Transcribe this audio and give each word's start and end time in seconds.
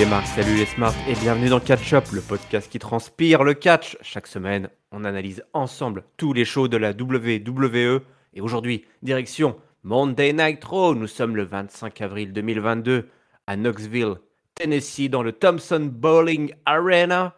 Salut 0.00 0.56
les 0.56 0.64
smarts 0.64 0.94
et 1.06 1.14
bienvenue 1.14 1.50
dans 1.50 1.60
Catch 1.60 1.92
Up, 1.92 2.06
le 2.14 2.22
podcast 2.22 2.72
qui 2.72 2.78
transpire 2.78 3.44
le 3.44 3.52
catch. 3.52 3.98
Chaque 4.00 4.26
semaine, 4.26 4.70
on 4.92 5.04
analyse 5.04 5.44
ensemble 5.52 6.04
tous 6.16 6.32
les 6.32 6.46
shows 6.46 6.68
de 6.68 6.78
la 6.78 6.92
WWE 6.92 8.00
et 8.32 8.40
aujourd'hui, 8.40 8.86
direction 9.02 9.60
Monday 9.82 10.32
Night 10.32 10.64
Raw. 10.64 10.94
Nous 10.94 11.06
sommes 11.06 11.36
le 11.36 11.42
25 11.42 12.00
avril 12.00 12.32
2022 12.32 13.10
à 13.46 13.56
Knoxville, 13.56 14.14
Tennessee, 14.54 15.10
dans 15.10 15.22
le 15.22 15.32
Thompson 15.32 15.90
Bowling 15.92 16.54
Arena. 16.64 17.36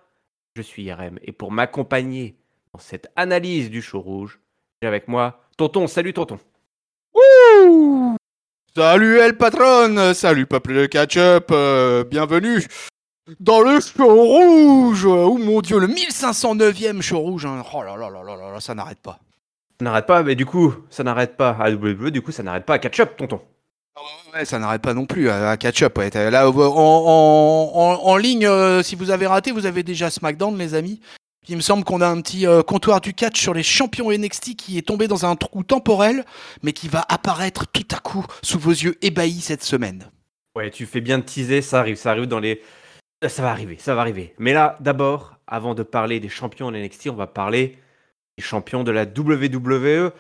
Je 0.55 0.63
suis 0.63 0.93
RM 0.93 1.19
et 1.23 1.33
pour 1.33 1.51
m'accompagner 1.51 2.37
dans 2.73 2.79
cette 2.79 3.09
analyse 3.17 3.71
du 3.71 3.83
show 3.83 4.01
rouge, 4.01 4.39
j'ai 4.81 4.87
avec 4.87 5.09
moi 5.09 5.43
Tonton. 5.57 5.89
Salut 5.89 6.13
Tonton. 6.13 6.39
Wouh 7.13 8.17
Salut 8.77 9.19
El 9.19 9.37
Patron, 9.37 10.15
salut 10.15 10.47
peuple 10.47 10.75
de 10.75 10.87
catch-up, 10.87 11.49
euh, 11.51 12.05
bienvenue 12.05 12.65
dans 13.39 13.61
le 13.61 13.81
show 13.81 14.07
rouge. 14.15 15.05
Oh 15.05 15.37
mon 15.39 15.61
dieu, 15.61 15.79
le 15.79 15.87
1509e 15.89 17.03
show 17.03 17.19
rouge. 17.21 17.45
hein. 17.47 17.63
Oh 17.75 17.83
là 17.83 17.97
là 17.97 18.09
là 18.11 18.23
là 18.23 18.37
là 18.37 18.53
là, 18.53 18.61
ça 18.61 18.75
n'arrête 18.75 18.99
pas. 19.01 19.19
Ça 19.79 19.85
n'arrête 19.85 20.07
pas, 20.07 20.23
mais 20.23 20.35
du 20.35 20.47
coup, 20.47 20.75
ça 20.91 21.05
n'arrête 21.05 21.37
pas 21.37 21.51
à 21.61 21.71
WWE, 21.71 22.11
du 22.11 22.23
coup, 22.23 22.33
ça 22.33 22.43
n'arrête 22.43 22.65
pas 22.65 22.75
à 22.75 22.79
Catch 22.79 23.01
Up, 23.01 23.17
Tonton. 23.17 23.41
Ouais, 24.35 24.45
ça 24.47 24.59
n'arrête 24.59 24.81
pas 24.81 24.95
non 24.95 25.05
plus 25.05 25.29
à, 25.29 25.57
catch-up. 25.59 25.97
ouais. 25.99 26.11
Là, 26.31 26.49
en, 26.49 26.55
en- 26.57 27.73
en- 27.75 28.01
en 28.05 28.17
ligne, 28.17 28.47
euh, 28.47 28.83
si 28.83 28.97
vous 28.97 29.11
avez 29.11 29.27
raté, 29.27 29.51
vous 29.53 29.67
avez 29.67 29.83
déjà 29.83 30.09
SmackDown, 30.11 30.57
les 30.57 30.75
amis. 30.75 31.01
Il 31.49 31.57
me 31.57 31.61
semble 31.61 31.83
qu'on 31.83 32.01
a 32.01 32.07
un 32.07 32.21
petit 32.21 32.47
euh, 32.47 32.63
comptoir 32.63 33.01
du 33.01 33.15
catch 33.15 33.41
sur 33.41 33.53
les 33.53 33.65
champions 33.65 34.13
NXT 34.13 34.55
qui 34.55 34.79
est 34.79 34.87
tombé 34.87 35.09
dans 35.09 35.27
un 35.27 35.35
trou 35.35 35.65
temporel, 35.65 36.25
mais 36.63 36.73
qui 36.73 36.87
va 36.89 37.05
apparaître 37.09 37.67
tout 37.67 37.87
à 37.93 37.99
coup 37.99 38.25
sous 38.43 38.61
vos 38.61 38.71
yeux 38.71 38.97
ébahis 39.03 39.41
cette 39.41 39.65
semaine. 39.65 40.09
Ouais, 40.55 40.71
tu 40.71 40.87
fais 40.87 41.01
bien 41.01 41.19
de 41.19 41.25
teaser, 41.25 41.61
ça 41.63 41.81
arrive, 41.81 41.97
ça 41.97 42.11
arrive 42.13 42.27
dans 42.27 42.39
les... 42.39 42.63
Euh, 43.25 43.29
Ça 43.29 43.43
va 43.43 43.51
arriver, 43.51 43.77
ça 43.79 43.95
va 43.95 44.03
arriver. 44.03 44.35
Mais 44.39 44.53
là, 44.53 44.77
d'abord, 44.81 45.35
avant 45.49 45.75
de 45.75 45.83
parler 45.83 46.21
des 46.21 46.29
champions 46.29 46.71
NXT, 46.71 47.09
on 47.09 47.15
va 47.15 47.27
parler 47.27 47.79
des 48.39 48.45
champions 48.45 48.85
de 48.85 48.93
la 48.93 49.03
WWE, 49.03 50.13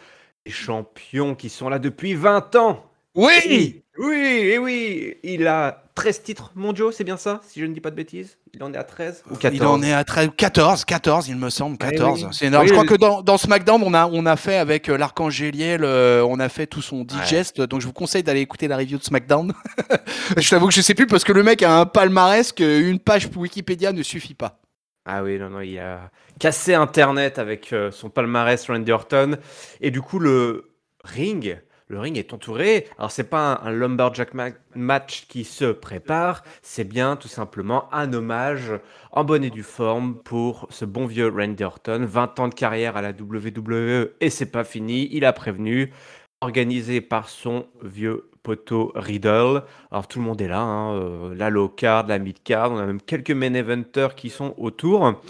des 0.44 0.52
champions 0.52 1.36
qui 1.36 1.50
sont 1.50 1.69
là 1.69 1.78
depuis 1.78 2.14
20 2.14 2.56
ans. 2.56 2.84
Oui 3.14 3.82
Oui, 3.98 4.16
et 4.16 4.58
oui, 4.58 5.19
il 5.22 5.47
a 5.47 5.81
13 5.94 6.22
titres 6.22 6.52
mondiaux, 6.54 6.90
c'est 6.90 7.04
bien 7.04 7.16
ça, 7.16 7.40
si 7.46 7.60
je 7.60 7.66
ne 7.66 7.74
dis 7.74 7.80
pas 7.80 7.90
de 7.90 7.96
bêtises? 7.96 8.38
Il 8.54 8.62
en 8.62 8.72
est 8.72 8.78
à 8.78 8.84
13 8.84 9.24
ou 9.30 9.36
14 9.36 9.54
Il 9.54 9.66
en 9.66 9.82
est 9.82 9.92
à 9.92 10.04
13, 10.04 10.30
14, 10.36 10.84
14, 10.84 11.28
il 11.28 11.36
me 11.36 11.50
semble, 11.50 11.76
Ouais, 11.82 11.90
14. 11.90 12.24
oui. 12.24 12.30
C'est 12.32 12.46
énorme. 12.46 12.62
Oui, 12.64 12.68
je 12.68 12.74
crois 12.74 12.86
que 12.86 12.94
dans, 12.94 13.20
dans 13.20 13.36
SmackDown, 13.36 13.82
on 13.82 13.92
a, 13.92 14.06
on 14.06 14.24
a 14.24 14.36
fait 14.36 14.56
avec 14.56 14.88
euh, 14.88 14.96
l'archange 14.96 15.42
euh, 15.42 16.22
on 16.22 16.40
a 16.40 16.48
fait 16.48 16.66
tout 16.66 16.82
son 16.82 17.04
digest. 17.04 17.60
Donc 17.60 17.80
je 17.80 17.86
vous 17.86 17.92
conseille 17.92 18.22
d'aller 18.22 18.40
écouter 18.40 18.68
la 18.68 18.76
review 18.76 18.98
de 18.98 19.04
SmackDown. 19.04 19.52
je 20.36 20.48
t'avoue 20.48 20.68
que 20.68 20.74
je 20.74 20.80
sais 20.80 20.94
plus 20.94 21.06
parce 21.06 21.24
que 21.24 21.32
le 21.32 21.42
mec 21.42 21.62
a 21.62 21.80
un 21.80 21.86
palmarès 21.86 22.52
qu'une 22.52 22.98
page 22.98 23.28
Wikipédia 23.36 23.92
ne 23.92 24.02
suffit 24.02 24.34
pas. 24.34 24.60
Ah 25.04 25.22
oui, 25.22 25.38
non, 25.38 25.50
non, 25.50 25.60
il 25.60 25.78
a 25.78 26.10
cassé 26.38 26.74
Internet 26.74 27.38
avec 27.38 27.72
euh, 27.72 27.90
son 27.90 28.08
palmarès 28.08 28.64
Randy 28.68 28.92
Orton. 28.92 29.36
Et 29.80 29.90
du 29.90 30.00
coup, 30.00 30.18
le 30.18 30.70
ring, 31.04 31.58
le 31.92 32.00
ring 32.00 32.16
est 32.16 32.32
entouré. 32.32 32.88
Alors, 32.98 33.10
c'est 33.10 33.28
pas 33.28 33.60
un, 33.62 33.70
lumberjack 33.70 34.32
ma- 34.32 34.48
match 34.74 35.26
qui 35.28 35.44
se 35.44 35.66
prépare, 35.66 36.42
c'est 36.62 36.84
bien 36.84 37.16
tout 37.16 37.28
simplement 37.28 37.92
un 37.92 38.12
hommage 38.14 38.72
en 39.12 39.24
bonne 39.24 39.44
et 39.44 39.50
due 39.50 39.62
forme 39.62 40.16
pour 40.16 40.66
ce 40.70 40.86
bon 40.86 41.04
vieux 41.04 41.28
Randy 41.28 41.62
Orton. 41.62 42.06
20 42.06 42.40
ans 42.40 42.48
de 42.48 42.54
carrière 42.54 42.96
à 42.96 43.02
la 43.02 43.10
WWE 43.10 44.14
et 44.20 44.30
c'est 44.30 44.50
pas 44.50 44.64
fini, 44.64 45.08
il 45.12 45.24
a 45.24 45.32
prévenu. 45.32 45.92
Organisé 46.41 47.00
par 47.00 47.28
son 47.28 47.66
vieux 47.82 48.28
poteau 48.42 48.91
Riddle. 48.97 49.62
Alors 49.92 50.08
tout 50.08 50.19
le 50.19 50.25
monde 50.25 50.41
est 50.41 50.48
là, 50.48 50.60
hein, 50.60 50.94
euh, 50.94 51.34
la 51.36 51.50
low 51.50 51.69
card, 51.69 52.08
la 52.08 52.19
mid 52.19 52.42
card, 52.42 52.72
on 52.72 52.78
a 52.78 52.86
même 52.86 53.00
quelques 53.00 53.31
main 53.31 53.54
eventers 53.54 54.16
qui 54.16 54.28
sont 54.28 54.54
autour. 54.56 55.20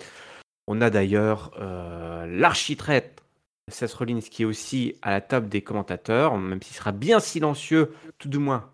On 0.66 0.80
a 0.80 0.88
d'ailleurs 0.88 1.50
euh, 1.60 2.24
l'architraite 2.26 3.21
Seth 3.68 3.92
Rollins 3.94 4.20
qui 4.20 4.42
est 4.42 4.46
aussi 4.46 4.96
à 5.02 5.10
la 5.10 5.20
table 5.20 5.48
des 5.48 5.62
commentateurs, 5.62 6.36
même 6.36 6.60
s'il 6.62 6.76
sera 6.76 6.92
bien 6.92 7.20
silencieux, 7.20 7.94
tout 8.18 8.28
du 8.28 8.38
moins 8.38 8.70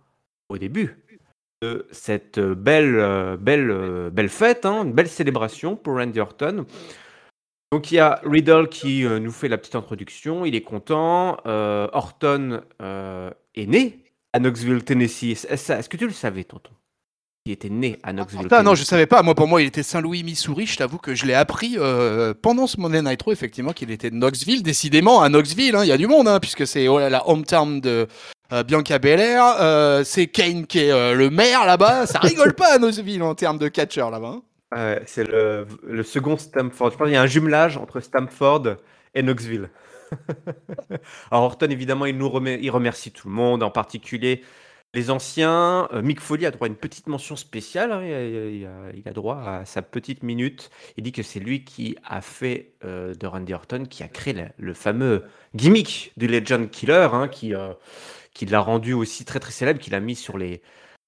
au 0.48 0.58
début 0.58 0.96
de 1.62 1.86
cette 1.90 2.38
belle, 2.38 2.96
euh, 2.96 3.36
belle, 3.36 3.70
euh, 3.70 4.10
belle 4.10 4.28
fête, 4.28 4.64
hein, 4.64 4.84
une 4.84 4.92
belle 4.92 5.08
célébration 5.08 5.76
pour 5.76 5.96
Randy 5.96 6.20
Orton. 6.20 6.66
Donc 7.72 7.90
il 7.90 7.96
y 7.96 7.98
a 7.98 8.20
Riddle 8.24 8.68
qui 8.68 9.04
euh, 9.04 9.18
nous 9.18 9.32
fait 9.32 9.48
la 9.48 9.58
petite 9.58 9.74
introduction, 9.74 10.44
il 10.44 10.54
est 10.54 10.62
content. 10.62 11.36
Orton 11.44 12.62
est 12.80 13.66
né 13.66 14.04
à 14.32 14.38
Knoxville, 14.38 14.84
Tennessee. 14.84 15.44
Est-ce 15.48 15.88
que 15.88 15.96
tu 15.96 16.06
le 16.06 16.12
savais, 16.12 16.44
tonton? 16.44 16.72
Il 17.48 17.52
était 17.52 17.70
né 17.70 17.98
à 18.02 18.12
Knoxville. 18.12 18.46
Ah 18.50 18.62
non, 18.62 18.74
je 18.74 18.84
savais 18.84 19.06
pas. 19.06 19.22
Moi, 19.22 19.34
pour 19.34 19.48
moi, 19.48 19.62
il 19.62 19.66
était 19.68 19.82
Saint-Louis, 19.82 20.22
Missouri. 20.22 20.66
Je 20.66 20.76
t'avoue 20.76 20.98
que 20.98 21.14
je 21.14 21.24
l'ai 21.24 21.32
appris 21.32 21.76
euh, 21.78 22.34
pendant 22.34 22.66
ce 22.66 22.78
Monday 22.78 23.00
Night 23.00 23.22
Raw, 23.22 23.32
effectivement, 23.32 23.72
qu'il 23.72 23.90
était 23.90 24.10
de 24.10 24.16
Knoxville. 24.16 24.62
Décidément, 24.62 25.22
à 25.22 25.30
Knoxville, 25.30 25.74
hein, 25.74 25.82
il 25.82 25.88
y 25.88 25.92
a 25.92 25.96
du 25.96 26.06
monde, 26.06 26.28
hein, 26.28 26.40
puisque 26.40 26.66
c'est 26.66 26.88
oh 26.88 26.98
là, 26.98 27.08
la 27.08 27.26
hometown 27.26 27.80
de 27.80 28.06
euh, 28.52 28.62
Bianca 28.64 28.98
Belair. 28.98 29.42
Euh, 29.60 30.04
c'est 30.04 30.26
Kane 30.26 30.66
qui 30.66 30.80
est 30.80 30.90
euh, 30.92 31.14
le 31.14 31.30
maire 31.30 31.64
là-bas. 31.64 32.06
Ça 32.06 32.18
rigole 32.18 32.52
pas 32.52 32.74
à 32.74 32.78
Knoxville 32.78 33.22
en 33.22 33.34
termes 33.34 33.56
de 33.58 33.68
catcheur 33.68 34.10
là-bas. 34.10 34.36
hein. 34.36 34.42
Ouais, 34.76 35.02
c'est 35.06 35.24
le, 35.26 35.66
le 35.86 36.02
second 36.02 36.36
Stamford. 36.36 36.90
Je 36.90 36.96
pense 36.98 37.06
qu'il 37.06 37.14
y 37.14 37.16
a 37.16 37.22
un 37.22 37.26
jumelage 37.26 37.78
entre 37.78 38.00
Stamford 38.00 38.76
et 39.14 39.22
Knoxville. 39.22 39.70
Alors 41.30 41.44
Orton, 41.44 41.68
évidemment, 41.70 42.04
il 42.06 42.16
nous 42.18 42.28
remet- 42.28 42.58
il 42.60 42.70
remercie 42.70 43.10
tout 43.10 43.28
le 43.28 43.34
monde, 43.34 43.62
en 43.62 43.70
particulier 43.70 44.42
les 44.94 45.10
anciens. 45.10 45.88
Euh, 45.92 46.02
Mick 46.02 46.20
Foley 46.20 46.46
a 46.46 46.50
droit 46.50 46.66
à 46.66 46.70
une 46.70 46.76
petite 46.76 47.06
mention 47.06 47.36
spéciale. 47.36 47.92
hein, 47.92 48.02
il, 48.04 49.08
a, 49.08 49.12
droit 49.12 49.40
à 49.40 49.64
sa 49.64 49.82
petite 49.82 50.22
minute. 50.22 50.70
Il 50.96 51.04
dit 51.04 51.12
que 51.12 51.22
c'est 51.22 51.40
lui 51.40 51.64
qui 51.64 51.96
a 52.04 52.20
fait 52.20 52.74
euh, 52.84 53.14
de 53.14 53.26
Randy 53.26 53.54
Orton, 53.54 53.84
qui 53.84 54.02
a 54.02 54.08
créé 54.08 54.34
la- 54.34 54.52
le 54.56 54.74
fameux 54.74 55.24
gimmick 55.54 56.12
du 56.16 56.26
Legend 56.26 56.68
Killer, 56.70 57.08
hein, 57.12 57.28
qui, 57.28 57.54
euh, 57.54 57.72
qui 58.34 58.46
l'a 58.46 58.60
rendu 58.60 58.92
aussi 58.92 59.24
très 59.24 59.40
très 59.40 59.52
célèbre, 59.52 59.80
qu'il 59.80 59.94
a 59.94 60.00
mis 60.00 60.14
sur 60.16 60.38
les, 60.38 60.62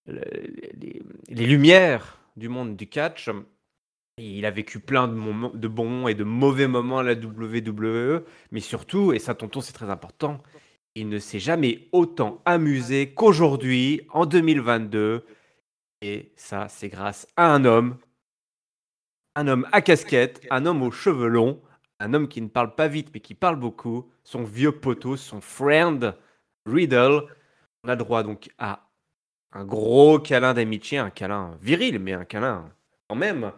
les, 0.07 1.47
lumières 1.47 2.19
du 2.37 2.49
monde 2.49 2.77
du 2.77 2.89
catch. 2.89 3.31
Il 4.19 4.45
a 4.45 4.51
vécu 4.51 4.81
plein 4.81 5.09
de, 5.09 5.57
de 5.57 5.69
bons 5.69 6.07
et 6.09 6.15
de 6.15 6.25
mauvais 6.25 6.67
moments 6.69 6.99
à 6.99 7.03
la 7.03 7.15
WWE, 7.15 8.25
mais 8.51 8.61
surtout, 8.61 9.13
et 9.13 9.19
ça 9.19 9.35
tonton 9.35 9.61
c'est 9.63 9.73
très 9.73 9.89
important, 9.89 10.43
il 11.01 11.09
ne 11.09 11.19
s'est 11.19 11.41
jamais 11.41 11.89
autant 11.93 12.43
amusé 12.45 13.15
qu'aujourd'hui, 13.15 14.03
en 14.11 14.27
2022. 14.27 15.25
Et 16.03 16.33
ça, 16.37 16.69
c'est 16.69 16.91
grâce 16.91 17.27
à 17.37 17.55
un 17.55 17.65
homme, 17.65 17.97
un 19.35 19.49
homme 19.49 19.67
à 19.73 19.81
casquette, 19.81 20.47
un 20.51 20.67
homme 20.67 20.83
aux 20.83 20.91
cheveux 20.91 21.29
longs, 21.29 21.61
un 22.01 22.13
homme 22.13 22.29
qui 22.29 22.43
ne 22.43 22.49
parle 22.49 22.75
pas 22.75 22.87
vite 22.87 23.09
mais 23.15 23.21
qui 23.21 23.35
parle 23.35 23.57
beaucoup, 23.57 24.11
son 24.25 24.45
vieux 24.45 24.73
poteau, 24.73 25.17
son 25.17 25.41
friend 25.41 26.15
Riddle. 26.67 27.23
On 27.83 27.89
a 27.89 27.97
droit 27.97 28.23
donc 28.23 28.51
à 28.59 28.87
un 29.53 29.65
gros 29.65 30.19
câlin 30.19 30.53
d'amitié, 30.53 30.99
un 30.99 31.11
câlin 31.11 31.57
viril, 31.63 31.99
mais 31.99 32.13
un 32.13 32.27
câlin 32.27 32.71
quand 33.09 33.17
même. 33.17 33.53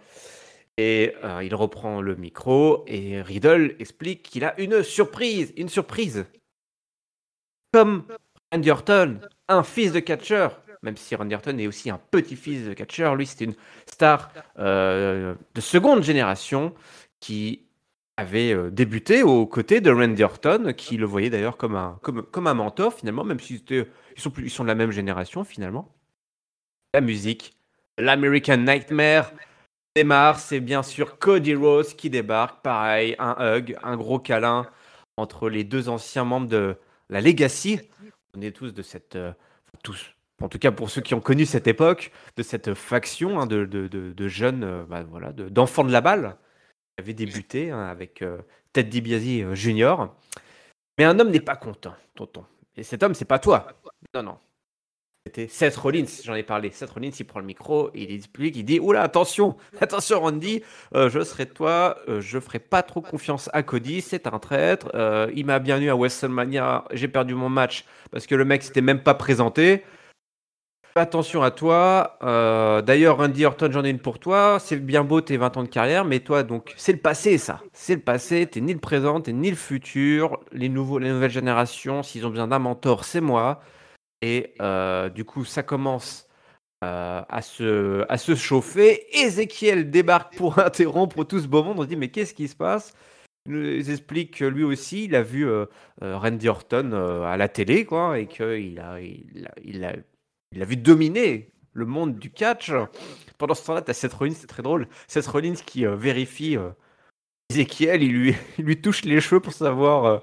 Et 0.79 1.15
euh, 1.25 1.43
il 1.43 1.55
reprend 1.57 2.01
le 2.01 2.15
micro 2.15 2.85
et 2.87 3.21
Riddle 3.21 3.75
explique 3.81 4.23
qu'il 4.23 4.45
a 4.45 4.59
une 4.61 4.85
surprise, 4.85 5.53
une 5.57 5.69
surprise. 5.69 6.25
Comme 7.72 8.05
Randy 8.53 8.71
Orton, 8.71 9.21
un 9.49 9.62
fils 9.62 9.93
de 9.93 10.00
catcheur, 10.00 10.60
même 10.83 10.97
si 10.97 11.15
Randy 11.15 11.34
Orton 11.34 11.56
est 11.59 11.66
aussi 11.66 11.88
un 11.88 12.00
petit-fils 12.10 12.66
de 12.66 12.75
catcheur, 12.75 13.15
lui 13.16 13.27
c'était 13.27 13.47
une 13.47 13.55
star 13.87 14.31
euh, 14.59 15.35
de 15.55 15.61
seconde 15.61 16.02
génération 16.02 16.75
qui 17.19 17.62
avait 18.19 18.52
euh, 18.52 18.70
débuté 18.70 19.23
aux 19.23 19.47
côtés 19.47 19.81
de 19.81 19.91
Randy 19.91 20.23
Orton, 20.23 20.75
qui 20.76 20.99
le 20.99 21.06
voyait 21.06 21.31
d'ailleurs 21.31 21.56
comme 21.56 21.76
un, 21.76 22.55
mentor 22.55 22.93
finalement, 22.93 23.25
même 23.25 23.41
s'ils 23.41 23.62
ils 23.70 23.87
sont, 24.17 24.31
plus, 24.31 24.44
ils 24.44 24.50
sont 24.50 24.64
de 24.64 24.69
la 24.69 24.75
même 24.75 24.91
génération 24.91 25.43
finalement. 25.43 25.94
La 26.93 27.00
musique, 27.00 27.56
l'American 27.97 28.58
Nightmare 28.58 29.32
démarre, 29.97 30.38
c'est 30.38 30.61
bien 30.61 30.82
sûr 30.82 31.19
Cody 31.19 31.55
Rose 31.55 31.94
qui 31.94 32.11
débarque, 32.11 32.62
pareil, 32.62 33.17
un 33.19 33.37
hug, 33.56 33.79
un 33.82 33.97
gros 33.97 34.19
câlin 34.19 34.67
entre 35.17 35.49
les 35.49 35.64
deux 35.64 35.88
anciens 35.88 36.25
membres 36.25 36.49
de 36.49 36.76
la 37.12 37.20
Legacy. 37.20 37.81
On 38.35 38.41
est 38.41 38.50
tous 38.56 38.73
de 38.73 38.82
cette... 38.82 39.17
euh, 39.17 39.32
tous, 39.82 40.14
en 40.41 40.49
tout 40.49 40.59
cas 40.59 40.73
pour 40.73 40.91
ceux 40.91 41.00
qui 41.00 41.14
ont 41.14 41.20
connu 41.20 41.47
cette 41.47 41.67
époque, 41.67 42.12
de 42.37 42.43
cette 42.43 42.75
faction 42.75 43.41
hein, 43.41 43.47
de, 43.47 44.29
jeunes, 44.29 44.64
euh, 44.64 44.85
bah, 44.85 45.05
d'enfants 45.32 45.85
de, 45.85 45.93
la 45.93 46.00
balle, 46.00 46.37
qui 46.97 47.03
avait 47.03 47.14
débuté 47.14 47.70
hein, 47.70 47.81
avec 47.87 48.23
euh, 48.23 48.38
Ted 48.73 48.88
DiBiase 48.88 49.44
euh, 49.44 49.55
Jr. 49.55 50.09
Mais 50.99 51.05
un 51.05 51.19
homme 51.19 51.31
n'est 51.31 51.41
pas 51.41 51.56
content, 51.56 51.94
tonton. 52.14 52.44
Et 52.76 52.82
cet 52.82 53.03
homme, 53.03 53.14
c'est 53.14 53.25
pas 53.25 53.38
toi. 53.38 53.69
Non, 54.14 54.23
non. 54.23 54.38
C'était 55.25 55.47
Seth 55.47 55.77
Rollins, 55.77 56.07
j'en 56.25 56.35
ai 56.35 56.43
parlé. 56.43 56.71
Seth 56.73 56.91
Rollins, 56.91 57.11
il 57.17 57.25
prend 57.25 57.39
le 57.39 57.47
micro 57.47 57.91
il 57.95 58.11
explique, 58.13 58.57
il 58.57 58.65
dit 58.65 58.81
Oula, 58.81 59.03
attention, 59.03 59.57
attention 59.81 60.21
Randy, 60.21 60.63
euh, 60.97 61.09
je 61.11 61.23
serai 61.23 61.47
toi, 61.47 61.97
euh, 62.09 62.21
je 62.21 62.41
ferai 62.41 62.59
pas 62.59 62.83
trop 62.83 63.01
confiance 63.01 63.49
à 63.53 63.63
Cody, 63.63 64.01
c'est 64.01 64.27
un 64.27 64.39
traître. 64.41 64.91
euh, 64.95 65.31
il 65.35 65.47
m'a 65.47 65.61
bien 65.61 65.81
eu 65.81 65.91
à 65.91 65.95
WrestleMania, 65.95 66.85
j'ai 66.93 67.07
perdu 67.09 67.35
mon 67.37 67.49
match 67.49 67.85
parce 68.11 68.27
que 68.27 68.35
le 68.35 68.45
mec 68.45 68.65
s'était 68.65 68.81
même 68.81 69.01
pas 69.03 69.15
présenté. 69.15 69.85
attention 70.95 71.43
à 71.43 71.51
toi. 71.51 72.19
Euh, 72.23 72.83
d'ailleurs, 72.83 73.17
Randy 73.19 73.45
Orton, 73.47 73.71
j'en 73.73 73.85
ai 73.85 73.91
une 73.91 73.99
pour 73.99 74.19
toi. 74.19 74.59
C'est 74.61 74.77
bien 74.77 75.05
beau 75.05 75.21
tes 75.21 75.37
20 75.37 75.57
ans 75.57 75.63
de 75.63 75.69
carrière, 75.69 76.05
mais 76.05 76.21
toi, 76.21 76.43
donc, 76.43 76.75
c'est 76.77 76.93
le 76.93 76.99
passé, 76.99 77.39
ça. 77.39 77.63
C'est 77.73 77.95
le 77.95 78.01
passé. 78.03 78.47
T'es 78.47 78.61
ni 78.61 78.75
le 78.75 78.79
présent, 78.81 79.21
t'es 79.21 79.33
ni 79.33 79.49
le 79.51 79.57
futur. 79.57 80.41
Les, 80.53 80.69
nouveaux, 80.69 80.99
les 80.99 81.09
nouvelles 81.11 81.31
générations, 81.31 82.03
s'ils 82.03 82.27
ont 82.27 82.31
besoin 82.31 82.49
d'un 82.49 82.59
mentor, 82.59 83.05
c'est 83.05 83.21
moi. 83.23 83.63
Et 84.23 84.55
euh, 84.63 85.09
du 85.11 85.25
coup, 85.25 85.45
ça 85.45 85.63
commence 85.63 86.27
euh, 86.85 87.23
à, 87.29 87.43
se, 87.43 88.05
à 88.09 88.17
se 88.17 88.35
chauffer. 88.35 89.05
Ezekiel 89.17 89.91
débarque 89.91 90.35
pour 90.39 90.59
interrompre 90.59 91.25
tout 91.25 91.41
ce 91.41 91.47
beau 91.47 91.63
monde. 91.63 91.79
On 91.79 91.83
se 91.83 91.89
dit, 91.89 91.97
mais 91.97 92.09
qu'est-ce 92.09 92.35
qui 92.35 92.49
se 92.49 92.57
passe? 92.57 92.95
Il 93.47 93.53
nous 93.55 93.91
explique 93.91 94.39
que 94.39 94.45
lui 94.45 94.63
aussi, 94.63 95.07
il 95.07 95.17
a 95.17 95.23
vu 95.23 95.45
Randy 96.01 96.49
Orton 96.49 96.93
à 97.25 97.37
la 97.37 97.49
télé, 97.49 97.85
quoi, 97.85 98.21
et 98.21 98.29
qu'il 98.29 98.79
a, 98.79 99.01
il 99.01 99.47
a, 99.47 99.55
il 99.65 99.85
a 99.85 99.95
il 100.53 100.63
a 100.63 100.65
vu 100.65 100.77
dominer 100.77 101.51
le 101.73 101.87
monde 101.87 102.19
du 102.19 102.31
catch. 102.31 102.73
Pendant 103.39 103.55
ce 103.55 103.65
temps-là, 103.67 103.83
tu 103.83 103.91
as 103.91 103.95
Seth 103.95 104.13
Rollins, 104.13 104.35
c'est 104.35 104.47
très 104.47 104.63
drôle. 104.63 104.87
Seth 105.09 105.27
Rollins 105.27 105.55
qui 105.55 105.87
euh, 105.87 105.97
vérifie 105.97 106.57
euh, 106.57 106.71
Ezekiel, 107.51 108.03
il 108.03 108.13
lui, 108.13 108.35
lui 108.59 108.81
touche 108.81 109.05
les 109.05 109.21
cheveux 109.21 109.41
pour 109.41 109.53
savoir 109.53 110.05
euh, 110.05 110.19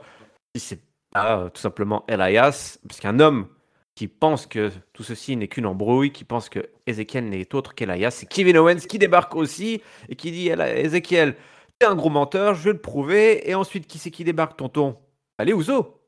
si 0.55 0.63
c'est 0.63 0.81
pas 1.11 1.49
tout 1.49 1.61
simplement 1.61 2.05
Elias. 2.07 2.77
Parce 2.87 2.99
qu'un 2.99 3.19
homme 3.19 3.47
qui 3.99 4.07
pense 4.07 4.47
que 4.47 4.71
tout 4.93 5.03
ceci 5.03 5.35
n'est 5.35 5.49
qu'une 5.49 5.65
embrouille, 5.65 6.13
qui 6.13 6.23
pense 6.23 6.47
que 6.47 6.69
Ezekiel 6.87 7.27
n'est 7.27 7.53
autre 7.53 7.75
qu'Elias, 7.75 8.11
c'est 8.11 8.27
Kevin 8.27 8.57
Owens 8.57 8.79
qui 8.87 8.97
débarque 8.97 9.35
aussi 9.35 9.81
et 10.07 10.15
qui 10.15 10.31
dit 10.31 10.47
Ezekiel, 10.47 11.35
t'es 11.77 11.85
un 11.85 11.95
gros 11.95 12.09
menteur, 12.09 12.55
je 12.55 12.63
vais 12.63 12.71
le 12.71 12.79
prouver. 12.79 13.49
Et 13.49 13.55
ensuite, 13.55 13.87
qui 13.87 13.97
c'est 13.97 14.09
qui 14.09 14.23
débarque, 14.23 14.55
tonton? 14.55 14.95
Allez, 15.37 15.51
Ouzo 15.51 15.99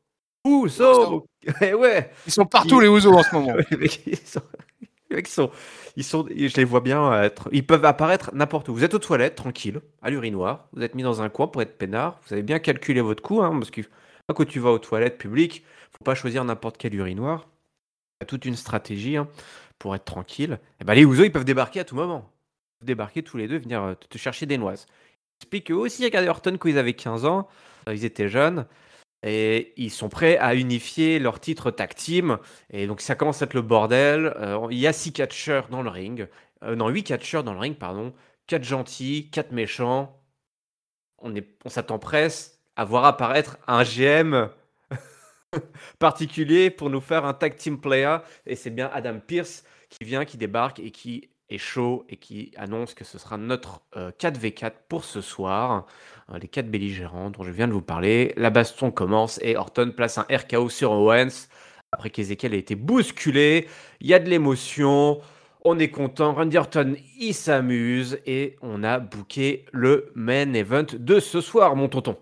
Ouzo 0.45 1.25
ouais. 1.61 2.11
Ils 2.25 2.31
sont 2.31 2.45
partout 2.45 2.79
les 2.79 2.87
Ouzo 2.87 3.11
en 3.11 3.23
ce 3.23 3.35
moment. 3.35 3.55
ils, 3.71 5.27
sont... 5.27 5.51
ils, 5.97 6.05
sont... 6.05 6.25
je 6.29 6.55
les 6.55 6.63
vois 6.63 6.79
bien 6.79 7.21
être. 7.21 7.49
Ils 7.51 7.65
peuvent 7.65 7.83
apparaître 7.83 8.31
n'importe 8.33 8.69
où. 8.69 8.73
Vous 8.73 8.85
êtes 8.85 8.93
aux 8.93 8.99
toilettes, 8.99 9.35
tranquille, 9.35 9.81
à 10.01 10.09
l'urinoir. 10.09 10.69
Vous 10.71 10.81
êtes 10.81 10.95
mis 10.95 11.03
dans 11.03 11.21
un 11.21 11.27
coin 11.27 11.47
pour 11.47 11.61
être 11.61 11.77
peinard. 11.77 12.21
Vous 12.25 12.31
avez 12.31 12.43
bien 12.43 12.59
calculé 12.59 13.01
votre 13.01 13.21
coup, 13.21 13.41
hein, 13.41 13.51
parce 13.59 13.69
que 13.69 13.81
quand 14.33 14.45
tu 14.45 14.61
vas 14.61 14.69
aux 14.69 14.79
toilettes 14.79 15.17
publiques, 15.17 15.65
faut 15.91 16.05
pas 16.05 16.15
choisir 16.15 16.45
n'importe 16.45 16.77
quel 16.77 16.95
urinoir. 16.95 17.50
Toute 18.27 18.45
une 18.45 18.55
stratégie 18.55 19.17
hein, 19.17 19.27
pour 19.79 19.95
être 19.95 20.05
tranquille. 20.05 20.59
Et 20.61 20.81
eh 20.81 20.83
ben, 20.83 20.93
les 20.93 21.05
Ouzo, 21.05 21.23
ils 21.23 21.31
peuvent 21.31 21.45
débarquer 21.45 21.79
à 21.79 21.83
tout 21.83 21.95
moment. 21.95 22.31
Débarquer 22.83 23.23
tous 23.23 23.37
les 23.37 23.47
deux, 23.47 23.59
venir 23.59 23.83
euh, 23.83 23.93
te 23.93 24.17
chercher 24.17 24.45
des 24.45 24.57
noises. 24.57 24.85
Explique 25.41 25.71
eux 25.71 25.75
aussi, 25.75 26.03
regardez 26.03 26.29
Horton 26.29 26.55
quand 26.59 26.69
ils 26.69 26.77
avaient 26.77 26.93
15 26.93 27.25
ans, 27.25 27.47
euh, 27.87 27.95
ils 27.95 28.05
étaient 28.05 28.29
jeunes. 28.29 28.67
Et 29.23 29.73
ils 29.77 29.91
sont 29.91 30.09
prêts 30.09 30.37
à 30.37 30.55
unifier 30.55 31.19
leur 31.19 31.39
titre 31.39 31.71
tag 31.71 31.93
team. 31.95 32.37
Et 32.71 32.87
donc 32.87 33.01
ça 33.01 33.15
commence 33.15 33.41
à 33.41 33.45
être 33.45 33.53
le 33.53 33.61
bordel. 33.61 34.33
Euh, 34.37 34.67
il 34.71 34.77
y 34.77 34.87
a 34.87 34.93
six 34.93 35.13
catcheurs 35.13 35.67
dans 35.69 35.81
le 35.81 35.89
ring. 35.89 36.27
Euh, 36.63 36.75
non, 36.75 36.89
huit 36.89 37.03
catcheurs 37.03 37.43
dans 37.43 37.53
le 37.53 37.59
ring, 37.59 37.75
pardon. 37.75 38.13
Quatre 38.47 38.63
gentils, 38.63 39.29
quatre 39.31 39.51
méchants. 39.51 40.19
On, 41.19 41.35
est, 41.35 41.47
on 41.65 41.69
s'attend 41.69 41.99
presque 41.99 42.53
à 42.75 42.85
voir 42.85 43.05
apparaître 43.05 43.57
un 43.67 43.83
GM 43.83 44.49
particulier 45.99 46.69
pour 46.69 46.89
nous 46.89 47.01
faire 47.01 47.25
un 47.25 47.33
tag 47.33 47.55
team 47.55 47.79
player. 47.79 48.17
Et 48.45 48.55
c'est 48.55 48.69
bien 48.69 48.89
Adam 48.93 49.19
Pierce 49.19 49.63
qui 49.89 50.03
vient, 50.03 50.25
qui 50.25 50.37
débarque 50.37 50.79
et 50.79 50.91
qui 50.91 51.29
est 51.49 51.57
chaud 51.57 52.05
et 52.09 52.15
qui 52.15 52.51
annonce 52.55 52.93
que 52.93 53.03
ce 53.03 53.17
sera 53.17 53.37
notre 53.37 53.81
4v4 53.95 54.65
euh, 54.65 54.69
pour 54.87 55.03
ce 55.03 55.21
soir. 55.21 55.85
Euh, 56.31 56.39
les 56.39 56.47
quatre 56.47 56.69
belligérants 56.69 57.29
dont 57.29 57.43
je 57.43 57.51
viens 57.51 57.67
de 57.67 57.73
vous 57.73 57.81
parler. 57.81 58.33
La 58.37 58.49
baston 58.49 58.91
commence 58.91 59.39
et 59.41 59.57
Orton 59.57 59.91
place 59.95 60.17
un 60.17 60.25
RKO 60.31 60.69
sur 60.69 60.91
Owens. 60.91 61.47
Après 61.91 62.09
qu'Ezekiel 62.09 62.53
ait 62.53 62.59
été 62.59 62.75
bousculé, 62.75 63.67
il 63.99 64.07
y 64.07 64.13
a 64.13 64.19
de 64.19 64.29
l'émotion. 64.29 65.19
On 65.65 65.77
est 65.77 65.89
content. 65.89 66.33
Randy 66.33 66.57
Orton, 66.57 66.95
il 67.19 67.33
s'amuse 67.33 68.19
et 68.25 68.55
on 68.61 68.83
a 68.83 68.99
booké 68.99 69.65
le 69.73 70.11
main 70.15 70.53
event 70.53 70.85
de 70.93 71.19
ce 71.19 71.41
soir, 71.41 71.75
mon 71.75 71.89
tonton. 71.89 72.17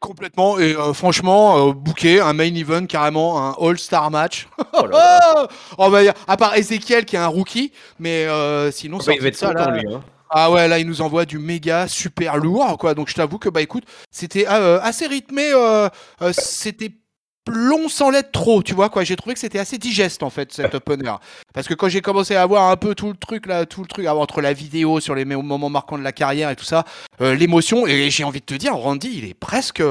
Complètement 0.00 0.58
et 0.58 0.74
euh, 0.74 0.92
franchement, 0.92 1.70
booké 1.70 2.20
un 2.20 2.32
main 2.32 2.54
event 2.54 2.86
carrément, 2.86 3.40
un 3.40 3.56
All-Star 3.60 4.10
match. 4.10 4.48
Oh 4.72 4.84
oh, 5.78 5.90
bah, 5.90 6.00
à 6.26 6.36
part 6.36 6.54
Ezekiel 6.56 7.04
qui 7.04 7.16
est 7.16 7.20
un 7.20 7.26
rookie, 7.28 7.72
mais 7.98 8.26
sinon, 8.72 9.00
ça 9.00 9.12
va 9.18 9.28
être 9.28 9.36
ça, 9.36 9.52
là, 9.52 9.70
lui. 9.70 9.84
Hein. 9.92 10.02
Ah 10.30 10.50
ouais, 10.50 10.66
là, 10.66 10.78
il 10.78 10.86
nous 10.86 11.02
envoie 11.02 11.24
du 11.24 11.38
méga 11.38 11.86
super 11.86 12.36
lourd, 12.36 12.76
quoi. 12.78 12.94
Donc, 12.94 13.08
je 13.08 13.14
t'avoue 13.14 13.38
que, 13.38 13.48
bah, 13.48 13.62
écoute, 13.62 13.84
c'était 14.10 14.46
euh, 14.48 14.80
assez 14.82 15.06
rythmé. 15.06 15.52
Euh, 15.52 15.88
euh, 16.20 16.32
c'était 16.32 16.90
long 17.48 17.88
sans 17.88 18.10
l'être 18.10 18.32
trop, 18.32 18.62
tu 18.62 18.74
vois, 18.74 18.88
quoi. 18.88 19.04
J'ai 19.04 19.16
trouvé 19.16 19.34
que 19.34 19.40
c'était 19.40 19.58
assez 19.58 19.78
digeste, 19.78 20.22
en 20.22 20.30
fait, 20.30 20.52
cet 20.52 20.74
opener. 20.74 21.12
Parce 21.54 21.68
que 21.68 21.74
quand 21.74 21.88
j'ai 21.88 22.00
commencé 22.00 22.34
à 22.36 22.44
voir 22.46 22.70
un 22.70 22.76
peu 22.76 22.94
tout 22.94 23.08
le 23.08 23.16
truc, 23.16 23.46
là, 23.46 23.66
tout 23.66 23.82
le 23.82 23.86
truc, 23.86 24.06
entre 24.06 24.40
la 24.40 24.52
vidéo 24.52 25.00
sur 25.00 25.14
les 25.14 25.24
moments 25.24 25.70
marquants 25.70 25.98
de 25.98 26.04
la 26.04 26.12
carrière 26.12 26.50
et 26.50 26.56
tout 26.56 26.64
ça, 26.64 26.84
l'émotion, 27.20 27.86
et 27.86 28.10
j'ai 28.10 28.24
envie 28.24 28.40
de 28.40 28.46
te 28.46 28.54
dire, 28.54 28.74
Randy, 28.74 29.10
il 29.14 29.24
est 29.24 29.34
presque, 29.34 29.82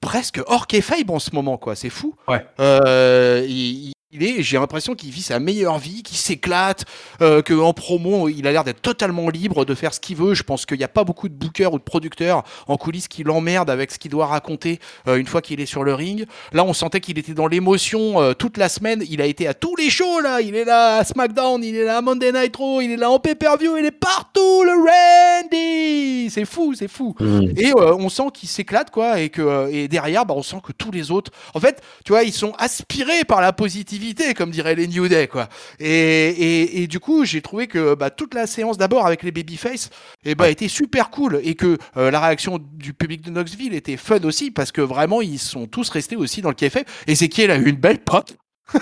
presque 0.00 0.40
hors 0.46 0.66
en 1.08 1.18
ce 1.18 1.30
moment, 1.34 1.58
quoi. 1.58 1.74
C'est 1.74 1.90
fou. 1.90 2.14
Ouais. 2.28 2.44
il, 2.58 3.92
j'ai 4.12 4.56
l'impression 4.56 4.94
qu'il 4.94 5.10
vit 5.10 5.22
sa 5.22 5.40
meilleure 5.40 5.78
vie, 5.78 6.02
qu'il 6.04 6.16
s'éclate, 6.16 6.84
euh, 7.22 7.42
qu'en 7.42 7.72
promo, 7.72 8.28
il 8.28 8.46
a 8.46 8.52
l'air 8.52 8.62
d'être 8.62 8.80
totalement 8.80 9.28
libre 9.28 9.64
de 9.64 9.74
faire 9.74 9.92
ce 9.92 9.98
qu'il 9.98 10.16
veut. 10.16 10.34
Je 10.34 10.44
pense 10.44 10.64
qu'il 10.64 10.78
n'y 10.78 10.84
a 10.84 10.88
pas 10.88 11.02
beaucoup 11.02 11.28
de 11.28 11.34
bookers 11.34 11.72
ou 11.72 11.78
de 11.78 11.84
producteurs 11.84 12.44
en 12.68 12.76
coulisses 12.76 13.08
qui 13.08 13.24
l'emmerdent 13.24 13.68
avec 13.70 13.90
ce 13.90 13.98
qu'il 13.98 14.12
doit 14.12 14.26
raconter 14.26 14.78
euh, 15.08 15.16
une 15.16 15.26
fois 15.26 15.42
qu'il 15.42 15.60
est 15.60 15.66
sur 15.66 15.82
le 15.82 15.92
ring. 15.92 16.24
Là, 16.52 16.64
on 16.64 16.72
sentait 16.72 17.00
qu'il 17.00 17.18
était 17.18 17.34
dans 17.34 17.48
l'émotion 17.48 18.20
euh, 18.20 18.32
toute 18.32 18.58
la 18.58 18.68
semaine. 18.68 19.02
Il 19.08 19.20
a 19.20 19.26
été 19.26 19.48
à 19.48 19.54
tous 19.54 19.74
les 19.74 19.90
shows, 19.90 20.20
là. 20.20 20.40
Il 20.40 20.54
est 20.54 20.64
là 20.64 20.98
à 20.98 21.04
SmackDown, 21.04 21.62
il 21.64 21.74
est 21.74 21.84
là 21.84 21.98
à 21.98 22.00
Monday 22.00 22.30
Night 22.30 22.54
Raw, 22.54 22.80
il 22.80 22.92
est 22.92 22.96
là 22.96 23.10
en 23.10 23.18
pay-per-view, 23.18 23.76
il 23.76 23.86
est 23.86 23.90
partout, 23.90 24.62
le 24.62 25.42
Randy 25.42 26.30
C'est 26.30 26.44
fou, 26.44 26.74
c'est 26.74 26.88
fou. 26.88 27.14
Mmh. 27.18 27.48
Et 27.56 27.72
on 27.74 28.08
sent 28.08 28.28
qu'il 28.32 28.48
s'éclate, 28.48 28.90
quoi, 28.90 29.20
et 29.20 29.30
que 29.30 29.68
et 29.70 29.88
derrière, 29.88 30.24
bah, 30.24 30.34
on 30.36 30.42
sent 30.42 30.58
que 30.62 30.72
tous 30.72 30.92
les 30.92 31.10
autres, 31.10 31.32
en 31.54 31.60
fait, 31.60 31.82
tu 32.04 32.12
vois, 32.12 32.22
ils 32.22 32.32
sont 32.32 32.52
aspirés 32.58 33.24
par 33.24 33.40
la 33.40 33.52
positivité 33.52 33.96
comme 34.36 34.50
diraient 34.50 34.74
les 34.74 34.86
New 34.86 35.08
Day, 35.08 35.28
quoi. 35.28 35.48
Et, 35.78 36.82
et, 36.82 36.86
du 36.86 37.00
coup, 37.00 37.24
j'ai 37.24 37.42
trouvé 37.42 37.66
que 37.66 37.94
bah, 37.94 38.10
toute 38.10 38.34
la 38.34 38.46
séance, 38.46 38.78
d'abord 38.78 39.06
avec 39.06 39.22
les 39.22 39.32
Babyface, 39.32 39.90
et 40.24 40.30
eh 40.30 40.34
bah, 40.34 40.48
était 40.48 40.68
super 40.68 41.10
cool 41.10 41.40
et 41.42 41.54
que 41.54 41.78
euh, 41.96 42.10
la 42.10 42.20
réaction 42.20 42.58
du 42.60 42.92
public 42.92 43.22
de 43.22 43.30
Knoxville 43.30 43.74
était 43.74 43.96
fun 43.96 44.22
aussi 44.24 44.50
parce 44.50 44.72
que 44.72 44.80
vraiment, 44.80 45.22
ils 45.22 45.38
sont 45.38 45.66
tous 45.66 45.88
restés 45.88 46.16
aussi 46.16 46.42
dans 46.42 46.48
le 46.48 46.54
café. 46.54 46.84
Ezekiel 47.06 47.50
a 47.50 47.56
eu 47.56 47.68
une 47.68 47.76
belle 47.76 47.98
pote. 47.98 48.36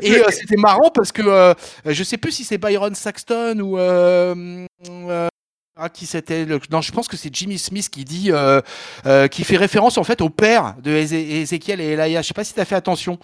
et 0.00 0.16
euh, 0.16 0.30
c'était 0.30 0.56
marrant 0.56 0.90
parce 0.94 1.12
que 1.12 1.20
euh, 1.22 1.52
je 1.84 2.02
sais 2.02 2.16
plus 2.16 2.32
si 2.32 2.44
c'est 2.44 2.56
Byron 2.56 2.94
Saxton 2.94 3.58
ou 3.60 3.78
ah, 5.74 5.88
qui 5.88 6.06
c'était 6.06 6.46
Non, 6.46 6.80
je 6.80 6.92
pense 6.92 7.08
que 7.08 7.16
c'est 7.16 7.34
Jimmy 7.34 7.58
Smith 7.58 7.88
qui 7.90 8.04
dit, 8.04 8.30
qui 9.30 9.44
fait 9.44 9.56
référence 9.56 9.98
en 9.98 10.04
fait 10.04 10.20
au 10.20 10.30
père 10.30 10.76
de 10.82 10.90
Ezekiel 10.90 11.80
et 11.80 11.92
Elia. 11.92 12.22
Je 12.22 12.28
sais 12.28 12.34
pas 12.34 12.44
si 12.44 12.54
tu 12.54 12.60
as 12.60 12.64
fait 12.64 12.76
attention. 12.76 13.18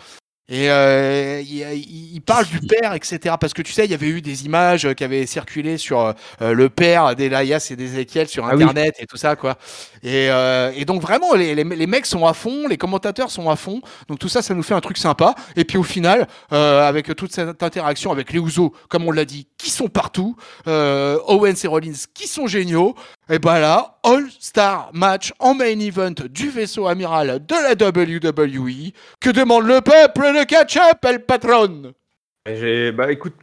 Et 0.51 0.71
euh, 0.71 1.43
il, 1.43 2.23
parle 2.23 2.47
du 2.47 2.61
père, 2.61 2.95
etc. 2.95 3.35
Parce 3.39 3.53
que 3.53 3.61
tu 3.61 3.73
sais, 3.73 3.85
il 3.85 3.91
y 3.91 3.95
avait 3.95 4.09
eu 4.09 4.23
des 4.23 4.47
images 4.47 4.93
qui 4.95 5.05
avaient 5.05 5.27
circulé 5.27 5.77
sur 5.77 6.15
euh, 6.41 6.53
le 6.53 6.71
père 6.71 7.15
d'Elias 7.15 7.69
et 7.71 7.77
d'Ezekiel 7.77 8.29
sur 8.29 8.47
ah 8.47 8.53
Internet 8.53 8.97
et 8.99 9.07
tout 9.07 9.19
ça, 9.19 9.37
quoi. 9.37 9.59
Et, 10.03 10.31
euh, 10.31 10.73
et 10.75 10.85
donc 10.85 11.03
vraiment, 11.03 11.35
les, 11.35 11.55
les, 11.55 11.65
les, 11.65 11.87
mecs 11.87 12.07
sont 12.07 12.27
à 12.27 12.33
fond, 12.33 12.67
les 12.67 12.77
commentateurs 12.77 13.31
sont 13.31 13.51
à 13.51 13.57
fond. 13.57 13.81
Donc 14.09 14.19
tout 14.19 14.29
ça, 14.29 14.43
ça 14.43 14.55
nous 14.55 14.63
fait 14.63 14.75
un 14.75 14.81
truc 14.81 14.97
sympa. 14.97 15.35
Et 15.57 15.65
puis 15.65 15.77
au 15.77 15.83
final, 15.83 16.27
euh, 16.53 16.87
avec 16.87 17.15
toute 17.15 17.33
cette 17.33 17.63
interaction 17.63 18.11
avec 18.11 18.33
les 18.33 18.39
Ouzo, 18.39 18.73
comme 18.89 19.07
on 19.07 19.11
l'a 19.11 19.25
dit, 19.25 19.47
qui 19.59 19.71
sont 19.71 19.89
partout, 19.89 20.37
euh, 20.67 21.19
Owens 21.27 21.63
et 21.63 21.67
Rollins 21.67 21.93
qui 22.15 22.27
sont 22.27 22.47
géniaux. 22.47 22.95
Et 23.31 23.39
ben 23.39 23.59
là, 23.59 23.99
All-Star 24.05 24.91
match 24.95 25.35
en 25.39 25.53
main 25.53 25.79
event 25.79 26.15
du 26.31 26.49
vaisseau 26.49 26.87
amiral 26.87 27.45
de 27.45 27.55
la 27.55 27.73
WWE. 27.75 28.93
Que 29.21 29.29
demande 29.29 29.67
le 29.67 29.83
peuple 29.83 30.33
le 30.33 30.47
catch-up, 30.47 31.05
El 31.05 31.27
Patron 31.27 31.93
Bah 32.47 33.13
écoute, 33.13 33.35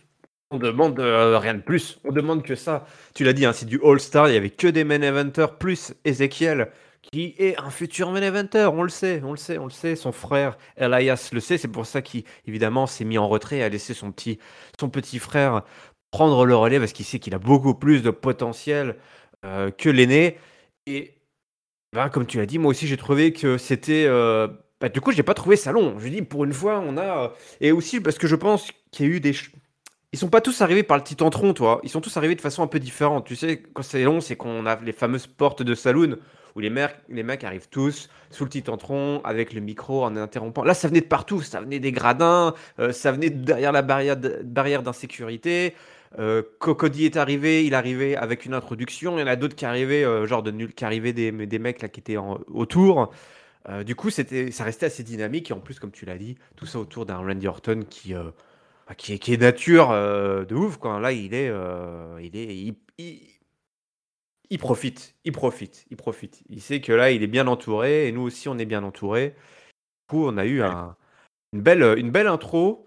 on 0.50 0.58
demande 0.58 1.00
euh, 1.00 1.38
rien 1.38 1.54
de 1.54 1.62
plus. 1.62 2.00
On 2.04 2.12
demande 2.12 2.42
que 2.42 2.56
ça. 2.56 2.88
Tu 3.14 3.24
l'as 3.24 3.34
dit, 3.34 3.46
hein, 3.46 3.54
c'est 3.54 3.68
du 3.68 3.80
All-Star. 3.84 4.28
Il 4.28 4.34
y 4.34 4.38
avait 4.38 4.50
que 4.50 4.68
des 4.68 4.84
main 4.84 5.04
eventers 5.04 5.56
plus 5.60 5.94
Ezekiel 6.04 6.72
qui 7.04 7.36
est 7.38 7.56
un 7.62 7.70
futur 7.70 8.10
main 8.10 8.24
eventer. 8.24 8.66
On 8.66 8.82
le 8.82 8.90
sait, 8.90 9.22
on 9.24 9.30
le 9.30 9.38
sait, 9.38 9.60
on 9.60 9.66
le 9.66 9.70
sait. 9.70 9.96
Son 9.96 10.12
frère 10.12 10.58
Elias 10.78 11.30
le 11.32 11.40
sait. 11.40 11.60
C'est 11.60 11.68
pour 11.68 11.86
ça 11.86 12.02
qu'il 12.02 12.24
évidemment 12.48 12.88
s'est 12.88 13.06
mis 13.06 13.20
en 13.20 13.28
retrait 13.28 13.58
et 13.58 13.64
a 13.64 13.70
laissé 13.70 13.94
son 13.94 14.12
petit, 14.12 14.40
son 14.80 14.90
petit 14.90 15.20
frère 15.20 15.62
prendre 16.16 16.46
le 16.46 16.56
relais 16.56 16.80
parce 16.80 16.94
qu'il 16.94 17.06
sait 17.06 17.20
qu'il 17.20 17.36
a 17.36 17.40
beaucoup 17.40 17.76
plus 17.76 18.02
de 18.02 18.10
potentiel 18.10 18.96
euh, 19.46 19.72
que 19.72 19.90
l'aîné. 19.90 20.38
Et 20.88 21.14
ben, 21.94 22.10
comme 22.10 22.26
tu 22.26 22.38
l'as 22.38 22.46
dit, 22.46 22.60
moi 22.60 22.72
aussi 22.72 22.88
j'ai 22.88 22.98
trouvé 22.98 23.32
que 23.32 23.58
c'était. 23.58 24.06
Euh, 24.08 24.48
bah, 24.82 24.90
du 24.90 25.02
coup, 25.02 25.12
j'ai 25.12 25.24
pas 25.24 25.34
trouvé 25.34 25.56
ça 25.56 25.72
long. 25.72 25.98
Je 26.00 26.10
dis 26.10 26.22
pour 26.22 26.44
une 26.44 26.54
fois, 26.54 26.84
on 26.86 26.98
a. 26.98 27.34
Et 27.62 27.72
aussi 27.72 28.02
parce 28.02 28.18
que 28.18 28.28
je 28.28 28.36
pense 28.36 28.72
qu'il 28.92 29.06
y 29.06 29.10
a 29.10 29.12
eu 29.14 29.20
des. 29.20 29.34
Ils 30.12 30.20
sont 30.20 30.30
pas 30.30 30.42
tous 30.42 30.62
arrivés 30.62 30.84
par 30.84 30.98
le 30.98 31.04
titantron, 31.04 31.54
toi. 31.54 31.80
Ils 31.84 31.90
sont 31.90 32.02
tous 32.02 32.16
arrivés 32.18 32.36
de 32.36 32.42
façon 32.42 32.64
un 32.64 32.68
peu 32.68 32.80
différente. 32.80 33.26
Tu 33.26 33.36
sais, 33.36 33.62
quand 33.74 33.84
c'est 33.84 34.04
long, 34.04 34.22
c'est 34.22 34.36
qu'on 34.36 34.66
a 34.66 34.80
les 34.82 34.94
fameuses 34.94 35.28
portes 35.28 35.62
de 35.62 35.76
saloon 35.76 36.18
où 36.56 36.62
les 36.62 36.70
mecs, 36.70 36.96
les 37.10 37.24
mecs 37.24 37.44
arrivent 37.44 37.68
tous 37.70 38.10
sous 38.32 38.46
le 38.46 38.50
titantron 38.50 39.22
avec 39.24 39.54
le 39.54 39.62
micro 39.62 40.04
en 40.04 40.16
interrompant. 40.16 40.64
Là, 40.64 40.74
ça 40.74 40.88
venait 40.88 41.02
de 41.02 41.06
partout, 41.06 41.42
ça 41.42 41.60
venait 41.60 41.80
des 41.80 41.92
gradins, 41.92 42.54
euh, 42.80 42.92
ça 42.92 43.12
venait 43.12 43.30
derrière 43.30 43.72
la 43.74 43.82
barrière 43.82 44.82
d'insécurité. 44.84 45.76
Euh, 46.20 46.44
Cocody 46.60 47.06
est 47.06 47.18
arrivé, 47.18 47.66
il 47.66 47.74
arrivait 47.74 48.16
avec 48.16 48.46
une 48.46 48.54
introduction. 48.54 49.18
Il 49.18 49.22
y 49.22 49.24
en 49.24 49.28
a 49.28 49.36
d'autres 49.36 49.56
qui 49.56 49.66
arrivaient, 49.66 50.04
euh, 50.04 50.26
genre 50.26 50.44
de 50.44 50.52
nul, 50.52 50.74
qui 50.74 50.86
arrivaient 50.86 51.14
des, 51.14 51.32
des 51.32 51.60
mecs 51.60 51.82
là 51.82 51.90
qui 51.90 52.00
étaient 52.00 52.18
en, 52.18 52.40
autour. 52.48 53.12
Euh, 53.70 53.84
du 53.84 53.96
coup, 53.96 54.10
c'était, 54.10 54.52
ça 54.52 54.64
restait 54.64 54.86
assez 54.88 55.04
dynamique 55.04 55.52
et 55.52 55.54
en 55.54 55.60
plus, 55.60 55.80
comme 55.80 55.92
tu 55.92 56.06
l'as 56.06 56.18
dit, 56.18 56.38
tout 56.56 56.66
ça 56.66 56.80
autour 56.80 57.06
d'un 57.06 57.18
Randy 57.18 57.48
Orton 57.48 57.82
qui, 57.90 58.14
bah, 58.14 58.96
qui, 58.98 59.14
est, 59.14 59.20
qui 59.20 59.34
est 59.34 59.38
nature 59.38 59.90
de 59.90 60.56
ouf. 60.56 60.78
Quoi. 60.78 61.00
Là, 61.00 61.12
il 61.12 61.34
est, 61.34 61.52
il 62.22 62.36
est, 62.38 62.76
il, 64.50 64.58
profite, 64.60 65.16
il 65.26 65.32
profite, 65.32 65.86
il 65.90 65.98
profite. 65.98 66.44
Il 66.50 66.62
sait 66.62 66.82
que 66.82 66.94
là, 66.94 67.12
il 67.12 67.24
est 67.24 67.28
bien 67.28 67.48
entouré 67.48 68.08
et 68.08 68.12
nous 68.12 68.22
aussi, 68.22 68.48
on 68.50 68.58
est 68.58 68.66
bien 68.66 68.84
entouré. 68.84 69.30
Du 69.30 70.16
coup, 70.16 70.26
on 70.28 70.38
a 70.38 70.46
eu 70.46 70.62
un, 70.62 70.96
une 71.54 71.62
belle, 71.62 71.98
une 71.98 72.12
belle 72.12 72.28
intro 72.28 72.86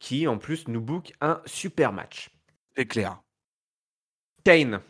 qui, 0.00 0.26
en 0.26 0.38
plus, 0.38 0.68
nous 0.68 0.80
book 0.80 1.12
un 1.20 1.40
super 1.46 1.92
match. 1.92 2.35
C'est 2.76 2.86
clair. 2.86 3.20
Kane, 4.44 4.80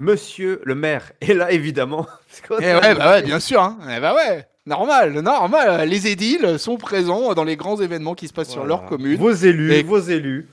monsieur 0.00 0.60
le 0.64 0.74
maire, 0.74 1.12
est 1.20 1.34
là 1.34 1.52
évidemment. 1.52 2.06
Eh 2.60 2.74
ouais, 2.74 2.94
bah 2.94 3.12
ouais, 3.12 3.22
bien 3.22 3.38
sûr. 3.38 3.62
Hein. 3.62 3.78
Eh 3.96 4.00
bah 4.00 4.14
ouais, 4.14 4.44
normal, 4.66 5.12
normal. 5.20 5.88
Les 5.88 6.08
édiles 6.08 6.58
sont 6.58 6.76
présents 6.76 7.32
dans 7.34 7.44
les 7.44 7.56
grands 7.56 7.80
événements 7.80 8.14
qui 8.14 8.26
se 8.26 8.32
passent 8.32 8.50
sur 8.50 8.66
leur 8.66 8.84
commune. 8.86 9.16
Vos 9.16 9.32
élus, 9.32 9.82
vos 9.82 10.00
élus. 10.00 10.48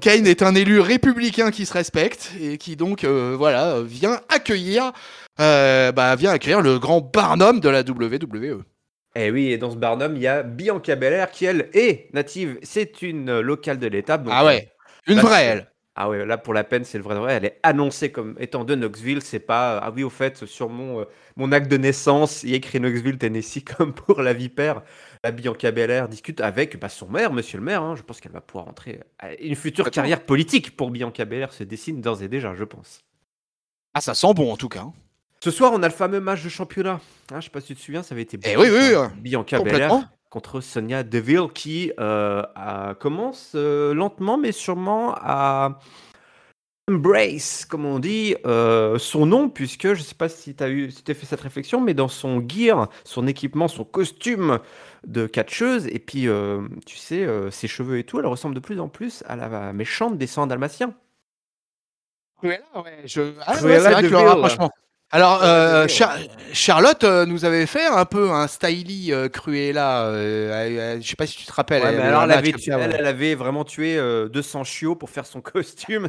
Kane 0.00 0.26
est 0.26 0.42
un 0.42 0.54
élu 0.54 0.80
républicain 0.80 1.50
qui 1.50 1.66
se 1.66 1.72
respecte 1.72 2.32
et 2.40 2.58
qui 2.58 2.76
donc 2.76 3.04
euh, 3.04 3.34
voilà 3.36 3.80
vient 3.82 4.20
accueillir, 4.28 4.92
euh, 5.40 5.92
bah, 5.92 6.14
vient 6.16 6.32
accueillir 6.32 6.60
le 6.60 6.78
grand 6.78 7.00
Barnum 7.00 7.60
de 7.60 7.68
la 7.68 7.80
WWE. 7.80 8.62
Eh 9.16 9.30
oui, 9.30 9.52
et 9.52 9.58
dans 9.58 9.70
ce 9.70 9.76
Barnum, 9.76 10.16
il 10.16 10.22
y 10.22 10.26
a 10.26 10.42
Bianca 10.42 10.96
Belair 10.96 11.30
qui 11.30 11.44
elle 11.44 11.70
est 11.72 12.12
native. 12.12 12.58
C'est 12.62 13.00
une 13.02 13.40
locale 13.40 13.78
de 13.78 13.86
l'étape. 13.86 14.26
Ah 14.30 14.44
ouais, 14.44 14.68
une 15.06 15.20
vraie 15.20 15.44
elle. 15.44 15.70
Ah 15.96 16.08
ouais, 16.08 16.26
là 16.26 16.38
pour 16.38 16.54
la 16.54 16.64
peine, 16.64 16.84
c'est 16.84 16.98
le 16.98 17.04
vrai 17.04 17.14
vrai. 17.14 17.34
Elle 17.34 17.44
est 17.44 17.60
annoncée 17.62 18.10
comme 18.10 18.34
étant 18.40 18.64
de 18.64 18.74
Knoxville. 18.74 19.22
C'est 19.22 19.38
pas 19.38 19.78
ah 19.78 19.92
oui 19.94 20.02
au 20.02 20.10
fait 20.10 20.44
sur 20.44 20.68
mon 20.68 21.00
euh, 21.00 21.04
mon 21.36 21.52
acte 21.52 21.70
de 21.70 21.76
naissance, 21.76 22.42
il 22.42 22.50
y 22.50 22.52
a 22.54 22.56
écrit 22.56 22.80
Knoxville, 22.80 23.16
Tennessee 23.16 23.62
comme 23.76 23.94
pour 23.94 24.20
la 24.20 24.32
vipère. 24.32 24.82
La 25.22 25.30
Bianca 25.30 25.70
Belair 25.70 26.08
discute 26.08 26.40
avec 26.40 26.78
bah, 26.80 26.88
son 26.88 27.08
maire, 27.08 27.32
Monsieur 27.32 27.58
le 27.58 27.64
maire. 27.64 27.82
Hein. 27.82 27.94
je 27.96 28.02
pense 28.02 28.20
qu'elle 28.20 28.32
va 28.32 28.40
pouvoir 28.40 28.68
entrer. 28.68 29.00
Une 29.40 29.54
future 29.54 29.90
carrière 29.90 30.24
politique 30.26 30.76
pour 30.76 30.90
Bianca 30.90 31.24
Belair 31.24 31.52
se 31.52 31.62
dessine 31.62 32.00
d'ores 32.00 32.22
et 32.22 32.28
déjà, 32.28 32.54
je 32.54 32.64
pense. 32.64 33.04
Ah 33.94 34.00
ça 34.00 34.14
sent 34.14 34.34
bon 34.34 34.52
en 34.52 34.56
tout 34.56 34.68
cas. 34.68 34.80
Hein. 34.80 34.92
Ce 35.44 35.50
soir, 35.52 35.72
on 35.74 35.82
a 35.82 35.88
le 35.88 35.94
fameux 35.94 36.20
match 36.20 36.42
de 36.42 36.48
championnat. 36.48 37.00
Hein, 37.30 37.40
je 37.40 37.44
sais 37.44 37.50
pas 37.50 37.60
si 37.60 37.68
tu 37.68 37.76
te 37.76 37.80
souviens, 37.80 38.02
ça 38.02 38.14
avait 38.14 38.22
été. 38.22 38.38
Eh 38.44 38.56
oui, 38.56 38.68
oui, 38.70 38.94
oui. 38.96 39.20
Bianca 39.20 39.60
Belair 39.60 40.08
contre 40.34 40.60
Sonia 40.60 41.04
Deville 41.04 41.46
qui 41.54 41.92
euh, 42.00 42.42
commence 42.98 43.52
euh, 43.54 43.94
lentement 43.94 44.36
mais 44.36 44.50
sûrement 44.50 45.14
à 45.14 45.78
embrace, 46.90 47.64
comme 47.64 47.86
on 47.86 47.98
dit, 47.98 48.34
euh, 48.44 48.98
son 48.98 49.26
nom, 49.26 49.48
puisque 49.48 49.94
je 49.94 50.00
ne 50.00 50.04
sais 50.04 50.14
pas 50.14 50.28
si 50.28 50.54
tu 50.54 50.62
as, 50.62 50.68
eu, 50.68 50.90
si 50.90 51.02
as 51.08 51.14
fait 51.14 51.26
cette 51.26 51.40
réflexion, 51.40 51.80
mais 51.80 51.94
dans 51.94 52.08
son 52.08 52.46
gear, 52.46 52.88
son 53.04 53.26
équipement, 53.26 53.68
son 53.68 53.84
costume 53.84 54.58
de 55.06 55.26
catcheuse, 55.26 55.86
et 55.86 55.98
puis, 55.98 56.28
euh, 56.28 56.66
tu 56.84 56.96
sais, 56.96 57.24
euh, 57.24 57.50
ses 57.50 57.68
cheveux 57.68 57.98
et 57.98 58.04
tout, 58.04 58.18
elle 58.18 58.26
ressemble 58.26 58.54
de 58.54 58.60
plus 58.60 58.80
en 58.80 58.88
plus 58.88 59.22
à 59.28 59.36
la 59.36 59.72
méchante 59.72 60.18
des 60.18 60.26
sangs 60.26 60.46
dalmatiens. 60.46 60.94
ouais. 62.74 63.02
Je... 63.04 63.32
Ah, 63.46 63.54
c'est 63.54 63.78
vrai 63.78 64.02
que 64.02 64.08
le 64.08 64.16
rapprochement. 64.18 64.70
Alors, 65.10 65.44
euh, 65.44 65.86
Charlotte 66.52 67.04
euh, 67.04 67.24
nous 67.24 67.44
avait 67.44 67.66
fait 67.66 67.86
un 67.86 68.04
peu 68.04 68.32
un 68.32 68.48
styly 68.48 69.12
euh, 69.12 69.28
Cruella. 69.28 70.10
je 70.12 71.06
sais 71.06 71.14
pas 71.14 71.26
si 71.26 71.36
tu 71.36 71.46
te 71.46 71.52
rappelles. 71.52 71.84
elle, 71.86 72.00
alors 72.00 72.24
elle, 72.24 73.06
avait 73.06 73.36
vraiment 73.36 73.64
tué 73.64 73.96
200 73.96 74.64
chiots 74.64 74.96
pour 74.96 75.10
faire 75.10 75.24
son 75.24 75.40
costume. 75.40 76.08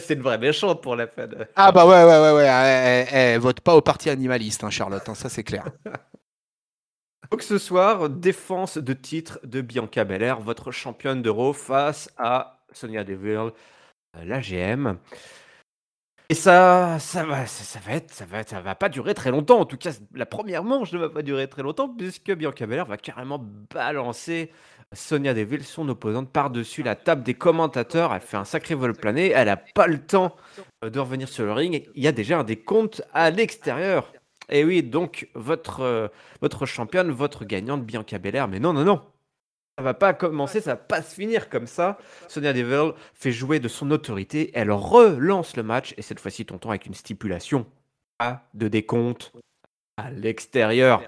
C'est 0.00 0.14
une 0.14 0.22
vraie 0.22 0.38
méchante 0.38 0.82
pour 0.82 0.96
la 0.96 1.06
fin. 1.06 1.28
Ah 1.54 1.70
bah 1.70 1.86
ouais, 1.86 2.02
ouais, 2.02 2.20
ouais, 2.20 2.32
ouais. 2.32 3.06
Elle, 3.12 3.38
vote 3.38 3.60
pas 3.60 3.76
au 3.76 3.82
parti 3.82 4.10
animaliste, 4.10 4.64
hein, 4.64 4.70
Charlotte. 4.70 5.08
Hein, 5.08 5.14
ça, 5.14 5.28
c'est 5.28 5.44
clair. 5.44 5.64
Donc 7.30 7.42
ce 7.42 7.58
soir, 7.58 8.08
défense 8.08 8.78
de 8.78 8.92
titre 8.94 9.38
de 9.44 9.60
Bianca 9.60 10.04
Belair, 10.04 10.40
votre 10.40 10.72
championne 10.72 11.22
d'Euro 11.22 11.52
face 11.52 12.10
à 12.16 12.62
Sonia 12.72 13.04
Deville, 13.04 13.50
l'AGM. 14.24 14.96
Et 16.30 16.34
ça, 16.34 16.98
ça 16.98 17.24
va, 17.24 17.46
ça, 17.46 17.80
va 17.80 17.92
être, 17.92 18.12
ça 18.12 18.26
va, 18.26 18.42
ça 18.44 18.60
va 18.60 18.74
pas 18.74 18.90
durer 18.90 19.14
très 19.14 19.30
longtemps. 19.30 19.60
En 19.60 19.64
tout 19.64 19.78
cas, 19.78 19.92
la 20.12 20.26
première 20.26 20.62
manche 20.62 20.92
ne 20.92 20.98
va 20.98 21.08
pas 21.08 21.22
durer 21.22 21.48
très 21.48 21.62
longtemps 21.62 21.88
puisque 21.88 22.30
Bianca 22.32 22.66
Belair 22.66 22.84
va 22.84 22.98
carrément 22.98 23.42
balancer 23.72 24.52
Sonia 24.92 25.32
Deville, 25.32 25.64
son 25.64 25.88
opposante, 25.88 26.30
par-dessus 26.30 26.82
la 26.82 26.96
table 26.96 27.22
des 27.22 27.34
commentateurs. 27.34 28.14
Elle 28.14 28.20
fait 28.20 28.36
un 28.36 28.44
sacré 28.44 28.74
vol 28.74 28.94
plané. 28.94 29.30
Elle 29.30 29.48
a 29.48 29.56
pas 29.56 29.86
le 29.86 29.98
temps 30.04 30.36
de 30.82 30.98
revenir 30.98 31.28
sur 31.28 31.44
le 31.46 31.52
ring. 31.52 31.88
Il 31.94 32.02
y 32.02 32.06
a 32.06 32.12
déjà 32.12 32.38
un 32.38 32.44
décompte 32.44 33.02
à 33.14 33.30
l'extérieur. 33.30 34.12
Et 34.50 34.64
oui, 34.64 34.82
donc 34.82 35.28
votre, 35.34 35.80
euh, 35.80 36.08
votre 36.42 36.66
championne, 36.66 37.10
votre 37.10 37.44
gagnante, 37.46 37.84
Bianca 37.84 38.18
Belair. 38.18 38.48
Mais 38.48 38.60
non, 38.60 38.74
non, 38.74 38.84
non 38.84 39.02
ça 39.78 39.84
va 39.84 39.94
pas 39.94 40.12
commencer, 40.12 40.60
ça 40.60 40.72
va 40.72 40.76
pas 40.76 41.02
se 41.02 41.14
finir 41.14 41.48
comme 41.48 41.68
ça. 41.68 41.98
Sonia 42.26 42.52
Deville 42.52 42.94
fait 43.14 43.30
jouer 43.30 43.60
de 43.60 43.68
son 43.68 43.92
autorité, 43.92 44.50
elle 44.54 44.72
relance 44.72 45.56
le 45.56 45.62
match 45.62 45.94
et 45.96 46.02
cette 46.02 46.18
fois-ci 46.18 46.44
tonton 46.44 46.70
avec 46.70 46.86
une 46.86 46.94
stipulation 46.94 47.64
pas 48.18 48.42
de 48.54 48.66
décompte 48.66 49.32
à 49.96 50.10
l'extérieur. 50.10 51.00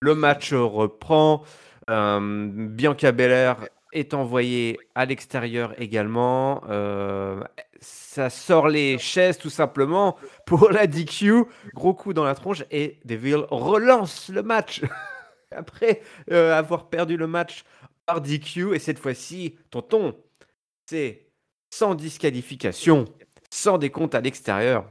Le 0.00 0.14
match 0.14 0.52
reprend. 0.52 1.42
Euh, 1.88 2.50
Bianca 2.52 3.12
Belair 3.12 3.66
est 3.94 4.12
envoyée 4.12 4.78
à 4.94 5.06
l'extérieur 5.06 5.72
également. 5.80 6.62
Euh, 6.68 7.42
ça 7.80 8.28
sort 8.28 8.68
les 8.68 8.98
chaises 8.98 9.38
tout 9.38 9.48
simplement 9.48 10.18
pour 10.44 10.68
la 10.70 10.86
DQ. 10.86 11.44
Gros 11.72 11.94
coup 11.94 12.12
dans 12.12 12.24
la 12.24 12.34
tronche 12.34 12.62
et 12.70 12.98
Deville 13.06 13.46
relance 13.50 14.28
le 14.28 14.42
match. 14.42 14.82
Après 15.56 16.02
euh, 16.30 16.52
avoir 16.52 16.90
perdu 16.90 17.16
le 17.16 17.26
match 17.26 17.64
DQ. 18.16 18.74
Et 18.74 18.78
cette 18.78 18.98
fois-ci, 18.98 19.56
tonton, 19.70 20.16
c'est 20.86 21.28
sans 21.70 21.94
disqualification, 21.94 23.04
sans 23.50 23.78
décompte 23.78 24.14
à 24.14 24.20
l'extérieur. 24.20 24.90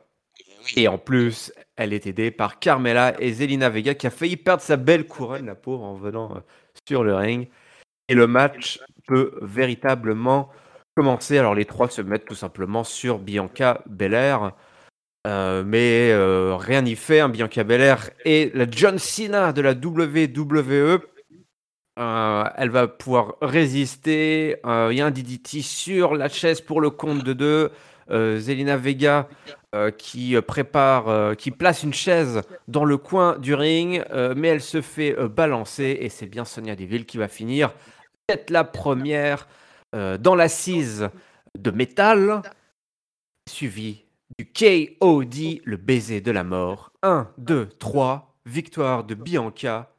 Et 0.76 0.88
en 0.88 0.98
plus, 0.98 1.52
elle 1.76 1.94
est 1.94 2.08
aidée 2.08 2.32
par 2.32 2.60
Carmela 2.60 3.16
et 3.20 3.32
Zelina 3.32 3.70
Vega 3.70 3.96
qui 3.96 4.08
a 4.08 4.10
failli 4.10 4.38
perdre 4.38 4.62
sa 4.62 4.76
belle 4.76 5.08
couronne, 5.08 5.46
la 5.46 5.56
pauvre, 5.56 5.84
en 5.84 5.94
venant 5.94 6.36
euh, 6.36 6.40
sur 6.88 7.04
le 7.04 7.16
ring. 7.16 7.50
Et 8.10 8.16
le 8.16 8.28
match 8.28 8.80
peut 9.08 9.38
véritablement 9.42 10.50
commencer. 10.96 11.38
Alors 11.38 11.56
les 11.56 11.66
trois 11.66 11.90
se 11.90 12.02
mettent 12.02 12.26
tout 12.26 12.36
simplement 12.36 12.84
sur 12.84 13.20
Bianca 13.20 13.82
Belair. 13.86 14.54
Euh, 15.26 15.64
mais 15.66 16.12
euh, 16.12 16.56
rien 16.56 16.82
n'y 16.82 16.96
fait. 16.96 17.20
Hein. 17.20 17.30
Bianca 17.30 17.64
Belair 17.64 18.10
et 18.26 18.52
la 18.54 18.66
John 18.70 18.98
Cena 18.98 19.54
de 19.54 19.62
la 19.62 19.72
WWE. 19.72 21.02
Euh, 21.98 22.44
elle 22.56 22.70
va 22.70 22.88
pouvoir 22.88 23.36
résister. 23.42 24.58
Euh, 24.66 24.90
il 24.92 24.98
y 24.98 25.02
a 25.02 25.08
un 25.08 25.14
sur 25.62 26.16
la 26.16 26.30
chaise 26.30 26.62
pour 26.62 26.82
le 26.82 26.90
compte 26.90 27.24
de 27.24 27.34
deux. 27.34 27.72
Euh, 28.10 28.40
Zelina 28.40 28.78
Vega 28.78 29.28
qui 30.00 30.36
prépare, 30.42 31.36
qui 31.36 31.52
place 31.52 31.84
une 31.84 31.94
chaise 31.94 32.42
dans 32.68 32.84
le 32.84 32.98
coin 32.98 33.38
du 33.38 33.54
ring, 33.54 34.04
mais 34.36 34.48
elle 34.48 34.62
se 34.62 34.82
fait 34.82 35.14
balancer 35.28 36.00
et 36.02 36.10
c'est 36.10 36.26
bien 36.26 36.46
Sonia 36.46 36.76
Deville 36.76 37.06
qui 37.06 37.20
va 37.20 37.28
finir 37.28 37.76
être 38.28 38.50
la 38.50 38.64
première 38.64 39.48
dans 39.94 40.34
l'assise 40.34 41.10
de 41.56 41.70
métal, 41.70 42.42
suivi 43.48 44.06
du 44.40 44.52
KOD, 44.52 45.62
le 45.64 45.78
baiser 45.78 46.22
de 46.22 46.32
la 46.32 46.44
mort. 46.44 46.92
1, 47.04 47.30
2, 47.38 47.68
3, 47.78 48.36
victoire 48.48 49.04
de 49.04 49.14
Bianca 49.14 49.92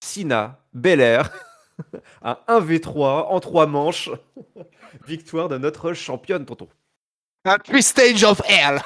Sina, 0.00 0.58
Belair, 0.72 1.30
un 2.22 2.38
1v3 2.48 3.26
en 3.28 3.40
trois 3.40 3.66
manches. 3.66 4.10
Victoire 5.06 5.48
de 5.48 5.58
notre 5.58 5.92
championne, 5.92 6.44
tonton. 6.44 6.68
Un 7.46 7.56
three 7.56 8.24
of 8.24 8.42
hell. 8.46 8.82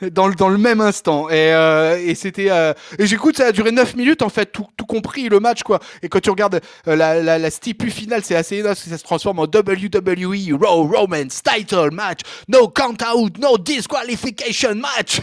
Dans, 0.10 0.26
le, 0.26 0.58
même 0.58 0.80
instant. 0.80 1.28
Et, 1.30 1.54
euh, 1.54 1.96
et 1.96 2.16
c'était 2.16 2.50
euh, 2.50 2.72
et 2.98 3.06
j'écoute 3.06 3.36
ça 3.36 3.46
a 3.46 3.52
duré 3.52 3.70
9 3.70 3.94
minutes 3.94 4.22
en 4.22 4.28
fait 4.28 4.46
tout, 4.46 4.66
compris 4.88 5.28
le 5.28 5.38
match 5.38 5.62
quoi. 5.62 5.78
Et 6.02 6.08
quand 6.08 6.18
tu 6.18 6.30
regardes 6.30 6.60
euh, 6.88 6.96
la 6.96 7.50
stipu 7.52 7.90
finale 7.90 8.24
c'est 8.24 8.34
assez 8.34 8.56
énorme 8.56 8.74
ça 8.74 8.98
se 8.98 9.04
transforme 9.04 9.38
en 9.38 9.44
WWE 9.44 10.58
Raw 10.60 10.88
Romance 10.88 11.40
Title 11.40 11.90
Match. 11.92 12.22
No 12.48 12.68
Count 12.68 12.96
Out 13.14 13.38
No 13.38 13.58
Disqualification 13.58 14.74
Match 14.74 15.20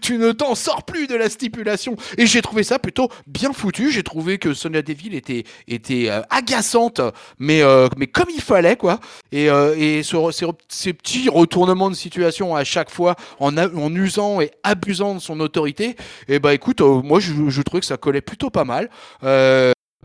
tu 0.00 0.18
ne 0.18 0.32
t'en 0.32 0.54
sors 0.54 0.84
plus 0.84 1.06
de 1.06 1.14
la 1.14 1.28
stipulation. 1.28 1.96
Et 2.18 2.26
j'ai 2.26 2.42
trouvé 2.42 2.62
ça 2.62 2.78
plutôt 2.78 3.08
bien 3.26 3.52
foutu. 3.52 3.90
J'ai 3.90 4.02
trouvé 4.02 4.38
que 4.38 4.54
Sonia 4.54 4.82
Deville 4.82 5.14
était, 5.14 5.44
euh, 6.10 6.22
agaçante, 6.30 7.00
mais, 7.38 7.62
euh, 7.62 7.88
mais 7.96 8.06
comme 8.06 8.28
il 8.34 8.40
fallait, 8.40 8.76
quoi. 8.76 9.00
Et, 9.32 9.50
euh, 9.50 9.74
et 9.76 10.02
ces, 10.02 10.92
petits 10.92 11.28
retournements 11.28 11.90
de 11.90 11.94
situation 11.94 12.54
à 12.56 12.64
chaque 12.64 12.90
fois 12.90 13.16
en, 13.38 13.54
usant 13.94 14.40
et 14.40 14.50
abusant 14.62 15.14
de 15.14 15.20
son 15.20 15.40
autorité, 15.40 15.90
et 15.90 15.96
eh 16.28 16.38
bah 16.38 16.48
ben, 16.48 16.54
écoute, 16.54 16.80
moi 16.80 17.20
je, 17.20 17.32
je 17.48 17.62
trouvais 17.62 17.80
que 17.80 17.86
ça 17.86 17.96
collait 17.96 18.20
plutôt 18.20 18.50
pas 18.50 18.64
mal. 18.64 18.88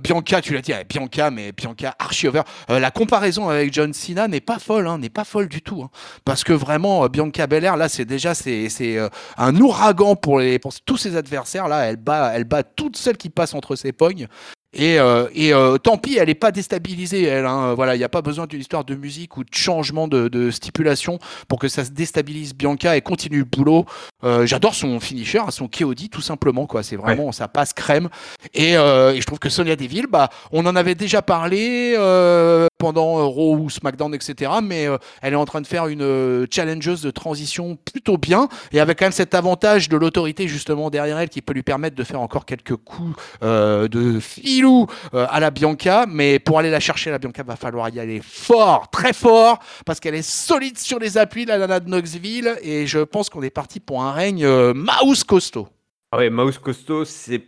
Bianca, 0.02 0.42
tu 0.42 0.54
l'as 0.54 0.62
dit, 0.62 0.74
Bianca, 0.88 1.32
mais 1.32 1.52
Bianca 1.52 1.96
archi 2.00 2.28
over. 2.28 2.42
Euh, 2.70 2.80
la 2.80 2.92
comparaison 2.92 3.50
avec 3.50 3.74
John 3.74 3.94
Cena 3.94 4.28
n'est 4.28 4.42
pas 4.42 4.60
folle, 4.60 4.88
hein, 4.88 4.98
n'est 4.98 5.10
pas 5.10 5.24
folle 5.24 5.48
du 5.48 5.62
tout, 5.62 5.82
hein. 5.84 5.90
parce 6.26 6.44
que 6.44 6.54
vraiment 6.54 7.04
euh, 7.04 7.08
Bianca 7.08 7.48
Belair, 7.48 7.78
là, 7.78 7.90
c'est 7.90 8.06
déjà 8.06 8.34
c'est 8.34 8.70
c'est 8.70 8.98
euh, 8.98 9.10
un 9.38 9.56
ouragan 9.56 10.16
pour 10.16 10.40
les 10.40 10.60
pour 10.60 10.74
tous 10.86 10.98
ses 10.98 11.16
adversaires. 11.16 11.68
Là, 11.68 11.86
elle 11.86 11.98
bat 11.98 12.32
elle 12.34 12.46
bat 12.46 12.64
toutes 12.64 12.98
celles 12.98 13.18
qui 13.18 13.30
passent 13.30 13.54
entre 13.54 13.76
ses 13.76 13.92
pognes. 13.92 14.28
Et, 14.74 15.00
euh, 15.00 15.28
et 15.34 15.52
euh, 15.52 15.78
tant 15.78 15.98
pis, 15.98 16.18
elle 16.18 16.28
n'est 16.28 16.36
pas 16.36 16.52
déstabilisée, 16.52 17.24
elle. 17.24 17.46
Hein. 17.46 17.74
Voilà, 17.74 17.96
il 17.96 17.98
n'y 17.98 18.04
a 18.04 18.10
pas 18.10 18.22
besoin 18.22 18.46
d'une 18.46 18.60
histoire 18.60 18.86
de 18.86 18.94
musique 18.94 19.36
ou 19.38 19.44
de 19.44 19.50
changement 19.52 20.08
de, 20.08 20.28
de, 20.28 20.52
stipulation 20.52 21.18
pour 21.48 21.58
que 21.58 21.68
ça 21.68 21.84
se 21.84 21.90
déstabilise 21.90 22.54
Bianca 22.54 22.96
et 22.96 23.02
continue 23.02 23.40
le 23.40 23.46
boulot. 23.46 23.86
Euh, 24.24 24.46
J'adore 24.46 24.76
son 24.76 25.00
finisher, 25.00 25.42
son 25.50 25.68
KOD, 25.68 26.10
tout 26.12 26.22
simplement. 26.22 26.68
quoi. 26.68 26.84
C'est 26.84 26.98
vraiment, 26.98 27.32
ça 27.32 27.48
passe 27.48 27.74
crème. 27.74 28.10
Et, 28.54 28.78
euh, 28.78 29.14
et, 29.14 29.22
je 29.22 29.26
trouve 29.26 29.40
que 29.40 29.50
Sonia 29.50 29.76
Deville, 29.76 30.08
bah, 30.08 30.30
on 30.52 30.66
en 30.68 30.76
avait 30.76 30.96
déjà 30.96 31.24
parlé 31.24 31.96
euh, 31.98 32.68
pendant 32.80 33.30
Raw 33.30 33.58
ou 33.58 33.70
SmackDown, 33.70 34.16
etc. 34.16 34.52
Mais 34.64 34.88
elle 35.22 35.34
est 35.34 35.38
en 35.38 35.46
train 35.46 35.62
de 35.62 35.68
faire 35.68 35.88
une 35.88 36.48
challengeuse 36.50 37.04
de 37.04 37.12
transition 37.12 37.78
plutôt 37.92 38.18
bien 38.18 38.50
et 38.72 38.80
avec 38.80 38.98
quand 38.98 39.06
même 39.06 39.12
cet 39.12 39.36
avantage 39.36 39.90
de 39.90 39.98
l'autorité 39.98 40.48
justement 40.48 40.90
derrière 40.90 41.20
elle 41.20 41.30
qui 41.30 41.44
peut 41.44 41.54
lui 41.54 41.64
permettre 41.64 41.96
de 41.96 42.04
faire 42.04 42.22
encore 42.22 42.46
quelques 42.46 42.76
coups 42.76 43.16
de 43.42 44.20
fil 44.20 44.50
euh, 44.50 45.28
à 45.30 45.40
la 45.40 45.52
Bianca, 45.52 46.06
mais 46.08 46.40
pour 46.40 46.60
aller 46.60 46.70
la 46.70 46.80
chercher, 46.80 47.12
la 47.12 47.20
Bianca, 47.20 47.44
va 47.44 47.56
falloir 47.56 47.90
y 47.90 48.00
aller 48.00 48.22
fort, 48.24 48.90
très 48.90 49.14
fort, 49.14 49.60
parce 49.86 50.00
qu'elle 50.00 50.16
est 50.16 50.28
solide 50.28 50.78
sur 50.78 51.00
les 51.00 51.18
appuis, 51.18 51.46
la 51.46 51.58
Lana 51.58 51.80
de 51.80 51.90
Knoxville, 51.90 52.58
et 52.62 52.88
je 52.88 53.00
pense 53.00 53.30
qu'on 53.30 53.44
est 53.44 53.50
parti 53.50 53.80
pour 53.80 54.02
un 54.04 54.12
règne 54.12 54.46
euh, 54.46 54.74
mouse 54.74 55.24
costaud. 55.24 55.68
Ah 56.12 56.18
ouais, 56.18 56.30
mouse 56.30 56.58
costaud, 56.58 57.06
c'est 57.06 57.44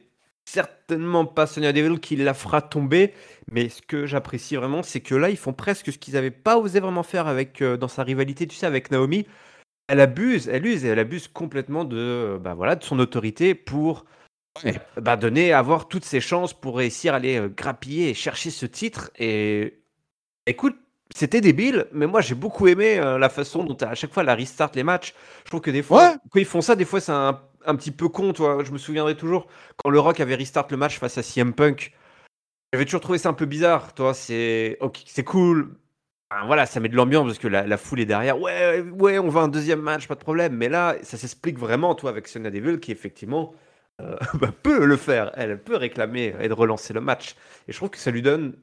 certainement 0.52 1.26
pas 1.26 1.48
Sonia 1.48 1.72
Deville 1.72 2.00
qui 2.00 2.18
la 2.18 2.34
fera 2.34 2.62
tomber, 2.62 3.14
mais 3.52 3.70
ce 3.70 3.82
que 3.82 4.06
j'apprécie 4.06 4.58
vraiment, 4.58 4.84
c'est 4.84 5.00
que 5.00 5.16
là, 5.16 5.30
ils 5.30 5.38
font 5.38 5.54
presque 5.54 5.92
ce 5.92 5.98
qu'ils 5.98 6.16
n'avaient 6.16 6.32
pas 6.32 6.58
osé 6.58 6.80
vraiment 6.80 7.04
faire 7.04 7.28
avec, 7.28 7.62
euh, 7.62 7.78
dans 7.78 7.88
sa 7.88 8.04
rivalité, 8.04 8.48
tu 8.48 8.56
sais, 8.56 8.66
avec 8.66 8.92
Naomi. 8.92 9.26
Elle 9.88 10.02
abuse, 10.02 10.50
elle 10.50 10.66
use 10.66 10.84
et 10.86 10.90
elle 10.90 11.00
abuse 11.00 11.28
complètement 11.28 11.86
de, 11.86 12.38
bah 12.42 12.54
voilà, 12.54 12.76
de 12.76 12.84
son 12.84 13.00
autorité 13.00 13.56
pour 13.56 14.06
bah, 14.98 15.16
donner, 15.16 15.54
avoir 15.54 15.88
toutes 15.88 16.06
ses 16.06 16.22
chances 16.22 16.54
pour 16.54 16.78
réussir 16.78 17.14
à 17.14 17.18
aller 17.18 17.40
euh, 17.40 17.48
grappiller 17.48 18.10
et 18.10 18.14
chercher 18.14 18.52
ce 18.52 18.66
titre. 18.66 19.12
Et 19.18 19.82
écoute, 20.46 20.76
c'était 21.16 21.42
débile, 21.42 21.88
mais 21.94 22.08
moi 22.08 22.22
j'ai 22.22 22.36
beaucoup 22.36 22.68
aimé 22.68 23.00
euh, 23.00 23.18
la 23.18 23.30
façon 23.30 23.64
dont 23.64 23.78
à 23.86 23.96
chaque 23.96 24.14
fois 24.14 24.24
elle 24.24 24.30
restart 24.30 24.72
les 24.76 24.84
matchs. 24.84 25.14
Je 25.46 25.50
trouve 25.50 25.62
que 25.62 25.72
des 25.72 25.84
fois, 25.84 26.16
quand 26.30 26.40
ils 26.40 26.46
font 26.46 26.62
ça, 26.62 26.76
des 26.76 26.86
fois 26.86 27.02
c'est 27.02 27.12
un, 27.12 27.42
petit 27.76 27.92
peu 27.92 28.10
con, 28.10 28.34
toi. 28.34 28.64
Je 28.64 28.72
me 28.72 28.78
souviendrai 28.78 29.16
toujours 29.16 29.48
quand 29.78 29.90
le 29.90 30.00
Rock 30.00 30.20
avait 30.20 30.36
restart 30.36 30.68
le 30.72 30.78
match 30.78 31.00
face 31.00 31.18
à 31.18 31.24
CM 31.24 31.54
Punk. 31.54 31.94
J'avais 32.74 32.86
toujours 32.86 33.02
trouvé 33.02 33.18
ça 33.18 33.30
un 33.30 33.34
peu 33.34 33.46
bizarre, 33.46 33.94
toi. 33.94 34.14
C'est 34.14 34.80
c'est 35.06 35.24
cool. 35.24 35.76
voilà, 36.46 36.66
ça 36.66 36.80
met 36.80 36.90
de 36.90 36.96
l'ambiance 36.96 37.26
parce 37.28 37.40
que 37.40 37.48
la, 37.48 37.78
foule 37.78 38.00
est 38.02 38.06
derrière. 38.06 38.40
Ouais, 38.40 38.82
ouais, 38.82 39.20
on 39.20 39.30
va 39.30 39.42
un 39.42 39.48
deuxième 39.50 39.82
match, 39.82 40.08
pas 40.08 40.16
de 40.16 40.22
problème. 40.22 40.56
Mais 40.56 40.70
là, 40.70 40.96
ça 41.04 41.18
s'explique 41.18 41.60
vraiment, 41.60 41.96
toi, 41.96 42.10
avec 42.10 42.28
Sonya 42.28 42.50
Devil, 42.52 42.80
qui 42.80 42.92
effectivement 42.92 43.54
euh, 44.02 44.18
bah, 44.36 44.52
peut 44.64 44.86
le 44.86 44.98
faire. 44.98 45.32
Elle 45.36 45.62
peut 45.62 45.76
réclamer 45.76 46.36
et 46.40 46.48
relancer 46.50 46.94
le 46.94 47.02
match. 47.02 47.36
Et 47.68 47.74
je 47.74 47.78
trouve 47.78 47.90
que 47.90 47.98
ça 47.98 48.12
lui 48.12 48.22
donne 48.22 48.56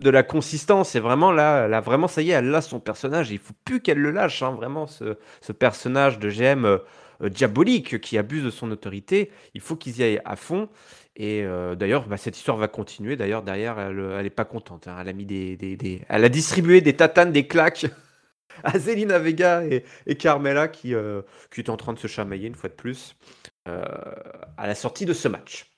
de 0.00 0.10
la 0.10 0.22
consistance. 0.22 0.94
Et 0.94 1.00
vraiment, 1.00 1.32
là, 1.32 1.68
là 1.68 1.80
vraiment, 1.80 2.08
ça 2.08 2.22
y 2.22 2.30
est, 2.30 2.34
elle 2.34 2.54
a 2.54 2.62
son 2.62 2.80
personnage. 2.80 3.30
il 3.30 3.38
faut 3.38 3.54
plus 3.64 3.80
qu'elle 3.80 3.98
le 3.98 4.10
lâche. 4.10 4.42
Hein, 4.42 4.52
vraiment, 4.52 4.86
ce, 4.86 5.16
ce, 5.40 5.52
personnage 5.52 6.18
de 6.18 6.30
GM 6.30 6.64
euh, 6.64 6.78
diabolique 7.28 8.00
qui 8.00 8.18
abuse 8.18 8.44
de 8.44 8.50
son 8.50 8.70
autorité. 8.70 9.30
Il 9.54 9.60
faut 9.60 9.76
qu'ils 9.76 9.98
y 9.98 10.02
aillent 10.02 10.22
à 10.24 10.36
fond. 10.36 10.68
Et 11.16 11.42
euh, 11.44 11.74
d'ailleurs, 11.74 12.08
bah, 12.08 12.16
cette 12.16 12.36
histoire 12.36 12.56
va 12.56 12.68
continuer. 12.68 13.16
D'ailleurs, 13.16 13.42
derrière, 13.42 13.78
elle, 13.78 13.98
elle 14.18 14.26
est 14.26 14.30
pas 14.30 14.44
contente. 14.44 14.88
Hein. 14.88 14.96
Elle 16.08 16.24
a 16.24 16.28
distribué 16.28 16.80
des 16.80 16.96
tatanes, 16.96 17.32
des 17.32 17.46
claques 17.46 17.86
à 18.64 18.78
Zelina 18.78 19.18
Vega 19.18 19.62
et, 19.64 20.14
Carmela 20.16 20.68
qui, 20.68 20.92
est 20.92 21.68
en 21.68 21.76
train 21.76 21.92
de 21.92 21.98
se 21.98 22.06
chamailler 22.06 22.48
une 22.48 22.54
fois 22.54 22.68
de 22.68 22.74
plus. 22.74 23.16
Euh, 23.66 23.82
à 24.58 24.66
la 24.66 24.74
sortie 24.74 25.06
de 25.06 25.14
ce 25.14 25.26
match. 25.26 25.72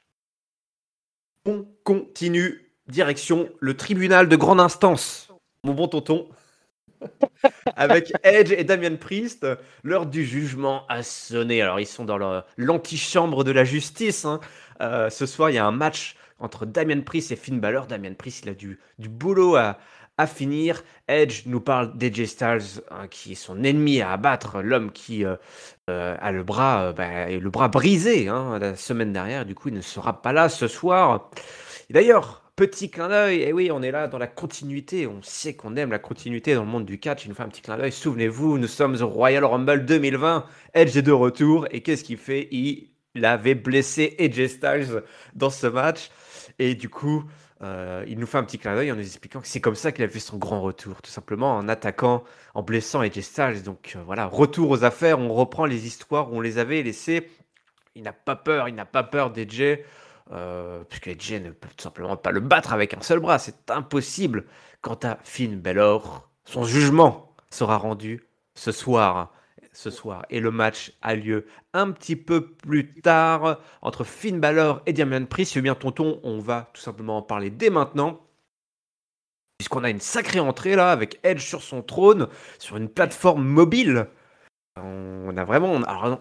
On 1.44 1.64
continue 1.84 2.72
direction 2.88 3.48
le 3.60 3.76
tribunal 3.76 4.28
de 4.28 4.34
grande 4.34 4.58
instance, 4.58 5.28
mon 5.62 5.72
bon 5.72 5.86
tonton. 5.86 6.28
avec 7.76 8.12
Edge 8.22 8.52
et 8.52 8.64
Damien 8.64 8.96
Priest, 8.96 9.46
l'heure 9.82 10.06
du 10.06 10.24
jugement 10.24 10.86
a 10.88 11.02
sonné. 11.02 11.62
Alors 11.62 11.80
ils 11.80 11.86
sont 11.86 12.04
dans 12.04 12.42
l'antichambre 12.56 13.44
de 13.44 13.50
la 13.50 13.64
justice. 13.64 14.24
Hein. 14.24 14.40
Euh, 14.80 15.10
ce 15.10 15.26
soir, 15.26 15.50
il 15.50 15.54
y 15.54 15.58
a 15.58 15.66
un 15.66 15.72
match 15.72 16.16
entre 16.38 16.66
Damien 16.66 17.00
Priest 17.00 17.32
et 17.32 17.36
Finn 17.36 17.60
Balor. 17.60 17.86
Damien 17.86 18.14
Priest, 18.14 18.44
il 18.44 18.50
a 18.50 18.54
du, 18.54 18.78
du 18.98 19.08
boulot 19.08 19.56
à, 19.56 19.76
finir. 20.26 20.82
Edge 21.08 21.42
nous 21.44 21.60
parle 21.60 21.96
d'Edge 21.98 22.24
Styles, 22.24 22.82
hein, 22.90 23.06
qui 23.08 23.32
est 23.32 23.34
son 23.34 23.62
ennemi 23.62 24.00
à 24.00 24.12
abattre, 24.12 24.62
l'homme 24.62 24.90
qui 24.90 25.26
euh, 25.26 25.36
euh, 25.90 26.16
a 26.18 26.32
le 26.32 26.42
bras, 26.42 26.94
bah, 26.94 27.28
le 27.28 27.50
bras 27.50 27.68
brisé 27.68 28.26
hein, 28.28 28.58
la 28.58 28.76
semaine 28.76 29.12
dernière. 29.12 29.44
Du 29.44 29.54
coup, 29.54 29.68
il 29.68 29.74
ne 29.74 29.82
sera 29.82 30.22
pas 30.22 30.32
là 30.32 30.48
ce 30.48 30.68
soir. 30.68 31.30
D'ailleurs, 31.90 32.45
petit 32.56 32.90
clin 32.90 33.08
d'œil, 33.08 33.42
et 33.42 33.52
oui, 33.52 33.70
on 33.70 33.82
est 33.82 33.90
là 33.90 34.08
dans 34.08 34.18
la 34.18 34.26
continuité. 34.26 35.06
On 35.06 35.22
sait 35.22 35.54
qu'on 35.54 35.76
aime 35.76 35.90
la 35.90 35.98
continuité 35.98 36.54
dans 36.54 36.64
le 36.64 36.68
monde 36.68 36.86
du 36.86 36.98
catch. 36.98 37.26
Il 37.26 37.28
nous 37.28 37.34
fait 37.34 37.42
un 37.42 37.48
petit 37.48 37.60
clin 37.60 37.76
d'œil. 37.76 37.92
Souvenez-vous, 37.92 38.58
nous 38.58 38.66
sommes 38.66 38.96
au 39.02 39.06
Royal 39.06 39.44
Rumble 39.44 39.84
2020. 39.84 40.46
Edge 40.74 40.96
est 40.96 41.02
de 41.02 41.12
retour. 41.12 41.66
Et 41.70 41.82
qu'est-ce 41.82 42.02
qu'il 42.02 42.16
fait? 42.16 42.48
Il 42.50 43.24
avait 43.24 43.54
blessé 43.54 44.14
Edge 44.18 44.44
Styles 44.46 45.02
dans 45.34 45.50
ce 45.50 45.66
match. 45.66 46.10
Et 46.58 46.74
du 46.74 46.88
coup, 46.88 47.24
euh, 47.62 48.04
il 48.08 48.18
nous 48.18 48.26
fait 48.26 48.38
un 48.38 48.44
petit 48.44 48.58
clin 48.58 48.74
d'œil 48.74 48.90
en 48.90 48.96
nous 48.96 49.02
expliquant 49.02 49.40
que 49.40 49.48
c'est 49.48 49.60
comme 49.60 49.74
ça 49.74 49.92
qu'il 49.92 50.04
a 50.04 50.08
fait 50.08 50.18
son 50.18 50.38
grand 50.38 50.62
retour, 50.62 51.00
tout 51.02 51.10
simplement 51.10 51.56
en 51.56 51.68
attaquant, 51.68 52.24
en 52.54 52.62
blessant 52.62 53.00
AJ 53.00 53.20
Styles. 53.20 53.62
Donc 53.62 53.94
euh, 53.96 54.02
voilà, 54.04 54.26
retour 54.26 54.70
aux 54.70 54.84
affaires, 54.84 55.18
on 55.18 55.32
reprend 55.32 55.66
les 55.66 55.86
histoires 55.86 56.32
où 56.32 56.36
on 56.36 56.40
les 56.40 56.58
avait 56.58 56.82
laissées. 56.82 57.28
Il 57.94 58.02
n'a 58.02 58.12
pas 58.12 58.36
peur, 58.36 58.68
il 58.68 58.74
n'a 58.74 58.84
pas 58.84 59.02
peur 59.02 59.30
d'AJ, 59.30 59.78
euh, 60.32 60.82
puisque 60.84 61.08
AJ 61.08 61.42
ne 61.42 61.50
peut 61.50 61.68
tout 61.76 61.82
simplement 61.82 62.16
pas 62.16 62.32
le 62.32 62.40
battre 62.40 62.72
avec 62.72 62.94
un 62.94 63.00
seul 63.00 63.20
bras, 63.20 63.38
c'est 63.38 63.70
impossible. 63.70 64.44
Quant 64.80 64.98
à 65.02 65.18
Finn 65.24 65.60
Balor, 65.60 66.28
son 66.44 66.64
jugement 66.64 67.34
sera 67.50 67.76
rendu 67.76 68.24
ce 68.54 68.72
soir 68.72 69.32
ce 69.76 69.90
soir. 69.90 70.24
Et 70.30 70.40
le 70.40 70.50
match 70.50 70.92
a 71.02 71.14
lieu 71.14 71.46
un 71.72 71.90
petit 71.92 72.16
peu 72.16 72.48
plus 72.48 72.94
tard 72.94 73.60
entre 73.82 74.04
Finn 74.04 74.40
Balor 74.40 74.82
et 74.86 74.92
Damian 74.92 75.26
Priest. 75.26 75.52
Si 75.52 75.60
bien 75.60 75.74
tonton, 75.74 76.20
on 76.22 76.38
va 76.38 76.70
tout 76.72 76.80
simplement 76.80 77.18
en 77.18 77.22
parler 77.22 77.50
dès 77.50 77.70
maintenant. 77.70 78.20
Puisqu'on 79.58 79.84
a 79.84 79.90
une 79.90 80.00
sacrée 80.00 80.40
entrée 80.40 80.76
là 80.76 80.90
avec 80.90 81.18
Edge 81.22 81.40
sur 81.40 81.62
son 81.62 81.82
trône, 81.82 82.28
sur 82.58 82.76
une 82.76 82.88
plateforme 82.88 83.44
mobile. 83.44 84.08
On 84.76 85.34
a 85.36 85.44
vraiment. 85.44 85.76
Alors, 85.84 86.20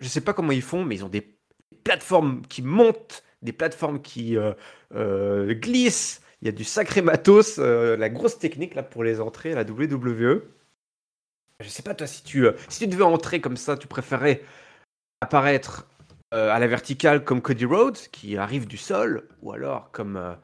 je 0.00 0.08
sais 0.08 0.22
pas 0.22 0.32
comment 0.32 0.52
ils 0.52 0.62
font, 0.62 0.84
mais 0.84 0.96
ils 0.96 1.04
ont 1.04 1.10
des 1.10 1.36
plateformes 1.84 2.42
qui 2.48 2.62
montent, 2.62 3.22
des 3.42 3.52
plateformes 3.52 4.00
qui 4.00 4.36
euh, 4.36 4.52
euh, 4.94 5.54
glissent. 5.54 6.22
Il 6.40 6.46
y 6.46 6.48
a 6.48 6.52
du 6.52 6.64
sacré 6.64 7.02
matos, 7.02 7.58
euh, 7.58 7.96
la 7.96 8.08
grosse 8.08 8.38
technique 8.38 8.74
là 8.74 8.82
pour 8.82 9.04
les 9.04 9.20
entrées 9.20 9.52
à 9.52 9.56
la 9.56 9.62
WWE. 9.62 10.42
Je 11.60 11.68
sais 11.68 11.82
pas 11.82 11.94
toi 11.94 12.06
si 12.06 12.24
tu 12.24 12.46
si 12.68 12.80
tu 12.80 12.86
devais 12.88 13.04
entrer 13.04 13.40
comme 13.40 13.56
ça, 13.56 13.76
tu 13.76 13.86
préférais 13.86 14.42
apparaître 15.20 15.86
à 16.32 16.58
la 16.58 16.66
verticale 16.66 17.24
comme 17.24 17.42
Cody 17.42 17.66
Rhodes 17.66 17.98
qui 18.10 18.38
arrive 18.38 18.66
du 18.66 18.78
sol 18.78 19.28
ou 19.42 19.52
alors 19.52 19.90
comme 19.92 20.36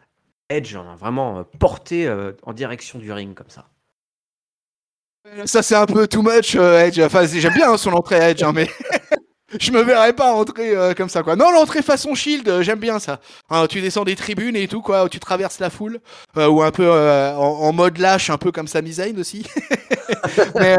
Edge 0.50 0.76
en 0.76 0.94
vraiment 0.94 1.44
porté 1.58 2.08
en 2.42 2.52
direction 2.52 3.00
du 3.00 3.11
ring 3.11 3.34
comme 3.34 3.48
ça? 3.48 3.68
Ça 5.46 5.62
c'est 5.62 5.74
un 5.74 5.87
peu 5.87 6.06
too 6.06 6.22
much 6.22 6.54
Edge. 6.54 7.00
Enfin 7.00 7.26
j'aime 7.26 7.54
bien 7.54 7.72
hein, 7.72 7.76
son 7.76 7.94
entrée 7.94 8.16
Edge 8.16 8.44
hein, 8.44 8.52
mais 8.52 8.68
je 9.61 9.70
me 9.72 9.82
verrais 9.82 10.12
pas 10.12 10.32
entrer 10.32 10.76
euh, 10.76 10.92
comme 10.92 11.08
ça 11.08 11.22
quoi. 11.22 11.34
Non, 11.34 11.50
l'entrée 11.50 11.82
façon 11.82 12.14
Shield, 12.14 12.46
euh, 12.48 12.62
j'aime 12.62 12.78
bien 12.78 12.98
ça. 12.98 13.18
Hein, 13.48 13.66
tu 13.66 13.80
descends 13.80 14.04
des 14.04 14.16
tribunes 14.16 14.56
et 14.56 14.68
tout 14.68 14.82
quoi, 14.82 15.08
tu 15.08 15.18
traverses 15.20 15.58
la 15.58 15.70
foule, 15.70 16.00
euh, 16.37 16.48
ou 16.48 16.62
un 16.62 16.70
peu 16.70 16.90
en, 16.90 17.72
mode 17.72 17.98
lâche, 17.98 18.28
un 18.28 18.37
peu 18.37 18.52
comme 18.52 18.68
Sami 18.68 18.92
Zayn 18.92 19.18
aussi. 19.18 19.46
mais, 20.54 20.76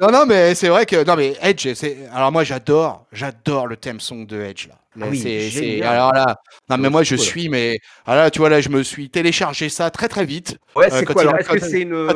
non, 0.00 0.10
non, 0.10 0.26
mais 0.26 0.54
c'est 0.54 0.68
vrai 0.68 0.84
que 0.84 1.04
non 1.04 1.14
mais 1.14 1.36
Edge, 1.42 1.74
c'est 1.74 1.98
alors 2.12 2.32
moi 2.32 2.42
j'adore, 2.42 3.06
j'adore 3.12 3.68
le 3.68 3.76
thème 3.76 4.00
song 4.00 4.26
de 4.26 4.40
Edge 4.40 4.68
là. 4.68 4.74
Ah 5.00 5.06
oui, 5.08 5.50
c'est 5.50 5.80
alors 5.82 6.12
là, 6.12 6.36
non 6.68 6.76
mais 6.76 6.90
moi 6.90 7.02
je 7.02 7.16
suis 7.16 7.48
mais 7.48 7.78
alors 8.04 8.24
là 8.24 8.30
tu 8.30 8.40
vois 8.40 8.50
là 8.50 8.60
je 8.60 8.68
me 8.68 8.82
suis 8.82 9.08
téléchargé 9.08 9.70
ça 9.70 9.90
très 9.90 10.08
très 10.08 10.26
vite. 10.26 10.58
Ouais, 10.76 10.90
c'est 10.90 11.06
quoi 11.06 11.24
Est-ce 11.38 11.48
que 11.48 11.58
c'est 11.60 11.80
une 11.80 12.08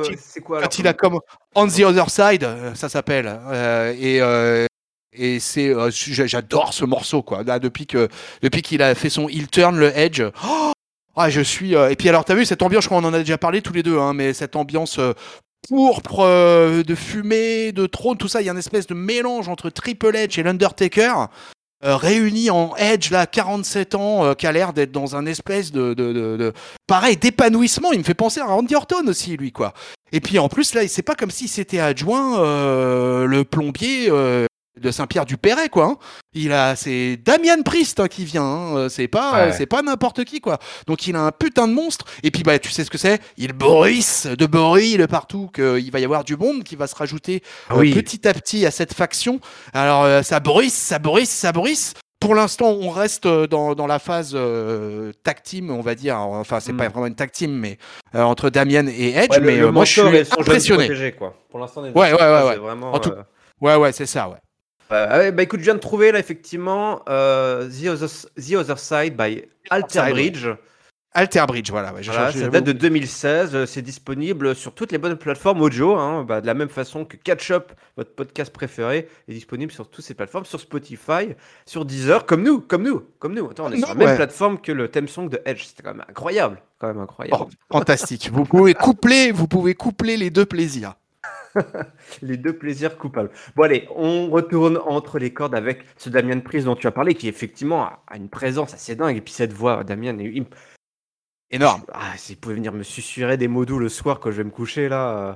quoi, 0.45 0.61
quand 0.61 0.79
il 0.79 0.87
a 0.87 0.93
comme 0.93 1.21
On 1.55 1.69
the 1.69 1.81
Other 1.81 2.11
Side, 2.11 2.47
ça 2.75 2.89
s'appelle 2.91 3.39
et 3.99 4.21
Et 5.17 5.41
c'est, 5.41 5.69
euh, 5.69 5.91
j'adore 5.91 6.75
ce 6.75 6.85
morceau, 6.85 7.23
quoi. 7.23 7.43
Là, 7.43 7.59
depuis 7.59 7.87
que, 7.87 8.09
depuis 8.43 8.63
qu'il 8.63 8.83
a 8.83 8.95
fait 8.95 9.11
son 9.11 9.29
heel 9.29 9.49
turn, 9.49 9.77
le 9.77 9.97
Edge. 9.97 10.23
Oh 10.47 10.73
ah, 11.19 11.31
je 11.31 11.41
suis. 11.41 11.75
Euh, 11.75 11.89
et 11.91 11.97
puis 11.97 12.11
alors, 12.11 12.27
t'as 12.27 12.35
vu 12.35 12.45
cette 12.45 12.63
ambiance, 12.63 12.85
je 12.85 12.89
crois 12.89 13.01
qu'on 13.01 13.09
en 13.09 13.15
a 13.15 13.19
déjà 13.19 13.39
parlé 13.39 13.63
tous 13.63 13.73
les 13.73 13.83
deux, 13.83 13.99
hein, 13.99 14.13
mais 14.13 14.35
cette 14.35 14.55
ambiance 14.55 14.99
euh, 14.99 15.15
pourpre 15.67 16.23
de 16.87 16.95
fumée, 16.95 17.73
de 17.73 17.87
trône, 17.87 18.19
tout 18.19 18.29
ça, 18.29 18.43
il 18.43 18.45
y 18.45 18.49
a 18.51 18.53
une 18.53 18.59
espèce 18.59 18.87
de 18.87 18.95
mélange 18.95 19.49
entre 19.49 19.71
Triple 19.71 20.15
Edge 20.15 20.39
et 20.39 20.43
l'Undertaker. 20.43 21.15
réuni 21.83 22.51
en 22.51 22.77
Edge 22.77 23.11
là 23.11 23.27
47 23.27 23.95
ans 23.95 24.35
qui 24.35 24.47
a 24.47 24.53
l'air 24.53 24.73
d'être 24.73 24.93
dans 24.93 25.17
un 25.17 25.27
espèce 25.27 25.73
de, 25.73 25.95
de 25.95 26.53
pareil 26.87 27.17
d'épanouissement 27.17 27.93
il 27.93 27.99
me 27.99 28.05
fait 28.05 28.15
penser 28.15 28.41
à 28.41 28.47
Randy 28.47 28.75
Orton 28.75 29.07
aussi 29.07 29.37
lui 29.37 29.53
quoi 29.53 29.75
et 30.11 30.21
puis 30.21 30.39
en 30.39 30.49
plus 30.49 30.75
là 30.75 30.89
c'est 30.89 31.03
pas 31.03 31.15
comme 31.15 31.31
si 31.31 31.49
c'était 31.49 31.79
adjoint 31.79 32.39
le 32.39 33.43
plombier 33.43 34.11
de 34.81 34.91
Saint-Pierre-du-Perret, 34.91 35.69
quoi. 35.69 35.85
Hein. 35.85 35.97
Il 36.35 36.53
a, 36.53 36.77
c'est 36.77 37.17
Damian 37.17 37.63
Priest 37.65 38.01
hein, 38.01 38.09
qui 38.09 38.25
vient. 38.25 38.43
Hein. 38.43 38.77
Euh, 38.77 38.89
c'est 38.89 39.09
pas, 39.09 39.53
c'est 39.53 39.67
pas 39.67 39.83
n'importe 39.83 40.25
qui, 40.25 40.41
quoi. 40.41 40.59
Donc 40.87 41.07
il 41.07 41.17
a 41.17 41.21
un 41.21 41.33
putain 41.33 41.67
de 41.67 41.73
monstre. 41.73 42.05
Et 42.23 42.31
puis 42.31 42.43
bah, 42.43 42.59
tu 42.59 42.71
sais 42.71 42.85
ce 42.85 42.91
que 42.91 42.99
c'est? 42.99 43.21
Il 43.37 43.53
bruisse 43.53 44.27
de 44.27 44.47
bruit 44.47 44.97
de 44.97 45.07
partout. 45.07 45.51
Qu'il 45.55 45.91
va 45.91 46.01
y 46.01 46.05
avoir 46.05 46.25
du 46.25 46.37
monde 46.37 46.63
qui 46.65 46.77
va 46.77 46.87
se 46.87 46.95
rajouter 46.95 47.43
ah 47.71 47.77
euh, 47.77 47.95
petit 47.95 48.27
à 48.29 48.35
petit 48.35 48.67
à 48.67 48.71
cette 48.71 48.93
faction. 48.93 49.41
Alors 49.73 50.05
euh, 50.05 50.23
ça 50.23 50.41
bruisse, 50.41 50.75
ça 50.75 50.99
bruisse, 50.99 51.31
ça 51.31 51.53
bruisse. 51.53 51.95
Pour 52.19 52.35
l'instant, 52.35 52.71
on 52.71 52.91
reste 52.91 53.27
dans, 53.27 53.75
dans 53.75 53.87
la 53.87 53.99
phase 53.99 54.33
euh, 54.35 55.13
tag 55.23 55.43
team, 55.43 55.71
on 55.71 55.83
va 55.83 55.95
dire. 55.95 56.19
Enfin, 56.19 56.61
c'est 56.61 56.73
pas 56.73 56.89
hmm. 56.89 56.93
vraiment 56.93 57.07
une 57.07 57.15
tag 57.15 57.31
team, 57.31 57.53
mais 57.53 57.79
entre 58.15 58.51
Damian 58.51 58.87
et 58.87 59.11
Edge. 59.11 59.39
mais 59.43 59.61
moi, 59.71 59.85
je 59.85 59.93
suis 59.93 60.31
impressionné. 60.39 61.13
quoi. 61.13 61.35
Pour 61.51 61.61
l'instant, 61.61 61.83
ouais, 61.83 61.93
ouais, 61.93 62.13
ouais, 62.13 62.43
ouais. 62.43 62.57
Vraiment, 62.57 62.93
Ouais, 63.61 63.75
ouais, 63.75 63.93
c'est 63.93 64.07
ça, 64.07 64.29
ouais. 64.29 64.37
Euh, 64.93 65.31
bah 65.33 65.43
écoute, 65.43 65.61
je 65.61 65.65
viens 65.65 65.75
de 65.75 65.81
trouver 65.81 66.13
là 66.13 66.19
effectivement 66.19 67.03
euh, 67.09 67.69
The, 67.69 67.89
Other, 67.89 68.09
The, 68.09 68.55
Other, 68.55 68.79
Side 68.79 69.17
by 69.17 69.45
Alter 69.71 70.11
Bridge. 70.11 70.49
Alter 71.17 71.45
Bridge, 71.49 71.71
voilà. 71.71 71.95
Ouais, 71.95 72.03
voilà 72.03 72.31
ça 72.31 72.49
date 72.49 72.65
de 72.65 72.73
2016. 72.73 73.55
Euh, 73.55 73.67
c'est 73.67 73.81
disponible 73.81 74.55
sur 74.55 74.75
toutes 74.75 74.93
les 74.93 74.99
bonnes 74.99 75.17
plateformes 75.17 75.63
audio. 75.63 75.97
Hein, 75.97 76.25
bah, 76.25 76.43
de 76.43 76.47
la 76.47 76.53
même 76.53 76.69
façon 76.69 77.07
que 77.07 77.17
Catch 77.17 77.51
Up, 77.53 77.73
votre 77.97 78.15
podcast 78.15 78.53
préféré, 78.53 79.09
est 79.27 79.33
disponible 79.33 79.73
sur 79.73 79.89
toutes 79.89 80.05
ces 80.05 80.13
plateformes, 80.13 80.45
sur 80.45 80.61
Spotify, 80.61 81.35
sur 81.65 81.87
Deezer, 81.87 82.27
comme 82.27 82.43
nous, 82.43 82.61
comme 82.61 82.83
nous, 82.83 83.03
comme 83.19 83.35
nous. 83.35 83.47
Attends, 83.47 83.67
on 83.67 83.73
est 83.73 83.79
sur 83.79 83.89
la 83.89 83.95
même 83.95 84.15
plateforme 84.15 84.61
que 84.61 84.73
le 84.73 84.89
theme 84.91 85.09
song 85.09 85.31
de 85.31 85.41
Edge. 85.47 85.65
C'était 85.65 85.83
quand 85.83 85.95
même 85.95 86.05
incroyable, 86.07 86.61
quand 86.79 86.89
même 86.89 87.01
incroyable. 87.01 87.39
Oh, 87.41 87.49
fantastique. 87.73 88.29
vous 88.31 88.45
pouvez 88.45 88.75
coupler, 88.75 89.33
vous 89.33 89.49
pouvez 89.49 89.75
coupler 89.75 90.19
les 90.19 90.29
deux 90.29 90.45
plaisirs. 90.45 90.97
les 92.23 92.37
deux 92.37 92.57
plaisirs 92.57 92.99
coupables. 92.99 93.31
Bon, 93.55 93.65
allez, 93.65 93.89
on 93.95 94.29
retourne 94.31 94.79
entre 94.79 95.19
les 95.19 95.33
cordes 95.33 95.55
avec 95.55 95.85
ce 95.97 96.11
Damien 96.11 96.41
Prise 96.41 96.65
dont 96.65 96.77
tu 96.77 96.87
as 96.87 96.93
parlé, 96.93 97.15
qui 97.15 97.29
effectivement 97.29 97.89
a 98.07 98.17
une 98.17 98.29
présence 98.29 98.75
assez 98.75 98.97
dingue. 98.97 99.17
Et 99.17 99.21
puis 99.21 99.33
cette 99.33 99.53
voix, 99.53 99.85
Damien, 99.85 100.19
est 100.19 100.45
énorme. 101.51 101.83
Ah, 101.93 102.17
s'il 102.17 102.37
pouvait 102.37 102.55
venir 102.55 102.73
me 102.73 102.83
susurrer 102.83 103.37
des 103.37 103.49
mots 103.49 103.65
doux 103.65 103.79
le 103.79 103.89
soir 103.89 104.21
quand 104.21 104.31
je 104.31 104.39
vais 104.39 104.45
me 104.45 104.51
coucher, 104.51 104.89
là. 104.89 105.29
Euh, 105.31 105.35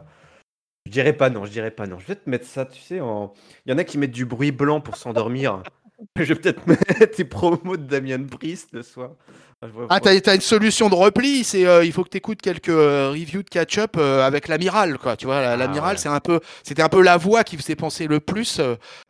je 0.86 0.92
dirais 0.92 1.12
pas 1.12 1.30
non, 1.30 1.44
je 1.44 1.50
dirais 1.50 1.70
pas 1.70 1.86
non. 1.86 1.98
Je 1.98 2.06
vais 2.06 2.16
te 2.16 2.28
mettre 2.28 2.46
ça, 2.46 2.64
tu 2.64 2.80
sais, 2.80 2.96
il 2.96 3.70
y 3.70 3.72
en 3.72 3.78
a 3.78 3.84
qui 3.84 3.98
mettent 3.98 4.10
du 4.10 4.24
bruit 4.24 4.50
blanc 4.50 4.80
pour 4.80 4.96
s'endormir. 4.96 5.62
je 6.16 6.22
vais 6.24 6.34
peut-être 6.34 6.66
mettre 6.66 7.16
tes 7.16 7.24
promos 7.24 7.76
de 7.76 7.84
Damien 7.84 8.24
Priest 8.24 8.68
le 8.72 8.82
soir. 8.82 9.10
Ah, 9.90 10.00
t'as, 10.00 10.12
as 10.12 10.34
une 10.34 10.40
solution 10.40 10.88
de 10.88 10.94
repli, 10.94 11.44
c'est 11.44 11.66
euh, 11.66 11.84
il 11.84 11.92
faut 11.92 12.02
que 12.02 12.08
tu 12.08 12.16
écoutes 12.16 12.40
quelques 12.40 12.70
euh, 12.70 13.10
reviews 13.10 13.42
de 13.42 13.48
catch-up 13.48 13.96
euh, 13.98 14.26
avec 14.26 14.48
l'amiral, 14.48 14.96
quoi. 14.96 15.18
Tu 15.18 15.26
vois, 15.26 15.38
ah, 15.38 15.56
l'amiral, 15.56 15.98
c'est 15.98 16.08
un 16.08 16.20
peu, 16.20 16.40
c'était 16.62 16.82
un 16.82 16.88
peu 16.88 17.02
la 17.02 17.18
voix 17.18 17.44
qui 17.44 17.58
faisait 17.58 17.76
penser 17.76 18.06
le 18.06 18.20
plus 18.20 18.60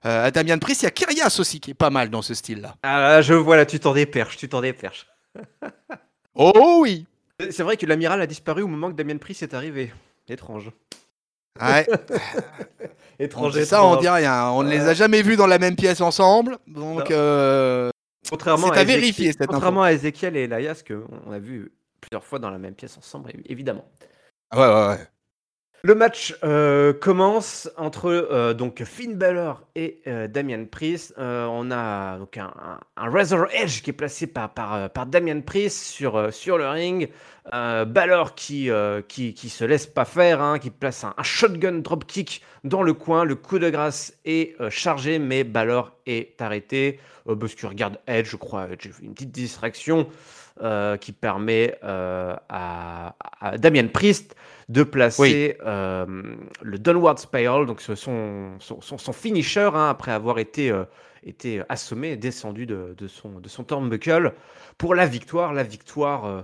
à 0.02 0.30
Damien 0.32 0.58
Priest. 0.58 0.82
Il 0.82 0.86
y 0.86 0.88
a 0.88 0.90
Kyrias 0.90 1.36
aussi 1.38 1.60
qui 1.60 1.70
est 1.70 1.74
pas 1.74 1.90
mal 1.90 2.10
dans 2.10 2.22
ce 2.22 2.34
style-là. 2.34 2.74
Ah, 2.82 3.22
je 3.22 3.34
vois 3.34 3.56
là, 3.56 3.64
tu 3.64 3.78
t'en 3.78 3.94
déperches, 3.94 4.38
tu 4.38 4.48
t'en 4.48 4.60
déperches. 4.60 5.06
oh 6.34 6.80
oui. 6.82 7.06
C'est 7.50 7.62
vrai 7.62 7.76
que 7.76 7.86
l'amiral 7.86 8.20
a 8.20 8.26
disparu 8.26 8.62
au 8.62 8.68
moment 8.68 8.90
que 8.90 8.96
Damien 8.96 9.18
Priest 9.18 9.44
est 9.44 9.54
arrivé. 9.54 9.92
Étrange. 10.28 10.70
Ouais. 11.60 11.86
étrange. 13.18 13.62
ça, 13.64 13.84
on 13.84 13.96
dit 13.96 14.08
rien. 14.08 14.50
On 14.50 14.62
ne 14.62 14.70
les 14.70 14.80
a 14.80 14.94
jamais 14.94 15.22
vus 15.22 15.36
dans 15.36 15.46
la 15.46 15.58
même 15.58 15.76
pièce 15.76 16.00
ensemble, 16.00 16.58
donc. 16.66 17.12
Contrairement 18.28 18.70
à, 18.70 18.84
vérifier 18.84 19.32
Contrairement 19.34 19.82
à 19.82 19.92
Ezekiel 19.92 20.36
et 20.36 20.44
Elias, 20.44 20.82
qu'on 20.86 21.32
a 21.32 21.38
vu 21.38 21.72
plusieurs 22.00 22.24
fois 22.24 22.38
dans 22.38 22.50
la 22.50 22.58
même 22.58 22.74
pièce 22.74 22.96
ensemble, 22.96 23.32
évidemment. 23.46 23.84
Ouais, 24.54 24.60
ouais, 24.60 24.88
ouais. 24.88 25.06
Le 25.82 25.94
match 25.94 26.36
euh, 26.44 26.92
commence 26.92 27.70
entre 27.78 28.10
euh, 28.10 28.52
donc 28.52 28.84
Finn 28.84 29.14
Balor 29.14 29.62
et 29.74 30.02
euh, 30.06 30.28
Damian 30.28 30.66
Priest. 30.66 31.14
on 31.16 31.70
a 31.70 32.18
donc 32.18 32.36
un, 32.36 32.52
Razor 32.98 33.46
Edge 33.50 33.80
qui 33.80 33.88
est 33.88 33.94
placé 33.94 34.26
par, 34.26 34.52
par, 34.52 35.06
Damian 35.06 35.40
Priest 35.40 35.78
sur, 35.84 36.32
sur 36.34 36.58
le 36.58 36.68
ring. 36.68 37.08
Balor 37.50 38.34
qui, 38.34 38.70
qui, 39.08 39.34
qui 39.34 39.48
se 39.48 39.64
laisse 39.64 39.86
pas 39.86 40.04
faire, 40.04 40.42
hein, 40.42 40.58
qui 40.58 40.70
place 40.70 41.02
un, 41.02 41.14
shotgun 41.22 41.78
dropkick 41.78 42.42
dans 42.62 42.82
le 42.82 42.92
coin. 42.92 43.24
Le 43.24 43.34
coup 43.34 43.58
de 43.58 43.70
grâce 43.70 44.12
est 44.26 44.54
chargé, 44.70 45.18
mais 45.18 45.44
Balor 45.44 45.96
est 46.06 46.40
arrêté. 46.42 47.00
parce 47.26 47.54
qu'il 47.54 47.68
regarde 47.68 47.98
Edge, 48.06 48.28
je 48.28 48.36
crois. 48.36 48.68
Edge, 48.70 48.90
une 49.02 49.14
petite 49.14 49.32
distraction 49.32 50.06
qui 51.00 51.12
permet 51.12 51.78
à, 51.82 53.14
à 53.40 53.58
Damian 53.58 53.88
Priest 53.88 54.36
de 54.70 54.84
placer 54.84 55.58
euh, 55.66 56.06
le 56.62 56.78
Downward 56.78 57.18
Spiral, 57.18 57.66
donc 57.66 57.80
son, 57.80 57.96
son, 57.96 58.80
son, 58.80 59.12
finisher, 59.12 59.68
hein, 59.74 59.90
après 59.90 60.12
avoir 60.12 60.38
été, 60.38 60.70
euh, 60.70 60.84
été 61.24 61.62
assommé, 61.68 62.16
descendu 62.16 62.66
de, 62.66 62.94
de, 62.96 63.08
son, 63.08 63.40
de 63.40 63.48
son 63.48 63.64
turnbuckle, 63.64 64.32
pour 64.78 64.94
la 64.94 65.06
victoire. 65.06 65.52
La 65.52 65.64
victoire 65.64 66.24
euh, 66.24 66.42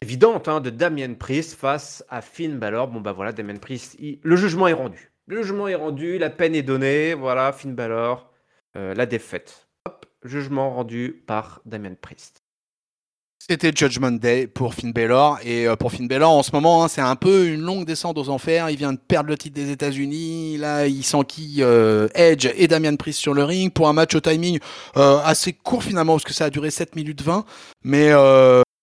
évidente 0.00 0.48
hein, 0.48 0.62
de 0.62 0.70
Damien 0.70 1.12
Priest 1.12 1.54
face 1.54 2.02
à 2.08 2.22
Finn 2.22 2.58
Balor. 2.58 2.88
Bon, 2.88 3.02
bah 3.02 3.12
voilà, 3.12 3.32
Damien 3.32 3.58
Priest, 3.58 3.98
le 4.00 4.36
jugement 4.36 4.66
est 4.66 4.72
rendu. 4.72 5.12
Le 5.26 5.42
jugement 5.42 5.68
est 5.68 5.74
rendu, 5.74 6.16
la 6.16 6.30
peine 6.30 6.54
est 6.54 6.62
donnée. 6.62 7.12
Voilà, 7.12 7.52
Finn 7.52 7.74
Balor, 7.74 8.32
la 8.74 9.04
défaite. 9.04 9.68
Hop, 9.84 10.06
jugement 10.24 10.70
rendu 10.70 11.22
par 11.26 11.60
Damien 11.66 11.94
Priest. 11.94 12.39
C'était 13.50 13.72
Judgment 13.74 14.12
Day 14.12 14.46
pour 14.46 14.74
Finn 14.74 14.92
Balor. 14.92 15.40
Et 15.42 15.66
euh, 15.66 15.74
pour 15.74 15.90
Finn 15.90 16.06
Balor, 16.06 16.30
en 16.30 16.44
ce 16.44 16.52
moment, 16.52 16.84
hein, 16.84 16.88
c'est 16.88 17.00
un 17.00 17.16
peu 17.16 17.48
une 17.48 17.62
longue 17.62 17.84
descente 17.84 18.16
aux 18.16 18.28
enfers. 18.28 18.70
Il 18.70 18.76
vient 18.76 18.92
de 18.92 18.98
perdre 18.98 19.28
le 19.28 19.36
titre 19.36 19.56
des 19.56 19.72
États-Unis. 19.72 20.56
Là, 20.56 20.86
il 20.86 21.02
s'enquille 21.02 21.60
euh, 21.60 22.06
Edge 22.14 22.48
et 22.54 22.68
Damian 22.68 22.94
Priest 22.94 23.18
sur 23.18 23.34
le 23.34 23.42
ring 23.42 23.72
pour 23.72 23.88
un 23.88 23.92
match 23.92 24.14
au 24.14 24.20
timing 24.20 24.60
euh, 24.96 25.18
assez 25.24 25.52
court 25.52 25.82
finalement, 25.82 26.12
parce 26.12 26.22
que 26.22 26.32
ça 26.32 26.44
a 26.44 26.50
duré 26.50 26.70
7 26.70 26.94
minutes 26.94 27.22
20. 27.22 27.44
Mais 27.82 28.12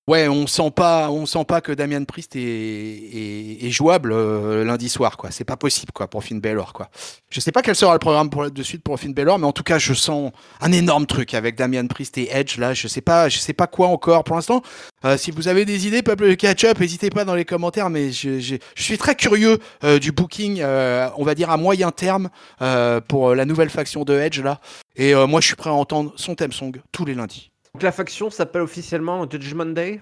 Ouais, 0.07 0.29
on 0.29 0.47
sent 0.47 0.71
pas, 0.71 1.11
on 1.11 1.25
sent 1.25 1.43
pas 1.43 1.59
que 1.59 1.73
Damian 1.73 2.05
Priest 2.05 2.37
est, 2.37 3.69
jouable 3.71 4.13
euh, 4.13 4.63
lundi 4.63 4.87
soir, 4.87 5.17
quoi. 5.17 5.31
C'est 5.31 5.43
pas 5.43 5.57
possible, 5.57 5.91
quoi, 5.91 6.07
pour 6.07 6.23
Finn 6.23 6.39
Balor, 6.39 6.71
quoi. 6.71 6.89
Je 7.29 7.41
sais 7.41 7.51
pas 7.51 7.61
quel 7.61 7.75
sera 7.75 7.91
le 7.91 7.99
programme 7.99 8.29
pour, 8.29 8.49
de 8.49 8.63
suite 8.63 8.83
pour 8.83 8.97
Finn 8.97 9.13
Balor, 9.13 9.37
mais 9.37 9.45
en 9.45 9.51
tout 9.51 9.63
cas, 9.63 9.79
je 9.79 9.93
sens 9.93 10.31
un 10.61 10.71
énorme 10.71 11.07
truc 11.07 11.33
avec 11.33 11.57
Damian 11.57 11.85
Priest 11.87 12.17
et 12.17 12.29
Edge, 12.31 12.57
là. 12.57 12.73
Je 12.73 12.87
sais 12.87 13.01
pas, 13.01 13.27
je 13.27 13.37
sais 13.37 13.51
pas 13.51 13.67
quoi 13.67 13.89
encore 13.89 14.23
pour 14.23 14.37
l'instant. 14.37 14.61
Euh, 15.03 15.17
si 15.17 15.29
vous 15.31 15.49
avez 15.49 15.65
des 15.65 15.87
idées, 15.87 16.01
peuple 16.01 16.29
de 16.29 16.35
catch-up, 16.35 16.79
n'hésitez 16.79 17.09
pas 17.09 17.25
dans 17.25 17.35
les 17.35 17.43
commentaires, 17.43 17.89
mais 17.89 18.13
je, 18.13 18.57
suis 18.77 18.97
très 18.97 19.15
curieux 19.15 19.57
euh, 19.83 19.99
du 19.99 20.13
booking, 20.13 20.63
on 20.63 21.23
va 21.25 21.35
dire 21.35 21.49
à 21.49 21.57
moyen 21.57 21.91
terme, 21.91 22.29
pour 23.09 23.35
la 23.35 23.43
nouvelle 23.43 23.69
faction 23.69 24.05
de 24.05 24.17
Edge, 24.17 24.39
là. 24.39 24.61
Et 24.95 25.13
moi, 25.13 25.41
je 25.41 25.47
suis 25.47 25.57
prêt 25.57 25.69
à 25.69 25.73
entendre 25.73 26.13
son 26.15 26.33
theme 26.33 26.53
song 26.53 26.71
tous 26.93 27.03
les 27.03 27.13
lundis. 27.13 27.51
Donc 27.77 27.83
la 27.83 27.91
faction 27.91 28.31
s'appelle 28.31 28.63
officiellement 28.63 29.29
Judgment 29.29 29.67
Day? 29.67 30.01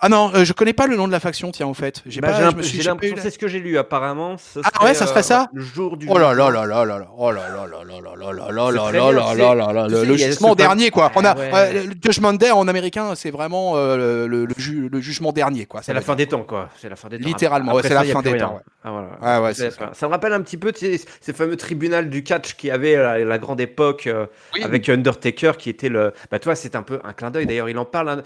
Ah 0.00 0.08
non, 0.08 0.32
euh, 0.34 0.44
je 0.44 0.52
connais 0.52 0.72
pas 0.72 0.88
le 0.88 0.96
nom 0.96 1.06
de 1.06 1.12
la 1.12 1.20
faction, 1.20 1.52
tiens, 1.52 1.66
en 1.66 1.74
fait. 1.74 2.02
J'ai 2.06 2.20
bah, 2.20 2.40
l'impression, 2.40 2.96
c'est 3.16 3.30
ce 3.30 3.38
que 3.38 3.46
j'ai 3.46 3.60
lu 3.60 3.78
apparemment. 3.78 4.34
ah 4.64 4.84
ouais, 4.84 4.94
ça 4.94 5.06
serait 5.06 5.22
ça? 5.22 5.48
Le 5.52 5.62
jour 5.62 5.96
du. 5.96 6.08
Oh 6.10 6.18
là 6.18 6.34
là 6.34 6.50
là 6.50 6.66
là 6.66 6.84
là 6.84 6.98
là, 6.98 7.08
oh 7.16 7.30
là 7.30 7.42
là 7.48 7.66
là 7.66 7.84
là 7.84 8.00
là 8.00 8.32
là 8.32 8.50
là 8.50 8.70
là 8.70 8.90
là 8.90 9.12
là 9.12 9.54
là 9.54 9.72
là 9.72 9.88
là 9.88 10.04
le 10.04 10.16
jugement 10.16 10.56
dernier 10.56 10.90
quoi. 10.90 11.12
On 11.14 11.24
a 11.24 11.36
le 11.72 11.92
judgment 12.02 12.32
day 12.32 12.50
en 12.50 12.66
américain, 12.66 13.14
c'est 13.14 13.30
vraiment 13.30 13.76
le 13.76 14.26
le 14.26 15.00
jugement 15.00 15.30
dernier 15.30 15.66
quoi. 15.66 15.82
C'est 15.82 15.94
la 15.94 16.00
fin 16.00 16.16
des 16.16 16.26
temps 16.26 16.42
quoi. 16.42 16.68
C'est 16.80 16.88
la 16.88 16.96
fin 16.96 17.08
des 17.08 17.20
temps. 17.20 17.28
Littéralement, 17.28 17.78
c'est 17.80 17.94
la 17.94 18.02
fin 18.02 18.22
des 18.22 18.38
temps. 18.38 18.60
Ah 19.20 19.42
ouais. 19.42 19.54
Ça 19.54 19.70
me 20.02 20.06
rappelle 20.06 20.32
un 20.32 20.42
petit 20.42 20.56
peu 20.56 20.72
ces 20.74 21.32
fameux 21.32 21.56
tribunaux 21.56 22.02
du 22.02 22.22
catch 22.22 22.54
qui 22.54 22.70
avait 22.70 23.24
la 23.24 23.38
grande 23.38 23.60
époque 23.60 24.08
avec 24.62 24.88
Undertaker 24.88 25.52
qui 25.58 25.70
était 25.70 25.88
le. 25.88 26.12
Bah 26.30 26.38
toi, 26.38 26.54
c'est 26.54 26.76
un 26.76 26.82
peu 26.82 27.00
un 27.04 27.12
clin 27.12 27.30
d'œil. 27.30 27.46
D'ailleurs, 27.46 27.68
il 27.68 27.78
en 27.78 27.84
parle 27.84 28.22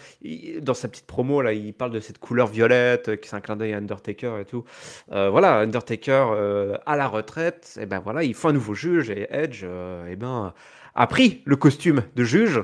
dans 0.61 0.75
sa 0.75 0.89
petite 0.89 1.07
promo 1.07 1.43
là 1.43 1.53
il 1.53 1.73
parle 1.75 1.93
de 1.93 2.01
cette 2.01 2.19
couleur 2.19 2.47
violette, 2.47 3.09
euh, 3.09 3.17
qui 3.17 3.29
c'est 3.29 3.37
un 3.37 3.41
clin 3.41 3.57
d'œil 3.57 3.73
à 3.73 3.79
Undertaker 3.79 4.39
et 4.41 4.45
tout. 4.45 4.65
Euh, 5.13 5.31
voilà, 5.31 5.59
Undertaker 5.59 6.27
euh, 6.33 6.77
à 6.87 6.97
la 6.97 7.09
retraite, 7.09 7.79
et 7.81 7.87
ben 7.87 8.01
voilà, 8.01 8.23
il 8.23 8.35
faut 8.35 8.49
un 8.49 8.53
nouveau 8.53 8.75
juge 8.75 9.11
et 9.11 9.27
Edge, 9.31 9.65
et 9.65 10.17
ben 10.17 10.53
a 10.95 11.07
pris 11.07 11.43
le 11.47 11.57
costume 11.57 12.03
de 12.17 12.25
juge 12.25 12.63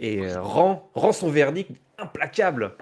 et 0.00 0.34
rend, 0.36 0.90
rend 0.94 1.12
son 1.12 1.28
verdict 1.28 1.70
implacable. 1.98 2.72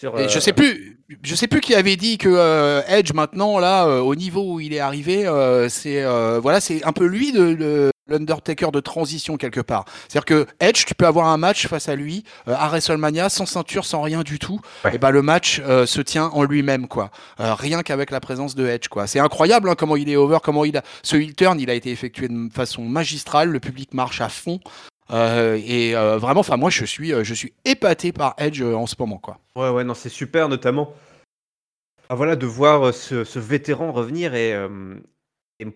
Sur, 0.00 0.28
je 0.28 0.38
sais 0.40 0.52
plus, 0.52 0.98
je 1.22 1.34
sais 1.34 1.46
plus 1.46 1.60
qui 1.60 1.74
avait 1.74 1.96
dit 1.96 2.18
que 2.18 2.82
Edge 2.88 3.12
maintenant 3.12 3.58
là, 3.58 3.86
au 3.86 4.14
niveau 4.14 4.54
où 4.54 4.60
il 4.60 4.72
est 4.72 4.80
arrivé, 4.80 5.24
c'est 5.68 6.04
voilà, 6.40 6.60
c'est 6.60 6.84
un 6.84 6.92
peu 6.92 7.06
lui 7.06 7.32
de, 7.32 7.90
l'Undertaker 8.06 8.70
de 8.70 8.80
transition 8.80 9.36
quelque 9.36 9.60
part. 9.60 9.84
C'est-à-dire 10.08 10.24
que 10.24 10.46
Edge, 10.60 10.84
tu 10.84 10.94
peux 10.94 11.06
avoir 11.06 11.28
un 11.28 11.36
match 11.36 11.66
face 11.66 11.88
à 11.88 11.96
lui 11.96 12.24
euh, 12.48 12.54
à 12.56 12.68
WrestleMania 12.68 13.28
sans 13.28 13.46
ceinture, 13.46 13.84
sans 13.84 14.02
rien 14.02 14.22
du 14.22 14.38
tout. 14.38 14.60
Et 14.92 14.98
ben 14.98 15.10
le 15.10 15.22
match 15.22 15.60
euh, 15.64 15.86
se 15.86 16.00
tient 16.00 16.26
en 16.26 16.44
lui-même 16.44 16.86
quoi. 16.86 17.10
Euh, 17.40 17.54
rien 17.54 17.82
qu'avec 17.82 18.10
la 18.10 18.20
présence 18.20 18.54
de 18.54 18.66
Edge 18.66 18.88
quoi. 18.88 19.06
C'est 19.06 19.20
incroyable 19.20 19.70
hein, 19.70 19.74
comment 19.76 19.96
il 19.96 20.08
est 20.10 20.16
over, 20.16 20.38
comment 20.42 20.64
il 20.64 20.76
a 20.76 20.82
ce 21.02 21.16
heel 21.16 21.34
turn, 21.34 21.58
il 21.58 21.70
a 21.70 21.74
été 21.74 21.90
effectué 21.90 22.28
de 22.28 22.48
façon 22.52 22.82
magistrale. 22.82 23.48
Le 23.48 23.60
public 23.60 23.94
marche 23.94 24.20
à 24.20 24.28
fond. 24.28 24.60
Et 25.10 25.92
vraiment, 25.92 26.40
enfin 26.40 26.56
moi 26.56 26.70
je 26.70 26.84
suis, 26.84 27.10
je 27.22 27.34
suis 27.34 27.52
épaté 27.64 28.12
par 28.12 28.34
Edge 28.38 28.62
en 28.62 28.86
ce 28.86 28.94
moment 28.98 29.18
quoi. 29.18 29.38
Ouais 29.56 29.70
ouais 29.70 29.84
non 29.84 29.94
c'est 29.94 30.08
super 30.08 30.48
notamment. 30.48 30.92
Ah, 32.08 32.14
voilà 32.14 32.36
de 32.36 32.46
voir 32.46 32.92
ce, 32.92 33.24
ce 33.24 33.38
vétéran 33.38 33.92
revenir 33.92 34.34
et, 34.34 34.50
et 35.60 35.66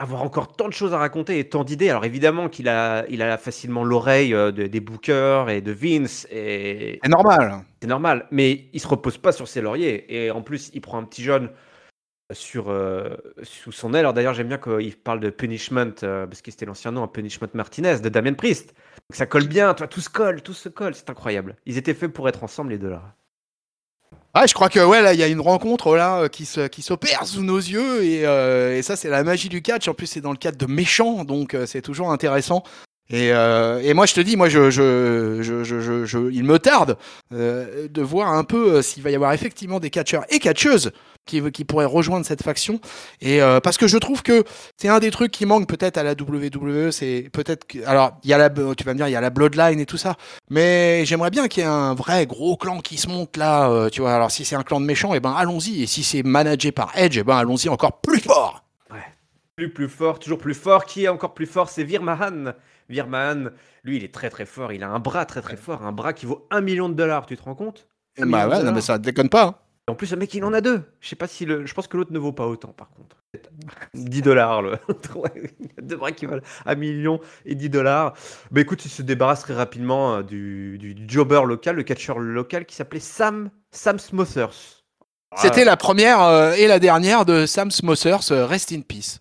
avoir 0.00 0.22
encore 0.22 0.52
tant 0.52 0.68
de 0.68 0.72
choses 0.72 0.94
à 0.94 0.98
raconter 0.98 1.38
et 1.40 1.48
tant 1.48 1.64
d'idées. 1.64 1.90
Alors 1.90 2.04
évidemment 2.04 2.48
qu'il 2.48 2.68
a, 2.68 3.04
il 3.08 3.20
a 3.20 3.36
facilement 3.36 3.82
l'oreille 3.82 4.32
euh, 4.32 4.52
des 4.52 4.80
bookers 4.80 5.50
et 5.50 5.60
de 5.60 5.72
Vince. 5.72 6.26
Et... 6.30 7.00
C'est 7.02 7.10
normal. 7.10 7.64
C'est 7.82 7.88
normal, 7.88 8.26
mais 8.30 8.68
il 8.72 8.80
se 8.80 8.86
repose 8.86 9.18
pas 9.18 9.32
sur 9.32 9.48
ses 9.48 9.60
lauriers. 9.60 10.06
Et 10.14 10.30
en 10.30 10.42
plus, 10.42 10.70
il 10.72 10.80
prend 10.80 10.98
un 10.98 11.04
petit 11.04 11.22
jeune 11.22 11.50
sur, 12.32 12.70
euh, 12.70 13.16
sous 13.42 13.72
son 13.72 13.94
aile. 13.94 14.00
Alors 14.00 14.12
d'ailleurs, 14.12 14.34
j'aime 14.34 14.48
bien 14.48 14.58
qu'il 14.58 14.96
parle 14.96 15.20
de 15.20 15.30
Punishment, 15.30 15.92
euh, 16.02 16.26
parce 16.26 16.42
que 16.42 16.50
c'était 16.50 16.66
l'ancien 16.66 16.92
nom, 16.92 17.02
un 17.02 17.08
Punishment 17.08 17.48
Martinez, 17.54 18.00
de 18.00 18.08
Damien 18.08 18.34
Priest. 18.34 18.74
Donc 19.08 19.16
ça 19.16 19.26
colle 19.26 19.46
bien, 19.46 19.74
toi, 19.74 19.86
tout 19.86 20.00
se 20.00 20.10
colle, 20.10 20.42
tout 20.42 20.52
se 20.52 20.68
colle, 20.68 20.94
c'est 20.94 21.08
incroyable. 21.10 21.56
Ils 21.66 21.78
étaient 21.78 21.94
faits 21.94 22.12
pour 22.12 22.28
être 22.28 22.44
ensemble, 22.44 22.70
les 22.70 22.78
deux 22.78 22.90
là. 22.90 23.02
Ah, 24.34 24.46
je 24.46 24.54
crois 24.54 24.68
que 24.68 24.78
ouais, 24.78 25.00
là, 25.00 25.14
il 25.14 25.20
y 25.20 25.22
a 25.22 25.26
une 25.26 25.40
rencontre 25.40 25.96
là 25.96 26.20
euh, 26.20 26.28
qui 26.28 26.44
se, 26.44 26.66
qui 26.68 26.82
s'opère 26.82 27.26
sous 27.26 27.42
nos 27.42 27.58
yeux 27.58 28.04
et, 28.04 28.20
et 28.78 28.82
ça, 28.82 28.94
c'est 28.94 29.08
la 29.08 29.24
magie 29.24 29.48
du 29.48 29.62
catch. 29.62 29.88
En 29.88 29.94
plus, 29.94 30.06
c'est 30.06 30.20
dans 30.20 30.32
le 30.32 30.36
cadre 30.36 30.58
de 30.58 30.66
méchants, 30.66 31.24
donc 31.24 31.56
c'est 31.66 31.82
toujours 31.82 32.12
intéressant. 32.12 32.62
Et, 33.10 33.28
et, 33.28 33.94
moi, 33.94 34.06
je 34.06 34.14
te 34.14 34.20
dis, 34.20 34.36
moi, 34.36 34.48
je, 34.48 34.70
je, 34.70 35.42
je, 35.42 36.04
je 36.04 36.30
il 36.30 36.44
me 36.44 36.58
tarde 36.58 36.98
de 37.30 38.02
voir 38.02 38.32
un 38.32 38.44
peu 38.44 38.82
s'il 38.82 39.02
va 39.02 39.10
y 39.10 39.14
avoir 39.14 39.32
effectivement 39.32 39.80
des 39.80 39.90
catcheurs 39.90 40.24
et 40.28 40.38
catcheuses 40.38 40.92
qui, 41.28 41.64
pourraient 41.64 41.84
rejoindre 41.84 42.26
cette 42.26 42.42
faction. 42.42 42.80
Et 43.20 43.40
parce 43.62 43.76
que 43.76 43.86
je 43.86 43.98
trouve 43.98 44.22
que 44.22 44.44
c'est 44.76 44.88
un 44.88 44.98
des 44.98 45.10
trucs 45.10 45.30
qui 45.30 45.46
manque 45.46 45.68
peut-être 45.68 45.98
à 45.98 46.02
la 46.02 46.12
WWE. 46.12 46.90
C'est 46.90 47.28
peut-être 47.32 47.66
que, 47.66 47.84
alors, 47.86 48.18
il 48.24 48.30
y 48.30 48.32
a 48.32 48.38
la, 48.38 48.50
tu 48.50 48.84
vas 48.84 48.92
me 48.92 48.98
dire, 48.98 49.08
il 49.08 49.12
y 49.12 49.16
a 49.16 49.20
la 49.20 49.30
Bloodline 49.30 49.80
et 49.80 49.86
tout 49.86 49.98
ça, 49.98 50.16
mais 50.50 51.04
j'aimerais 51.04 51.30
bien 51.30 51.48
qu'il 51.48 51.62
y 51.62 51.66
ait 51.66 51.68
un 51.68 51.94
vrai 51.94 52.26
gros 52.26 52.56
clan 52.56 52.80
qui 52.80 52.96
se 52.96 53.08
monte 53.08 53.36
là. 53.36 53.88
tu 53.90 54.00
vois, 54.00 54.14
alors 54.14 54.30
si 54.30 54.44
c'est 54.44 54.56
un 54.56 54.62
clan 54.62 54.80
de 54.80 54.86
méchants, 54.86 55.14
et 55.14 55.18
eh 55.18 55.20
ben 55.20 55.32
allons-y. 55.32 55.82
Et 55.82 55.86
si 55.86 56.02
c'est 56.02 56.22
managé 56.22 56.72
par 56.72 56.90
Edge, 56.96 57.18
eh 57.18 57.24
ben 57.24 57.36
allons-y 57.36 57.68
encore 57.68 58.00
plus 58.00 58.20
fort. 58.20 58.64
Ouais. 58.90 59.04
Plus 59.56 59.72
plus 59.72 59.88
fort, 59.88 60.18
toujours 60.18 60.38
plus 60.38 60.54
fort. 60.54 60.84
Qui 60.84 61.04
est 61.04 61.08
encore 61.08 61.34
plus 61.34 61.46
fort 61.46 61.68
C'est 61.68 61.84
Virmahan 61.84 62.52
Virman, 62.88 63.50
lui, 63.84 63.96
il 63.96 64.04
est 64.04 64.12
très 64.12 64.30
très 64.30 64.46
fort. 64.46 64.72
Il 64.72 64.82
a 64.82 64.88
un 64.88 64.98
bras 64.98 65.26
très 65.26 65.42
très 65.42 65.56
fort, 65.56 65.84
un 65.84 65.92
bras 65.92 66.12
qui 66.12 66.26
vaut 66.26 66.46
un 66.50 66.60
million 66.60 66.88
de 66.88 66.94
dollars. 66.94 67.26
Tu 67.26 67.36
te 67.36 67.42
rends 67.42 67.54
compte? 67.54 67.86
Bah 68.18 68.48
ouais, 68.48 68.62
non, 68.62 68.72
mais 68.72 68.80
ça 68.80 68.98
déconne 68.98 69.28
pas. 69.28 69.44
Hein. 69.44 69.54
En 69.88 69.94
plus, 69.94 70.10
le 70.10 70.18
mec, 70.18 70.34
il 70.34 70.44
en 70.44 70.52
a 70.52 70.60
deux. 70.60 70.82
Je 71.00 71.08
sais 71.08 71.16
pas 71.16 71.26
si 71.26 71.44
le. 71.44 71.64
Je 71.64 71.74
pense 71.74 71.86
que 71.86 71.96
l'autre 71.96 72.12
ne 72.12 72.18
vaut 72.18 72.32
pas 72.32 72.46
autant, 72.46 72.68
par 72.68 72.90
contre. 72.90 73.16
10 73.94 74.22
dollars, 74.22 74.62
le. 74.62 74.78
deux 75.82 75.96
bras 75.96 76.12
qui 76.12 76.26
valent 76.26 76.42
un 76.66 76.74
million 76.74 77.20
et 77.44 77.54
10 77.54 77.70
dollars. 77.70 78.14
Bah 78.50 78.60
écoute, 78.60 78.84
il 78.84 78.90
se 78.90 79.02
débarrasse 79.02 79.40
très 79.40 79.54
rapidement 79.54 80.16
euh, 80.16 80.22
du, 80.22 80.78
du, 80.78 80.94
jobber 81.06 81.42
local, 81.46 81.76
le 81.76 81.82
catcheur 81.82 82.18
local 82.18 82.66
qui 82.66 82.74
s'appelait 82.74 83.00
Sam, 83.00 83.50
Sam 83.70 83.98
Smothers. 83.98 84.78
C'était 85.36 85.64
la 85.64 85.76
première 85.76 86.22
euh, 86.22 86.52
et 86.52 86.66
la 86.66 86.78
dernière 86.78 87.24
de 87.24 87.46
Sam 87.46 87.70
Smothers, 87.70 88.32
euh, 88.32 88.46
Rest 88.46 88.72
in 88.72 88.80
Peace. 88.80 89.20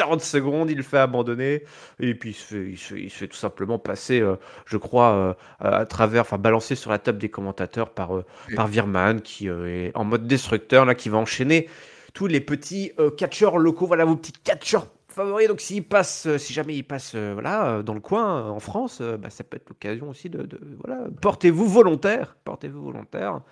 40 0.00 0.22
secondes, 0.22 0.70
il 0.70 0.78
le 0.78 0.82
fait 0.82 0.96
abandonner, 0.96 1.62
et 1.98 2.14
puis 2.14 2.30
il 2.30 2.34
se 2.34 2.54
fait, 2.54 2.98
il 2.98 3.10
fait, 3.10 3.28
tout 3.28 3.36
simplement 3.36 3.78
passer, 3.78 4.18
euh, 4.18 4.36
je 4.64 4.78
crois, 4.78 5.12
euh, 5.12 5.34
à 5.58 5.84
travers, 5.84 6.22
enfin 6.22 6.38
balancer 6.38 6.74
sur 6.74 6.90
la 6.90 6.98
table 6.98 7.18
des 7.18 7.28
commentateurs 7.28 7.90
par, 7.90 8.16
euh, 8.16 8.24
par 8.56 8.66
Virman, 8.66 9.20
qui 9.20 9.48
est 9.48 9.94
en 9.94 10.04
mode 10.04 10.26
destructeur, 10.26 10.86
là, 10.86 10.94
qui 10.94 11.10
va 11.10 11.18
enchaîner 11.18 11.68
tous 12.14 12.26
les 12.26 12.40
petits 12.40 12.92
catcheurs 13.18 13.58
locaux, 13.58 13.86
voilà 13.86 14.06
vos 14.06 14.16
petits 14.16 14.32
catcheurs 14.32 14.86
favoris, 15.08 15.48
donc 15.48 15.60
s'il 15.60 15.84
passe, 15.84 16.34
si 16.38 16.54
jamais 16.54 16.76
il 16.76 16.82
passe 16.82 17.14
voilà, 17.14 17.82
dans 17.82 17.94
le 17.94 18.00
coin, 18.00 18.48
en 18.48 18.58
France, 18.58 19.02
bah, 19.02 19.28
ça 19.28 19.44
peut 19.44 19.58
être 19.58 19.68
l'occasion 19.68 20.08
aussi 20.08 20.30
de, 20.30 20.44
de 20.44 20.58
voilà, 20.82 21.08
portez-vous 21.20 21.68
volontaire, 21.68 22.36
portez-vous 22.44 22.82
volontaire 22.82 23.42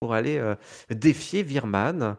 pour 0.00 0.12
aller 0.12 0.42
défier 0.90 1.44
Virman. 1.44 2.16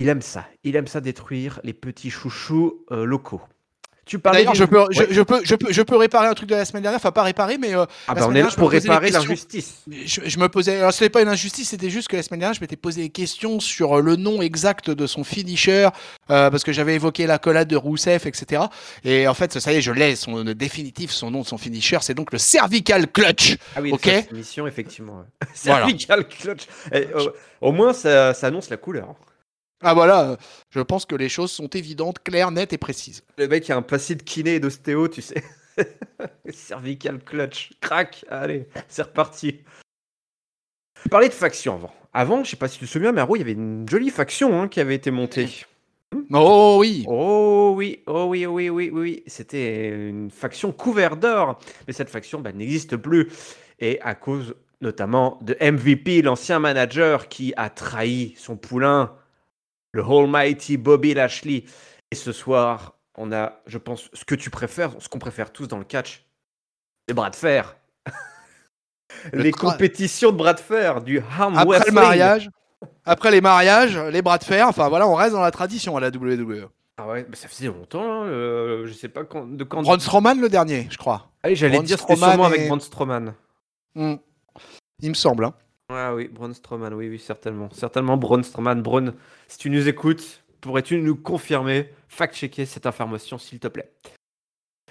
Il 0.00 0.08
aime 0.08 0.22
ça. 0.22 0.46
Il 0.64 0.76
aime 0.76 0.86
ça 0.86 1.00
détruire 1.00 1.60
les 1.62 1.72
petits 1.72 2.10
chouchous 2.10 2.84
euh, 2.90 3.04
locaux. 3.04 3.42
Tu 4.06 4.18
parlais 4.18 4.44
je, 4.52 4.64
peux, 4.64 4.84
je, 4.90 5.22
peux, 5.22 5.40
je, 5.44 5.54
peux, 5.54 5.72
je 5.72 5.80
peux 5.80 5.96
réparer 5.96 6.26
un 6.26 6.34
truc 6.34 6.46
de 6.50 6.54
la 6.54 6.66
semaine 6.66 6.82
dernière, 6.82 6.98
enfin 6.98 7.10
pas 7.10 7.22
réparer, 7.22 7.56
mais. 7.56 7.74
Euh, 7.74 7.86
ah 8.06 8.12
bah 8.14 8.26
on 8.28 8.34
est 8.34 8.42
là 8.42 8.50
pour 8.54 8.70
réparer 8.70 9.10
l'injustice. 9.10 9.82
Je, 9.86 10.38
me 10.38 10.48
posais. 10.48 10.76
Alors 10.76 10.92
ce 10.92 11.04
n'est 11.04 11.08
pas 11.08 11.22
une 11.22 11.28
injustice, 11.28 11.70
c'était 11.70 11.88
juste 11.88 12.08
que 12.08 12.16
la 12.16 12.22
semaine 12.22 12.40
dernière, 12.40 12.54
je 12.54 12.60
m'étais 12.60 12.76
posé 12.76 13.00
des 13.00 13.08
questions 13.08 13.60
sur 13.60 13.96
euh, 13.96 14.02
le 14.02 14.16
nom 14.16 14.42
exact 14.42 14.90
de 14.90 15.06
son 15.06 15.24
finisher, 15.24 15.88
parce 16.26 16.64
que 16.64 16.72
j'avais 16.72 16.96
évoqué 16.96 17.26
la 17.26 17.38
collade 17.38 17.68
de 17.68 17.76
Rousseff, 17.76 18.26
etc. 18.26 18.64
Et 19.04 19.26
en 19.26 19.32
fait, 19.32 19.58
ça 19.58 19.72
y 19.72 19.76
est, 19.76 19.80
je 19.80 19.92
l'ai, 19.92 20.16
son 20.16 20.44
définitif, 20.44 21.10
son 21.10 21.30
nom 21.30 21.40
de 21.40 21.46
son 21.46 21.56
finisher, 21.56 21.98
c'est 22.02 22.14
donc 22.14 22.30
le 22.30 22.38
cervical 22.38 23.10
clutch. 23.10 23.56
Ah 23.74 23.80
oui, 23.80 23.92
ok. 23.92 24.26
Mission, 24.32 24.66
effectivement. 24.66 25.24
cervical 25.54 26.28
clutch. 26.28 26.66
au 27.62 27.72
moins, 27.72 27.94
ça, 27.94 28.34
ça 28.34 28.48
annonce 28.48 28.68
la 28.68 28.76
couleur. 28.76 29.14
Ah 29.86 29.92
voilà, 29.92 30.38
je 30.70 30.80
pense 30.80 31.04
que 31.04 31.14
les 31.14 31.28
choses 31.28 31.52
sont 31.52 31.66
évidentes, 31.68 32.22
claires, 32.22 32.50
nettes 32.50 32.72
et 32.72 32.78
précises. 32.78 33.22
Le 33.36 33.46
mec 33.46 33.68
a 33.68 33.76
un 33.76 33.82
placide 33.82 34.24
kiné 34.24 34.54
et 34.54 34.60
d'ostéo, 34.60 35.08
tu 35.08 35.20
sais. 35.20 35.44
Cervical 36.48 37.18
clutch, 37.18 37.72
crac, 37.82 38.24
allez, 38.30 38.66
c'est 38.88 39.02
reparti. 39.02 39.60
Parlais 41.10 41.28
de 41.28 41.34
faction 41.34 41.74
avant. 41.74 41.92
Avant, 42.14 42.42
je 42.44 42.50
sais 42.50 42.56
pas 42.56 42.68
si 42.68 42.78
tu 42.78 42.86
te 42.86 42.90
souviens, 42.90 43.12
mais 43.12 43.22
il 43.28 43.38
y 43.38 43.42
avait 43.42 43.52
une 43.52 43.86
jolie 43.86 44.08
faction 44.08 44.58
hein, 44.58 44.68
qui 44.68 44.80
avait 44.80 44.94
été 44.94 45.10
montée. 45.10 45.50
Oh 46.32 46.78
oui 46.80 47.04
Oh 47.06 47.74
oui, 47.76 48.00
oh 48.06 48.24
oui, 48.28 48.46
oh 48.46 48.52
oui, 48.52 48.70
oui, 48.70 48.90
oui. 48.90 49.22
C'était 49.26 49.90
une 49.90 50.30
faction 50.30 50.72
couverte 50.72 51.20
d'or. 51.20 51.58
Mais 51.86 51.92
cette 51.92 52.08
faction 52.08 52.40
bah, 52.40 52.52
n'existe 52.52 52.96
plus. 52.96 53.28
Et 53.80 54.00
à 54.00 54.14
cause 54.14 54.54
notamment 54.80 55.38
de 55.42 55.56
MVP, 55.60 56.22
l'ancien 56.22 56.58
manager 56.58 57.28
qui 57.28 57.52
a 57.56 57.68
trahi 57.68 58.34
son 58.38 58.56
poulain 58.56 59.12
le 59.94 60.02
Almighty 60.02 60.76
Bobby 60.76 61.14
Lashley. 61.14 61.64
Et 62.10 62.14
ce 62.14 62.32
soir, 62.32 62.98
on 63.16 63.32
a, 63.32 63.60
je 63.66 63.78
pense, 63.78 64.10
ce 64.12 64.24
que 64.24 64.34
tu 64.34 64.50
préfères, 64.50 64.90
ce 64.98 65.08
qu'on 65.08 65.18
préfère 65.18 65.52
tous 65.52 65.68
dans 65.68 65.78
le 65.78 65.84
catch, 65.84 66.26
les 67.08 67.14
bras 67.14 67.30
de 67.30 67.36
fer. 67.36 67.76
les 69.32 69.52
compétitions 69.52 70.32
de 70.32 70.36
bras 70.36 70.52
de 70.52 70.60
fer, 70.60 71.00
du 71.00 71.20
arm 71.38 71.56
Après 71.56 71.86
le 71.86 71.92
mariage, 71.92 72.50
après 73.04 73.30
les 73.30 73.40
mariages, 73.40 73.96
les 73.96 74.20
bras 74.20 74.38
de 74.38 74.44
fer, 74.44 74.68
enfin 74.68 74.88
voilà, 74.88 75.08
on 75.08 75.14
reste 75.14 75.32
dans 75.32 75.40
la 75.40 75.52
tradition 75.52 75.96
à 75.96 76.00
la 76.00 76.08
WWE. 76.08 76.68
Ah 76.96 77.08
ouais, 77.08 77.26
mais 77.28 77.36
ça 77.36 77.48
faisait 77.48 77.66
longtemps, 77.66 78.22
hein, 78.22 78.26
euh, 78.26 78.86
je 78.86 78.92
sais 78.92 79.08
pas 79.08 79.24
quand, 79.24 79.46
de 79.46 79.64
quand. 79.64 79.82
Braun 79.82 79.98
Strowman 79.98 80.40
le 80.40 80.48
dernier, 80.48 80.86
je 80.90 80.98
crois. 80.98 81.30
Ah 81.42 81.52
j'allais 81.54 81.80
dire 81.82 81.98
c'était 81.98 82.16
sûrement 82.16 82.44
avec 82.44 82.66
Braun 82.68 82.80
Strowman. 82.80 83.34
Hmm. 83.94 84.16
Il 85.00 85.08
me 85.08 85.14
semble. 85.14 85.44
Hein. 85.44 85.54
Ah 85.90 86.14
oui, 86.14 86.28
Braun 86.28 86.54
Strowman, 86.54 86.94
oui, 86.94 87.08
oui, 87.08 87.18
certainement. 87.18 87.68
Certainement 87.72 88.16
Braun 88.16 88.42
Strowman. 88.42 88.80
Braun, 88.80 89.12
si 89.48 89.58
tu 89.58 89.68
nous 89.68 89.86
écoutes, 89.86 90.42
pourrais-tu 90.60 90.98
nous 90.98 91.14
confirmer, 91.14 91.90
fact-checker 92.08 92.64
cette 92.64 92.86
information, 92.86 93.36
s'il 93.36 93.60
te 93.60 93.68
plaît? 93.68 93.92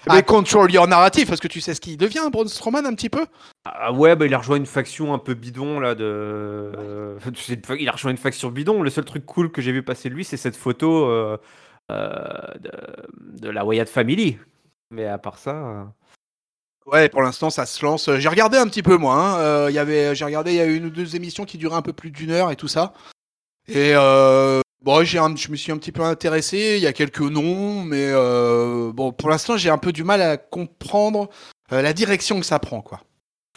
Mais 0.08 0.22
control 0.22 0.70
your 0.72 0.88
narrative, 0.88 1.28
parce 1.28 1.40
que 1.40 1.48
tu 1.48 1.62
sais 1.62 1.74
ce 1.74 1.82
qu'il 1.82 1.98
devient, 1.98 2.30
Braun 2.32 2.48
Strowman, 2.48 2.86
un 2.86 2.94
petit 2.94 3.10
peu? 3.10 3.26
Ah 3.66 3.92
ouais, 3.92 4.16
bah, 4.16 4.28
il 4.28 4.34
a 4.36 4.38
rejoint 4.38 4.58
une 4.58 4.68
faction 4.68 5.14
un 5.14 5.20
peu 5.20 5.34
bidon, 5.34 5.80
là, 5.80 5.96
de... 5.96 7.18
il 7.80 7.90
a 7.90 7.92
rejoint 7.92 8.12
une 8.12 8.18
faction 8.18 8.52
bidon. 8.52 8.84
Le 8.84 8.90
seul 8.92 9.06
truc 9.06 9.26
cool 9.26 9.52
que 9.52 9.62
j'ai 9.62 9.72
vu 9.72 9.82
passer 9.82 10.10
de 10.10 10.14
lui, 10.14 10.26
c'est 10.26 10.38
cette 10.38 10.58
photo 10.58 11.06
euh, 11.10 11.38
euh, 11.92 12.24
de... 12.60 13.40
de, 13.40 13.50
la 13.50 13.66
Wyatt 13.66 13.90
Family. 13.90 14.38
Mais 14.92 15.08
à 15.08 15.18
part 15.18 15.40
ça... 15.40 15.92
Ouais, 16.86 17.10
pour 17.10 17.22
l'instant, 17.22 17.50
ça 17.50 17.66
se 17.66 17.84
lance. 17.84 18.10
J'ai 18.18 18.30
regardé 18.30 18.58
un 18.58 18.68
petit 18.68 18.84
peu, 18.84 18.98
moi. 18.98 19.16
Hein. 19.16 19.40
Euh, 19.40 19.72
y 19.72 19.80
avait, 19.80 20.16
j'ai 20.16 20.26
regardé, 20.26 20.52
il 20.52 20.58
y 20.58 20.62
a 20.62 20.66
eu 20.66 20.76
une 20.76 20.86
ou 20.86 20.90
deux 20.90 21.16
émissions 21.16 21.46
qui 21.46 21.58
duraient 21.58 21.78
un 21.78 21.82
peu 21.82 21.94
plus 21.94 22.12
d'une 22.12 22.32
heure 22.32 22.52
et 22.52 22.56
tout 22.56 22.68
ça. 22.68 22.94
Et 23.68 23.94
euh, 23.96 24.62
bon, 24.82 25.04
j'ai 25.04 25.20
je 25.38 25.52
me 25.52 25.56
suis 25.56 25.72
un 25.72 25.78
petit 25.78 25.92
peu 25.92 26.04
intéressé. 26.04 26.76
Il 26.78 26.84
y 26.84 26.88
a 26.88 26.94
quelques 26.94 27.22
noms, 27.22 27.84
mais 27.84 28.08
euh, 28.10 28.92
bon, 28.94 29.12
pour 29.12 29.30
l'instant, 29.30 29.58
j'ai 29.58 29.70
un 29.70 29.78
peu 29.78 29.94
du 29.94 30.04
mal 30.04 30.22
à 30.22 30.38
comprendre 30.38 31.30
euh, 31.72 31.82
la 31.82 31.94
direction 31.94 32.40
que 32.40 32.46
ça 32.46 32.60
prend, 32.60 32.82
quoi. 32.82 33.02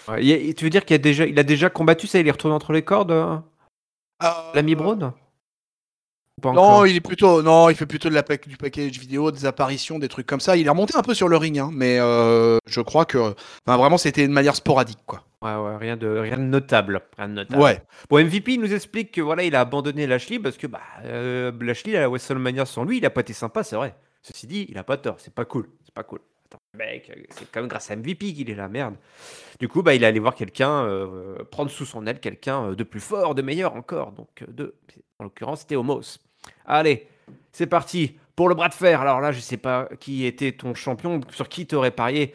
tu 0.06 0.64
veux 0.64 0.70
dire 0.70 0.84
qu'il 0.84 0.94
a 0.94 0.98
déjà, 0.98 1.26
il 1.26 1.38
a 1.38 1.42
déjà 1.42 1.70
combattu 1.70 2.06
ça 2.06 2.20
Il 2.20 2.28
est 2.28 2.30
retourné 2.30 2.54
entre 2.54 2.72
les 2.72 2.82
cordes, 2.82 3.42
l'ami 4.54 4.74
Brown 4.74 5.12
non, 6.44 6.84
il 6.84 6.96
est 6.96 7.00
plutôt, 7.00 7.42
non, 7.42 7.70
il 7.70 7.76
fait 7.76 7.86
plutôt 7.86 8.10
de 8.10 8.14
la, 8.14 8.22
du 8.22 8.56
package 8.58 8.98
vidéo, 8.98 9.30
des 9.30 9.46
apparitions, 9.46 9.98
des 9.98 10.08
trucs 10.08 10.26
comme 10.26 10.40
ça. 10.40 10.56
Il 10.56 10.66
est 10.66 10.70
remonté 10.70 10.94
un 10.94 11.02
peu 11.02 11.14
sur 11.14 11.28
le 11.28 11.36
ring, 11.38 11.58
hein, 11.58 11.70
mais 11.72 11.98
euh, 11.98 12.58
je 12.66 12.80
crois 12.82 13.06
que, 13.06 13.34
enfin, 13.66 13.78
vraiment, 13.78 13.96
c'était 13.96 14.26
de 14.28 14.32
manière 14.32 14.54
sporadique, 14.54 14.98
quoi. 15.06 15.24
Ouais, 15.40 15.54
ouais, 15.54 15.76
rien 15.76 15.96
de, 15.96 16.06
rien 16.06 16.36
de 16.36 16.42
notable, 16.42 17.02
rien 17.16 17.28
de 17.28 17.34
notable. 17.34 17.62
Ouais. 17.62 17.82
Bon, 18.10 18.22
MVP 18.22 18.54
il 18.54 18.60
nous 18.60 18.74
explique 18.74 19.12
que 19.12 19.20
voilà, 19.20 19.44
il 19.44 19.54
a 19.54 19.60
abandonné 19.60 20.06
Lashley 20.06 20.38
parce 20.38 20.56
que 20.56 20.66
bah, 20.66 20.80
euh, 21.04 21.52
Lashley 21.60 21.96
à 21.96 22.00
la 22.00 22.08
WrestleMania 22.08 22.66
sans 22.66 22.84
lui, 22.84 22.98
il 22.98 23.06
a 23.06 23.10
pas 23.10 23.20
été 23.20 23.32
sympa, 23.32 23.62
c'est 23.62 23.76
vrai. 23.76 23.94
Ceci 24.22 24.46
dit, 24.46 24.66
il 24.68 24.76
a 24.76 24.84
pas 24.84 24.96
tort, 24.96 25.16
c'est 25.18 25.32
pas 25.32 25.44
cool, 25.44 25.68
c'est 25.84 25.94
pas 25.94 26.02
cool. 26.02 26.20
Attends, 26.46 26.58
mec, 26.74 27.12
c'est 27.30 27.50
quand 27.50 27.60
même 27.60 27.68
grâce 27.68 27.90
à 27.90 27.96
MVP 27.96 28.32
qu'il 28.32 28.50
est 28.50 28.54
là, 28.54 28.68
merde. 28.68 28.94
Du 29.60 29.68
coup, 29.68 29.82
bah, 29.82 29.94
il 29.94 30.02
est 30.02 30.06
allé 30.06 30.18
voir 30.18 30.34
quelqu'un, 30.34 30.84
euh, 30.84 31.44
prendre 31.50 31.70
sous 31.70 31.86
son 31.86 32.06
aile 32.06 32.20
quelqu'un 32.20 32.72
de 32.72 32.84
plus 32.84 33.00
fort, 33.00 33.34
de 33.34 33.42
meilleur 33.42 33.74
encore. 33.74 34.12
Donc, 34.12 34.44
de, 34.48 34.74
en 35.18 35.24
l'occurrence, 35.24 35.60
c'était 35.60 35.76
Homos. 35.76 36.18
Allez, 36.66 37.08
c'est 37.52 37.66
parti 37.66 38.16
pour 38.34 38.48
le 38.48 38.54
bras 38.54 38.68
de 38.68 38.74
fer. 38.74 39.00
Alors 39.00 39.20
là, 39.20 39.32
je 39.32 39.40
sais 39.40 39.56
pas 39.56 39.88
qui 39.98 40.26
était 40.26 40.52
ton 40.52 40.74
champion, 40.74 41.20
sur 41.30 41.48
qui 41.48 41.66
t'aurais 41.66 41.90
parié. 41.90 42.34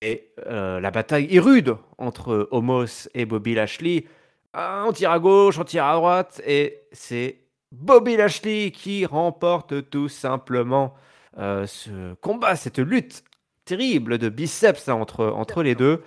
Et 0.00 0.30
la 0.46 0.90
bataille 0.90 1.28
est 1.34 1.40
rude 1.40 1.76
entre 1.98 2.48
Homos 2.50 3.08
et 3.14 3.24
Bobby 3.24 3.54
Lashley. 3.54 4.06
On 4.54 4.92
tire 4.92 5.10
à 5.10 5.18
gauche, 5.18 5.58
on 5.58 5.64
tire 5.64 5.84
à 5.84 5.94
droite, 5.94 6.40
et 6.46 6.80
c'est 6.92 7.38
Bobby 7.70 8.16
Lashley 8.16 8.70
qui 8.70 9.04
remporte 9.06 9.90
tout 9.90 10.08
simplement 10.08 10.94
ce 11.36 12.14
combat, 12.14 12.56
cette 12.56 12.78
lutte 12.78 13.22
terrible 13.64 14.18
de 14.18 14.28
biceps 14.28 14.88
entre, 14.88 15.26
entre 15.26 15.62
les 15.62 15.74
deux. 15.74 16.02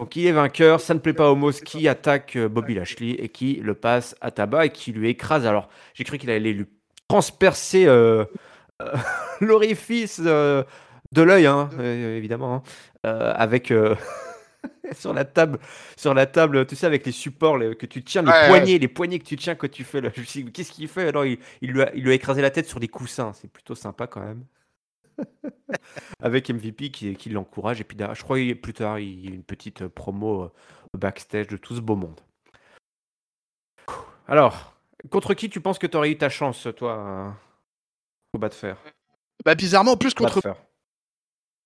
Donc 0.00 0.16
il 0.16 0.26
est 0.26 0.32
vainqueur, 0.32 0.80
ça 0.80 0.94
ne 0.94 1.00
plaît 1.00 1.12
pas 1.12 1.30
Homos 1.30 1.52
qui 1.52 1.88
attaque 1.88 2.38
Bobby 2.38 2.74
Lashley 2.74 3.10
et 3.18 3.28
qui 3.28 3.54
le 3.54 3.74
passe 3.74 4.16
à 4.20 4.30
tabac 4.30 4.66
et 4.66 4.70
qui 4.70 4.92
lui 4.92 5.08
écrase. 5.08 5.44
Alors 5.44 5.68
j'ai 5.94 6.04
cru 6.04 6.18
qu'il 6.18 6.30
allait 6.30 6.52
lui 6.52 6.66
transpercer 7.08 7.86
l'orifice 9.40 10.20
de 10.20 10.64
l'œil, 11.16 11.46
hein, 11.46 11.70
évidemment, 11.80 12.62
hein, 13.04 13.10
avec 13.36 13.72
sur 14.92 15.12
la 15.12 15.24
table, 15.24 15.58
sur 15.96 16.14
la 16.14 16.26
table, 16.26 16.66
tu 16.66 16.76
sais, 16.76 16.86
avec 16.86 17.06
les 17.06 17.12
supports 17.12 17.58
que 17.58 17.86
tu 17.86 18.02
tiens, 18.02 18.22
les 18.22 18.48
poignets, 18.48 18.78
les 18.78 18.88
poignets 18.88 19.18
que 19.18 19.24
tu 19.24 19.36
tiens 19.36 19.54
quand 19.54 19.70
tu 19.70 19.84
fais 19.84 20.00
le. 20.00 20.10
Qu'est-ce 20.52 20.72
qu'il 20.72 20.88
fait? 20.88 21.08
Alors, 21.08 21.24
il, 21.24 21.38
lui 21.62 21.82
a, 21.82 21.94
il, 21.94 22.02
lui 22.02 22.10
a, 22.10 22.14
écrasé 22.14 22.42
la 22.42 22.50
tête 22.50 22.66
sur 22.66 22.80
des 22.80 22.88
coussins. 22.88 23.32
C'est 23.34 23.50
plutôt 23.50 23.74
sympa 23.74 24.06
quand 24.06 24.20
même. 24.20 24.44
avec 26.22 26.48
MVP 26.50 26.90
qui, 26.90 27.14
qui 27.16 27.30
l'encourage. 27.30 27.80
Et 27.80 27.84
puis, 27.84 27.98
je 27.98 28.22
crois 28.22 28.38
que 28.38 28.52
plus 28.54 28.74
tard, 28.74 28.98
il 28.98 29.24
y 29.24 29.28
a 29.28 29.34
une 29.34 29.42
petite 29.42 29.86
promo 29.88 30.44
euh, 30.44 30.52
backstage 30.96 31.48
de 31.48 31.56
tout 31.56 31.74
ce 31.74 31.80
beau 31.80 31.96
monde. 31.96 32.20
Alors, 34.26 34.77
contre 35.10 35.34
qui 35.34 35.48
tu 35.50 35.60
penses 35.60 35.78
que 35.78 35.86
tu 35.86 35.96
aurais 35.96 36.10
eu 36.10 36.18
ta 36.18 36.28
chance, 36.28 36.68
toi, 36.76 37.34
au 38.32 38.38
bas 38.38 38.48
de 38.48 38.54
fer? 38.54 38.76
Bah, 39.44 39.54
bizarrement, 39.54 39.96
plus 39.96 40.14
contre. 40.14 40.40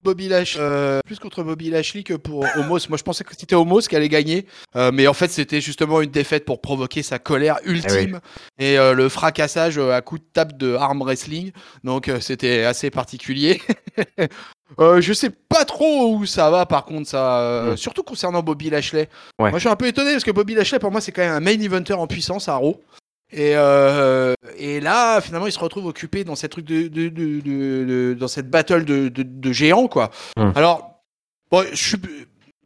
Bobby 0.03 0.29
Lashley, 0.29 0.61
euh, 0.61 1.01
plus 1.05 1.19
contre 1.19 1.43
Bobby 1.43 1.71
Lashley 1.71 2.03
que 2.03 2.15
pour 2.15 2.45
Homos. 2.57 2.79
Moi, 2.89 2.99
je 2.99 3.03
pensais 3.03 3.23
que 3.23 3.35
c'était 3.37 3.55
Homos 3.55 3.83
qui 3.83 3.95
allait 3.95 4.09
gagner, 4.09 4.47
euh, 4.75 4.91
mais 4.93 5.07
en 5.07 5.15
fait, 5.15 5.29
c'était 5.29 5.61
justement 5.61 6.01
une 6.01 6.11
défaite 6.11 6.45
pour 6.45 6.61
provoquer 6.61 7.03
sa 7.03 7.19
colère 7.19 7.59
ultime 7.65 8.21
eh 8.59 8.73
et 8.73 8.79
euh, 8.79 8.95
le 8.95 9.09
fracassage 9.09 9.79
à 9.79 10.01
coup 10.01 10.19
de 10.19 10.25
tape 10.33 10.57
de 10.59 10.75
arm 10.75 11.03
wrestling. 11.03 11.53
Donc, 11.85 12.11
c'était 12.21 12.65
assez 12.65 12.91
particulier. 12.91 13.63
je 14.79 15.13
sais 15.13 15.31
pas 15.31 15.65
trop 15.65 16.17
où 16.17 16.27
ça 16.27 16.51
va, 16.51 16.67
par 16.67 16.85
contre, 16.85 17.09
ça, 17.09 17.67
mm. 17.67 17.77
surtout 17.77 18.03
concernant 18.03 18.43
Bobby 18.43 18.71
Lashley. 18.71 19.09
Moi, 19.39 19.53
je 19.53 19.59
suis 19.59 19.69
un 19.69 19.77
peu 19.77 19.87
étonné 19.87 20.13
parce 20.13 20.25
que 20.25 20.33
Bobby 20.33 20.55
Lashley, 20.55 20.81
pour 20.81 20.91
moi, 20.91 21.01
c'est 21.01 21.13
quand 21.13 21.23
même 21.23 21.33
un 21.33 21.41
main 21.41 21.61
eventer 21.61 21.93
en 21.93 22.09
puissance 22.09 22.49
à 22.49 22.57
Raw. 22.57 22.81
Et, 23.33 23.53
euh, 23.57 24.35
et 24.59 24.81
là, 24.81 25.21
finalement, 25.21 25.47
il 25.47 25.53
se 25.53 25.59
retrouve 25.59 25.87
occupé 25.87 26.23
dans 26.23 26.37
cette 26.37 26.53
truc 26.53 26.67
de, 26.67 26.89
de, 26.89 27.09
de, 27.09 27.41
de 27.41 28.17
dans 28.19 28.29
cette 28.29 28.51
battle 28.51 28.85
de, 28.85 29.09
de, 29.09 29.53
géants, 29.53 29.89
quoi. 29.89 30.11
Hum. 30.37 30.53
Alors, 30.55 31.03
bon, 31.51 31.65
je 31.71 31.77
suis, 31.77 31.97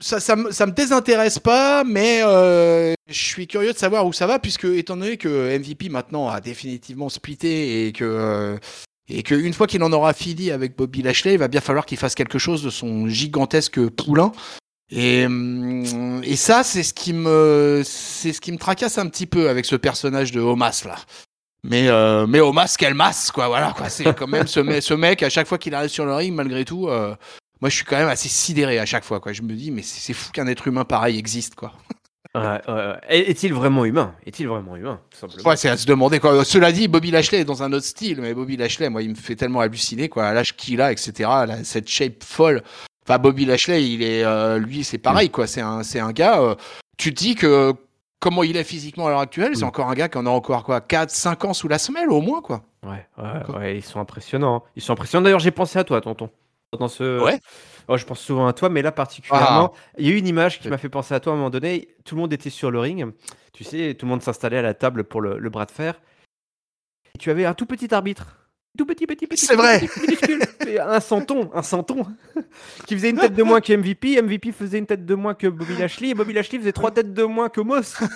ça, 0.00 0.20
ça, 0.20 0.36
me, 0.36 0.50
ça 0.50 0.66
me 0.66 0.72
désintéresse 0.72 1.38
pas, 1.38 1.84
mais 1.84 2.20
euh, 2.22 2.94
je 3.08 3.24
suis 3.24 3.46
curieux 3.46 3.72
de 3.72 3.78
savoir 3.78 4.06
où 4.06 4.12
ça 4.12 4.26
va, 4.26 4.38
puisque 4.38 4.64
étant 4.64 4.96
donné 4.96 5.16
que 5.16 5.56
MVP 5.56 5.88
maintenant 5.88 6.28
a 6.28 6.40
définitivement 6.40 7.08
splitté 7.08 7.86
et 7.86 7.92
que 7.92 8.04
euh, 8.04 8.56
et 9.08 9.22
qu'une 9.22 9.52
fois 9.52 9.68
qu'il 9.68 9.82
en 9.84 9.92
aura 9.92 10.12
fini 10.12 10.50
avec 10.50 10.76
Bobby 10.76 11.00
Lashley, 11.00 11.34
il 11.34 11.38
va 11.38 11.46
bien 11.46 11.60
falloir 11.60 11.86
qu'il 11.86 11.96
fasse 11.96 12.16
quelque 12.16 12.38
chose 12.38 12.64
de 12.64 12.70
son 12.70 13.06
gigantesque 13.06 13.88
poulain. 13.90 14.32
Et, 14.90 15.26
hum, 15.26 16.22
et 16.24 16.36
ça, 16.36 16.62
c'est 16.62 16.82
ce 16.82 16.94
qui 16.94 17.12
me, 17.12 17.82
c'est 17.84 18.32
ce 18.32 18.40
qui 18.40 18.52
me 18.52 18.58
tracasse 18.58 18.98
un 18.98 19.08
petit 19.08 19.26
peu 19.26 19.48
avec 19.48 19.64
ce 19.64 19.76
personnage 19.76 20.32
de 20.32 20.40
Omas 20.40 20.84
là. 20.86 20.96
Mais 21.64 21.88
euh, 21.88 22.26
mais 22.28 22.40
Omas, 22.40 22.76
quelle 22.78 22.94
masse 22.94 23.32
quoi, 23.32 23.48
voilà 23.48 23.74
quoi. 23.76 23.88
C'est 23.88 24.14
quand 24.14 24.28
même 24.28 24.46
ce, 24.46 24.60
mec, 24.60 24.82
ce 24.82 24.94
mec 24.94 25.22
à 25.22 25.30
chaque 25.30 25.48
fois 25.48 25.58
qu'il 25.58 25.74
arrive 25.74 25.90
sur 25.90 26.04
le 26.06 26.14
ring, 26.14 26.32
malgré 26.32 26.64
tout, 26.64 26.88
euh, 26.88 27.16
moi 27.60 27.68
je 27.70 27.76
suis 27.76 27.84
quand 27.84 27.96
même 27.96 28.08
assez 28.08 28.28
sidéré 28.28 28.78
à 28.78 28.86
chaque 28.86 29.04
fois 29.04 29.18
quoi. 29.18 29.32
Je 29.32 29.42
me 29.42 29.52
dis 29.54 29.72
mais 29.72 29.82
c'est 29.82 30.12
fou 30.12 30.30
qu'un 30.32 30.46
être 30.46 30.68
humain 30.68 30.84
pareil 30.84 31.18
existe 31.18 31.56
quoi. 31.56 31.72
Est-il 33.08 33.54
vraiment 33.54 33.84
humain? 33.84 34.14
Est-il 34.26 34.46
vraiment 34.46 34.76
humain 34.76 35.00
Ouais, 35.44 35.56
c'est 35.56 35.68
à 35.68 35.76
se 35.76 35.86
demander 35.86 36.20
quoi. 36.20 36.44
Cela 36.44 36.70
dit, 36.70 36.86
Bobby 36.86 37.10
Lashley 37.10 37.40
est 37.40 37.44
dans 37.44 37.62
un 37.62 37.72
autre 37.72 37.86
style, 37.86 38.20
mais 38.20 38.34
Bobby 38.34 38.56
Lashley, 38.56 38.90
moi, 38.90 39.02
il 39.02 39.10
me 39.10 39.14
fait 39.14 39.36
tellement 39.36 39.60
halluciner 39.60 40.08
quoi. 40.08 40.32
L'âge 40.32 40.54
qu'il 40.54 40.80
a, 40.80 40.92
etc. 40.92 41.30
cette 41.64 41.88
shape 41.88 42.22
folle. 42.22 42.62
Enfin, 43.08 43.20
Bobby 43.20 43.44
Lashley, 43.44 43.88
il 43.88 44.02
est, 44.02 44.24
euh, 44.24 44.58
lui, 44.58 44.82
c'est 44.82 44.98
pareil, 44.98 45.30
quoi. 45.30 45.46
C'est 45.46 45.60
un, 45.60 45.84
c'est 45.84 46.00
un 46.00 46.10
gars. 46.10 46.40
Euh, 46.40 46.56
tu 46.98 47.14
te 47.14 47.22
dis 47.22 47.36
que 47.36 47.72
comment 48.18 48.42
il 48.42 48.56
est 48.56 48.64
physiquement 48.64 49.06
à 49.06 49.10
l'heure 49.10 49.20
actuelle, 49.20 49.56
c'est 49.56 49.62
encore 49.62 49.88
un 49.88 49.94
gars 49.94 50.08
qui 50.08 50.18
en 50.18 50.26
a 50.26 50.30
encore 50.30 50.64
quoi, 50.64 50.80
4, 50.80 51.08
5 51.10 51.44
ans 51.44 51.54
sous 51.54 51.68
la 51.68 51.78
semelle 51.78 52.10
au 52.10 52.20
moins, 52.20 52.42
quoi. 52.42 52.64
Ouais, 52.82 53.06
ouais, 53.18 53.56
ouais 53.56 53.76
ils 53.78 53.84
sont 53.84 54.00
impressionnants. 54.00 54.64
Ils 54.74 54.82
sont 54.82 54.92
impressionnants. 54.92 55.22
D'ailleurs, 55.22 55.38
j'ai 55.38 55.52
pensé 55.52 55.78
à 55.78 55.84
toi, 55.84 56.00
tonton. 56.00 56.30
Dans 56.76 56.88
ce... 56.88 57.22
Ouais. 57.22 57.38
Oh, 57.86 57.96
je 57.96 58.04
pense 58.04 58.18
souvent 58.18 58.48
à 58.48 58.52
toi, 58.52 58.68
mais 58.68 58.82
là 58.82 58.90
particulièrement, 58.90 59.72
ah. 59.72 59.78
il 59.98 60.06
y 60.08 60.10
a 60.10 60.12
eu 60.12 60.18
une 60.18 60.26
image 60.26 60.58
qui 60.58 60.68
m'a 60.68 60.76
fait 60.76 60.88
penser 60.88 61.14
à 61.14 61.20
toi 61.20 61.32
à 61.32 61.36
un 61.36 61.38
moment 61.38 61.50
donné. 61.50 61.94
Tout 62.04 62.16
le 62.16 62.22
monde 62.22 62.32
était 62.32 62.50
sur 62.50 62.72
le 62.72 62.80
ring, 62.80 63.06
tu 63.52 63.62
sais, 63.62 63.94
tout 63.94 64.04
le 64.04 64.10
monde 64.10 64.22
s'installait 64.22 64.58
à 64.58 64.62
la 64.62 64.74
table 64.74 65.04
pour 65.04 65.20
le, 65.20 65.38
le 65.38 65.48
bras 65.48 65.66
de 65.66 65.70
fer. 65.70 66.00
Et 67.14 67.18
tu 67.18 67.30
avais 67.30 67.44
un 67.44 67.54
tout 67.54 67.66
petit 67.66 67.94
arbitre 67.94 68.45
tout 68.76 68.86
petit, 68.86 69.06
petit, 69.06 69.26
petit. 69.26 69.46
C'est 69.46 69.56
vrai. 69.56 69.88
un 70.80 71.00
santon, 71.00 71.50
un 71.54 71.62
santon, 71.62 72.06
qui 72.86 72.94
faisait 72.94 73.10
une 73.10 73.18
tête 73.18 73.34
de 73.34 73.42
moins 73.42 73.60
que 73.60 73.72
MVP. 73.72 74.20
MVP 74.20 74.52
faisait 74.52 74.78
une 74.78 74.86
tête 74.86 75.04
de 75.04 75.14
moins 75.14 75.34
que 75.34 75.46
Bobby 75.46 75.76
Lashley. 75.76 76.10
Et 76.10 76.14
Bobby 76.14 76.32
Lashley 76.32 76.58
faisait 76.58 76.72
trois 76.72 76.90
têtes 76.90 77.12
de 77.12 77.24
moins 77.24 77.48
que 77.48 77.60
Moss. 77.60 77.96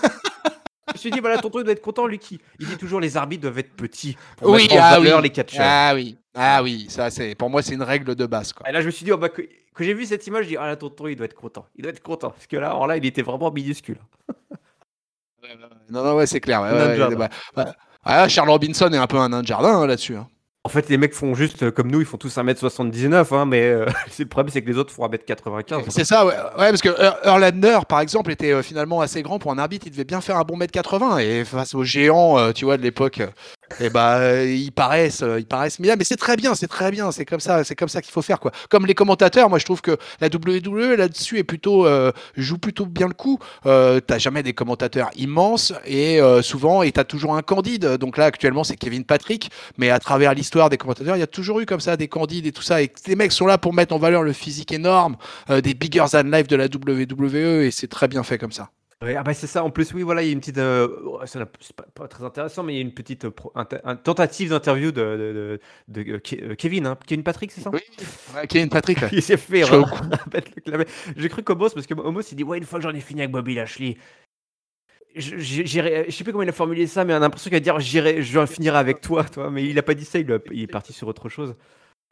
Je 0.89 0.95
me 0.95 0.99
suis 0.99 1.11
dit, 1.13 1.21
voilà, 1.21 1.39
tonton, 1.39 1.61
il 1.61 1.65
doit 1.65 1.73
être 1.73 1.83
content, 1.83 2.07
lui 2.07 2.19
qui. 2.19 2.41
Il 2.59 2.67
dit 2.67 2.77
toujours, 2.77 3.01
les 3.01 3.17
arbitres 3.17 3.43
doivent 3.43 3.59
être 3.59 3.75
petits. 3.75 4.17
Pour 4.37 4.51
oui, 4.51 4.69
ah 4.73 4.99
oui. 5.01 5.09
les 5.23 5.31
catcheurs. 5.31 5.65
Ah 5.65 5.93
oui, 5.95 6.19
ah 6.35 6.63
oui, 6.63 6.87
ça, 6.89 7.11
c'est, 7.11 7.35
pour 7.35 7.49
moi, 7.49 7.63
c'est 7.63 7.75
une 7.75 7.83
règle 7.83 8.15
de 8.15 8.27
base. 8.27 8.53
Quoi. 8.53 8.69
Et 8.69 8.73
là, 8.73 8.81
je 8.81 8.87
me 8.87 8.91
suis 8.91 9.05
dit, 9.05 9.13
oh, 9.13 9.17
bah, 9.17 9.29
que, 9.29 9.43
j'ai 9.79 9.95
vu 9.95 10.05
cette 10.05 10.27
image, 10.27 10.45
je 10.45 10.49
dis, 10.51 10.57
ah 10.57 10.67
là, 10.67 10.77
tonton, 10.77 11.07
il 11.07 11.17
doit 11.17 11.27
être 11.27 11.35
content. 11.35 11.67
Il 11.77 11.83
doit 11.83 11.93
être 11.93 12.03
content. 12.03 12.31
Parce 12.31 12.47
que 12.47 12.57
là, 12.57 12.71
alors 12.71 12.87
là, 12.87 12.97
il 12.97 13.07
était 13.07 13.23
vraiment 13.23 13.53
minuscule. 13.53 13.99
non, 15.91 16.05
non, 16.05 16.17
ouais, 16.17 16.27
c'est 16.27 16.41
clair. 16.41 16.61
Ouais, 16.63 18.29
Charles 18.29 18.51
Robinson 18.51 18.93
est 18.93 18.97
un 18.97 19.07
peu 19.07 19.19
un 19.19 19.29
nain 19.29 19.43
de 19.43 19.47
jardin 19.47 19.81
hein, 19.81 19.87
là-dessus. 19.87 20.17
Hein. 20.17 20.29
En 20.63 20.69
fait, 20.69 20.91
les 20.91 20.99
mecs 20.99 21.15
font 21.15 21.35
juste 21.35 21.63
euh, 21.63 21.71
comme 21.71 21.91
nous, 21.91 22.01
ils 22.01 22.07
font 22.07 22.19
tous 22.19 22.37
1m79, 22.37 23.35
hein, 23.35 23.47
mais 23.47 23.63
euh, 23.63 23.87
le 24.19 24.25
problème, 24.27 24.53
c'est 24.53 24.61
que 24.61 24.71
les 24.71 24.77
autres 24.77 24.93
font 24.93 25.07
1m95. 25.09 25.85
C'est 25.89 26.05
ça, 26.05 26.27
ouais. 26.27 26.35
ouais. 26.59 26.69
parce 26.69 26.83
que 26.83 26.91
Erlander, 27.27 27.79
par 27.89 28.01
exemple, 28.01 28.31
était 28.31 28.53
euh, 28.53 28.63
finalement 28.63 29.01
assez 29.01 29.23
grand 29.23 29.39
pour 29.39 29.53
un 29.53 29.59
arbitre, 29.59 29.87
il 29.87 29.93
devait 29.93 30.05
bien 30.05 30.21
faire 30.21 30.37
un 30.37 30.45
bon 30.45 30.59
mètre 30.59 30.73
80, 30.73 31.19
et 31.19 31.45
face 31.47 31.75
aux 31.75 31.85
géants, 31.85 32.53
tu 32.53 32.67
vois, 32.67 32.77
de 32.77 32.83
l'époque, 32.83 33.23
et 33.79 33.85
eh 33.87 33.91
bah 33.91 34.17
euh, 34.19 34.45
ils 34.47 34.73
paraissent 34.73 35.23
euh, 35.23 35.39
ils 35.39 35.47
paraissent 35.47 35.79
mais 35.79 35.89
c'est 36.03 36.17
très 36.17 36.37
bien 36.37 36.55
c'est 36.55 36.67
très 36.67 36.91
bien. 36.91 37.13
C'est 37.13 37.25
comme 37.25 37.41
ça 37.41 37.63
c'est 37.63 37.77
comme 37.77 37.89
ça 37.89 38.03
qu'il 38.03 38.13
faut 38.13 38.23
faire 38.23 38.41
quoi. 38.41 38.51
Comme 38.69 38.85
les 38.85 38.95
commentateurs 38.95 39.49
moi 39.49 39.59
je 39.59 39.65
trouve 39.65 39.81
que 39.81 39.97
la 40.21 40.27
WWE 40.27 40.97
là-dessus 40.97 41.39
est 41.39 41.45
plutôt 41.45 41.87
euh, 41.87 42.11
joue 42.37 42.59
plutôt 42.59 42.87
bien 42.87 43.07
le 43.07 43.15
coup. 43.15 43.39
Euh, 43.67 44.01
t'as 44.01 44.19
jamais 44.19 44.43
des 44.43 44.55
commentateurs 44.55 45.11
immenses 45.17 45.73
et 45.87 46.21
souvent 46.43 46.83
et 46.83 46.91
t'as 46.93 47.05
toujours 47.05 47.37
un 47.37 47.43
candide. 47.43 47.87
Donc 47.97 48.17
là 48.17 48.25
actuellement 48.27 48.65
c'est 48.65 48.77
Kevin 48.77 49.05
Patrick. 49.05 49.51
Mais 49.79 49.91
à 49.91 50.01
travers 50.01 50.35
l'histoire 50.35 50.69
des 50.69 50.77
commentateurs 50.77 51.17
il 51.17 51.21
y 51.21 51.23
a 51.23 51.29
toujours 51.29 51.61
eu 51.61 51.67
comme 51.67 51.81
ça 51.81 51.97
des 51.97 52.09
candides 52.09 52.47
et 52.47 52.53
tout 52.53 52.63
ça. 52.63 52.83
Et 52.83 52.93
les 53.07 53.17
mecs 53.17 53.33
sont 53.33 53.47
là 53.47 53.57
pour 53.57 53.73
mettre 53.73 53.95
en 53.95 53.99
valeur 53.99 54.23
le 54.23 54.33
physique 54.33 54.73
énorme 54.73 55.17
des 55.49 55.75
bigger 55.75 56.07
than 56.11 56.23
life 56.25 56.49
de 56.49 56.57
la 56.57 56.67
WWE 56.67 57.63
et 57.63 57.71
c'est 57.71 57.89
très 57.89 58.09
bien 58.09 58.23
fait 58.23 58.39
comme 58.39 58.53
ça 58.53 58.71
ah 59.03 59.23
bah 59.23 59.33
c'est 59.33 59.47
ça. 59.47 59.65
En 59.65 59.71
plus, 59.71 59.95
oui, 59.95 60.03
voilà, 60.03 60.23
il 60.23 60.27
y 60.27 60.29
a 60.29 60.33
une 60.33 60.41
petite. 60.41 60.59
Euh, 60.59 60.89
c'est 61.25 61.41
pas, 61.95 62.07
très 62.07 62.23
intéressant, 62.23 62.63
mais 62.63 62.75
il 62.75 62.77
y 62.77 62.81
a 62.81 62.83
une 62.83 62.93
petite 62.93 63.25
euh, 63.25 63.97
tentative 64.05 64.51
d'interview 64.51 64.93
de, 64.93 65.59
de, 65.89 66.03
de, 66.03 66.21
euh, 66.43 66.55
Kevin, 66.55 66.87
hein. 66.87 66.99
Kevin 67.07 67.25
Patrick, 67.25 67.51
c'est 67.51 67.63
ça? 67.63 67.71
Oui, 67.73 67.81
Kevin 68.49 68.69
Patrick. 68.69 68.99
il 69.13 69.23
s'est 69.23 69.39
fait. 69.39 69.63
J'ai 71.17 71.29
cru 71.31 71.43
qu'Homos, 71.43 71.71
parce 71.71 71.87
que 71.87 71.95
Homos, 71.95 72.21
il 72.31 72.37
dit 72.37 72.45
Ouais, 72.45 72.59
une 72.59 72.65
fois 72.65 72.79
que 72.79 72.83
j'en 72.83 72.95
ai 72.95 73.01
fini 73.01 73.23
avec 73.23 73.33
Bobby 73.33 73.55
Lashley, 73.55 73.97
je, 75.17 75.39
je 75.39 76.11
sais 76.11 76.23
plus 76.23 76.33
comment 76.33 76.43
il 76.43 76.49
a 76.51 76.53
formulé 76.53 76.87
ça, 76.87 77.07
mais 77.07 77.15
on 77.15 77.17
a 77.17 77.21
l'impression 77.21 77.49
qu'il 77.49 77.57
va 77.57 77.61
dire 77.61 77.81
J'irai, 77.81 78.23
je 78.23 78.45
finirai 78.45 78.77
avec 78.77 79.01
toi, 79.01 79.25
toi. 79.25 79.51
Mais 79.51 79.67
il 79.67 79.79
a 79.79 79.83
pas 79.83 79.95
dit 79.95 80.05
ça, 80.05 80.19
il, 80.19 80.41
il 80.53 80.65
est 80.65 80.67
parti 80.67 80.93
sur 80.93 81.09
autre 81.09 81.31
chose. 81.31 81.57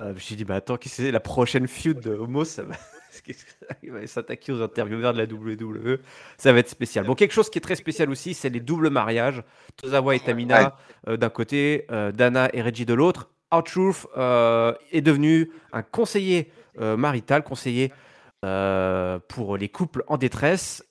je 0.00 0.06
me 0.06 0.18
suis 0.18 0.36
dit 0.36 0.44
Bah 0.44 0.56
attends, 0.56 0.78
qu'est-ce 0.78 0.96
que 0.96 1.02
c'est 1.02 1.12
la 1.12 1.20
prochaine 1.20 1.68
feud 1.68 2.00
de 2.00 2.14
Homos? 2.14 2.46
Ça 2.46 2.62
va 2.62 2.76
il 3.82 3.92
va 3.92 4.06
s'attaquer 4.06 4.52
aux 4.52 4.62
intervieweurs 4.62 5.12
de 5.12 5.18
la 5.18 5.24
WWE. 5.24 5.98
Ça 6.36 6.52
va 6.52 6.58
être 6.58 6.68
spécial. 6.68 7.06
Bon, 7.06 7.14
quelque 7.14 7.32
chose 7.32 7.50
qui 7.50 7.58
est 7.58 7.62
très 7.62 7.76
spécial 7.76 8.10
aussi, 8.10 8.34
c'est 8.34 8.48
les 8.48 8.60
doubles 8.60 8.90
mariages. 8.90 9.42
Tozawa 9.76 10.16
et 10.16 10.20
Tamina 10.20 10.76
euh, 11.06 11.16
d'un 11.16 11.30
côté, 11.30 11.86
euh, 11.90 12.12
Dana 12.12 12.50
et 12.52 12.62
Reggie 12.62 12.86
de 12.86 12.94
l'autre. 12.94 13.30
R-Truth 13.50 14.06
euh, 14.16 14.74
est 14.92 15.00
devenu 15.00 15.50
un 15.72 15.82
conseiller 15.82 16.50
marital, 16.78 17.42
conseiller 17.42 17.92
pour 18.40 19.56
les 19.56 19.68
couples 19.68 20.04
en 20.06 20.16
détresse. 20.16 20.84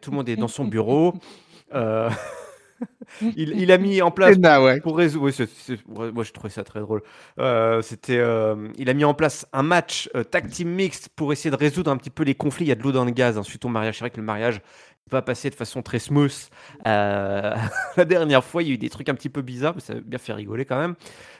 tout 0.00 0.10
le 0.10 0.16
monde 0.16 0.28
est 0.28 0.36
dans 0.36 0.46
son 0.46 0.66
bureau. 0.66 1.14
il, 3.36 3.60
il, 3.60 3.72
a 3.72 3.78
mis 3.78 4.02
en 4.02 4.10
place 4.10 4.36
ouais. 4.36 4.80
pour 4.80 4.96
résoudre. 4.96 5.26
Oui, 5.26 6.12
moi, 6.14 6.24
je 6.24 6.32
trouvais 6.32 6.50
ça 6.50 6.64
très 6.64 6.80
drôle. 6.80 7.02
Euh, 7.38 7.82
C'était, 7.82 8.18
euh, 8.18 8.68
il 8.76 8.88
a 8.88 8.94
mis 8.94 9.04
en 9.04 9.14
place 9.14 9.46
un 9.52 9.62
match 9.62 10.10
euh, 10.14 10.24
tag 10.24 10.48
team 10.48 10.68
mixte 10.68 11.08
pour 11.10 11.32
essayer 11.32 11.50
de 11.50 11.56
résoudre 11.56 11.90
un 11.90 11.96
petit 11.96 12.10
peu 12.10 12.22
les 12.22 12.34
conflits. 12.34 12.66
Il 12.66 12.68
y 12.68 12.72
a 12.72 12.76
de 12.76 12.82
l'eau 12.82 12.92
dans 12.92 13.04
le 13.04 13.10
gaz 13.10 13.38
hein, 13.38 13.42
suite 13.42 13.64
au 13.64 13.68
mariage. 13.68 13.96
C'est 13.96 14.04
vrai 14.04 14.10
que 14.10 14.18
le 14.18 14.22
mariage 14.22 14.60
pas 15.12 15.22
passé 15.22 15.50
de 15.50 15.54
façon 15.54 15.82
très 15.82 15.98
smooth. 15.98 16.48
Euh, 16.86 17.54
la 17.96 18.04
dernière 18.04 18.42
fois, 18.42 18.62
il 18.62 18.68
y 18.68 18.70
a 18.72 18.74
eu 18.74 18.78
des 18.78 18.90
trucs 18.90 19.08
un 19.08 19.14
petit 19.14 19.28
peu 19.28 19.42
bizarres, 19.42 19.74
mais 19.74 19.80
ça 19.80 19.92
a 19.92 20.00
bien 20.00 20.18
fait 20.18 20.32
rigoler 20.32 20.64
quand 20.64 20.78
même. 20.78 20.94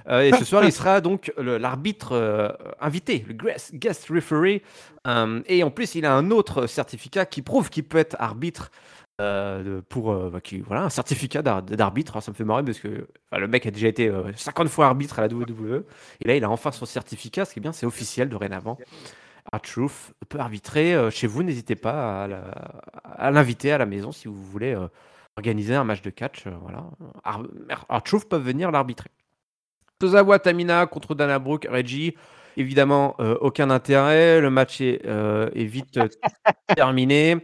Euh, 0.09 0.21
et 0.21 0.33
ce 0.33 0.45
soir, 0.45 0.65
il 0.65 0.73
sera 0.73 1.01
donc 1.01 1.33
l'arbitre 1.37 2.13
euh, 2.13 2.49
invité, 2.81 3.25
le 3.27 3.35
guest 3.35 4.09
referee. 4.09 4.63
et 5.47 5.63
en 5.63 5.71
plus, 5.71 5.95
il 5.95 6.05
a 6.05 6.15
un 6.15 6.31
autre 6.31 6.67
certificat 6.67 7.27
qui 7.27 7.43
prouve 7.43 7.71
qu'il 7.71 7.85
peut 7.85 7.99
être 7.99 8.17
arbitre. 8.21 8.71
Pour 9.89 10.31
bah, 10.31 10.41
qui, 10.41 10.61
voilà, 10.61 10.83
un 10.83 10.91
certificat 10.91 11.43
d'arbitre, 11.43 12.21
ça 12.21 12.31
me 12.33 12.37
fait 12.37 12.45
marrer 12.45 12.65
parce 12.65 12.81
que 12.81 13.07
le 13.33 13.49
mec 13.49 13.67
a 13.67 13.71
déjà 13.71 13.89
été 13.89 14.13
50 14.37 14.69
fois 14.69 14.87
arbitre 14.87 15.19
à 15.19 15.23
la 15.23 15.29
WWE 15.29 15.85
et 16.21 16.29
là 16.29 16.37
il 16.37 16.45
a 16.45 16.51
enfin 16.51 16.73
son 16.73 16.87
certificat, 16.87 17.45
ce 17.45 17.53
qui 17.53 17.61
est 17.61 17.63
bien, 17.63 17.73
c'est 17.73 17.87
officiel 17.87 18.29
dorénavant. 18.29 18.79
Truth 19.63 20.15
peut 20.29 20.39
arbitrer 20.39 20.95
euh, 20.95 21.11
chez 21.11 21.27
vous. 21.27 21.43
N'hésitez 21.43 21.77
pas 21.77 22.29
à 23.05 23.31
l'inviter 23.31 23.73
à, 23.73 23.79
la 23.79 23.87
maison 23.87 24.13
si 24.13 24.29
vous 24.29 24.43
voulez 24.43 24.75
euh, 24.75 24.89
organiser 25.37 25.75
un 25.75 25.85
match 25.85 26.03
de 26.03 26.11
catch. 26.11 26.47
Euh, 26.47 26.51
voilà. 26.61 28.01
Truth 28.05 28.29
peut 28.29 28.37
venir 28.37 28.71
l'arbitrer. 28.71 29.11
Tozawa 29.99 30.39
Tamina 30.39 30.87
contre 30.87 31.15
Dana 31.15 31.39
Brooke, 31.39 31.67
Reggie. 31.71 32.17
Évidemment, 32.57 33.17
aucun 33.41 33.71
intérêt. 33.71 34.41
Le 34.41 34.51
match 34.51 34.83
est 34.83 35.65
vite 35.65 35.99
terminé. 36.77 37.43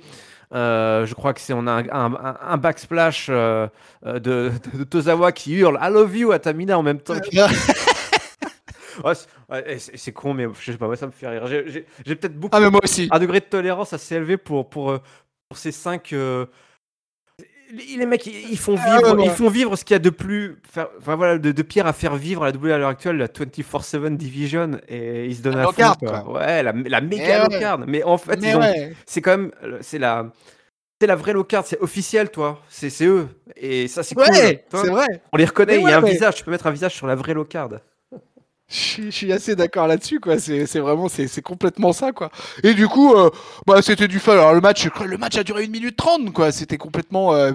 Je 0.53 1.15
crois 1.15 1.35
que 1.35 1.41
c'est 1.41 1.53
on 1.53 1.67
a 1.67 1.83
un, 1.93 2.37
un, 2.41 2.57
backsplash 2.57 3.29
de, 3.29 3.69
de, 4.05 4.53
de, 4.75 4.85
Tozawa 4.85 5.33
qui 5.33 5.55
hurle 5.55 5.79
I 5.81 5.91
love 5.91 6.17
you 6.17 6.33
à 6.33 6.39
Tamina 6.39 6.79
en 6.79 6.83
même 6.83 7.01
temps. 7.01 7.15
Ouais, 9.05 9.79
c'est 9.79 10.13
con, 10.13 10.35
mais 10.35 10.47
je 10.61 10.73
sais 10.73 10.79
pas, 10.79 10.95
ça 10.97 11.07
me 11.07 11.13
fait 11.13 11.29
rire. 11.29 11.47
J'ai 11.47 12.17
peut-être 12.17 12.39
beaucoup. 12.39 12.57
Ah, 12.57 12.61
mais 12.61 12.71
moi 12.71 12.81
aussi. 12.83 13.09
Un 13.11 13.19
degré 13.19 13.41
de 13.41 13.45
tolérance 13.45 13.93
assez 13.93 14.15
élevé 14.15 14.37
pour, 14.37 14.69
pour, 14.69 14.91
euh, 14.91 15.03
pour 15.49 15.59
ces 15.59 15.73
cinq. 15.73 16.13
Euh, 16.13 16.47
les 17.71 18.07
mecs, 18.07 18.27
ils 18.27 18.59
font 18.59 18.77
ah, 18.79 18.97
vivre, 18.97 19.21
ils 19.25 19.31
font 19.31 19.49
vivre 19.49 19.77
ce 19.77 19.85
qu'il 19.85 19.95
y 19.95 19.97
a 19.97 20.01
de 20.01 20.11
plus, 20.11 20.57
enfin 20.69 21.15
voilà, 21.17 21.39
de, 21.39 21.53
de, 21.53 21.63
pire 21.63 21.87
à 21.87 21.93
faire 21.93 22.17
vivre 22.17 22.43
à 22.43 22.47
la 22.47 22.53
W 22.53 22.73
à 22.73 22.79
l'heure 22.79 22.89
actuelle, 22.89 23.17
la 23.17 23.29
24/7 23.29 24.17
Division, 24.17 24.79
et 24.89 25.27
ils 25.27 25.37
se 25.37 25.43
donnent 25.43 25.59
à 25.59 25.67
fond. 25.67 26.33
Ouais, 26.33 26.63
la, 26.63 26.73
la 26.73 27.01
méga 27.01 27.47
eh 27.51 27.61
low 27.61 27.85
Mais 27.87 28.03
en 28.03 28.19
fait, 28.19 28.39
c'est 29.07 29.21
quand 29.21 29.37
même, 29.37 29.51
c'est 29.81 29.99
la, 29.99 30.31
c'est 31.01 31.07
la 31.07 31.17
vraie 31.17 31.33
low 31.33 31.45
card, 31.45 31.67
c'est 31.67 31.81
officiel, 31.81 32.31
toi. 32.31 32.61
C'est 32.69 33.05
eux, 33.05 33.29
et 33.57 33.87
ça 33.89 34.03
c'est 34.03 34.15
cool. 34.15 34.27
C'est 34.35 34.65
vrai. 34.73 35.23
On 35.33 35.37
les 35.37 35.45
reconnaît. 35.45 35.81
il 35.81 35.89
y 35.89 35.93
a 35.93 35.99
un 35.99 36.03
visage. 36.03 36.37
Tu 36.37 36.45
peux 36.45 36.51
mettre 36.51 36.67
un 36.67 36.73
visage 36.73 36.95
sur 36.95 37.07
la 37.07 37.15
vraie 37.15 37.35
low 37.35 37.47
Je, 38.71 39.09
suis 39.11 39.33
assez 39.33 39.57
d'accord 39.57 39.87
là-dessus, 39.87 40.21
quoi. 40.21 40.39
C'est 40.39 40.79
vraiment, 40.79 41.09
c'est 41.09 41.43
complètement 41.43 41.95
ça, 41.95 42.13
quoi. 42.13 42.31
Et 42.63 42.75
du 42.75 42.87
coup, 42.87 43.15
euh, 43.15 43.31
bah, 43.67 43.81
c'était 43.81 44.09
du 44.09 44.19
fun. 44.19 44.33
Alors 44.33 44.53
le 44.53 44.61
match, 44.61 44.87
le 45.07 45.17
match 45.17 45.39
a 45.39 45.45
duré 45.45 45.65
une 45.65 45.71
minute 45.71 45.97
trente, 45.97 46.33
quoi. 46.35 46.53
C'était 46.53 46.77
complètement, 46.77 47.33
euh, 47.35 47.53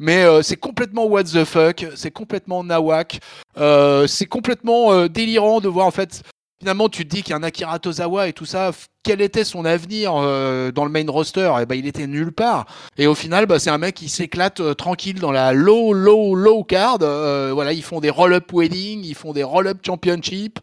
mais, 0.00 0.24
euh, 0.24 0.42
c'est 0.42 0.56
complètement 0.56 1.06
what 1.06 1.24
the 1.24 1.44
fuck. 1.44 1.86
C'est 1.94 2.10
complètement 2.10 2.64
nawak. 2.64 3.20
c'est 3.56 4.26
complètement 4.26 5.06
délirant 5.06 5.60
de 5.60 5.68
voir 5.68 5.86
en 5.86 5.92
fait 5.92 6.22
finalement, 6.60 6.88
tu 6.88 7.06
te 7.06 7.14
dis 7.14 7.22
qu'il 7.22 7.30
y 7.30 7.34
a 7.34 7.36
un 7.36 7.42
Akira 7.42 7.78
Tozawa 7.78 8.28
et 8.28 8.32
tout 8.32 8.44
ça. 8.44 8.72
Quel 9.02 9.20
était 9.20 9.44
son 9.44 9.64
avenir 9.64 10.12
euh, 10.16 10.72
dans 10.72 10.84
le 10.84 10.90
main 10.90 11.04
roster? 11.08 11.52
Et 11.58 11.62
eh 11.62 11.66
ben, 11.66 11.76
il 11.76 11.86
était 11.86 12.06
nulle 12.06 12.32
part. 12.32 12.66
Et 12.96 13.06
au 13.06 13.14
final, 13.14 13.46
bah, 13.46 13.58
c'est 13.58 13.70
un 13.70 13.78
mec 13.78 13.94
qui 13.94 14.08
s'éclate 14.08 14.60
euh, 14.60 14.74
tranquille 14.74 15.20
dans 15.20 15.32
la 15.32 15.52
low, 15.52 15.92
low, 15.92 16.34
low 16.34 16.64
card. 16.64 16.98
Euh, 17.02 17.50
voilà, 17.54 17.72
ils 17.72 17.82
font 17.82 18.00
des 18.00 18.10
roll-up 18.10 18.52
wedding, 18.52 19.04
ils 19.04 19.14
font 19.14 19.32
des 19.32 19.44
roll-up 19.44 19.78
championship. 19.84 20.58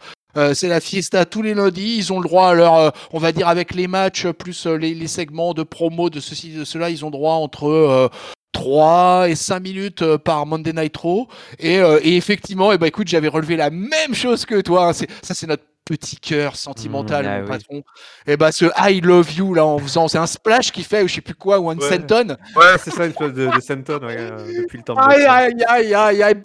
c'est 0.53 0.67
la 0.67 0.81
fiesta 0.81 1.25
tous 1.25 1.41
les 1.41 1.53
lundis. 1.53 1.95
Ils 1.97 2.11
ont 2.11 2.19
le 2.19 2.27
droit 2.27 2.49
à 2.49 2.53
leur, 2.53 2.93
on 3.13 3.19
va 3.19 3.31
dire 3.31 3.47
avec 3.47 3.73
les 3.73 3.87
matchs 3.87 4.27
plus 4.27 4.65
les, 4.67 4.93
les, 4.93 5.07
segments 5.07 5.53
de 5.53 5.63
promo 5.63 6.09
de 6.09 6.19
ceci 6.19 6.51
de 6.51 6.65
cela, 6.65 6.89
ils 6.89 7.05
ont 7.05 7.09
droit 7.09 7.35
entre 7.35 8.11
3 8.51 9.29
et 9.29 9.35
5 9.35 9.59
minutes 9.61 10.17
par 10.17 10.45
Monday 10.45 10.73
Nitro. 10.73 11.29
Et, 11.59 11.75
et 11.75 12.17
effectivement, 12.17 12.73
et 12.73 12.75
eh 12.75 12.77
ben, 12.77 12.87
écoute, 12.87 13.07
j'avais 13.07 13.29
relevé 13.29 13.55
la 13.55 13.69
même 13.69 14.13
chose 14.13 14.45
que 14.45 14.59
toi. 14.59 14.89
Hein. 14.89 14.93
ça, 14.93 15.33
c'est 15.33 15.47
notre 15.47 15.63
petit 15.86 16.17
cœur 16.17 16.55
sentimental, 16.55 17.25
mmh, 17.25 17.29
mon 17.29 17.45
ah 17.45 17.47
patron. 17.47 17.77
Et 17.77 18.33
eh 18.33 18.38
bah 18.38 18.51
ce 18.51 18.65
I 18.77 18.99
love 19.01 19.31
you 19.33 19.53
là 19.53 19.65
en 19.65 19.77
faisant, 19.77 20.07
c'est 20.07 20.17
un 20.17 20.25
splash 20.25 20.71
qui 20.71 20.83
fait, 20.83 21.03
ou 21.03 21.07
je 21.07 21.15
sais 21.15 21.21
plus 21.21 21.36
quoi, 21.36 21.59
ou 21.59 21.69
un 21.69 21.77
ouais. 21.77 21.89
senton. 21.89 22.36
Ouais, 22.55 22.77
c'est 22.79 22.91
ça 22.91 23.05
une 23.05 23.11
espèce 23.11 23.33
de, 23.33 23.55
de 23.55 23.61
senton 23.61 23.99
ouais, 23.99 24.17
euh, 24.17 24.61
depuis 24.61 24.79
le 24.79 24.83
temps. 24.83 24.95
Aïe 24.95 25.23
aïe 25.25 25.63
aïe 25.67 25.93
aïe 25.93 26.23
aïe, 26.23 26.41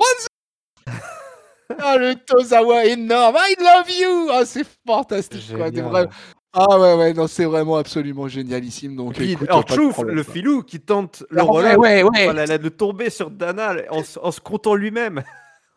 Ah 1.78 1.96
le 1.96 2.14
Tozawa 2.14 2.84
énorme, 2.84 3.36
I 3.38 3.54
love 3.58 3.90
you. 3.90 4.28
Ah 4.32 4.44
c'est 4.44 4.66
fantastique 4.86 5.56
quoi, 5.56 5.70
vrais... 5.70 6.08
Ah 6.52 6.78
ouais 6.80 6.94
ouais 6.94 7.12
non 7.14 7.28
c'est 7.28 7.44
vraiment 7.44 7.76
absolument 7.76 8.26
génialissime 8.28 8.96
donc. 8.96 9.18
Et 9.20 9.32
écoute, 9.32 9.48
alors 9.48 9.66
Chouf, 9.68 10.00
le 10.02 10.22
filou 10.22 10.62
qui 10.64 10.80
tente 10.80 11.24
le 11.30 11.42
relais, 11.42 11.76
ouais, 11.76 12.02
ouais, 12.02 12.28
ouais. 12.28 12.58
de 12.58 12.68
tomber 12.68 13.08
sur 13.08 13.30
Dana 13.30 13.76
en, 13.90 14.02
en 14.22 14.32
se 14.32 14.40
comptant 14.40 14.74
lui-même. 14.74 15.22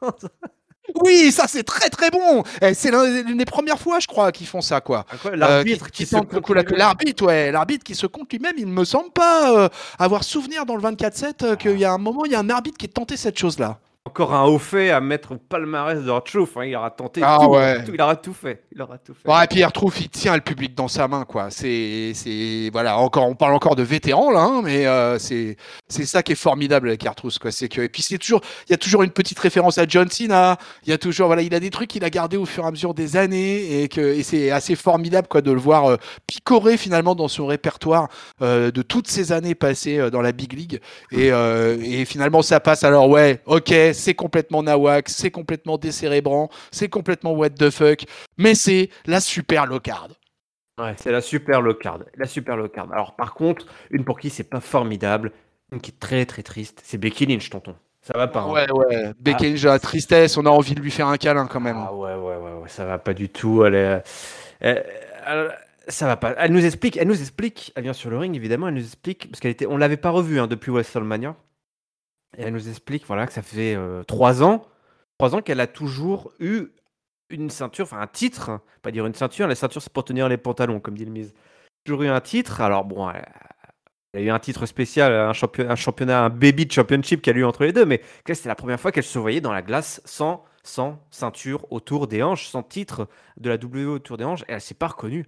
Oui, 0.95 1.31
ça 1.31 1.45
c'est 1.47 1.63
très 1.63 1.89
très 1.89 2.09
bon. 2.09 2.43
Eh, 2.61 2.73
c'est 2.73 2.91
l'une 2.91 3.37
des 3.37 3.45
premières 3.45 3.79
fois, 3.79 3.99
je 3.99 4.07
crois, 4.07 4.31
qu'ils 4.31 4.47
font 4.47 4.61
ça, 4.61 4.81
quoi. 4.81 5.05
Euh, 5.25 5.35
l'arbitre 5.35 5.89
qui, 5.89 6.05
se 6.05 6.15
compte 6.15 6.49
l'arbitre, 6.71 7.25
ouais, 7.25 7.51
l'arbitre 7.51 7.83
qui 7.83 7.95
se 7.95 8.05
compte 8.05 8.31
lui-même. 8.31 8.55
Il 8.57 8.67
ne 8.67 8.73
me 8.73 8.83
semble 8.83 9.11
pas 9.11 9.57
euh, 9.57 9.69
avoir 9.97 10.23
souvenir 10.23 10.65
dans 10.65 10.75
le 10.75 10.81
24/7 10.81 11.43
euh, 11.43 11.55
qu'il 11.55 11.79
y 11.79 11.85
a 11.85 11.93
un 11.93 11.97
moment, 11.97 12.25
il 12.25 12.33
y 12.33 12.35
a 12.35 12.39
un 12.39 12.49
arbitre 12.49 12.77
qui 12.77 12.85
a 12.85 12.89
tenté 12.89 13.15
cette 13.15 13.37
chose-là 13.37 13.79
encore 14.05 14.33
un 14.33 14.43
haut 14.43 14.59
fait 14.59 14.89
à 14.89 14.99
mettre 14.99 15.31
au 15.31 15.37
palmarès 15.37 16.03
de 16.03 16.11
Hot 16.11 16.23
hein. 16.57 16.65
il 16.65 16.75
aura 16.75 16.91
tenté 16.91 17.21
ah, 17.23 17.37
tout, 17.39 17.51
ouais. 17.51 17.77
il 17.87 18.01
aura 18.01 18.17
tout 18.17 18.33
fait. 18.33 18.63
Il 18.75 18.81
aura 18.81 18.97
tout 18.97 19.13
fait. 19.13 19.29
Ouais, 19.29 19.45
et 19.45 19.47
puis 19.47 19.63
retrouve, 19.63 19.95
il 19.97 20.09
tient 20.09 20.35
le 20.35 20.41
public 20.41 20.75
dans 20.75 20.89
sa 20.89 21.07
main, 21.07 21.23
quoi. 21.23 21.49
C'est, 21.51 22.11
c'est, 22.13 22.69
voilà, 22.73 22.97
encore, 22.97 23.25
on 23.27 23.35
parle 23.35 23.53
encore 23.53 23.77
de 23.77 23.83
vétéran 23.83 24.29
là, 24.29 24.41
hein, 24.41 24.61
mais 24.61 24.85
euh, 24.87 25.17
c'est, 25.19 25.55
c'est 25.87 26.05
ça 26.05 26.21
qui 26.21 26.33
est 26.33 26.35
formidable 26.35 26.89
avec 26.89 27.05
Artrousse, 27.05 27.39
quoi. 27.39 27.51
C'est 27.51 27.69
que, 27.69 27.79
et 27.79 27.87
puis 27.87 28.01
c'est 28.01 28.17
toujours, 28.17 28.41
il 28.67 28.71
y 28.71 28.73
a 28.73 28.77
toujours 28.77 29.03
une 29.03 29.11
petite 29.11 29.39
référence 29.39 29.77
à 29.77 29.85
John 29.87 30.09
Cena. 30.09 30.57
Il 30.85 30.89
y 30.89 30.93
a 30.93 30.97
toujours, 30.97 31.27
voilà, 31.27 31.41
il 31.41 31.55
a 31.55 31.61
des 31.61 31.69
trucs 31.69 31.89
qu'il 31.89 32.03
a 32.03 32.09
gardé 32.09 32.35
au 32.35 32.45
fur 32.45 32.65
et 32.65 32.67
à 32.67 32.71
mesure 32.71 32.93
des 32.93 33.15
années 33.15 33.83
et 33.83 33.87
que, 33.87 34.01
et 34.01 34.23
c'est 34.23 34.51
assez 34.51 34.75
formidable, 34.75 35.29
quoi, 35.29 35.41
de 35.41 35.51
le 35.51 35.59
voir 35.61 35.85
euh, 35.85 35.97
picorer 36.27 36.75
finalement 36.75 37.15
dans 37.15 37.29
son 37.29 37.45
répertoire 37.45 38.09
euh, 38.41 38.69
de 38.69 38.81
toutes 38.81 39.07
ces 39.07 39.31
années 39.31 39.55
passées 39.55 39.97
euh, 39.97 40.09
dans 40.09 40.21
la 40.21 40.33
big 40.33 40.51
league. 40.51 40.81
Et, 41.13 41.31
euh, 41.31 41.77
et 41.81 42.03
finalement, 42.03 42.41
ça 42.41 42.59
passe. 42.59 42.83
Alors 42.83 43.07
ouais, 43.07 43.41
ok 43.45 43.92
c'est 43.93 44.13
complètement 44.13 44.63
nawak, 44.63 45.09
c'est 45.09 45.31
complètement 45.31 45.77
décérébrant, 45.77 46.49
c'est 46.71 46.89
complètement 46.89 47.33
what 47.33 47.51
the 47.51 47.69
fuck, 47.69 48.05
mais 48.37 48.55
c'est 48.55 48.89
la 49.05 49.19
super 49.19 49.65
low 49.65 49.79
card. 49.79 50.09
Ouais, 50.79 50.95
c'est 50.97 51.11
la 51.11 51.21
super 51.21 51.61
low 51.61 51.75
card. 51.75 51.99
La 52.17 52.25
super 52.25 52.57
low 52.57 52.67
card. 52.67 52.91
Alors 52.91 53.15
par 53.15 53.33
contre, 53.33 53.67
une 53.91 54.03
pour 54.03 54.19
qui 54.19 54.29
c'est 54.29 54.43
pas 54.43 54.59
formidable, 54.59 55.31
une 55.71 55.79
qui 55.79 55.91
est 55.91 55.99
très 55.99 56.25
très 56.25 56.43
triste, 56.43 56.81
c'est 56.83 56.97
Becky 56.97 57.25
Lynch, 57.25 57.49
tonton. 57.49 57.75
Ça 58.01 58.17
va 58.17 58.27
pas. 58.27 58.41
Hein. 58.41 58.51
Ouais, 58.51 58.71
ouais. 58.71 59.13
Becky 59.19 59.45
ah. 59.45 59.49
Lynch, 59.49 59.63
la 59.63 59.79
tristesse, 59.79 60.35
on 60.37 60.45
a 60.45 60.49
envie 60.49 60.75
de 60.75 60.81
lui 60.81 60.91
faire 60.91 61.07
un 61.07 61.17
câlin 61.17 61.47
quand 61.47 61.61
même. 61.61 61.77
Ah 61.77 61.93
ouais, 61.93 62.15
ouais, 62.15 62.35
ouais, 62.35 62.53
ouais 62.61 62.69
ça 62.69 62.85
va 62.85 62.97
pas 62.97 63.13
du 63.13 63.29
tout. 63.29 63.63
Elle 63.63 63.75
est... 63.75 64.03
elle... 64.59 64.83
ça 65.87 66.07
va 66.07 66.17
pas. 66.17 66.33
Elle 66.37 66.51
nous 66.51 66.65
explique, 66.65 66.97
elle 66.97 67.07
nous 67.07 67.21
explique, 67.21 67.71
elle 67.75 67.83
vient 67.83 67.93
sur 67.93 68.09
le 68.09 68.17
ring 68.17 68.35
évidemment, 68.35 68.67
elle 68.67 68.73
nous 68.73 68.83
explique, 68.83 69.29
parce 69.29 69.39
qu'elle 69.39 69.51
était, 69.51 69.65
on 69.67 69.77
l'avait 69.77 69.97
pas 69.97 70.09
revue 70.09 70.39
hein, 70.39 70.47
depuis 70.47 70.71
WrestleMania. 70.71 71.35
Et 72.37 72.43
elle 72.43 72.53
nous 72.53 72.69
explique 72.69 73.05
voilà, 73.05 73.27
que 73.27 73.33
ça 73.33 73.41
fait 73.41 73.75
euh, 73.75 74.03
trois 74.03 74.43
ans, 74.43 74.65
trois 75.17 75.35
ans 75.35 75.41
qu'elle 75.41 75.59
a 75.59 75.67
toujours 75.67 76.33
eu 76.39 76.67
une 77.29 77.49
ceinture, 77.49 77.85
enfin 77.85 77.99
un 77.99 78.07
titre, 78.07 78.59
pas 78.81 78.91
dire 78.91 79.05
une 79.05 79.13
ceinture, 79.13 79.47
la 79.47 79.55
ceinture 79.55 79.81
c'est 79.81 79.91
pour 79.91 80.03
tenir 80.03 80.29
les 80.29 80.37
pantalons, 80.37 80.79
comme 80.79 80.97
dit 80.97 81.05
le 81.05 81.11
mise. 81.11 81.33
Toujours 81.83 82.03
eu 82.03 82.07
un 82.07 82.21
titre, 82.21 82.61
alors 82.61 82.85
bon, 82.85 83.09
elle 83.09 84.21
a 84.21 84.21
eu 84.21 84.29
un 84.29 84.39
titre 84.39 84.65
spécial, 84.65 85.13
un, 85.13 85.33
championnat, 85.33 86.25
un 86.25 86.29
baby 86.29 86.67
championship 86.69 87.21
qu'elle 87.21 87.37
a 87.37 87.39
eu 87.39 87.45
entre 87.45 87.63
les 87.63 87.73
deux, 87.73 87.85
mais 87.85 88.01
c'était 88.25 88.49
la 88.49 88.55
première 88.55 88.79
fois 88.79 88.91
qu'elle 88.91 89.03
se 89.03 89.19
voyait 89.19 89.41
dans 89.41 89.51
la 89.51 89.61
glace 89.61 90.01
sans, 90.05 90.43
sans 90.63 90.99
ceinture 91.11 91.71
autour 91.71 92.07
des 92.07 92.23
hanches, 92.23 92.47
sans 92.47 92.63
titre 92.63 93.07
de 93.37 93.49
la 93.49 93.55
WWE 93.55 93.89
autour 93.89 94.17
des 94.17 94.23
hanches, 94.23 94.43
et 94.43 94.53
elle 94.53 94.61
s'est 94.61 94.75
pas 94.75 94.87
reconnue. 94.87 95.25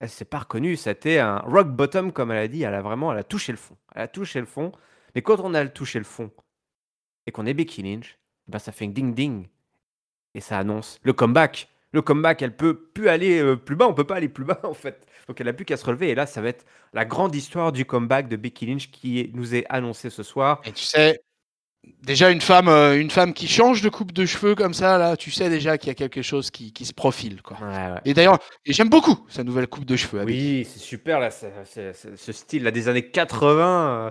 Elle 0.00 0.10
s'est 0.10 0.24
pas 0.24 0.40
reconnue, 0.40 0.76
c'était 0.76 1.18
un 1.18 1.38
rock 1.38 1.68
bottom, 1.68 2.12
comme 2.12 2.30
elle 2.30 2.38
a 2.38 2.48
dit, 2.48 2.62
elle 2.62 2.74
a 2.74 2.82
vraiment, 2.82 3.12
elle 3.12 3.18
a 3.18 3.24
touché 3.24 3.52
le 3.52 3.58
fond. 3.58 3.76
Elle 3.94 4.02
a 4.02 4.08
touché 4.08 4.40
le 4.40 4.46
fond. 4.46 4.72
Mais 5.14 5.22
quand 5.22 5.40
on 5.40 5.54
a 5.54 5.66
touché 5.66 5.98
le 5.98 6.04
fond 6.04 6.30
et 7.26 7.32
qu'on 7.32 7.46
est 7.46 7.54
Becky 7.54 7.82
Lynch, 7.82 8.18
ben 8.48 8.58
ça 8.58 8.72
fait 8.72 8.84
un 8.86 8.88
ding 8.88 9.14
ding 9.14 9.46
et 10.34 10.40
ça 10.40 10.58
annonce 10.58 10.98
le 11.02 11.12
comeback. 11.12 11.68
Le 11.92 12.02
comeback, 12.02 12.42
elle 12.42 12.56
peut 12.56 12.74
plus 12.74 13.08
aller 13.08 13.40
euh, 13.40 13.56
plus 13.56 13.76
bas, 13.76 13.86
on 13.86 13.94
peut 13.94 14.04
pas 14.04 14.16
aller 14.16 14.28
plus 14.28 14.44
bas 14.44 14.60
en 14.64 14.74
fait. 14.74 15.06
Donc 15.28 15.40
elle 15.40 15.48
a 15.48 15.52
plus 15.52 15.64
qu'à 15.64 15.76
se 15.76 15.86
relever 15.86 16.10
et 16.10 16.14
là 16.14 16.26
ça 16.26 16.42
va 16.42 16.48
être 16.48 16.66
la 16.92 17.04
grande 17.04 17.34
histoire 17.34 17.72
du 17.72 17.84
comeback 17.84 18.28
de 18.28 18.36
Becky 18.36 18.66
Lynch 18.66 18.90
qui 18.90 19.30
nous 19.32 19.54
est 19.54 19.64
annoncé 19.68 20.10
ce 20.10 20.22
soir. 20.22 20.60
Et 20.64 20.72
tu 20.72 20.84
sais, 20.84 21.20
déjà 22.02 22.30
une 22.30 22.40
femme, 22.40 22.68
euh, 22.68 23.00
une 23.00 23.10
femme 23.10 23.32
qui 23.32 23.46
change 23.46 23.80
de 23.80 23.88
coupe 23.88 24.12
de 24.12 24.26
cheveux 24.26 24.54
comme 24.54 24.74
ça 24.74 24.98
là, 24.98 25.16
tu 25.16 25.30
sais 25.30 25.48
déjà 25.48 25.78
qu'il 25.78 25.88
y 25.88 25.92
a 25.92 25.94
quelque 25.94 26.22
chose 26.22 26.50
qui, 26.50 26.72
qui 26.72 26.84
se 26.84 26.92
profile 26.92 27.42
quoi. 27.42 27.56
Et 28.04 28.12
d'ailleurs, 28.12 28.38
j'aime 28.66 28.88
beaucoup 28.88 29.24
sa 29.28 29.44
nouvelle 29.44 29.68
coupe 29.68 29.84
de 29.84 29.96
cheveux. 29.96 30.24
Oui, 30.24 30.66
c'est 30.70 30.80
super 30.80 31.20
là, 31.20 31.30
ce 31.30 32.32
style 32.32 32.64
là 32.64 32.70
des 32.70 32.88
années 32.88 33.08
80 33.08 34.06
euh, 34.06 34.10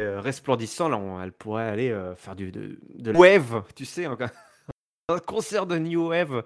resplendissant. 0.00 0.88
Là, 0.88 0.96
on- 0.96 1.20
elle 1.22 1.32
pourrait 1.32 1.68
aller 1.68 1.90
euh, 1.90 2.14
faire 2.16 2.36
du, 2.36 2.50
de, 2.52 2.78
de 2.94 3.10
la 3.12 3.18
wave, 3.18 3.62
tu 3.74 3.84
sais, 3.84 4.04
un, 4.06 4.16
un 5.08 5.18
concert 5.18 5.66
de 5.66 5.78
New 5.78 6.08
Wave 6.08 6.34
euh, 6.34 6.42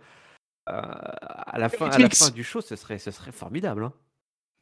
à, 0.72 1.58
la 1.58 1.68
fin, 1.68 1.86
à 1.86 1.90
la 1.90 1.94
Eurythmics. 1.96 2.14
fin 2.16 2.30
du 2.30 2.44
show, 2.44 2.60
ce 2.60 2.76
serait, 2.76 2.98
ce 2.98 3.10
serait 3.10 3.32
formidable. 3.32 3.84
hein. 3.84 3.92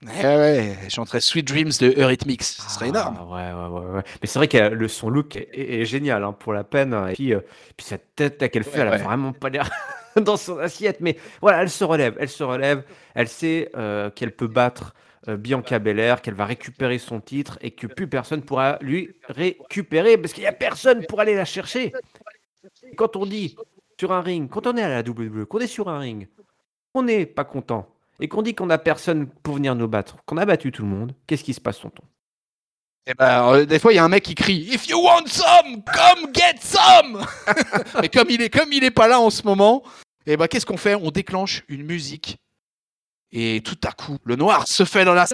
Ouais, 0.07 0.23
ouais, 0.37 0.79
je 0.85 0.91
chanterais 0.91 1.21
Sweet 1.21 1.49
Dreams 1.49 1.73
de 1.81 1.93
Eurythmics. 2.01 2.45
Ce 2.45 2.71
serait 2.71 2.91
énorme. 2.91 3.17
Ah, 3.19 3.25
ouais, 3.25 3.53
ouais, 3.53 3.81
ouais, 3.81 3.97
ouais. 3.97 4.03
Mais 4.23 4.29
c'est 4.29 4.39
vrai 4.39 4.47
que 4.47 4.57
le 4.57 4.87
son 4.87 5.11
look 5.11 5.35
est, 5.35 5.49
est- 5.53 5.81
est 5.81 5.85
génial 5.87 6.23
hein, 6.23 6.33
pour 6.33 6.53
la 6.53 6.63
peine. 6.63 6.95
Et 7.11 7.15
puis, 7.15 7.35
euh, 7.35 7.41
puis 7.77 7.85
cette 7.85 8.15
tête 8.15 8.41
là 8.41 8.49
qu'elle 8.49 8.63
fait, 8.63 8.83
Ouais, 8.83 8.87
elle 8.87 8.93
a 8.95 8.99
vraiment 8.99 9.33
pas 9.33 9.49
l'air 9.49 9.69
dans 10.23 10.37
son 10.37 10.57
assiette. 10.59 11.01
Mais 11.01 11.17
voilà, 11.41 11.63
elle 11.63 11.71
se 11.71 11.83
relève, 11.83 12.17
elle 12.21 12.29
se 12.29 12.45
relève. 12.45 12.85
Elle 13.17 13.27
sait 13.27 13.73
euh, 13.77 14.09
qu'elle 14.11 14.31
peut 14.31 14.47
battre 14.47 14.95
euh, 14.95 15.08
Bianca 15.37 15.79
Belair, 15.79 16.23
qu'elle 16.23 16.35
va 16.35 16.47
récupérer 16.47 16.99
son 16.99 17.21
titre 17.21 17.59
et 17.61 17.71
que 17.71 17.87
plus 17.87 18.09
personne 18.09 18.43
pourra 18.43 18.79
lui 18.81 19.15
récupérer 19.29 20.17
parce 20.17 20.33
qu'il 20.33 20.43
n'y 20.43 20.49
a 20.49 20.53
personne 20.53 21.05
pour 21.07 21.21
aller 21.21 21.35
la 21.35 21.45
chercher. 21.45 21.93
Quand 22.97 23.17
on 23.17 23.27
dit 23.27 23.57
sur 23.99 24.13
un 24.13 24.21
ring, 24.21 24.49
quand 24.49 24.67
on 24.67 24.77
est 24.77 24.83
à 24.83 24.89
la 24.89 25.01
WWE, 25.01 25.47
qu'on 25.47 25.59
est 25.59 25.67
sur 25.67 25.89
un 25.89 25.99
ring, 25.99 26.29
qu'on 26.93 27.03
n'est 27.03 27.27
pas 27.27 27.45
content 27.45 27.89
et 28.21 28.29
qu'on 28.29 28.43
dit 28.43 28.55
qu'on 28.55 28.67
n'a 28.67 28.79
personne 28.79 29.29
pour 29.43 29.57
venir 29.57 29.75
nous 29.75 29.89
battre, 29.89 30.17
qu'on 30.27 30.37
a 30.37 30.47
battu 30.47 30.73
tout 30.73 30.83
le 30.83 30.89
monde, 30.89 31.13
qu'est-ce 31.27 31.45
qui 31.45 31.55
se 31.55 31.61
passe, 31.61 31.81
tonton? 31.81 32.05
Et 33.07 33.15
ben, 33.15 33.55
euh, 33.55 33.65
des 33.65 33.79
fois, 33.79 33.93
il 33.93 33.97
y 33.97 33.99
a 33.99 34.05
un 34.05 34.09
mec 34.09 34.23
qui 34.23 34.35
crie 34.35 34.69
If 34.71 34.87
you 34.87 35.03
want 35.03 35.27
some, 35.27 35.83
come 35.83 36.31
get 36.35 36.57
some 36.61 37.25
Mais 38.03 38.09
comme 38.11 38.29
il 38.29 38.85
est, 38.85 38.91
pas 38.91 39.09
là 39.09 39.19
en 39.19 39.31
ce 39.31 39.45
moment, 39.45 39.83
et 40.27 40.37
ben, 40.37 40.47
qu'est-ce 40.47 40.67
qu'on 40.67 40.77
fait? 40.77 40.95
On 40.95 41.11
déclenche 41.11 41.65
une 41.69 41.85
musique. 41.85 42.39
Et 43.33 43.61
tout 43.65 43.77
à 43.87 43.93
coup, 43.93 44.17
le 44.25 44.37
noir 44.37 44.67
se 44.67 44.85
fait 44.85 45.05
dans 45.05 45.15
la. 45.15 45.27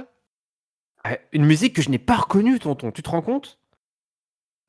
Ah, 1.05 1.17
Une 1.33 1.45
musique 1.45 1.75
que 1.77 1.83
je 1.83 1.91
n'ai 1.91 1.99
pas 1.99 2.17
reconnue, 2.17 2.59
tonton. 2.59 2.91
Tu 2.91 3.03
te 3.03 3.11
rends 3.11 3.23
compte? 3.23 3.59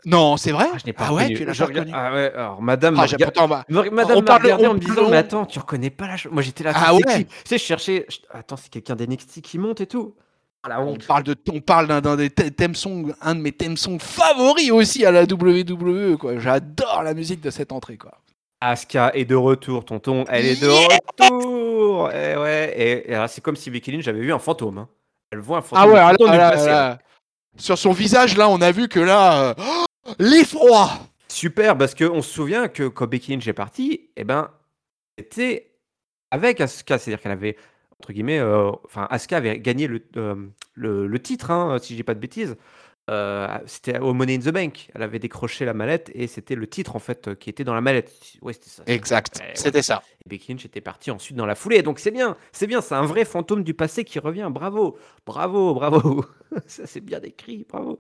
Non, 0.06 0.38
c'est 0.38 0.52
vrai? 0.52 0.68
Ah, 0.72 0.78
je 0.78 0.86
n'ai 0.86 0.94
pas 0.94 1.06
Ah 1.08 1.14
ouais, 1.14 1.34
tu 1.34 1.46
l'as 1.46 1.56
pas 1.56 1.66
reconnu. 1.66 1.92
Ah 1.96 2.14
ouais, 2.14 2.32
alors 2.36 2.62
madame. 2.62 2.96
Ah, 3.00 3.04
regarde- 3.06 3.24
pourtant, 3.34 3.48
bah, 3.48 3.66
me- 3.70 3.90
Madame 3.90 4.18
on 4.18 4.22
parle- 4.22 4.56
on 4.60 4.70
en 4.70 4.74
me 4.76 4.80
disant, 4.80 5.10
mais 5.10 5.18
attends, 5.18 5.46
tu 5.48 5.58
reconnais 5.58 5.90
pas 5.90 6.06
la 6.08 6.18
chose. 6.18 6.32
Moi 6.32 6.44
j'étais 6.44 6.64
là, 6.64 6.74
Ah 6.76 6.94
ouais 6.94 7.02
qui 7.02 7.26
Tu 7.26 7.32
sais, 7.46 7.58
je 7.58 7.64
cherchais. 7.64 8.06
Attends, 8.30 8.58
c'est 8.58 8.70
quelqu'un 8.70 8.96
d'NXT 8.96 9.42
qui 9.42 9.58
monte 9.58 9.82
et 9.82 9.88
tout. 9.88 10.14
Ah 10.62 10.70
la 10.70 10.82
on 10.82 10.90
honte. 10.94 11.08
parle 11.08 11.24
de, 11.24 11.36
on 11.52 11.62
parle 11.62 11.88
d'un 12.02 12.16
des 12.18 12.30
thè- 12.30 12.52
thèmes 12.52 12.76
songs, 12.76 13.14
un 13.22 13.34
de 13.36 13.40
mes 13.40 13.52
thèmes 13.52 13.78
songs 13.78 13.98
favoris 14.00 14.70
aussi 14.72 15.06
à 15.06 15.12
la 15.12 15.24
WWE, 15.26 16.18
quoi. 16.18 16.38
J'adore 16.38 17.02
la 17.04 17.14
musique 17.16 17.42
de 17.42 17.50
cette 17.50 17.72
entrée, 17.72 17.98
quoi. 17.98 18.20
Asuka 18.62 19.12
est 19.14 19.26
de 19.26 19.36
retour, 19.36 19.86
tonton. 19.86 20.26
Elle 20.30 20.46
est 20.46 20.62
de 20.62 20.68
Yeah 20.68 20.98
retour. 21.20 22.12
Et 22.12 22.38
ouais, 22.38 22.74
et, 22.76 23.12
et 23.12 23.16
alors, 23.16 23.30
c'est 23.30 23.42
comme 23.42 23.56
si 23.56 23.70
Becky 23.70 23.92
Lynch 23.92 24.08
avait 24.08 24.22
vu 24.22 24.34
un 24.34 24.40
fantôme. 24.40 24.78
hein. 24.80 24.90
Elle 25.32 25.40
voit 25.40 25.58
un 25.58 25.62
fantôme. 25.62 25.84
Ah 25.84 25.88
ouais, 25.88 25.96
là, 25.96 26.16
du 26.32 26.38
là, 26.38 26.52
passé, 26.52 26.68
là. 26.68 26.98
sur 27.58 27.78
son 27.78 27.92
visage, 27.92 28.38
là, 28.38 28.50
on 28.50 28.62
a 28.62 28.72
vu 28.72 28.88
que 28.88 29.00
là, 29.00 29.50
euh, 29.50 29.54
oh, 29.58 30.12
l'effroi. 30.20 30.90
Super, 31.28 31.78
parce 31.78 31.94
qu'on 31.94 32.22
se 32.22 32.32
souvient 32.32 32.68
que 32.68 32.88
quand 32.88 33.08
Becky 33.08 33.34
Lynch 33.34 33.48
est 33.48 33.54
partie, 33.54 34.10
eh 34.16 34.24
ben, 34.24 34.50
c'était 35.18 35.72
avec 36.32 36.62
Asuka, 36.62 36.98
c'est-à-dire 36.98 37.22
qu'elle 37.22 37.34
avait, 37.34 37.58
entre 38.00 38.14
guillemets, 38.14 38.40
euh, 38.40 38.72
enfin, 38.86 39.08
Asuka 39.10 39.38
avait 39.38 39.60
gagné 39.60 39.88
le, 39.88 40.02
euh, 40.18 40.36
le, 40.74 41.08
le 41.08 41.22
titre, 41.22 41.52
hein, 41.52 41.78
si 41.82 41.94
je 41.94 41.98
dis 41.98 42.04
pas 42.04 42.14
de 42.14 42.20
bêtises. 42.20 42.56
Euh, 43.10 43.48
c'était 43.68 44.00
au 44.00 44.14
Money 44.14 44.36
in 44.36 44.40
the 44.40 44.50
Bank. 44.54 44.90
Elle 44.96 45.04
avait 45.04 45.20
décroché 45.20 45.64
la 45.66 45.74
mallette 45.74 46.10
et 46.16 46.26
c'était 46.28 46.56
le 46.56 46.66
titre, 46.68 46.96
en 46.96 47.00
fait, 47.00 47.28
euh, 47.28 47.36
qui 47.36 47.50
était 47.52 47.64
dans 47.64 47.76
la 47.76 47.82
mallette. 47.82 48.12
Ouais, 48.42 48.54
c'était 48.54 48.70
ça. 48.70 48.84
Exact, 48.88 49.38
Ouais, 49.40 49.46
ouais. 49.48 49.52
c'était 49.56 49.84
ça. 49.84 50.02
Et 50.26 50.30
Becky 50.30 50.54
Lynch 50.54 50.66
était 50.66 50.82
partie 50.82 51.12
ensuite 51.12 51.38
dans 51.38 51.46
la 51.46 51.54
foulée. 51.56 51.84
Donc 51.84 52.00
c'est 52.00 52.10
bien, 52.12 52.36
c'est 52.52 52.66
bien, 52.68 52.82
c'est 52.82 52.96
un 52.96 53.06
vrai 53.06 53.24
fantôme 53.26 53.64
du 53.64 53.74
passé 53.76 54.04
qui 54.06 54.18
revient. 54.20 54.48
Bravo, 54.52 54.98
bravo, 55.26 55.74
bravo. 55.76 56.26
ça 56.66 56.88
c'est 56.88 57.02
bien 57.02 57.20
décrit, 57.20 57.66
bravo. 57.70 58.00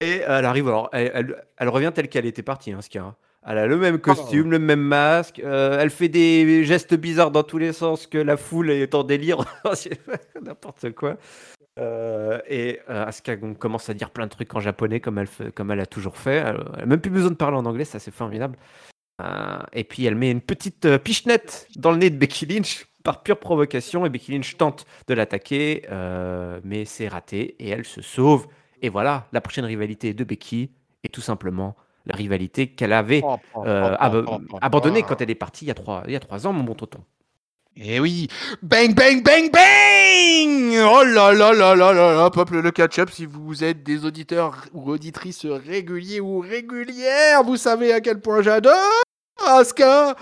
Et 0.00 0.22
elle 0.26 0.44
arrive, 0.44 0.68
alors 0.68 0.88
elle, 0.92 1.10
elle- 1.14 1.44
elle 1.58 1.68
revient 1.68 1.92
telle 1.94 2.08
qu'elle 2.08 2.24
était 2.26 2.42
partie, 2.44 2.72
hein, 2.72 2.80
Ska. 2.80 3.16
Elle 3.46 3.58
a 3.58 3.66
le 3.66 3.76
même 3.76 3.98
costume, 3.98 4.50
le 4.50 4.58
même 4.58 4.80
masque. 4.80 5.40
euh, 5.40 5.78
elle 5.80 5.90
fait 5.90 6.08
des 6.08 6.64
gestes 6.64 6.94
bizarres 6.94 7.30
dans 7.30 7.42
tous 7.42 7.58
les 7.58 7.72
sens 7.72 8.06
que 8.06 8.18
la 8.18 8.36
foule 8.36 8.70
est 8.70 8.94
en 8.94 9.04
délire. 9.04 9.38
N'importe 10.42 10.92
quoi. 10.94 11.16
Euh, 11.78 12.40
et 12.48 12.80
euh, 12.90 13.06
Asuka 13.06 13.36
commence 13.36 13.88
à 13.88 13.94
dire 13.94 14.10
plein 14.10 14.24
de 14.26 14.30
trucs 14.30 14.54
en 14.54 14.60
japonais 14.60 15.00
comme 15.00 15.18
elle, 15.18 15.26
fait- 15.26 15.52
comme 15.52 15.70
elle 15.70 15.80
a 15.80 15.86
toujours 15.86 16.16
fait. 16.16 16.36
Elle, 16.36 16.64
elle 16.76 16.82
a 16.82 16.86
même 16.86 17.00
plus 17.00 17.10
besoin 17.10 17.30
de 17.30 17.36
parler 17.36 17.56
en 17.56 17.64
anglais, 17.66 17.84
ça 17.84 17.98
c'est 17.98 18.10
formidable. 18.10 18.56
Euh, 19.20 19.58
et 19.72 19.84
puis 19.84 20.04
elle 20.04 20.14
met 20.14 20.30
une 20.30 20.40
petite 20.40 20.84
euh, 20.86 20.98
pichenette 20.98 21.66
dans 21.76 21.90
le 21.90 21.98
nez 21.98 22.10
de 22.10 22.16
Becky 22.16 22.46
Lynch 22.46 22.86
par 23.04 23.22
pure 23.22 23.38
provocation 23.38 24.04
et 24.06 24.10
Becky 24.10 24.32
Lynch 24.32 24.56
tente 24.56 24.86
de 25.08 25.14
l'attaquer, 25.14 25.86
euh, 25.90 26.60
mais 26.64 26.84
c'est 26.84 27.08
raté 27.08 27.56
et 27.58 27.68
elle 27.70 27.84
se 27.84 28.00
sauve. 28.02 28.46
Et 28.82 28.88
voilà, 28.88 29.26
la 29.32 29.40
prochaine 29.40 29.64
rivalité 29.64 30.14
de 30.14 30.24
Becky 30.24 30.70
est 31.04 31.12
tout 31.12 31.20
simplement 31.20 31.74
la 32.06 32.14
rivalité 32.16 32.68
qu'elle 32.68 32.92
avait 32.92 33.20
Oh, 33.24 33.36
euh, 33.66 33.96
ab- 33.98 34.14
abandonnée 34.62 35.02
quand 35.02 35.20
elle 35.20 35.30
est 35.30 35.34
partie 35.34 35.64
il 35.64 35.68
y 35.68 35.70
a 35.70 35.74
trois, 35.74 36.02
il 36.06 36.12
y 36.12 36.16
a 36.16 36.20
trois 36.20 36.46
ans, 36.46 36.52
mon 36.52 36.62
bon 36.64 36.74
tonton. 36.74 37.00
Et 37.80 38.00
oui, 38.00 38.26
bang, 38.62 38.92
bang, 38.92 39.22
bang, 39.22 39.50
bang 39.52 40.78
Oh 40.84 41.04
là 41.04 41.32
là 41.32 41.52
là 41.52 41.74
là 41.76 41.92
là 41.92 42.12
là, 42.14 42.30
peuple 42.30 42.60
de 42.62 42.70
catch-up, 42.70 43.08
si 43.12 43.24
vous 43.24 43.62
êtes 43.62 43.84
des 43.84 44.04
auditeurs 44.04 44.64
ou 44.74 44.90
auditrices 44.90 45.46
réguliers 45.46 46.20
ou 46.20 46.40
régulières, 46.40 47.44
vous 47.44 47.56
savez 47.56 47.92
à 47.92 48.00
quel 48.00 48.20
point 48.20 48.42
j'adore 48.42 48.74
Asuka 49.46 50.16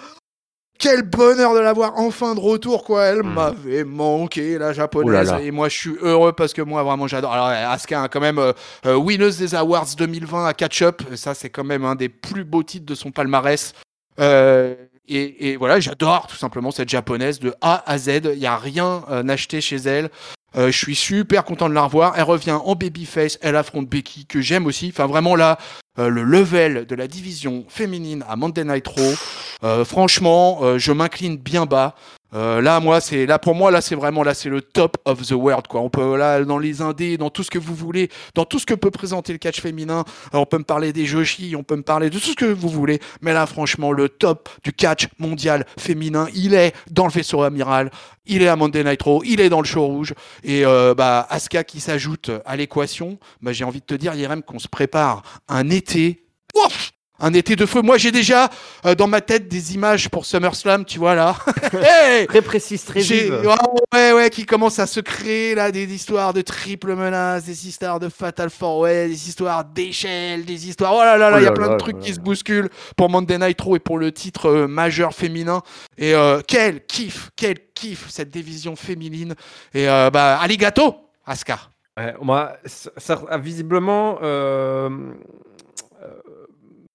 quel 0.79 1.01
bonheur 1.05 1.55
de 1.55 1.61
la 1.61 1.73
voir 1.73 1.95
enfin 1.97 2.35
de 2.35 2.41
retour, 2.41 2.85
quoi. 2.85 3.05
Elle 3.05 3.23
Mm. 3.23 3.33
m'avait 3.33 3.85
manqué, 3.85 4.59
la 4.59 4.67
là 4.67 4.73
japonaise. 4.75 5.31
là. 5.31 5.41
Et 5.41 5.51
moi, 5.51 5.71
je 5.71 5.77
suis 5.79 5.97
heureux 6.03 6.35
parce 6.35 6.53
que 6.53 6.61
moi, 6.61 6.83
vraiment, 6.83 7.07
j'adore. 7.07 7.33
Alors, 7.33 7.47
Asuka, 7.47 8.03
hein, 8.03 8.09
quand 8.09 8.21
même, 8.21 8.39
euh, 8.39 8.53
euh, 8.85 8.95
winneuse 8.95 9.39
des 9.39 9.55
Awards 9.55 9.87
2020 9.97 10.45
à 10.45 10.53
Catch 10.53 10.83
Up. 10.83 11.01
Ça, 11.15 11.33
c'est 11.33 11.49
quand 11.49 11.65
même 11.65 11.87
un 11.87 11.95
des 11.95 12.11
plus 12.11 12.45
beaux 12.45 12.63
titres 12.63 12.85
de 12.85 12.95
son 12.95 13.11
palmarès. 13.11 13.73
Euh, 14.21 14.75
et, 15.09 15.57
voilà, 15.57 15.81
j'adore 15.81 16.27
tout 16.27 16.37
simplement 16.37 16.71
cette 16.71 16.89
japonaise 16.89 17.39
de 17.39 17.55
A 17.61 17.83
à 17.91 17.99
Z. 17.99 18.21
Il 18.33 18.39
n'y 18.39 18.47
a 18.47 18.57
rien 18.57 19.05
euh, 19.11 19.27
acheté 19.29 19.61
chez 19.61 19.77
elle. 19.77 20.11
Euh, 20.57 20.71
je 20.71 20.77
suis 20.77 20.97
super 20.97 21.45
content 21.45 21.69
de 21.69 21.75
la 21.75 21.83
revoir. 21.83 22.15
Elle 22.17 22.25
revient 22.25 22.53
en 22.53 22.75
babyface. 22.75 23.39
Elle 23.43 23.57
affronte 23.57 23.89
Becky, 23.89 24.27
que 24.27 24.41
j'aime 24.41 24.67
aussi. 24.67 24.89
Enfin, 24.93 25.07
vraiment 25.07 25.37
là, 25.37 25.59
euh, 25.99 26.09
le 26.09 26.23
level 26.23 26.87
de 26.87 26.95
la 26.95 27.07
division 27.07 27.65
féminine 27.69 28.25
à 28.29 28.37
Monday 28.37 28.65
Night 28.65 28.87
Raw. 28.89 29.85
franchement, 29.85 30.79
je 30.79 30.93
m'incline 30.93 31.37
bien 31.37 31.67
bas. 31.67 31.95
Euh, 32.35 32.61
là, 32.61 32.81
moi, 32.81 33.01
c'est 33.01 33.25
là 33.25 33.39
pour 33.39 33.55
moi, 33.55 33.71
là, 33.71 33.81
c'est 33.81 33.95
vraiment 33.95 34.23
là, 34.23 34.35
c'est 34.35 34.49
le 34.49 34.61
top 34.61 34.97
of 35.05 35.23
the 35.27 35.33
world, 35.33 35.67
quoi. 35.69 35.81
On 35.81 35.91
peut 35.91 36.17
là, 36.17 36.45
dans 36.45 36.59
les 36.59 36.83
indés, 36.83 37.17
dans 37.17 37.31
tout 37.31 37.43
ce 37.43 37.51
que 37.51 37.59
vous 37.59 37.75
voulez, 37.75 38.11
dans 38.35 38.45
tout 38.45 38.59
ce 38.59 38.67
que 38.67 38.75
peut 38.75 38.91
présenter 38.91 39.33
le 39.33 39.39
catch 39.39 39.61
féminin. 39.61 40.05
Alors, 40.33 40.43
on 40.43 40.47
peut 40.47 40.59
me 40.59 40.65
parler 40.65 40.93
des 40.93 41.07
Joshi, 41.07 41.55
on 41.57 41.63
peut 41.63 41.77
me 41.77 41.83
parler 41.83 42.11
de 42.11 42.19
tout 42.19 42.25
ce 42.31 42.35
que 42.35 42.45
vous 42.45 42.69
voulez. 42.69 43.01
Mais 43.21 43.33
là, 43.33 43.47
franchement, 43.47 43.93
le 43.93 44.09
top 44.09 44.49
du 44.65 44.73
catch 44.73 45.09
mondial 45.19 45.65
féminin, 45.79 46.27
il 46.35 46.55
est 46.55 46.75
dans 46.91 47.07
le 47.07 47.13
vaisseau 47.13 47.43
amiral. 47.43 47.91
Il 48.27 48.43
est 48.43 48.49
à 48.49 48.57
Monday 48.57 48.83
Night 48.83 49.03
Raw, 49.03 49.23
il 49.25 49.41
est 49.41 49.49
dans 49.49 49.61
le 49.61 49.67
show 49.67 49.87
rouge. 49.87 50.13
Et 50.43 50.67
euh, 50.67 50.95
bah, 50.95 51.27
Asuka 51.31 51.63
qui 51.63 51.79
s'ajoute 51.81 52.31
à 52.45 52.57
l'équation, 52.57 53.19
bah, 53.41 53.53
j'ai 53.53 53.65
envie 53.65 53.81
de 53.81 53.87
te 53.87 53.95
dire, 53.95 54.15
Yerem, 54.15 54.43
qu'on 54.43 54.59
se 54.59 54.69
prépare 54.69 55.23
un 55.49 55.71
été. 55.71 56.25
Ouf 56.55 56.96
un 57.19 57.33
été 57.33 57.57
de 57.57 57.65
feu. 57.67 57.81
Moi, 57.83 57.97
j'ai 57.99 58.13
déjà 58.13 58.51
euh, 58.85 58.95
dans 58.95 59.07
ma 59.07 59.21
tête 59.21 59.49
des 59.49 59.75
images 59.75 60.09
pour 60.09 60.27
SummerSlam, 60.27 60.85
tu 60.85 60.99
vois 60.99 61.15
là. 61.15 61.35
Hey 61.73 62.27
Très 62.27 62.43
précise, 62.43 62.85
très 62.85 63.01
vive. 63.01 63.33
ouais, 63.43 63.55
ouais, 63.95 64.13
ouais, 64.13 64.31
qui 64.31 64.45
commence 64.47 64.79
à 64.79 64.87
se 64.87 65.01
créer 65.01 65.55
là 65.55 65.71
des 65.73 65.85
histoires 65.93 66.33
de 66.33 66.41
triple 66.43 66.95
menace, 66.95 67.45
des 67.45 67.69
histoires 67.69 68.01
de 68.01 68.09
fatal 68.09 68.51
four 68.51 68.79
way, 68.81 69.09
des 69.09 69.29
histoires 69.29 69.65
d'échelle, 69.65 70.45
des 70.45 70.69
histoires. 70.69 70.93
Oh 70.95 71.01
là 71.01 71.17
là 71.17 71.31
là, 71.31 71.37
Oh 71.37 71.41
il 71.41 71.45
y 71.45 71.47
a 71.47 71.51
là 71.51 71.55
plein 71.57 71.69
là 71.69 71.73
de 71.75 71.79
trucs 71.79 71.97
là 71.97 72.03
qui 72.03 72.09
là. 72.11 72.15
se 72.17 72.21
bousculent 72.21 72.69
pour 72.97 73.09
Monday 73.09 73.39
Night 73.39 73.61
Raw 73.61 73.77
et 73.77 73.81
pour 73.81 73.99
le 73.99 74.13
titre 74.13 74.47
euh, 74.51 74.67
majeur 74.67 75.15
féminin. 75.15 75.63
Et 75.99 76.15
euh, 76.15 76.41
quel 76.47 76.85
kiff, 76.87 77.31
quel 77.37 77.57
kiff 77.75 78.07
cette 78.09 78.31
division 78.31 78.77
féminine. 78.77 79.35
Et 79.75 79.89
euh, 79.89 80.11
bah, 80.11 80.39
aligato, 80.41 80.95
Asuka. 81.27 81.59
Ouais, 81.99 82.15
moi, 82.21 82.53
ça, 82.67 82.91
ça- 82.99 83.39
visiblement, 83.39 84.19
euh, 84.23 84.91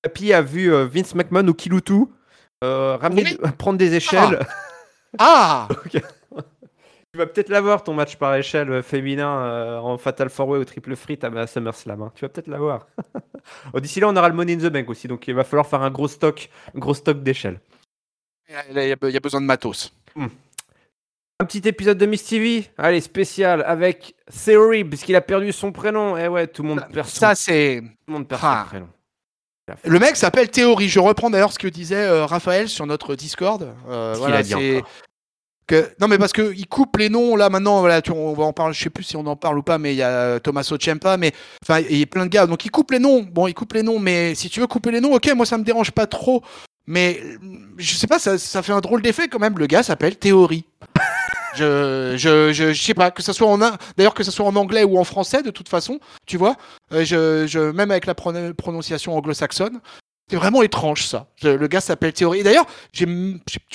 Papy 0.01 0.33
a 0.33 0.41
vu 0.41 0.73
euh, 0.73 0.85
Vince 0.85 1.13
McMahon 1.15 1.47
ou 1.47 1.53
Kiloutou 1.53 2.11
euh, 2.63 2.97
ramener, 2.97 3.23
Oui. 3.43 3.51
prendre 3.57 3.77
des 3.77 3.93
échelles. 3.95 4.39
Ah 5.17 5.67
Tu 7.13 7.17
vas 7.17 7.25
peut-être 7.27 7.49
l'avoir 7.49 7.83
ton 7.83 7.93
match 7.93 8.15
par 8.15 8.33
échelle 8.35 8.71
euh, 8.71 8.81
féminin 8.81 9.29
euh, 9.43 9.77
en 9.79 9.97
Fatal 9.97 10.29
4-Way 10.29 10.59
ou 10.59 10.63
Triple 10.65 10.95
Free 10.95 11.19
à 11.21 11.45
SummerSlam. 11.47 12.01
hein. 12.03 12.11
Tu 12.15 12.23
vas 12.23 12.29
peut-être 12.29 12.47
l'avoir. 12.47 12.87
Oh, 13.73 13.79
D'ici 13.79 13.99
là, 13.99 14.07
on 14.07 14.15
aura 14.15 14.29
le 14.29 14.35
Money 14.35 14.53
in 14.53 14.57
the 14.59 14.71
Bank 14.71 14.87
aussi, 14.87 15.07
donc 15.07 15.27
il 15.27 15.33
va 15.33 15.43
falloir 15.43 15.65
faire 15.65 15.81
un 15.81 15.89
gros 15.89 16.07
stock, 16.07 16.47
un 16.75 16.77
gros 16.79 16.93
stock 16.93 17.23
d'échelles. 17.23 17.59
Il 18.69 18.77
y, 18.77 18.91
a- 18.91 19.19
besoin 19.19 19.41
de 19.41 19.47
matos. 19.47 19.91
Un 20.15 21.45
petit 21.45 21.67
épisode 21.67 21.97
de 21.97 22.05
Miss 22.05 22.23
TV, 22.23 22.69
allez 22.77 23.01
spécial 23.01 23.63
avec 23.65 24.13
Theory 24.45 24.83
puisqu'il 24.85 25.15
a 25.15 25.21
perdu 25.21 25.51
son 25.51 25.71
prénom. 25.71 26.15
Eh 26.17 26.27
ouais, 26.27 26.45
tout 26.45 26.61
le 26.61 26.69
monde 26.69 26.85
perd 26.93 27.07
son, 27.07 27.19
Ça, 27.19 27.33
c'est. 27.33 27.81
tout 27.81 27.87
le 28.09 28.13
monde 28.13 28.27
perd 28.27 28.41
Ah. 28.43 28.61
son 28.63 28.69
prénom. 28.69 28.87
Le 29.85 29.99
mec 29.99 30.15
s'appelle 30.15 30.49
Théorie. 30.49 30.89
Je 30.89 30.99
reprends 30.99 31.29
d'ailleurs 31.29 31.53
ce 31.53 31.59
que 31.59 31.67
disait 31.67 31.95
euh, 31.95 32.25
Raphaël 32.25 32.67
sur 32.67 32.85
notre 32.85 33.15
Discord. 33.15 33.73
Euh, 33.89 34.15
voilà, 34.17 34.37
a 34.37 34.43
dit 34.43 34.55
encore 34.55 34.89
non, 35.99 36.07
mais 36.07 36.17
parce 36.17 36.33
qu'il 36.33 36.67
coupe 36.67 36.97
les 36.97 37.09
noms, 37.09 37.35
là, 37.35 37.49
maintenant, 37.49 37.79
voilà, 37.79 38.01
on 38.13 38.33
va 38.33 38.43
en 38.43 38.53
parler, 38.53 38.73
je 38.73 38.83
sais 38.83 38.89
plus 38.89 39.03
si 39.03 39.15
on 39.15 39.25
en 39.25 39.35
parle 39.35 39.57
ou 39.59 39.63
pas, 39.63 39.77
mais 39.77 39.93
il 39.93 39.97
y 39.97 40.03
a 40.03 40.39
Tommaso 40.39 40.77
Ciampa, 40.77 41.17
mais 41.17 41.31
enfin, 41.63 41.79
il 41.89 41.97
y 41.97 42.03
a 42.03 42.05
plein 42.05 42.25
de 42.25 42.31
gars. 42.31 42.45
Donc, 42.45 42.65
il 42.65 42.71
coupe 42.71 42.91
les 42.91 42.99
noms. 42.99 43.21
Bon, 43.23 43.47
il 43.47 43.53
coupe 43.53 43.73
les 43.73 43.83
noms, 43.83 43.99
mais 43.99 44.35
si 44.35 44.49
tu 44.49 44.59
veux 44.59 44.67
couper 44.67 44.91
les 44.91 45.01
noms, 45.01 45.13
ok, 45.13 45.31
moi, 45.35 45.45
ça 45.45 45.57
me 45.57 45.63
dérange 45.63 45.91
pas 45.91 46.07
trop. 46.07 46.43
Mais 46.87 47.21
je 47.77 47.95
sais 47.95 48.07
pas, 48.07 48.19
ça, 48.19 48.37
ça 48.37 48.61
fait 48.61 48.73
un 48.73 48.81
drôle 48.81 49.01
d'effet 49.01 49.27
quand 49.27 49.39
même. 49.39 49.57
Le 49.57 49.67
gars 49.67 49.83
s'appelle 49.83 50.17
Théorie. 50.17 50.65
Je, 51.55 52.15
je, 52.17 52.53
je, 52.53 52.73
sais 52.73 52.93
pas, 52.93 53.11
que 53.11 53.21
ce 53.21 53.33
soit 53.33 53.47
en 53.47 53.57
d'ailleurs 53.97 54.13
que 54.13 54.23
ce 54.23 54.31
soit 54.31 54.45
en 54.45 54.55
anglais 54.55 54.83
ou 54.83 54.97
en 54.97 55.03
français, 55.03 55.43
de 55.43 55.51
toute 55.51 55.69
façon, 55.69 55.99
tu 56.25 56.37
vois. 56.37 56.55
Euh, 56.91 57.05
je, 57.05 57.45
je, 57.47 57.59
même 57.71 57.91
avec 57.91 58.05
la 58.05 58.15
prononciation 58.15 59.15
anglo-saxonne, 59.15 59.79
c'est 60.29 60.37
vraiment 60.37 60.61
étrange 60.63 61.05
ça. 61.05 61.27
Le 61.43 61.67
gars 61.67 61.81
s'appelle 61.81 62.13
Théorie. 62.13 62.43
D'ailleurs, 62.43 62.65
tu 62.93 63.05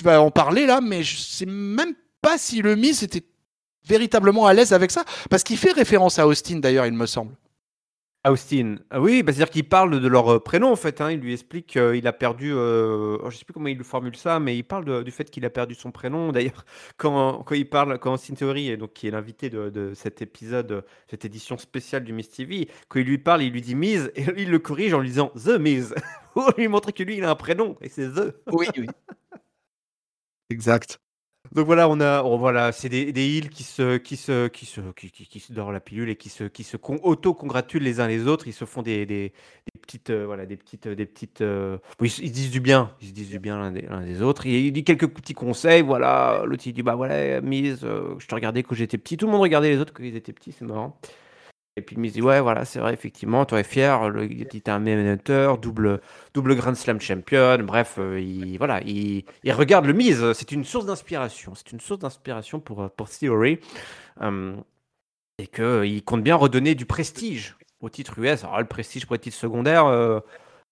vas 0.02 0.20
en 0.22 0.30
parler 0.30 0.66
là, 0.66 0.80
mais 0.80 1.02
je 1.02 1.16
sais 1.18 1.46
même 1.46 1.94
pas 2.22 2.38
si 2.38 2.62
le 2.62 2.76
Miz 2.76 3.02
était 3.02 3.24
véritablement 3.86 4.46
à 4.46 4.54
l'aise 4.54 4.72
avec 4.72 4.90
ça, 4.90 5.04
parce 5.30 5.42
qu'il 5.42 5.56
fait 5.56 5.72
référence 5.72 6.18
à 6.18 6.26
Austin 6.26 6.58
d'ailleurs, 6.58 6.86
il 6.86 6.92
me 6.92 7.06
semble. 7.06 7.32
Austin. 8.26 8.76
Ah 8.90 9.00
oui, 9.00 9.22
bah, 9.22 9.32
c'est-à-dire 9.32 9.50
qu'il 9.50 9.68
parle 9.68 10.00
de 10.00 10.08
leur 10.08 10.32
euh, 10.32 10.40
prénom 10.40 10.72
en 10.72 10.76
fait. 10.76 11.00
Hein. 11.00 11.12
Il 11.12 11.20
lui 11.20 11.32
explique 11.32 11.66
qu'il 11.66 12.06
a 12.06 12.12
perdu. 12.12 12.52
Euh, 12.52 13.18
oh, 13.22 13.30
je 13.30 13.36
sais 13.36 13.44
plus 13.44 13.54
comment 13.54 13.68
il 13.68 13.82
formule 13.84 14.16
ça, 14.16 14.40
mais 14.40 14.56
il 14.56 14.64
parle 14.64 15.04
du 15.04 15.10
fait 15.10 15.30
qu'il 15.30 15.44
a 15.44 15.50
perdu 15.50 15.74
son 15.74 15.92
prénom. 15.92 16.32
D'ailleurs, 16.32 16.64
quand, 16.96 17.42
quand 17.44 17.54
il 17.54 17.68
parle, 17.68 17.98
quand 17.98 18.14
Austin 18.14 18.34
Theory, 18.34 18.76
donc 18.76 18.92
qui 18.92 19.08
est 19.08 19.10
l'invité 19.10 19.50
de, 19.50 19.92
cet 19.94 20.22
épisode, 20.22 20.84
cette 21.08 21.24
édition 21.24 21.58
spéciale 21.58 22.04
du 22.04 22.12
Miss 22.12 22.30
TV, 22.30 22.68
quand 22.88 22.98
il 22.98 23.06
lui 23.06 23.18
parle, 23.18 23.42
il 23.42 23.52
lui 23.52 23.62
dit 23.62 23.74
Miz 23.74 24.10
et 24.16 24.24
il 24.36 24.50
le 24.50 24.58
corrige 24.58 24.94
en 24.94 25.00
lui 25.00 25.08
disant 25.08 25.32
The 25.36 25.58
Miz 25.58 25.94
pour 26.34 26.52
lui 26.56 26.68
montrer 26.68 26.92
que 26.92 27.02
lui 27.02 27.18
il 27.18 27.24
a 27.24 27.30
un 27.30 27.36
prénom 27.36 27.76
et 27.80 27.88
c'est 27.88 28.08
The. 28.08 28.34
Oui, 28.52 28.66
oui. 28.76 28.86
exact. 30.50 30.98
Donc 31.52 31.66
voilà, 31.66 31.88
on 31.88 32.00
a, 32.00 32.22
oh, 32.22 32.38
voilà, 32.38 32.72
c'est 32.72 32.88
des, 32.88 33.12
des 33.12 33.40
qui 33.52 33.62
se, 33.62 33.96
qui 33.96 34.16
la 35.72 35.80
pilule 35.80 36.10
et 36.10 36.16
qui 36.16 36.28
se, 36.28 36.44
qui 36.44 36.66
auto-congratulent 37.02 37.82
les 37.82 38.00
uns 38.00 38.06
les 38.06 38.26
autres. 38.26 38.46
Ils 38.48 38.52
se 38.52 38.64
font 38.64 38.82
des, 38.82 39.32
petites, 39.82 40.10
euh, 40.10 40.26
voilà, 40.26 40.46
des 40.46 40.56
petites, 40.56 40.88
des 40.88 41.06
petites. 41.06 41.40
Euh, 41.40 41.78
ils, 42.00 42.10
se 42.10 42.22
disent 42.22 42.50
du 42.50 42.60
bien, 42.60 42.92
ils 43.00 43.08
se 43.08 43.12
disent 43.12 43.30
du 43.30 43.38
bien 43.38 43.58
l'un 43.58 44.02
des, 44.02 44.22
autres. 44.22 44.46
Il 44.46 44.72
dit 44.72 44.84
quelques 44.84 45.08
petits 45.08 45.34
conseils. 45.34 45.82
Voilà, 45.82 46.42
l'autre 46.44 46.64
il 46.66 46.72
dit 46.72 46.82
bah 46.82 46.94
voilà, 46.94 47.40
mise, 47.40 47.80
euh, 47.84 48.14
je 48.18 48.26
te 48.26 48.34
regardais 48.34 48.62
quand 48.62 48.74
j'étais 48.74 48.98
petit. 48.98 49.16
Tout 49.16 49.26
le 49.26 49.32
monde 49.32 49.42
regardait 49.42 49.70
les 49.70 49.78
autres 49.78 49.92
quand 49.92 50.02
ils 50.02 50.16
étaient 50.16 50.32
petits, 50.32 50.52
c'est 50.52 50.64
marrant. 50.64 50.98
Et 51.78 51.82
puis 51.82 51.94
il 51.96 52.00
me 52.00 52.08
dit 52.08 52.22
ouais 52.22 52.40
voilà 52.40 52.64
c'est 52.64 52.78
vrai 52.78 52.94
effectivement 52.94 53.44
toi 53.44 53.60
es 53.60 53.64
fier 53.64 54.08
le 54.08 54.24
était 54.24 54.70
un 54.70 54.80
double 55.56 56.00
double 56.32 56.56
Grand 56.56 56.74
Slam 56.74 56.98
champion. 56.98 57.58
Bref 57.64 57.96
euh, 57.98 58.18
il 58.18 58.56
voilà 58.56 58.80
il, 58.82 59.24
il, 59.44 59.52
regarde 59.52 59.84
le 59.84 59.92
mise 59.92 60.32
c'est 60.32 60.52
une 60.52 60.64
source 60.64 60.86
d'inspiration. 60.86 61.54
C'est 61.54 61.72
une 61.72 61.80
source 61.80 62.00
d'inspiration 62.00 62.60
pour 62.60 62.80
euh, 62.82 62.88
pour 62.88 63.10
Theory 63.10 63.60
euh, 64.22 64.56
et 65.38 65.46
que 65.46 65.84
il 65.84 66.02
compte 66.02 66.22
bien 66.22 66.34
redonner 66.36 66.74
du 66.74 66.86
prestige 66.86 67.56
au 67.82 67.90
titre 67.90 68.18
US 68.20 68.44
alors 68.44 68.60
le 68.60 68.64
prestige 68.64 69.04
pour 69.04 69.14
les 69.14 69.20
titres 69.20 69.36
secondaires 69.36 69.84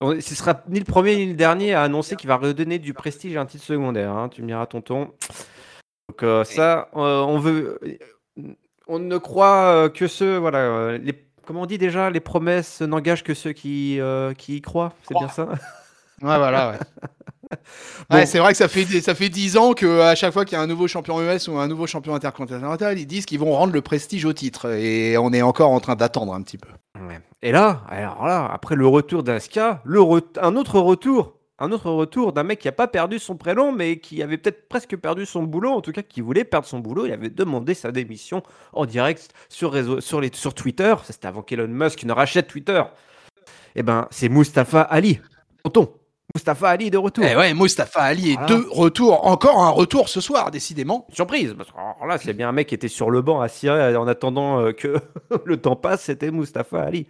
ce 0.01 0.35
sera 0.35 0.63
ni 0.69 0.79
le 0.79 0.87
premier 0.87 1.17
ni 1.17 1.27
le 1.27 1.35
dernier 1.35 1.75
à 1.75 1.83
annoncer 1.83 2.17
qu'il 2.17 2.29
va 2.29 2.37
redonner 2.37 2.79
du 2.79 2.95
prestige 2.95 3.37
à 3.37 3.43
un 3.43 3.47
titre 3.47 3.65
secondaire 3.65 4.11
hein, 4.13 4.31
tu 4.31 4.41
me 4.41 4.47
diras 4.47 4.65
tonton. 4.67 5.13
Donc 6.09 6.47
ça 6.47 6.89
on 6.95 7.39
veut 7.39 7.79
on 8.87 8.99
ne 8.99 9.16
croit 9.18 9.64
euh, 9.66 9.89
que 9.89 10.07
ceux, 10.07 10.37
voilà, 10.37 10.59
euh, 10.59 10.99
les, 10.99 11.14
comment 11.47 11.62
on 11.62 11.66
dit 11.66 11.78
déjà, 11.78 12.11
les 12.11 12.20
promesses 12.20 12.80
n'engagent 12.80 13.24
que 13.24 13.35
ceux 13.35 13.53
qui, 13.53 14.01
euh, 14.01 14.35
qui 14.35 14.57
y 14.57 14.61
croient, 14.61 14.93
c'est 15.07 15.16
bien 15.16 15.28
ça? 15.28 15.47
Ouais, 16.22 16.39
voilà, 16.39 16.70
ouais. 16.70 17.59
ouais 18.12 18.26
c'est 18.26 18.39
vrai 18.39 18.53
que 18.53 18.59
ça 18.59 18.68
fait, 18.68 18.85
ça 19.01 19.14
fait 19.14 19.28
10 19.28 19.57
ans 19.57 19.72
qu'à 19.72 20.14
chaque 20.14 20.32
fois 20.32 20.45
qu'il 20.45 20.57
y 20.57 20.61
a 20.61 20.62
un 20.62 20.66
nouveau 20.66 20.87
champion 20.87 21.20
US 21.20 21.49
ou 21.49 21.59
un 21.59 21.68
nouveau 21.68 21.87
champion 21.87 22.14
intercontinental, 22.14 22.99
ils 22.99 23.07
disent 23.07 23.26
qu'ils 23.26 23.41
vont 23.41 23.53
rendre 23.53 23.72
le 23.72 23.82
prestige 23.82 24.24
au 24.24 24.32
titre. 24.32 24.70
Et 24.70 25.18
on 25.18 25.32
est 25.32 25.43
encore 25.43 25.70
en 25.70 25.80
train 25.80 25.97
d'attendre 25.97 26.32
un 26.32 26.43
petit 26.43 26.59
peu. 26.59 26.68
Et 27.43 27.53
là, 27.53 27.82
alors 27.89 28.26
là, 28.26 28.49
après 28.51 28.76
le 28.76 28.87
retour 28.87 29.22
d'Aska, 29.22 29.82
un 30.41 30.57
autre 30.57 30.78
retour 30.80 31.35
un 31.59 31.71
autre 31.71 31.91
retour 31.91 32.33
d'un 32.33 32.43
mec 32.43 32.59
qui 32.59 32.69
n'a 32.69 32.73
pas 32.73 32.89
perdu 32.89 33.19
son 33.19 33.37
prénom, 33.37 33.71
mais 33.73 33.99
qui 33.99 34.23
avait 34.23 34.39
peut-être 34.39 34.69
presque 34.69 34.97
perdu 34.97 35.25
son 35.25 35.45
boulot, 35.45 35.71
en 35.71 35.81
tout 35.81 35.93
cas 35.93 36.03
qui 36.03 36.21
voulait 36.21 36.45
perdre 36.45 36.67
son 36.67 36.81
boulot. 36.81 37.07
Il 37.07 37.13
avait 37.13 37.31
demandé 37.31 37.75
sa 37.75 37.93
démission 37.93 38.43
en 38.73 38.87
direct 38.87 39.33
sur, 39.49 39.73
réseau, 39.73 40.01
sur, 40.01 40.21
les, 40.21 40.31
sur 40.33 40.55
Twitter. 40.55 40.95
C'était 41.05 41.29
avant 41.29 41.43
qu'Elon 41.43 41.69
Musk 41.69 42.03
ne 42.05 42.13
rachète 42.13 42.49
Twitter. 42.49 42.83
Eh 43.77 43.83
ben, 43.83 44.09
c'est 44.11 44.29
Mustafa 44.29 44.83
Ali. 44.83 45.21
Tonton. 45.63 45.93
Mustafa 46.35 46.71
Ali 46.71 46.91
de 46.91 46.99
retour. 46.99 47.25
Eh 47.25 47.37
ouais, 47.37 47.55
Mustafa 47.55 48.01
Ali 48.01 48.33
est 48.33 48.49
de 48.49 48.67
retour. 48.71 49.25
Encore 49.27 49.63
un 49.63 49.71
retour 49.71 50.09
ce 50.09 50.21
soir, 50.21 50.51
décidément. 50.51 51.07
Surprise. 51.13 51.55
Parce 51.57 51.71
alors 51.77 52.07
là, 52.09 52.19
c'est 52.19 52.33
bien 52.33 52.49
un 52.49 52.53
mec 52.53 52.69
qui 52.69 52.75
était 52.75 52.89
sur 52.89 53.11
le 53.11 53.23
banc 53.23 53.41
assis 53.41 53.71
en 53.71 54.07
attendant 54.09 54.61
euh, 54.61 54.73
que 54.73 54.97
le 55.45 55.57
temps 55.59 55.77
passe, 55.77 56.05
c'était 56.05 56.33
Mustafa 56.33 56.83
Ali. 56.83 57.07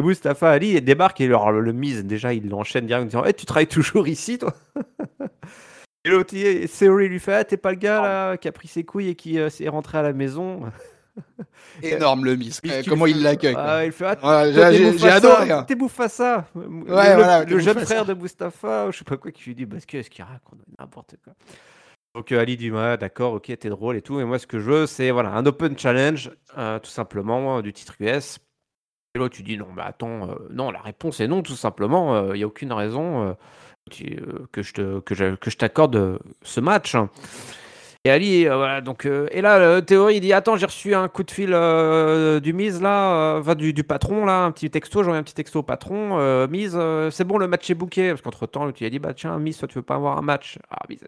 Mustafa 0.00 0.50
Ali 0.50 0.80
débarque 0.80 1.20
et 1.20 1.26
alors, 1.26 1.52
le 1.52 1.72
mise, 1.72 2.04
déjà, 2.04 2.32
il 2.32 2.48
l'enchaîne 2.48 2.86
direct 2.86 3.04
en 3.04 3.06
disant 3.06 3.24
hey, 3.24 3.34
Tu 3.34 3.46
travailles 3.46 3.66
toujours 3.66 4.08
ici, 4.08 4.38
toi? 4.38 4.54
Et 6.04 6.10
l'autre, 6.10 6.34
Theory 6.66 7.08
lui 7.08 7.20
fait 7.20 7.34
ah, 7.34 7.44
T'es 7.44 7.56
pas 7.56 7.70
le 7.70 7.76
gars 7.76 8.02
là, 8.02 8.36
qui 8.36 8.48
a 8.48 8.52
pris 8.52 8.66
ses 8.66 8.82
couilles 8.82 9.10
et 9.10 9.14
qui 9.14 9.38
euh, 9.38 9.50
s'est 9.50 9.68
rentré 9.68 9.98
à 9.98 10.02
la 10.02 10.12
maison? 10.12 10.62
Énorme 11.82 12.24
le 12.24 12.34
mise. 12.34 12.60
Comment 12.88 13.06
il 13.06 13.22
l'accueille 13.22 13.54
ah, 13.56 13.84
Il 13.84 13.92
fait 13.92 14.18
ah, 14.20 14.50
J'ai 14.50 15.08
adoré. 15.08 15.52
Hein. 15.52 15.62
T'es. 15.62 15.74
Ouais, 15.74 15.90
le, 16.56 16.84
voilà, 16.86 17.44
le 17.44 17.58
jeune 17.60 17.78
frère 17.80 18.04
de 18.04 18.14
Mustafa, 18.14 18.90
je 18.90 18.98
sais 18.98 19.04
pas 19.04 19.16
quoi, 19.16 19.30
qui 19.30 19.44
lui 19.44 19.54
dit 19.54 19.66
Parce 19.66 19.86
qu'est-ce 19.86 20.10
qu'il 20.10 20.24
raconte 20.24 20.58
N'importe 20.76 21.14
quoi. 21.22 21.34
Donc 22.16 22.32
euh, 22.32 22.40
Ali 22.40 22.56
dit 22.56 22.70
d'accord, 22.70 23.34
ok, 23.34 23.56
t'es 23.56 23.68
drôle 23.68 23.96
et 23.96 24.02
tout. 24.02 24.18
Et 24.18 24.24
moi, 24.24 24.40
ce 24.40 24.46
que 24.48 24.58
je 24.58 24.64
veux, 24.64 24.86
c'est 24.86 25.12
voilà, 25.12 25.30
un 25.30 25.46
open 25.46 25.78
challenge, 25.78 26.32
euh, 26.58 26.80
tout 26.80 26.90
simplement, 26.90 27.62
du 27.62 27.72
titre 27.72 27.94
US 28.00 28.38
et 29.14 29.18
là, 29.18 29.28
tu 29.28 29.42
dis 29.42 29.58
non, 29.58 29.66
bah 29.76 29.84
attends, 29.88 30.30
euh, 30.30 30.34
non, 30.50 30.70
la 30.70 30.80
réponse 30.80 31.20
est 31.20 31.28
non, 31.28 31.42
tout 31.42 31.54
simplement. 31.54 32.32
Il 32.32 32.36
n'y 32.36 32.44
a 32.44 32.46
aucune 32.46 32.72
raison 32.72 33.28
euh, 33.28 34.46
que 34.52 34.62
je 34.62 34.72
te, 34.72 35.00
que 35.00 35.14
je, 35.14 35.34
que 35.34 35.50
je 35.50 35.56
t'accorde 35.58 36.18
ce 36.42 36.60
match. 36.60 36.96
Et 38.04 38.10
Ali, 38.10 38.48
euh, 38.48 38.56
voilà, 38.56 38.80
donc, 38.80 39.04
et 39.04 39.42
là, 39.42 39.82
Théorie, 39.82 40.16
il 40.16 40.20
dit 40.20 40.32
Attends, 40.32 40.56
j'ai 40.56 40.64
reçu 40.64 40.94
un 40.94 41.08
coup 41.08 41.24
de 41.24 41.30
fil 41.30 41.50
du 42.40 42.52
Mise, 42.54 42.80
là, 42.80 43.38
va 43.40 43.54
du, 43.54 43.74
du, 43.74 43.84
patron, 43.84 44.24
là, 44.24 44.44
un 44.44 44.50
petit 44.50 44.70
texto, 44.70 45.02
j'envoie 45.02 45.18
un 45.18 45.22
petit 45.22 45.34
texto 45.34 45.58
au 45.58 45.62
patron. 45.62 46.46
Mise, 46.48 46.78
c'est 47.10 47.24
bon, 47.24 47.36
le 47.36 47.48
match 47.48 47.68
est 47.68 47.74
booké. 47.74 48.08
Parce 48.08 48.22
qu'entre 48.22 48.46
temps, 48.46 48.72
tu 48.72 48.86
a 48.86 48.88
dit 48.90 48.98
Bah 48.98 49.12
tiens, 49.12 49.38
Mise, 49.38 49.58
toi, 49.58 49.68
tu 49.68 49.74
veux 49.74 49.82
pas 49.82 49.96
avoir 49.96 50.16
un 50.16 50.22
match 50.22 50.58
Ah, 50.70 50.84
Mise, 50.88 51.00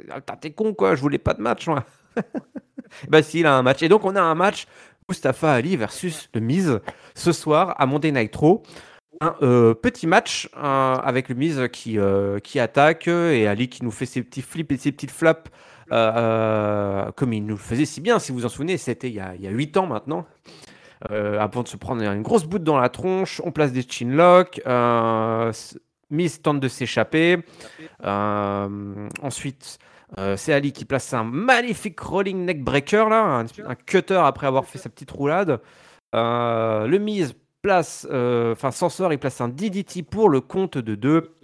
t'es 0.42 0.50
con, 0.50 0.74
quoi, 0.74 0.94
je 0.94 1.00
voulais 1.00 1.16
pas 1.16 1.32
de 1.32 1.40
match, 1.40 1.66
moi. 1.68 1.84
bah, 3.08 3.22
si, 3.22 3.40
il 3.40 3.46
a 3.46 3.56
un 3.56 3.62
match. 3.62 3.82
Et 3.82 3.88
donc, 3.88 4.04
on 4.04 4.14
a 4.14 4.20
un 4.20 4.34
match 4.34 4.66
Mustafa 5.08 5.52
Ali 5.52 5.76
versus 5.76 6.30
le 6.32 6.40
Miz 6.40 6.80
ce 7.14 7.32
soir 7.32 7.74
à 7.78 7.84
Monday 7.84 8.10
Nitro. 8.10 8.62
Un 9.20 9.36
euh, 9.42 9.74
petit 9.74 10.06
match 10.06 10.48
euh, 10.56 10.60
avec 10.60 11.28
le 11.28 11.34
Miz 11.34 11.68
qui, 11.72 11.98
euh, 11.98 12.38
qui 12.38 12.58
attaque 12.58 13.06
et 13.06 13.46
Ali 13.46 13.68
qui 13.68 13.84
nous 13.84 13.90
fait 13.90 14.06
ses 14.06 14.22
petits 14.22 14.40
flips 14.40 14.72
et 14.72 14.76
ses 14.78 14.92
petites 14.92 15.10
flaps 15.10 15.50
comme 15.90 17.32
il 17.34 17.44
nous 17.44 17.54
le 17.54 17.60
faisait 17.60 17.84
si 17.84 18.00
bien. 18.00 18.18
Si 18.18 18.32
vous 18.32 18.46
en 18.46 18.48
souvenez, 18.48 18.78
c'était 18.78 19.10
il, 19.10 19.22
il, 19.36 19.42
y 19.42 19.46
a 19.46 19.50
8 19.50 19.76
ans 19.76 19.86
maintenant. 19.86 20.26
avant 21.10 21.62
de 21.62 21.68
se 21.68 21.76
prendre 21.76 22.02
une 22.02 22.22
grosse 22.22 22.44
boute 22.44 22.64
dans 22.64 22.78
la 22.78 22.88
tronche, 22.88 23.42
on 23.44 23.52
place 23.52 23.72
des 23.72 23.82
chinlocks. 23.82 24.60
Miz 26.10 26.40
tente 26.40 26.60
de 26.60 26.68
s'échapper. 26.68 27.40
ensuite, 28.02 29.78
euh, 30.18 30.36
c'est 30.36 30.52
Ali 30.52 30.72
qui 30.72 30.84
place 30.84 31.12
un 31.12 31.24
magnifique 31.24 31.98
rolling 31.98 32.44
neck 32.44 32.62
breaker, 32.62 33.08
là, 33.08 33.44
un, 33.66 33.74
cutter 33.74 34.14
après 34.14 34.46
avoir 34.46 34.64
fait 34.64 34.78
sa 34.78 34.88
petite 34.88 35.10
roulade. 35.10 35.60
Euh, 36.14 36.86
le 36.86 36.98
mise 36.98 37.34
place, 37.62 38.06
euh, 38.10 38.52
enfin, 38.52 38.70
Sensor, 38.70 39.12
il 39.12 39.18
place 39.18 39.40
un 39.40 39.48
DDT 39.48 40.02
pour 40.02 40.28
le 40.28 40.40
compte 40.40 40.78
de 40.78 40.94
2. 40.94 41.34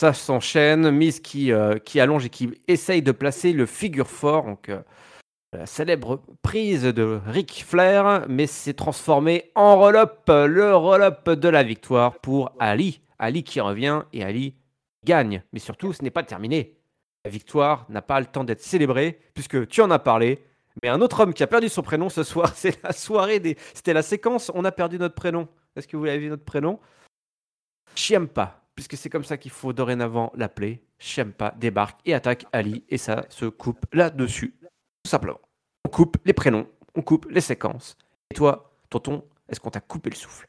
Ça 0.00 0.12
s'enchaîne. 0.12 0.90
Mise 0.90 1.20
qui, 1.20 1.52
qui 1.84 2.00
allonge 2.00 2.26
et 2.26 2.30
qui 2.30 2.50
essaye 2.66 3.02
de 3.02 3.12
placer 3.12 3.52
le 3.52 3.66
figure 3.66 4.08
fort. 4.08 4.44
Donc, 4.44 4.72
la 5.52 5.66
célèbre 5.66 6.22
prise 6.40 6.82
de 6.82 7.20
Ric 7.26 7.64
Flair, 7.64 8.24
mais 8.28 8.46
c'est 8.46 8.72
transformé 8.72 9.52
en 9.54 9.76
roll-up, 9.76 10.22
le 10.28 10.74
roll-up 10.74 11.28
de 11.30 11.48
la 11.48 11.62
victoire 11.62 12.18
pour 12.18 12.52
Ali. 12.58 13.00
Ali 13.18 13.44
qui 13.44 13.60
revient 13.60 14.02
et 14.12 14.24
Ali 14.24 14.56
gagne. 15.04 15.42
Mais 15.52 15.60
surtout, 15.60 15.92
ce 15.92 16.02
n'est 16.02 16.10
pas 16.10 16.24
terminé. 16.24 16.81
La 17.24 17.30
victoire 17.30 17.86
n'a 17.88 18.02
pas 18.02 18.18
le 18.18 18.26
temps 18.26 18.44
d'être 18.44 18.62
célébrée, 18.62 19.18
puisque 19.34 19.68
tu 19.68 19.80
en 19.80 19.90
as 19.90 19.98
parlé. 19.98 20.44
Mais 20.82 20.88
un 20.88 21.00
autre 21.00 21.20
homme 21.20 21.34
qui 21.34 21.42
a 21.42 21.46
perdu 21.46 21.68
son 21.68 21.82
prénom 21.82 22.08
ce 22.08 22.22
soir, 22.22 22.52
c'est 22.56 22.82
la 22.82 22.92
soirée. 22.92 23.40
C'était 23.74 23.92
la 23.92 24.02
séquence 24.02 24.50
On 24.54 24.64
a 24.64 24.72
perdu 24.72 24.98
notre 24.98 25.14
prénom. 25.14 25.48
Est-ce 25.76 25.86
que 25.86 25.96
vous 25.96 26.04
l'avez 26.04 26.18
vu 26.18 26.28
notre 26.28 26.44
prénom? 26.44 26.80
Chiempa, 27.94 28.62
puisque 28.74 28.96
c'est 28.96 29.10
comme 29.10 29.24
ça 29.24 29.36
qu'il 29.36 29.50
faut 29.50 29.72
dorénavant 29.72 30.32
l'appeler. 30.34 30.82
Chiempa 30.98 31.54
débarque 31.58 32.00
et 32.04 32.14
attaque 32.14 32.46
Ali, 32.52 32.84
et 32.88 32.98
ça 32.98 33.24
se 33.28 33.46
coupe 33.46 33.86
là-dessus. 33.92 34.54
Tout 35.04 35.10
simplement. 35.10 35.40
On 35.84 35.88
coupe 35.90 36.16
les 36.24 36.32
prénoms, 36.32 36.68
on 36.94 37.02
coupe 37.02 37.26
les 37.30 37.40
séquences. 37.40 37.96
Et 38.30 38.34
toi, 38.34 38.72
tonton, 38.88 39.24
est-ce 39.48 39.60
qu'on 39.60 39.70
t'a 39.70 39.80
coupé 39.80 40.10
le 40.10 40.16
souffle? 40.16 40.46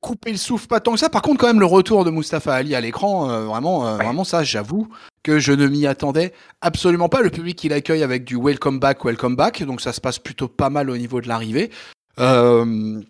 Couper 0.00 0.32
le 0.32 0.36
souffle 0.36 0.66
pas 0.66 0.80
tant 0.80 0.92
que 0.92 0.98
ça. 0.98 1.08
Par 1.08 1.22
contre, 1.22 1.40
quand 1.40 1.46
même, 1.46 1.60
le 1.60 1.66
retour 1.66 2.04
de 2.04 2.10
Mustafa 2.10 2.54
Ali 2.54 2.74
à 2.74 2.80
l'écran, 2.80 3.30
euh, 3.30 3.44
vraiment, 3.44 3.86
euh, 3.86 3.96
vraiment 3.96 4.24
ça, 4.24 4.44
j'avoue 4.44 4.88
que 5.22 5.38
je 5.38 5.52
ne 5.52 5.66
m'y 5.66 5.86
attendais 5.86 6.32
absolument 6.60 7.08
pas. 7.08 7.22
Le 7.22 7.30
public 7.30 7.56
qui 7.56 7.68
l'accueille 7.68 8.02
avec 8.02 8.24
du 8.24 8.36
welcome 8.36 8.78
back, 8.78 9.04
welcome 9.04 9.36
back, 9.36 9.62
donc 9.62 9.80
ça 9.80 9.92
se 9.92 10.00
passe 10.00 10.18
plutôt 10.18 10.48
pas 10.48 10.70
mal 10.70 10.90
au 10.90 10.96
niveau 10.96 11.20
de 11.20 11.28
l'arrivée. 11.28 11.70
Euh, 12.18 13.00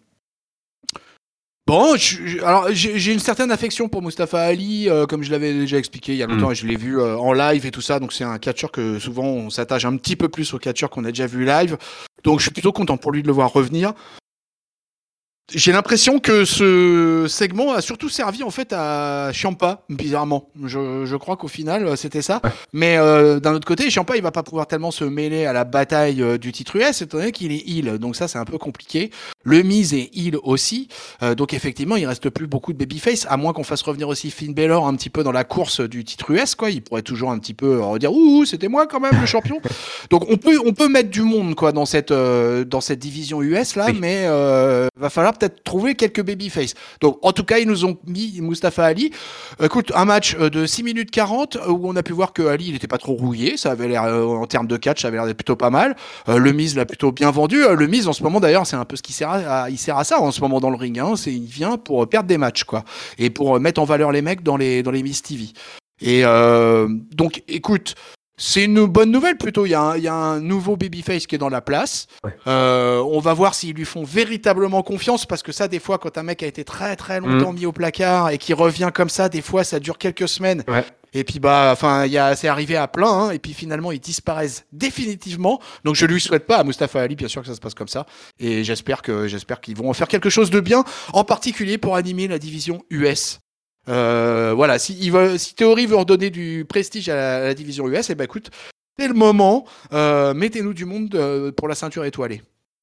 Bon, 1.67 1.97
alors 2.43 2.67
j'ai 2.73 3.11
une 3.11 3.19
certaine 3.19 3.51
affection 3.51 3.89
pour 3.89 4.03
Mustafa 4.03 4.39
Ali, 4.39 4.87
comme 5.09 5.23
je 5.23 5.31
l'avais 5.31 5.55
déjà 5.55 5.79
expliqué 5.79 6.13
il 6.13 6.19
y 6.19 6.23
a 6.23 6.27
longtemps, 6.27 6.51
mm. 6.51 6.53
et 6.53 6.55
je 6.57 6.67
l'ai 6.67 6.77
vu 6.77 7.01
en 7.01 7.33
live 7.33 7.65
et 7.65 7.71
tout 7.71 7.81
ça. 7.81 8.01
Donc 8.01 8.13
c'est 8.13 8.23
un 8.23 8.37
catcheur 8.37 8.71
que 8.71 8.99
souvent 8.99 9.25
on 9.25 9.49
s'attache 9.49 9.87
un 9.87 9.97
petit 9.97 10.15
peu 10.15 10.29
plus 10.29 10.53
au 10.53 10.59
catcheur 10.59 10.91
qu'on 10.91 11.05
a 11.05 11.09
déjà 11.09 11.27
vu 11.27 11.47
live. 11.47 11.79
Donc 12.23 12.41
je 12.41 12.45
suis 12.45 12.53
plutôt 12.53 12.73
content 12.73 12.99
pour 12.99 13.13
lui 13.13 13.23
de 13.23 13.29
le 13.29 13.33
voir 13.33 13.51
revenir. 13.51 13.95
J'ai 15.53 15.73
l'impression 15.73 16.21
que 16.21 16.47
ce 16.47 17.27
segment 17.29 17.75
a 17.75 17.83
surtout 17.83 18.09
servi 18.09 18.43
en 18.43 18.51
fait 18.51 18.73
à 18.73 19.31
Champa, 19.35 19.83
bizarrement. 19.91 20.49
Je, 20.65 21.05
je 21.05 21.17
crois 21.17 21.37
qu'au 21.37 21.49
final 21.49 21.87
euh, 21.87 21.97
c'était 21.97 22.23
ça. 22.23 22.41
Mais 22.73 22.97
euh, 22.97 23.41
d'un 23.41 23.53
autre 23.53 23.67
côté, 23.67 23.91
Champa 23.91 24.17
il 24.17 24.23
va 24.23 24.31
pas 24.31 24.43
pouvoir 24.43 24.67
tellement 24.67 24.91
se 24.91 25.05
mêler 25.05 25.45
à 25.45 25.53
la 25.53 25.65
bataille 25.65 26.23
euh, 26.23 26.39
du 26.39 26.51
titre 26.51 26.77
US 26.77 27.03
étant 27.03 27.19
donné 27.19 27.31
qu'il 27.31 27.53
est 27.53 27.63
heal. 27.69 27.99
Donc 27.99 28.17
ça 28.17 28.27
c'est 28.27 28.39
un 28.39 28.47
peu 28.47 28.57
compliqué. 28.57 29.11
Le 29.43 29.63
Miz 29.63 29.93
est 29.93 30.09
heal 30.17 30.39
aussi. 30.43 30.89
donc 31.37 31.53
effectivement 31.53 31.97
il 31.97 32.07
reste 32.07 32.31
plus 32.31 32.47
beaucoup 32.47 32.73
de 32.73 32.79
babyface 32.79 33.27
à 33.29 33.37
moins 33.37 33.53
qu'on 33.53 33.65
fasse 33.65 33.83
revenir 33.83 34.09
aussi 34.09 34.31
Finn 34.31 34.55
Balor 34.55 34.87
un 34.87 34.95
petit 34.95 35.11
peu 35.11 35.23
dans 35.23 35.33
la 35.33 35.45
course 35.45 35.83
du 35.83 36.05
titre 36.05 36.31
US 36.31 36.55
quoi. 36.55 36.71
Il 36.71 36.81
pourrait 36.81 37.03
toujours 37.03 37.31
un 37.31 37.39
petit 37.39 37.53
peu 37.53 37.83
redire 37.83 38.15
ouh 38.15 38.47
c'était 38.47 38.69
moi 38.69 38.87
quand 38.87 39.01
même 39.01 39.21
le 39.21 39.27
champion. 39.27 39.61
donc 40.11 40.25
on 40.31 40.39
peut 40.39 40.59
on 40.65 40.73
peut 40.73 40.89
mettre 40.89 41.11
du 41.11 41.21
monde 41.21 41.55
quoi 41.55 41.73
dans 41.73 41.85
cette 41.85 42.15
dans 42.15 42.81
cette 42.81 42.99
division 42.99 43.43
US 43.43 43.77
là, 43.77 43.89
mais 43.93 44.27
va 44.97 45.11
falloir 45.11 45.34
peut-être 45.35 45.63
trouver 45.65 45.95
quelques 45.95 46.23
babyface. 46.23 46.75
Donc, 47.01 47.19
en 47.23 47.33
tout 47.33 47.45
cas, 47.45 47.59
ils 47.59 47.69
nous 47.69 47.85
ont 47.85 47.99
mis 48.07 48.41
Mustafa 48.41 48.85
Ali. 48.85 49.13
Écoute, 49.63 49.93
un 49.95 50.05
match 50.05 50.37
euh, 50.39 50.51
de 50.51 50.67
6 50.67 50.83
minutes 50.83 51.11
40 51.11 51.57
euh, 51.57 51.69
où 51.69 51.89
on 51.89 51.97
a 51.97 52.03
pu 52.03 52.13
voir 52.13 52.33
que 52.33 52.43
Ali, 52.43 52.67
il 52.69 52.73
n'était 52.73 52.87
pas 52.87 52.99
trop 52.99 53.15
rouillé. 53.15 53.57
Ça 53.57 53.73
avait 53.73 53.89
l'air, 53.89 54.05
euh, 54.05 54.25
en 54.25 54.47
termes 54.47 54.67
de 54.67 54.77
catch, 54.77 55.03
ça 55.03 55.09
avait 55.09 55.19
l'air 55.19 55.35
plutôt 55.35 55.57
pas 55.57 55.71
mal. 55.71 55.97
le 56.27 56.53
Miz 56.53 56.77
l'a 56.77 56.87
plutôt 56.87 57.13
bien 57.13 57.31
vendu. 57.31 57.63
le 57.69 57.87
Miz, 57.87 58.09
en 58.09 58.13
ce 58.13 58.23
moment, 58.23 58.41
d'ailleurs, 58.41 58.67
c'est 58.67 58.77
un 58.77 58.85
peu 58.85 58.97
ce 58.97 59.03
qui 59.03 59.13
sert 59.13 59.31
à, 59.31 59.71
il 59.71 59.79
sert 59.79 59.99
à 59.99 60.05
ça 60.05 60.21
en 60.21 60.31
ce 60.31 60.41
moment 60.41 60.61
dans 60.61 60.71
le 60.71 60.77
ring. 60.77 60.99
Hein. 60.99 61.15
C'est, 61.17 61.33
il 61.33 61.45
vient 61.45 61.77
pour 61.77 62.09
perdre 62.09 62.29
des 62.29 62.39
matchs, 62.39 62.65
quoi. 62.65 62.85
Et 63.19 63.31
pour 63.31 63.59
mettre 63.61 63.81
en 63.81 63.85
valeur 63.85 64.13
les 64.13 64.23
mecs 64.23 64.43
dans 64.43 64.57
les, 64.57 64.83
dans 64.83 64.91
les 64.91 65.03
Miz 65.03 65.23
TV. 65.23 65.49
Et 66.01 66.23
donc, 67.13 67.43
écoute, 67.49 67.95
c'est 68.37 68.65
une 68.65 68.85
bonne 68.87 69.11
nouvelle 69.11 69.37
plutôt. 69.37 69.65
Il 69.67 69.71
y, 69.71 69.75
a 69.75 69.81
un, 69.81 69.97
il 69.97 70.03
y, 70.03 70.09
a 70.09 70.15
un, 70.15 70.41
nouveau 70.41 70.77
babyface 70.77 71.27
qui 71.27 71.37
est 71.37 71.39
dans 71.39 71.49
la 71.49 71.61
place. 71.61 72.07
Euh, 72.47 72.99
on 72.99 73.21
va 73.21 73.33
voir 73.33 73.55
s'ils 73.55 73.75
lui 73.75 73.85
font 73.85 74.03
véritablement 74.03 74.83
confiance 74.83 75.25
parce 75.25 75.43
que 75.43 75.53
ça, 75.53 75.69
des 75.69 75.79
fois, 75.79 75.99
quand 75.99 76.19
un 76.19 76.25
mec 76.25 76.43
a 76.43 76.47
été 76.47 76.65
très 76.65 76.97
très 76.97 77.21
longtemps 77.21 77.53
mm. 77.53 77.57
mis 77.57 77.67
au 77.67 77.73
placard 77.73 78.31
et 78.31 78.39
qui 78.39 78.53
revient 78.53 78.91
comme 78.93 79.09
ça, 79.09 79.29
des 79.29 79.43
fois, 79.43 79.63
ça 79.63 79.79
dure 79.79 79.99
quelques 79.99 80.29
semaines. 80.29 80.65
Et 81.17 81.23
puis 81.23 81.39
bah, 81.39 81.71
enfin, 81.73 82.07
il 82.07 82.13
y 82.13 82.19
a, 82.19 82.35
c'est 82.35 82.49
arrivé 82.49 82.77
à 82.77 82.89
plein. 82.89 83.09
Hein, 83.09 83.31
et 83.31 83.39
puis 83.39 83.55
finalement, 83.55 83.93
ils 83.93 84.01
disparaissent 84.01 84.65
définitivement. 84.73 85.61
Donc 85.85 85.95
je 85.95 86.05
lui 86.05 86.21
souhaite 86.21 86.47
pas 86.47 86.59
à 86.59 86.65
Mustafa 86.65 87.01
Ali, 87.01 87.15
bien 87.15 87.29
sûr 87.29 87.41
que 87.41 87.47
ça 87.47 87.55
se 87.55 87.61
passe 87.61 87.75
comme 87.75 87.89
ça. 87.89 88.05
Et 88.41 88.65
j'espère 88.65 89.01
que 89.01 89.29
j'espère 89.29 89.61
qu'ils 89.61 89.77
vont 89.77 89.89
en 89.89 89.95
faire 89.95 90.09
quelque 90.09 90.31
chose 90.31 90.51
de 90.51 90.59
bien, 90.59 90.85
en 91.13 91.23
particulier 91.23 91.79
pour 91.79 91.95
animer 91.95 92.27
la 92.27 92.41
division 92.41 92.83
US. 92.91 93.39
Euh, 93.89 94.53
voilà, 94.55 94.79
si, 94.79 94.97
il 94.99 95.13
veut, 95.13 95.39
si 95.39 95.55
Théorie 95.55 95.87
veut 95.87 95.97
redonner 95.97 96.31
du 96.31 96.65
prestige 96.69 97.09
à 97.09 97.41
la, 97.41 97.55
division 97.55 97.89
US, 97.89 98.09
et 98.09 98.13
eh 98.13 98.15
ben 98.15 98.25
écoute, 98.25 98.51
c'est 98.99 99.09
le 99.09 99.15
moment. 99.15 99.65
Euh, 99.93 100.35
mettez-nous 100.35 100.75
du 100.75 100.85
monde 100.85 101.15
euh, 101.15 101.53
pour 101.53 101.69
la 101.69 101.75
ceinture 101.75 102.05
étoilée. 102.05 102.43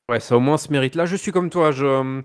Ouais, 0.10 0.20
ça 0.20 0.36
au 0.36 0.40
moins 0.40 0.58
se 0.58 0.72
mérite. 0.72 0.96
Là, 0.96 1.06
je 1.06 1.16
suis 1.16 1.32
comme 1.32 1.50
toi. 1.50 1.72
Je, 1.72 2.22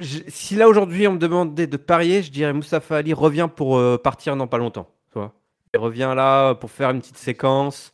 si 0.00 0.56
là 0.56 0.66
aujourd'hui 0.66 1.06
on 1.06 1.12
me 1.12 1.18
demandait 1.18 1.66
de 1.66 1.76
parier, 1.76 2.22
je 2.22 2.30
dirais 2.30 2.54
Moustapha 2.54 2.96
Ali 2.96 3.12
revient 3.12 3.48
pour 3.54 3.78
partir 4.00 4.34
dans 4.34 4.46
pas 4.46 4.56
longtemps. 4.56 4.88
Toi. 5.12 5.34
Il 5.74 5.80
revient 5.80 6.14
là 6.16 6.54
pour 6.54 6.70
faire 6.70 6.90
une 6.90 7.00
petite 7.00 7.18
séquence 7.18 7.92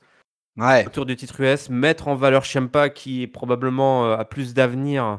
ouais. 0.56 0.86
autour 0.86 1.04
du 1.04 1.16
titre 1.16 1.40
US, 1.40 1.68
mettre 1.68 2.06
en 2.06 2.14
valeur 2.14 2.44
Shempa 2.44 2.90
qui 2.90 3.24
est 3.24 3.26
probablement 3.26 4.12
a 4.12 4.24
plus 4.24 4.54
d'avenir 4.54 5.18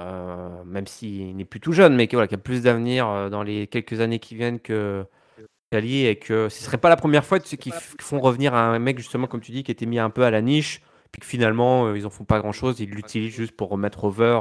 euh, 0.00 0.64
même 0.64 0.86
s'il 0.86 1.36
n'est 1.36 1.44
plus 1.44 1.60
tout 1.60 1.72
jeune, 1.72 1.94
mais 1.94 2.06
qui, 2.06 2.14
voilà, 2.14 2.28
qui 2.28 2.34
a 2.34 2.38
plus 2.38 2.62
d'avenir 2.62 3.08
euh, 3.08 3.28
dans 3.28 3.42
les 3.42 3.66
quelques 3.66 4.00
années 4.00 4.18
qui 4.18 4.34
viennent 4.34 4.60
que 4.60 5.04
Kali 5.70 6.06
et 6.06 6.16
que 6.16 6.48
ce 6.48 6.62
serait 6.62 6.78
pas 6.78 6.88
la 6.88 6.96
première 6.96 7.24
fois 7.24 7.38
qu'ils 7.38 7.72
font 7.72 8.20
revenir 8.20 8.54
un 8.54 8.78
mec 8.78 8.98
justement 8.98 9.26
comme 9.26 9.40
tu 9.40 9.52
dis 9.52 9.62
qui 9.62 9.70
était 9.70 9.86
mis 9.86 9.98
un 9.98 10.10
peu 10.10 10.24
à 10.24 10.30
la 10.30 10.42
niche 10.42 10.82
puis 11.12 11.20
que 11.20 11.26
finalement 11.26 11.86
euh, 11.86 11.98
ils 11.98 12.06
en 12.06 12.10
font 12.10 12.24
pas 12.24 12.40
grand 12.40 12.52
chose 12.52 12.80
ils 12.80 12.90
l'utilisent 12.90 13.34
juste 13.34 13.56
pour 13.56 13.68
remettre 13.68 14.04
over 14.04 14.40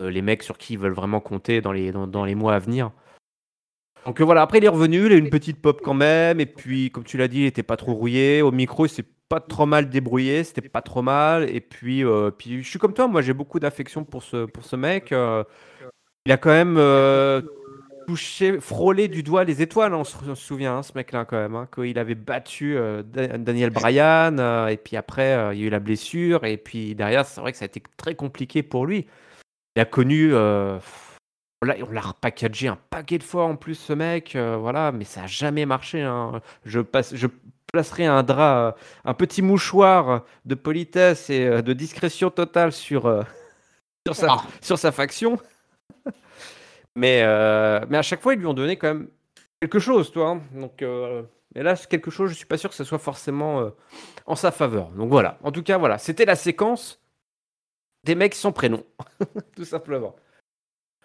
les 0.00 0.22
mecs 0.22 0.42
sur 0.42 0.58
qui 0.58 0.74
ils 0.74 0.78
veulent 0.78 0.92
vraiment 0.92 1.20
compter 1.20 1.60
dans 1.60 1.72
les, 1.72 1.92
dans, 1.92 2.24
les 2.24 2.34
mois 2.34 2.54
à 2.54 2.58
venir. 2.58 2.90
Donc 4.06 4.20
voilà 4.20 4.42
après 4.42 4.58
il 4.58 4.64
est 4.64 4.68
revenu 4.68 5.06
il 5.06 5.12
a 5.12 5.16
une 5.16 5.30
petite 5.30 5.62
pop 5.62 5.80
quand 5.82 5.94
même 5.94 6.40
et 6.40 6.46
puis 6.46 6.90
comme 6.90 7.04
tu 7.04 7.16
l'as 7.16 7.28
dit 7.28 7.40
il 7.40 7.46
était 7.46 7.62
pas 7.62 7.76
trop 7.76 7.94
rouillé. 7.94 8.42
Au 8.42 8.52
micro 8.52 8.86
c'est 8.86 9.06
pas 9.28 9.40
trop 9.40 9.66
mal 9.66 9.88
débrouillé, 9.88 10.44
c'était 10.44 10.68
pas 10.68 10.82
trop 10.82 11.02
mal. 11.02 11.48
Et 11.50 11.60
puis, 11.60 12.04
euh, 12.04 12.30
puis 12.30 12.62
je 12.62 12.68
suis 12.68 12.78
comme 12.78 12.94
toi, 12.94 13.08
moi 13.08 13.22
j'ai 13.22 13.32
beaucoup 13.32 13.58
d'affection 13.58 14.04
pour 14.04 14.22
ce, 14.22 14.46
pour 14.46 14.64
ce 14.64 14.76
mec. 14.76 15.12
Euh. 15.12 15.44
il 16.26 16.32
a 16.32 16.36
quand 16.36 16.50
même 16.50 16.76
euh, 16.78 17.42
touché, 18.06 18.60
frôlé 18.60 19.08
du 19.08 19.22
doigt 19.22 19.44
les 19.44 19.62
étoiles, 19.62 19.94
on 19.94 20.04
se, 20.04 20.34
souvient, 20.34 20.78
hein, 20.78 20.82
ce 20.82 20.92
mec-là 20.94 21.24
quand 21.24 21.36
même. 21.36 21.54
Hein, 21.54 21.68
quand 21.70 21.82
il 21.82 21.98
avait 21.98 22.14
battu 22.14 22.76
Daniel 23.04 23.70
Bryan, 23.70 24.38
et 24.68 24.76
puis 24.76 24.96
après 24.96 25.54
il 25.54 25.60
y 25.60 25.64
a 25.64 25.66
eu 25.66 25.70
la 25.70 25.80
blessure, 25.80 26.44
et 26.44 26.56
puis 26.56 26.94
derrière, 26.94 27.26
c'est 27.26 27.40
vrai 27.40 27.52
que 27.52 27.58
ça 27.58 27.64
a 27.64 27.66
été 27.66 27.82
très 27.96 28.14
compliqué 28.14 28.62
pour 28.62 28.86
lui. 28.86 29.06
Il 29.76 29.80
a 29.80 29.84
connu. 29.86 30.34
on 30.34 30.80
l'a 31.62 32.00
repackagé 32.00 32.68
un 32.68 32.78
paquet 32.90 33.18
de 33.18 33.24
fois 33.24 33.46
en 33.46 33.56
plus, 33.56 33.74
ce 33.74 33.92
mec, 33.94 34.36
voilà, 34.36 34.92
mais 34.92 35.04
ça 35.04 35.24
a 35.24 35.26
jamais 35.26 35.66
marché. 35.66 36.02
Hein. 36.02 36.40
Je, 36.64 36.80
passe, 36.80 37.14
je 37.16 37.26
placerai 37.74 38.06
un 38.06 38.22
drap, 38.22 38.56
euh, 38.56 38.72
un 39.04 39.14
petit 39.14 39.42
mouchoir 39.42 40.22
de 40.44 40.54
politesse 40.54 41.28
et 41.28 41.44
euh, 41.44 41.60
de 41.60 41.72
discrétion 41.72 42.30
totale 42.30 42.70
sur, 42.70 43.06
euh, 43.06 43.24
sur, 44.06 44.14
sa, 44.14 44.26
ah. 44.30 44.44
sur 44.60 44.78
sa 44.78 44.92
faction. 44.92 45.40
mais, 46.94 47.22
mais 47.88 47.98
à 47.98 48.02
chaque 48.02 48.22
fois, 48.22 48.34
ils 48.34 48.38
lui 48.38 48.46
ont 48.46 48.54
donné 48.54 48.76
quand 48.76 48.86
même 48.86 49.08
quelque 49.60 49.80
chose, 49.80 50.12
toi. 50.12 50.28
Hein. 50.30 50.42
Donc, 50.54 50.82
et 50.82 51.62
là, 51.62 51.74
quelque 51.74 52.12
chose, 52.12 52.30
je 52.30 52.36
suis 52.36 52.46
pas 52.46 52.58
sûr 52.58 52.70
que 52.70 52.76
ce 52.76 52.84
soit 52.84 53.00
forcément 53.00 53.72
en 54.26 54.36
sa 54.36 54.52
faveur. 54.52 54.90
Donc 54.90 55.08
voilà. 55.10 55.38
En 55.42 55.50
tout 55.50 55.64
cas, 55.64 55.76
voilà. 55.76 55.98
C'était 55.98 56.24
la 56.24 56.36
séquence 56.36 57.00
des 58.04 58.14
mecs 58.14 58.36
sans 58.36 58.52
prénom, 58.52 58.84
tout 59.56 59.64
simplement. 59.64 60.14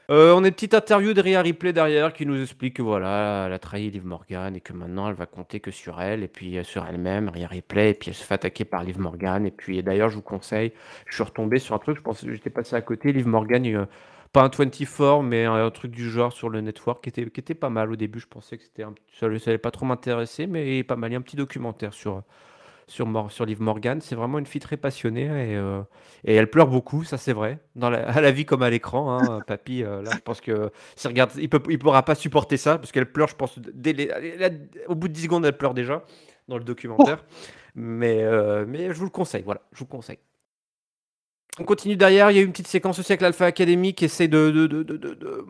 Euh, 0.10 0.34
on 0.34 0.44
a 0.44 0.48
une 0.48 0.54
petite 0.54 0.74
interview 0.74 1.14
de 1.14 1.22
Rhea 1.22 1.40
Ripley 1.40 1.72
derrière 1.72 2.14
qui 2.14 2.26
nous 2.26 2.42
explique 2.42 2.78
que 2.78 2.82
voilà, 2.82 3.46
elle 3.46 3.54
a 3.54 3.60
trahi 3.60 3.92
Liv 3.92 4.04
Morgan 4.04 4.56
et 4.56 4.60
que 4.60 4.74
maintenant 4.74 5.08
elle 5.08 5.14
va 5.14 5.28
compter 5.28 5.60
que 5.60 5.70
sur 5.70 6.02
elle 6.02 6.24
et 6.24 6.28
puis 6.28 6.58
euh, 6.58 6.64
sur 6.64 6.84
elle-même, 6.84 7.30
Rhea 7.30 7.46
Ripley, 7.46 7.92
et 7.92 7.94
puis 7.94 8.10
elle 8.10 8.16
se 8.16 8.24
fait 8.24 8.34
attaquer 8.34 8.66
par 8.66 8.84
Liv 8.84 9.00
Morgan. 9.00 9.46
Et 9.46 9.52
puis 9.52 9.84
d'ailleurs, 9.84 10.10
je 10.10 10.16
vous 10.16 10.24
conseille, 10.24 10.74
je 11.06 11.14
suis 11.14 11.24
retombé 11.24 11.60
sur 11.60 11.76
un 11.76 11.78
truc, 11.78 11.96
je 11.98 12.02
pense 12.02 12.22
que 12.22 12.34
j'étais 12.34 12.50
passé 12.50 12.76
à 12.76 12.82
côté, 12.82 13.14
Liv 13.14 13.28
Morgan, 13.28 13.64
euh, 13.68 13.86
pas 14.34 14.42
un 14.42 14.50
24, 14.50 15.22
mais 15.22 15.46
un, 15.46 15.70
truc 15.70 15.92
du 15.92 16.10
genre 16.10 16.34
sur 16.34 16.50
le 16.50 16.62
network 16.62 17.04
qui 17.04 17.10
était, 17.10 17.54
pas 17.54 17.70
mal 17.70 17.92
au 17.92 17.96
début. 17.96 18.20
Je 18.20 18.28
pensais 18.28 18.58
que 18.58 18.64
c'était 18.64 18.86
ça 19.20 19.28
n'allait 19.28 19.58
pas 19.60 19.72
trop 19.72 19.86
m'intéresser, 19.86 20.48
mais 20.48 20.84
pas 20.84 20.96
mal. 20.96 21.12
Il 21.12 21.14
y 21.14 21.16
a 21.18 21.20
un 21.20 21.22
petit 21.22 21.36
documentaire 21.36 21.94
sur, 21.94 22.24
sur, 22.90 23.32
sur 23.32 23.46
Liv 23.46 23.62
Morgan. 23.62 24.02
C'est 24.02 24.16
vraiment 24.16 24.40
une 24.40 24.46
fille 24.46 24.62
très 24.62 24.78
passionnée 24.78 25.26
et, 25.26 25.56
euh, 25.56 25.82
elle 26.26 26.50
pleure 26.50 26.68
beaucoup, 26.68 27.04
ça 27.04 27.18
c'est 27.18 27.34
vrai, 27.34 27.60
à 27.82 28.22
la 28.22 28.32
vie 28.32 28.46
comme 28.46 28.64
à 28.64 28.70
l'écran. 28.70 29.18
Hein, 29.18 29.42
papy, 29.48 29.84
euh, 29.84 30.02
là, 30.02 30.12
je 30.14 30.20
pense 30.20 30.42
que 30.42 30.72
regarde, 31.06 31.32
il 31.38 31.50
ne 31.52 31.78
pourra 31.78 32.04
pas 32.04 32.16
supporter 32.16 32.58
ça 32.58 32.78
parce 32.78 32.92
qu'elle 32.92 33.12
pleure, 33.12 33.30
je 33.30 33.36
pense, 33.36 33.58
au 33.58 34.96
bout 34.96 35.08
de 35.08 35.14
10 35.14 35.24
secondes, 35.24 35.46
elle 35.46 35.58
pleure 35.58 35.74
déjà 35.74 36.04
dans 36.48 36.58
le 36.58 36.64
documentaire. 36.64 37.24
Mais, 37.76 38.24
euh, 38.24 38.66
je 38.92 38.98
vous 38.98 39.06
le 39.06 39.12
conseille, 39.12 39.44
voilà, 39.44 39.62
je 39.72 39.80
vous 39.80 39.86
conseille. 39.86 40.20
On 41.60 41.64
continue 41.64 41.96
derrière, 41.96 42.32
il 42.32 42.38
y 42.38 42.40
a 42.40 42.44
une 42.44 42.52
petite 42.52 42.68
séquence 42.68 43.00
aussi 43.00 43.12
avec 43.12 43.22
l'Alpha 43.22 43.46
Academy 43.46 43.94
qui 43.94 44.06
essaie 44.06 44.28
de, 44.28 44.50
de, 44.50 44.68
de, 44.68 44.84
de 44.84 45.46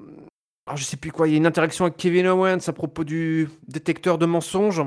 alors, 0.69 0.77
je 0.77 0.83
sais 0.83 0.97
plus 0.97 1.11
quoi, 1.11 1.27
il 1.27 1.31
y 1.31 1.33
a 1.33 1.37
une 1.37 1.47
interaction 1.47 1.85
avec 1.85 1.97
Kevin 1.97 2.27
Owens 2.27 2.59
à 2.67 2.73
propos 2.73 3.03
du 3.03 3.49
détecteur 3.67 4.19
de 4.19 4.27
mensonges. 4.27 4.83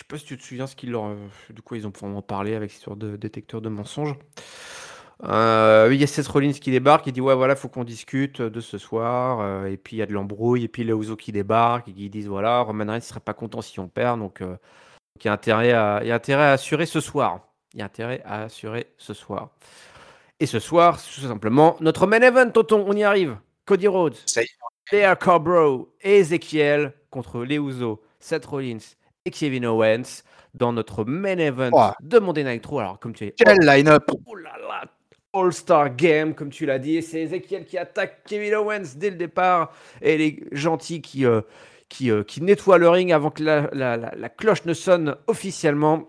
Je 0.00 0.04
sais 0.04 0.08
pas 0.08 0.16
si 0.16 0.24
tu 0.24 0.38
te 0.38 0.42
souviens 0.42 0.66
ce 0.66 0.74
qu'ils 0.74 0.92
leur, 0.92 1.08
euh, 1.08 1.16
de 1.50 1.60
quoi 1.60 1.76
ils 1.76 1.86
ont 1.86 1.92
vraiment 1.94 2.22
parlé 2.22 2.54
avec 2.54 2.72
histoire 2.72 2.96
de 2.96 3.16
détecteur 3.16 3.60
de 3.60 3.68
mensonges. 3.68 4.16
Euh, 5.24 5.90
il 5.92 6.00
y 6.00 6.04
a 6.04 6.06
Seth 6.06 6.26
Rollins 6.26 6.54
qui 6.54 6.70
débarque, 6.70 7.06
il 7.06 7.12
dit 7.12 7.20
ouais 7.20 7.34
voilà 7.34 7.54
faut 7.54 7.68
qu'on 7.68 7.84
discute 7.84 8.40
de 8.40 8.60
ce 8.62 8.78
soir 8.78 9.40
euh, 9.42 9.66
et 9.66 9.76
puis 9.76 9.96
il 9.96 9.98
y 9.98 10.02
a 10.02 10.06
de 10.06 10.14
l'embrouille 10.14 10.64
et 10.64 10.68
puis 10.68 10.84
les 10.84 10.94
Ouzo 10.94 11.16
qui 11.16 11.32
débarquent 11.32 11.88
et 11.88 11.92
qui 11.92 12.08
disent 12.08 12.28
voilà 12.28 12.60
Roman 12.62 12.86
Reigns 12.86 13.02
serait 13.02 13.20
pas 13.20 13.34
content 13.34 13.60
si 13.60 13.78
on 13.78 13.88
perd 13.88 14.18
donc, 14.20 14.40
il 14.40 15.26
y 15.26 15.28
a 15.28 15.34
intérêt 15.34 15.72
à 15.72 16.00
il 16.02 16.08
y 16.08 16.12
a 16.12 16.14
intérêt 16.14 16.44
à 16.44 16.52
assurer 16.52 16.86
ce 16.86 17.00
soir. 17.00 17.40
Il 17.74 17.80
y 17.80 17.82
a 17.82 17.84
intérêt 17.84 18.22
à 18.24 18.44
assurer 18.44 18.86
ce 18.96 19.12
soir. 19.12 19.50
Et 20.40 20.46
ce 20.46 20.60
soir 20.60 20.98
tout 20.98 21.20
simplement 21.20 21.76
notre 21.80 22.06
main 22.06 22.22
event 22.22 22.48
tonton 22.48 22.86
on 22.88 22.96
y 22.96 23.04
arrive. 23.04 23.36
Cody 23.66 23.86
Rhodes 23.86 24.16
Léa 24.90 25.14
Cobro 25.14 25.92
et 26.00 26.20
Ezekiel 26.20 26.94
contre 27.10 27.44
les 27.44 27.58
Ouzo 27.58 28.00
Seth 28.18 28.46
Rollins 28.46 28.96
et 29.24 29.30
Kevin 29.30 29.66
Owens 29.66 30.22
dans 30.54 30.72
notre 30.72 31.04
main 31.04 31.38
event 31.38 31.94
de 32.00 32.18
Monday 32.18 32.44
Night 32.44 32.66
Raw. 32.66 32.80
Alors, 32.80 32.98
comme 32.98 33.12
tu 33.12 33.26
es. 33.26 33.34
Quel 33.36 33.58
line-up 33.60 34.10
Oh 34.26 34.34
là 34.34 34.52
là 34.68 34.84
All-Star 35.32 35.94
Game, 35.94 36.34
comme 36.34 36.50
tu 36.50 36.66
l'as 36.66 36.78
dit. 36.78 36.96
Et 36.96 37.02
c'est 37.02 37.22
Ezekiel 37.22 37.64
qui 37.64 37.78
attaque 37.78 38.24
Kevin 38.26 38.54
Owens 38.54 38.96
dès 38.96 39.10
le 39.10 39.16
départ. 39.16 39.72
Et 40.02 40.18
les 40.18 40.42
gentils 40.52 41.02
qui, 41.02 41.24
euh, 41.24 41.42
qui, 41.88 42.10
euh, 42.10 42.24
qui 42.24 42.42
nettoient 42.42 42.78
le 42.78 42.88
ring 42.88 43.12
avant 43.12 43.30
que 43.30 43.42
la, 43.42 43.68
la, 43.72 43.96
la, 43.96 44.28
cloche 44.28 44.64
ne 44.64 44.74
sonne 44.74 45.16
officiellement. 45.26 46.08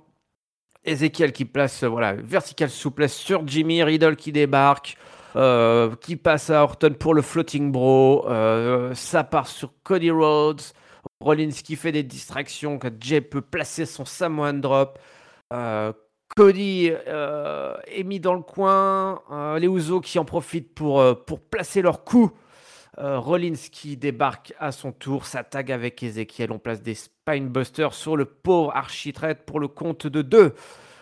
Ezekiel 0.83 1.31
qui 1.31 1.45
place 1.45 1.83
voilà, 1.83 2.13
vertical 2.13 2.71
souplesse 2.71 3.13
sur 3.13 3.47
Jimmy. 3.47 3.83
Riddle 3.83 4.15
qui 4.15 4.31
débarque. 4.31 4.97
Euh, 5.37 5.95
qui 6.01 6.17
passe 6.17 6.49
à 6.49 6.61
Orton 6.63 6.93
pour 6.99 7.13
le 7.13 7.21
floating 7.21 7.71
bro. 7.71 8.25
ça 8.93 9.23
part 9.23 9.47
sur 9.47 9.71
Cody 9.83 10.11
Rhodes. 10.11 10.61
Rollins 11.21 11.51
qui 11.51 11.75
fait 11.75 11.91
des 11.91 12.03
distractions. 12.03 12.77
Que 12.79 12.87
Jay 12.99 13.21
peut 13.21 13.41
placer 13.41 13.85
son 13.85 14.05
Samoan 14.05 14.59
drop. 14.59 14.99
Cody 16.35 16.91
euh, 17.07 17.75
est 17.87 18.03
mis 18.03 18.19
dans 18.19 18.33
le 18.33 18.41
coin. 18.41 19.21
Euh, 19.31 19.59
les 19.59 19.67
Ouzo 19.67 19.99
qui 19.99 20.17
en 20.19 20.25
profitent 20.25 20.73
pour, 20.73 21.01
euh, 21.01 21.13
placer 21.49 21.81
leur 21.81 22.03
coup. 22.03 22.31
Rollins 22.97 23.55
qui 23.71 23.95
débarque 23.95 24.53
à 24.59 24.71
son 24.71 24.91
tour, 24.91 25.25
s'attaque 25.25 25.69
avec 25.69 26.03
Ezekiel. 26.03 26.51
On 26.51 26.59
place 26.59 26.83
des 26.83 26.93
Spinebusters 26.93 27.93
sur 27.93 28.15
le 28.17 28.25
pauvre 28.25 28.75
architrette 28.75 29.45
pour 29.45 29.59
le 29.59 29.69
compte 29.69 30.07
de 30.07 30.21
deux. 30.21 30.53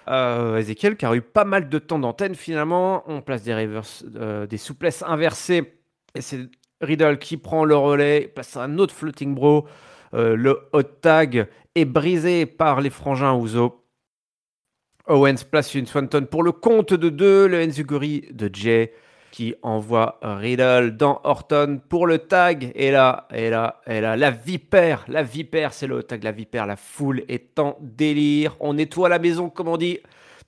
Ezekiel 0.08 0.96
qui 0.98 1.06
a 1.06 1.16
eu 1.16 1.22
pas 1.22 1.46
mal 1.46 1.68
de 1.68 1.80
temps 1.80 2.00
d'antenne 2.00 2.36
finalement. 2.36 3.04
On 3.08 3.22
place 3.22 3.42
des, 3.44 3.82
des 4.48 4.58
souplesses 4.58 5.04
inversées. 5.06 5.74
Et 6.16 6.22
c'est 6.22 6.48
Riddle 6.80 7.18
qui 7.18 7.38
prend 7.38 7.66
le 7.66 7.76
relais, 7.76 8.32
place 8.34 8.56
un 8.56 8.78
autre 8.78 8.94
floating 8.94 9.34
bro. 9.34 9.68
Le 10.14 10.70
hot 10.74 10.84
tag 10.84 11.48
est 11.76 11.86
brisé 11.86 12.46
par 12.46 12.82
les 12.82 12.90
frangins 12.90 13.34
Ouzo. 13.34 13.86
Owens 15.08 15.44
place 15.50 15.74
une 15.74 15.88
Swanton 15.88 16.26
pour 16.26 16.44
le 16.44 16.52
compte 16.52 16.94
de 16.94 17.10
deux. 17.10 17.48
Le 17.48 17.64
Enzuguri 17.64 18.26
de 18.32 18.50
Jay 18.54 18.94
qui 19.32 19.56
envoie 19.62 20.20
Riddle 20.22 20.96
dans 20.98 21.22
Orton 21.24 21.82
pour 21.88 22.08
le 22.08 22.20
tag. 22.20 22.72
Et 22.76 22.92
là, 22.92 23.28
et 23.34 23.50
là, 23.50 23.82
et 23.88 24.02
là, 24.02 24.16
la 24.16 24.32
vipère, 24.32 25.06
la 25.08 25.24
vipère, 25.24 25.74
c'est 25.74 25.88
le 25.88 26.04
tag, 26.04 26.24
la 26.24 26.32
vipère. 26.32 26.66
La 26.66 26.76
foule 26.76 27.24
est 27.28 27.60
en 27.60 27.78
délire. 27.82 28.56
On 28.60 28.74
nettoie 28.74 29.10
la 29.10 29.20
maison, 29.20 29.50
comme 29.50 29.68
on 29.68 29.78
dit. 29.78 30.00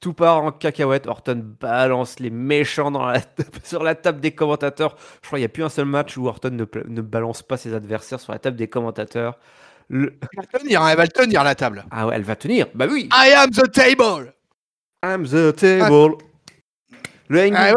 Tout 0.02 0.14
part 0.14 0.44
en 0.44 0.52
cacahuète. 0.52 1.08
Orton 1.08 1.42
balance 1.60 2.20
les 2.20 2.32
méchants 2.32 2.92
dans 2.92 3.06
la, 3.06 3.22
sur 3.64 3.84
la 3.84 3.96
table 3.96 4.20
des 4.20 4.32
commentateurs. 4.32 4.98
Je 5.22 5.28
crois 5.28 5.38
qu'il 5.38 5.44
n'y 5.44 5.46
a 5.46 5.50
plus 5.50 5.64
un 5.64 5.70
seul 5.70 5.86
match 5.86 6.18
où 6.18 6.28
Orton 6.28 6.50
ne, 6.50 6.66
ne, 6.88 7.02
balance 7.02 7.44
pas 7.44 7.56
ses 7.56 7.74
adversaires 7.74 8.20
sur 8.20 8.34
la 8.34 8.40
table 8.40 8.58
des 8.58 8.68
commentateurs. 8.68 9.38
Le... 9.90 10.18
Elle 10.22 10.46
va 10.52 10.60
tenir, 10.60 10.88
elle 10.88 10.98
va 10.98 11.08
tenir 11.08 11.44
la 11.44 11.56
table. 11.56 11.86
Ah 11.92 12.08
ouais, 12.08 12.16
elle 12.16 12.24
va 12.24 12.36
tenir. 12.36 12.66
Bah 12.74 12.88
oui. 12.90 13.10
I 13.14 13.32
am 13.34 13.52
the 13.52 13.72
table. 13.72 14.34
I'm 15.04 15.24
the 15.24 15.56
table. 15.56 16.18
Le 17.32 17.50
ah, 17.56 17.72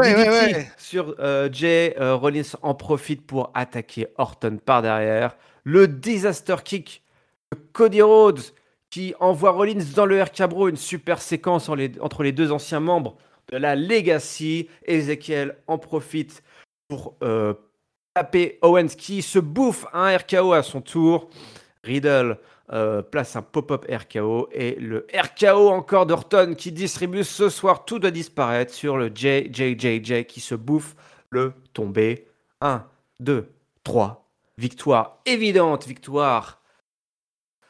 sur 0.79 1.15
euh, 1.21 1.49
Jay 1.53 1.95
euh, 2.01 2.17
Rollins 2.17 2.43
en 2.63 2.75
profite 2.75 3.25
pour 3.25 3.53
attaquer 3.55 4.09
Orton 4.17 4.59
par 4.65 4.83
derrière. 4.83 5.37
Le 5.63 5.87
disaster 5.87 6.57
kick 6.65 7.05
de 7.53 7.59
Cody 7.73 8.03
Rhodes 8.03 8.41
qui 8.95 9.13
envoie 9.19 9.51
Rollins 9.51 9.85
dans 9.97 10.07
le 10.07 10.23
RK 10.23 10.43
une 10.69 10.77
super 10.77 11.21
séquence 11.21 11.69
entre 11.69 12.23
les 12.23 12.31
deux 12.31 12.53
anciens 12.53 12.79
membres 12.79 13.17
de 13.51 13.57
la 13.57 13.75
Legacy. 13.75 14.69
Ezekiel 14.87 15.57
en 15.67 15.79
profite 15.79 16.45
pour 16.87 17.17
euh, 17.25 17.55
taper 18.15 18.61
Owens 18.63 18.95
qui 18.97 19.23
se 19.23 19.41
bouffe 19.41 19.85
un 19.93 20.17
RKO 20.17 20.53
à 20.53 20.63
son 20.63 20.81
tour. 20.81 21.29
Riddle 21.83 22.39
euh, 22.73 23.03
place 23.03 23.35
un 23.35 23.43
pop-up 23.43 23.85
RKO 23.91 24.49
et 24.53 24.77
le 24.77 25.09
RKO 25.13 25.71
encore 25.71 26.07
d'Orton 26.07 26.55
qui 26.57 26.71
distribue 26.71 27.25
ce 27.25 27.49
soir 27.49 27.85
tout 27.85 27.99
doit 27.99 28.13
disparaître 28.13 28.73
sur 28.73 28.97
le 28.97 29.09
JJJJ 29.09 30.25
qui 30.25 30.39
se 30.39 30.55
bouffe 30.55 30.95
le 31.31 31.53
tombé. 31.73 32.29
1, 32.61 32.87
2, 33.19 33.51
3. 33.83 34.31
Victoire 34.57 35.19
évidente, 35.27 35.85
victoire 35.85 36.63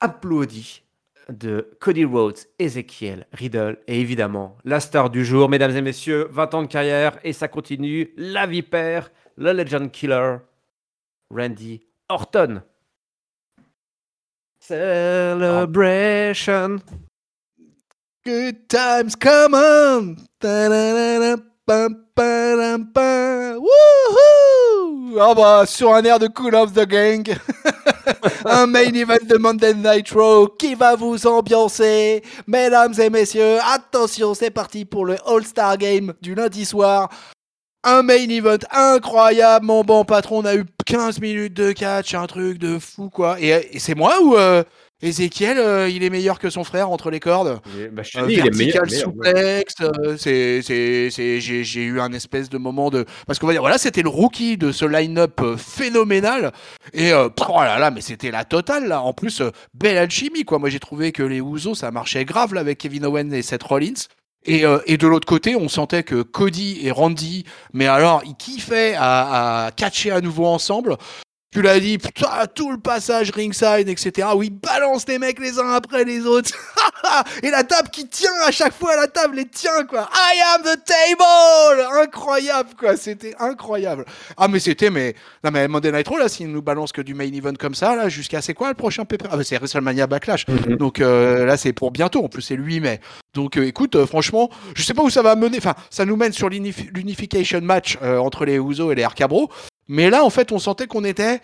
applaudie 0.02 0.83
de 1.28 1.76
Cody 1.80 2.04
Rhodes, 2.04 2.38
Ezekiel 2.58 3.26
Riddle 3.32 3.78
et 3.86 4.00
évidemment 4.00 4.56
la 4.64 4.80
star 4.80 5.10
du 5.10 5.24
jour, 5.24 5.48
mesdames 5.48 5.76
et 5.76 5.82
messieurs, 5.82 6.28
20 6.30 6.54
ans 6.54 6.62
de 6.62 6.68
carrière 6.68 7.18
et 7.24 7.32
ça 7.32 7.48
continue, 7.48 8.12
la 8.16 8.46
vipère, 8.46 9.10
le 9.36 9.52
legend 9.52 9.90
killer, 9.90 10.36
Randy 11.30 11.82
Orton. 12.08 12.62
Celebration. 14.60 15.58
Good 18.24 18.68
times 18.68 19.16
come 19.16 19.54
on. 19.54 20.16
Oh 25.16 25.34
bah, 25.34 25.64
sur 25.66 25.94
un 25.94 26.02
air 26.02 26.18
de 26.18 26.26
Cool 26.26 26.54
of 26.56 26.72
the 26.72 26.86
Gang. 26.86 27.24
un 28.44 28.66
main 28.66 28.92
event 28.92 29.24
de 29.28 29.36
Monday 29.38 29.74
Nitro 29.74 30.48
qui 30.48 30.74
va 30.74 30.96
vous 30.96 31.26
ambiancer. 31.26 32.22
Mesdames 32.48 32.94
et 32.98 33.10
messieurs, 33.10 33.58
attention, 33.72 34.34
c'est 34.34 34.50
parti 34.50 34.84
pour 34.84 35.04
le 35.04 35.16
All-Star 35.26 35.78
Game 35.78 36.14
du 36.20 36.34
lundi 36.34 36.64
soir 36.64 37.08
un 37.84 38.02
main 38.02 38.28
event 38.28 38.58
incroyable, 38.70 39.66
mon 39.66 39.84
bon 39.84 40.04
patron. 40.04 40.38
On 40.38 40.44
a 40.46 40.54
eu 40.56 40.64
15 40.86 41.20
minutes 41.20 41.54
de 41.54 41.72
catch, 41.72 42.14
un 42.14 42.26
truc 42.26 42.58
de 42.58 42.78
fou, 42.78 43.10
quoi. 43.10 43.38
Et, 43.40 43.78
c'est 43.78 43.94
moi 43.94 44.20
ou 44.22 44.36
euh, 44.36 44.64
Ezekiel, 45.02 45.58
euh, 45.58 45.88
il 45.88 46.02
est 46.02 46.10
meilleur 46.10 46.38
que 46.38 46.48
son 46.50 46.64
frère 46.64 46.90
entre 46.90 47.10
les 47.10 47.20
cordes 47.20 47.60
bah, 47.92 48.02
il 48.28 48.38
est 48.38 48.56
meilleur, 48.56 48.88
souplex, 48.88 49.74
euh, 49.80 50.16
c'est, 50.16 50.62
c'est, 50.62 51.40
j'ai, 51.40 51.82
eu 51.82 52.00
un 52.00 52.12
espèce 52.12 52.48
de 52.48 52.58
moment 52.58 52.90
de... 52.90 53.04
Parce 53.26 53.38
qu'on 53.38 53.46
va 53.46 53.52
dire, 53.52 53.60
voilà, 53.60 53.76
c'était 53.76 54.02
le 54.02 54.08
rookie 54.08 54.56
de 54.56 54.72
ce 54.72 54.84
line-up 54.84 55.40
phénoménal. 55.58 56.52
Et, 56.92 57.12
oh 57.12 57.30
là 57.60 57.78
là, 57.78 57.90
mais 57.90 58.00
c'était 58.00 58.30
la 58.30 58.44
totale, 58.44 58.88
là. 58.88 59.02
En 59.02 59.12
plus, 59.12 59.42
belle 59.74 59.98
alchimie, 59.98 60.44
quoi. 60.44 60.58
Moi, 60.58 60.70
j'ai 60.70 60.80
trouvé 60.80 61.12
que 61.12 61.22
les 61.22 61.40
Ouzo, 61.40 61.74
ça 61.74 61.90
marchait 61.90 62.24
grave, 62.24 62.54
là, 62.54 62.60
avec 62.60 62.78
Kevin 62.78 63.04
Owens 63.04 63.32
et 63.32 63.42
Seth 63.42 63.62
Rollins. 63.62 63.92
Et, 64.46 64.64
euh, 64.64 64.78
et, 64.86 64.96
de 64.96 65.06
l'autre 65.06 65.26
côté, 65.26 65.56
on 65.56 65.68
sentait 65.68 66.02
que 66.02 66.22
Cody 66.22 66.80
et 66.82 66.90
Randy, 66.90 67.44
mais 67.72 67.86
alors, 67.86 68.22
ils 68.26 68.36
kiffaient 68.36 68.94
à, 68.94 69.66
à 69.66 69.70
catcher 69.70 70.10
à 70.10 70.20
nouveau 70.20 70.46
ensemble. 70.46 70.96
Tu 71.54 71.62
l'as 71.62 71.78
dit, 71.78 71.98
putain, 71.98 72.46
tout 72.52 72.72
le 72.72 72.78
passage 72.78 73.30
ringside, 73.30 73.88
etc. 73.88 74.26
Où 74.34 74.42
ils 74.42 74.50
balancent 74.50 75.06
les 75.06 75.20
mecs 75.20 75.38
les 75.38 75.60
uns 75.60 75.70
après 75.70 76.02
les 76.02 76.26
autres. 76.26 76.50
et 77.44 77.50
la 77.50 77.62
table 77.62 77.90
qui 77.90 78.08
tient 78.08 78.28
à 78.44 78.50
chaque 78.50 78.74
fois, 78.74 78.96
la 78.96 79.06
table 79.06 79.36
les 79.36 79.46
tient, 79.46 79.84
quoi. 79.88 80.08
I 80.12 80.40
am 80.52 80.62
the 80.62 80.84
table! 80.84 82.02
Incroyable, 82.02 82.70
quoi. 82.76 82.96
C'était 82.96 83.36
incroyable. 83.38 84.04
Ah, 84.36 84.48
mais 84.48 84.58
c'était, 84.58 84.90
mais, 84.90 85.14
non, 85.44 85.52
mais 85.52 85.68
Monday 85.68 85.92
Nitro, 85.92 86.18
là, 86.18 86.28
s'ils 86.28 86.50
nous 86.50 86.60
balancent 86.60 86.90
que 86.90 87.02
du 87.02 87.14
main 87.14 87.32
event 87.32 87.54
comme 87.56 87.76
ça, 87.76 87.94
là, 87.94 88.08
jusqu'à, 88.08 88.42
c'est 88.42 88.54
quoi 88.54 88.66
le 88.70 88.74
prochain 88.74 89.04
PP? 89.04 89.22
Ah, 89.30 89.36
bah, 89.36 89.44
c'est 89.44 89.56
WrestleMania 89.56 90.08
Backlash. 90.08 90.48
Mhm. 90.48 90.74
Donc, 90.74 91.00
euh, 91.00 91.44
là, 91.46 91.56
c'est 91.56 91.72
pour 91.72 91.92
bientôt. 91.92 92.24
En 92.24 92.28
plus, 92.28 92.42
c'est 92.42 92.56
le 92.56 92.64
8 92.64 92.80
mai. 92.80 93.00
Donc, 93.32 93.58
euh, 93.58 93.64
écoute, 93.64 93.94
euh, 93.94 94.06
franchement, 94.06 94.50
je 94.74 94.82
sais 94.82 94.92
pas 94.92 95.02
où 95.02 95.10
ça 95.10 95.22
va 95.22 95.36
mener. 95.36 95.58
Enfin, 95.58 95.74
ça 95.88 96.04
nous 96.04 96.16
mène 96.16 96.32
sur 96.32 96.48
l'unification 96.48 97.60
match 97.60 97.96
entre 98.02 98.44
les 98.44 98.56
Uso 98.56 98.90
et 98.90 98.96
les 98.96 99.06
RK 99.06 99.28
mais 99.88 100.10
là, 100.10 100.24
en 100.24 100.30
fait, 100.30 100.52
on 100.52 100.58
sentait 100.58 100.86
qu'on 100.86 101.04
était 101.04 101.40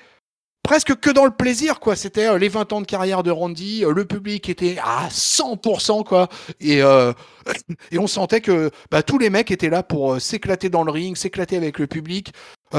presque 0.62 0.94
que 1.00 1.10
dans 1.10 1.24
le 1.24 1.30
plaisir, 1.30 1.80
quoi. 1.80 1.96
C'était 1.96 2.28
euh, 2.28 2.38
les 2.38 2.48
20 2.48 2.72
ans 2.72 2.80
de 2.80 2.86
carrière 2.86 3.22
de 3.22 3.30
Randy, 3.30 3.84
euh, 3.84 3.92
le 3.92 4.04
public 4.04 4.48
était 4.48 4.76
à 4.82 5.08
100%, 5.08 6.04
quoi. 6.04 6.28
Et, 6.60 6.82
euh, 6.82 7.12
et 7.90 7.98
on 7.98 8.06
sentait 8.06 8.40
que 8.40 8.70
bah, 8.90 9.02
tous 9.02 9.18
les 9.18 9.30
mecs 9.30 9.50
étaient 9.50 9.70
là 9.70 9.82
pour 9.82 10.20
s'éclater 10.20 10.68
dans 10.68 10.84
le 10.84 10.92
ring, 10.92 11.16
s'éclater 11.16 11.56
avec 11.56 11.78
le 11.78 11.86
public, 11.86 12.32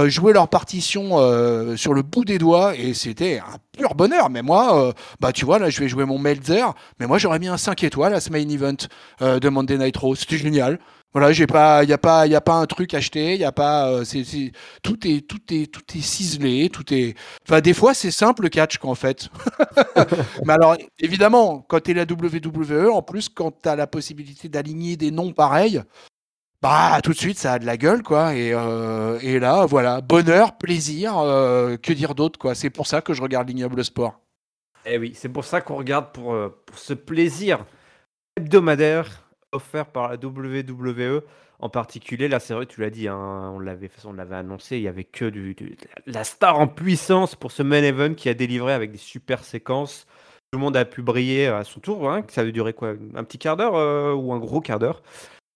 jouer 0.06 0.32
leur 0.32 0.48
partition 0.48 1.18
sur 1.76 1.94
le 1.94 2.02
bout 2.02 2.24
des 2.24 2.38
doigts, 2.38 2.78
et 2.78 2.94
c'était 2.94 3.40
un 3.40 3.58
pur 3.78 3.94
bonheur. 3.94 4.30
Mais 4.30 4.42
moi, 4.42 4.94
bah 5.20 5.34
tu 5.34 5.44
vois, 5.44 5.60
là, 5.60 5.70
je 5.70 5.82
vais 5.82 5.90
jouer 5.90 6.06
mon 6.06 6.18
Melzer, 6.18 6.74
mais 6.98 7.08
moi, 7.08 7.18
j'aurais 7.18 7.40
mis 7.40 7.50
un 7.50 7.58
5 7.58 7.84
étoiles 7.84 8.14
à 8.14 8.22
ce 8.22 8.30
main 8.30 8.48
event 8.48 8.78
de 9.20 9.50
Monday 9.50 9.78
Night 9.78 9.98
Raw. 9.98 10.16
C'était 10.16 10.38
génial. 10.38 10.80
Voilà, 11.14 11.34
j'ai 11.34 11.46
pas, 11.46 11.84
il 11.84 11.90
y 11.90 11.94
a 11.94 11.98
pas, 11.98 12.26
il 12.26 12.32
y 12.32 12.36
a 12.36 12.42
pas 12.42 12.56
un 12.56 12.66
truc 12.66 12.94
acheté, 12.94 13.34
il 13.34 13.42
y 13.42 13.44
a 13.46 13.52
pas, 13.52 13.90
euh, 13.90 14.06
c'est, 14.06 14.24
tout 14.82 15.06
est, 15.06 15.28
tout 15.28 15.42
est, 15.50 15.70
tout 15.70 15.82
est 15.94 16.02
ciselé, 16.02 16.70
tout 16.70 16.94
est. 16.94 17.16
Enfin, 17.46 17.60
des 17.60 17.74
fois, 17.74 17.94
c'est 17.94 18.12
simple 18.12 18.44
le 18.44 18.50
catch 18.50 18.78
qu'en 18.78 18.96
fait. 18.96 19.28
Mais 20.46 20.54
alors, 20.54 20.78
évidemment, 21.00 21.66
quand 21.68 21.82
tu 21.82 21.92
es 21.92 21.94
la 21.94 22.04
WWE, 22.04 22.90
en 22.92 23.02
plus, 23.02 23.28
quand 23.28 23.52
tu 23.62 23.68
as 23.68 23.76
la 23.76 23.88
possibilité 23.88 24.48
d'aligner 24.48 24.96
des 24.96 25.12
noms 25.12 25.34
pareils, 25.34 25.82
bah 26.62 27.00
tout 27.04 27.12
de 27.12 27.18
suite, 27.18 27.38
ça 27.40 27.54
a 27.54 27.60
de 27.60 27.66
la 27.66 27.76
gueule, 27.76 28.04
quoi. 28.04 28.34
Et, 28.34 28.54
euh, 28.54 29.20
et 29.22 29.40
là, 29.40 29.66
voilà, 29.66 30.00
bonheur, 30.00 30.58
plaisir, 30.58 31.18
euh, 31.18 31.76
que 31.76 31.92
dire 31.92 32.16
d'autre, 32.16 32.40
quoi. 32.40 32.56
C'est 32.56 32.70
pour 32.70 32.88
ça 32.88 33.02
que 33.02 33.14
je 33.14 33.22
regarde 33.22 33.50
l'ignoble 33.50 33.84
sport. 33.84 34.22
Eh 34.86 34.98
oui, 34.98 35.12
c'est 35.14 35.30
pour 35.30 35.44
ça 35.44 35.60
qu'on 35.60 35.76
regarde 35.76 36.14
pour, 36.14 36.36
pour 36.66 36.80
ce 36.80 36.94
plaisir 36.94 37.66
hebdomadaire 38.38 39.31
offert 39.52 39.88
par 39.88 40.10
la 40.10 40.16
WWE 40.16 41.24
en 41.60 41.70
particulier. 41.70 42.28
Là, 42.28 42.40
c'est 42.40 42.54
vrai, 42.54 42.66
tu 42.66 42.82
l'as 42.82 42.90
dit, 42.90 43.08
hein, 43.08 43.52
on 43.54 43.60
l'avait, 43.60 43.90
on 44.06 44.14
l'avait 44.14 44.36
annoncé, 44.36 44.78
il 44.78 44.84
y 44.84 44.88
avait 44.88 45.04
que 45.04 45.26
du, 45.26 45.56
la 46.06 46.24
star 46.24 46.60
en 46.60 46.68
puissance 46.68 47.36
pour 47.36 47.52
ce 47.52 47.64
main 47.64 47.84
event 47.84 48.14
qui 48.14 48.30
a 48.30 48.34
délivré 48.34 48.74
avec 48.74 48.92
des 48.92 48.98
super 48.98 49.44
séquences. 49.44 50.06
Tout 50.52 50.60
le 50.60 50.66
monde 50.66 50.76
a 50.76 50.84
pu 50.86 51.02
briller 51.02 51.48
à 51.48 51.64
son 51.64 51.80
tour. 51.80 52.12
Hein, 52.12 52.24
ça 52.28 52.42
avait 52.42 52.52
duré 52.52 52.74
quoi 52.74 52.94
Un 53.16 53.24
petit 53.24 53.38
quart 53.38 53.56
d'heure 53.56 53.76
euh, 53.76 54.14
ou 54.14 54.34
un 54.34 54.40
gros 54.40 54.60
quart 54.60 54.80
d'heure 54.80 55.02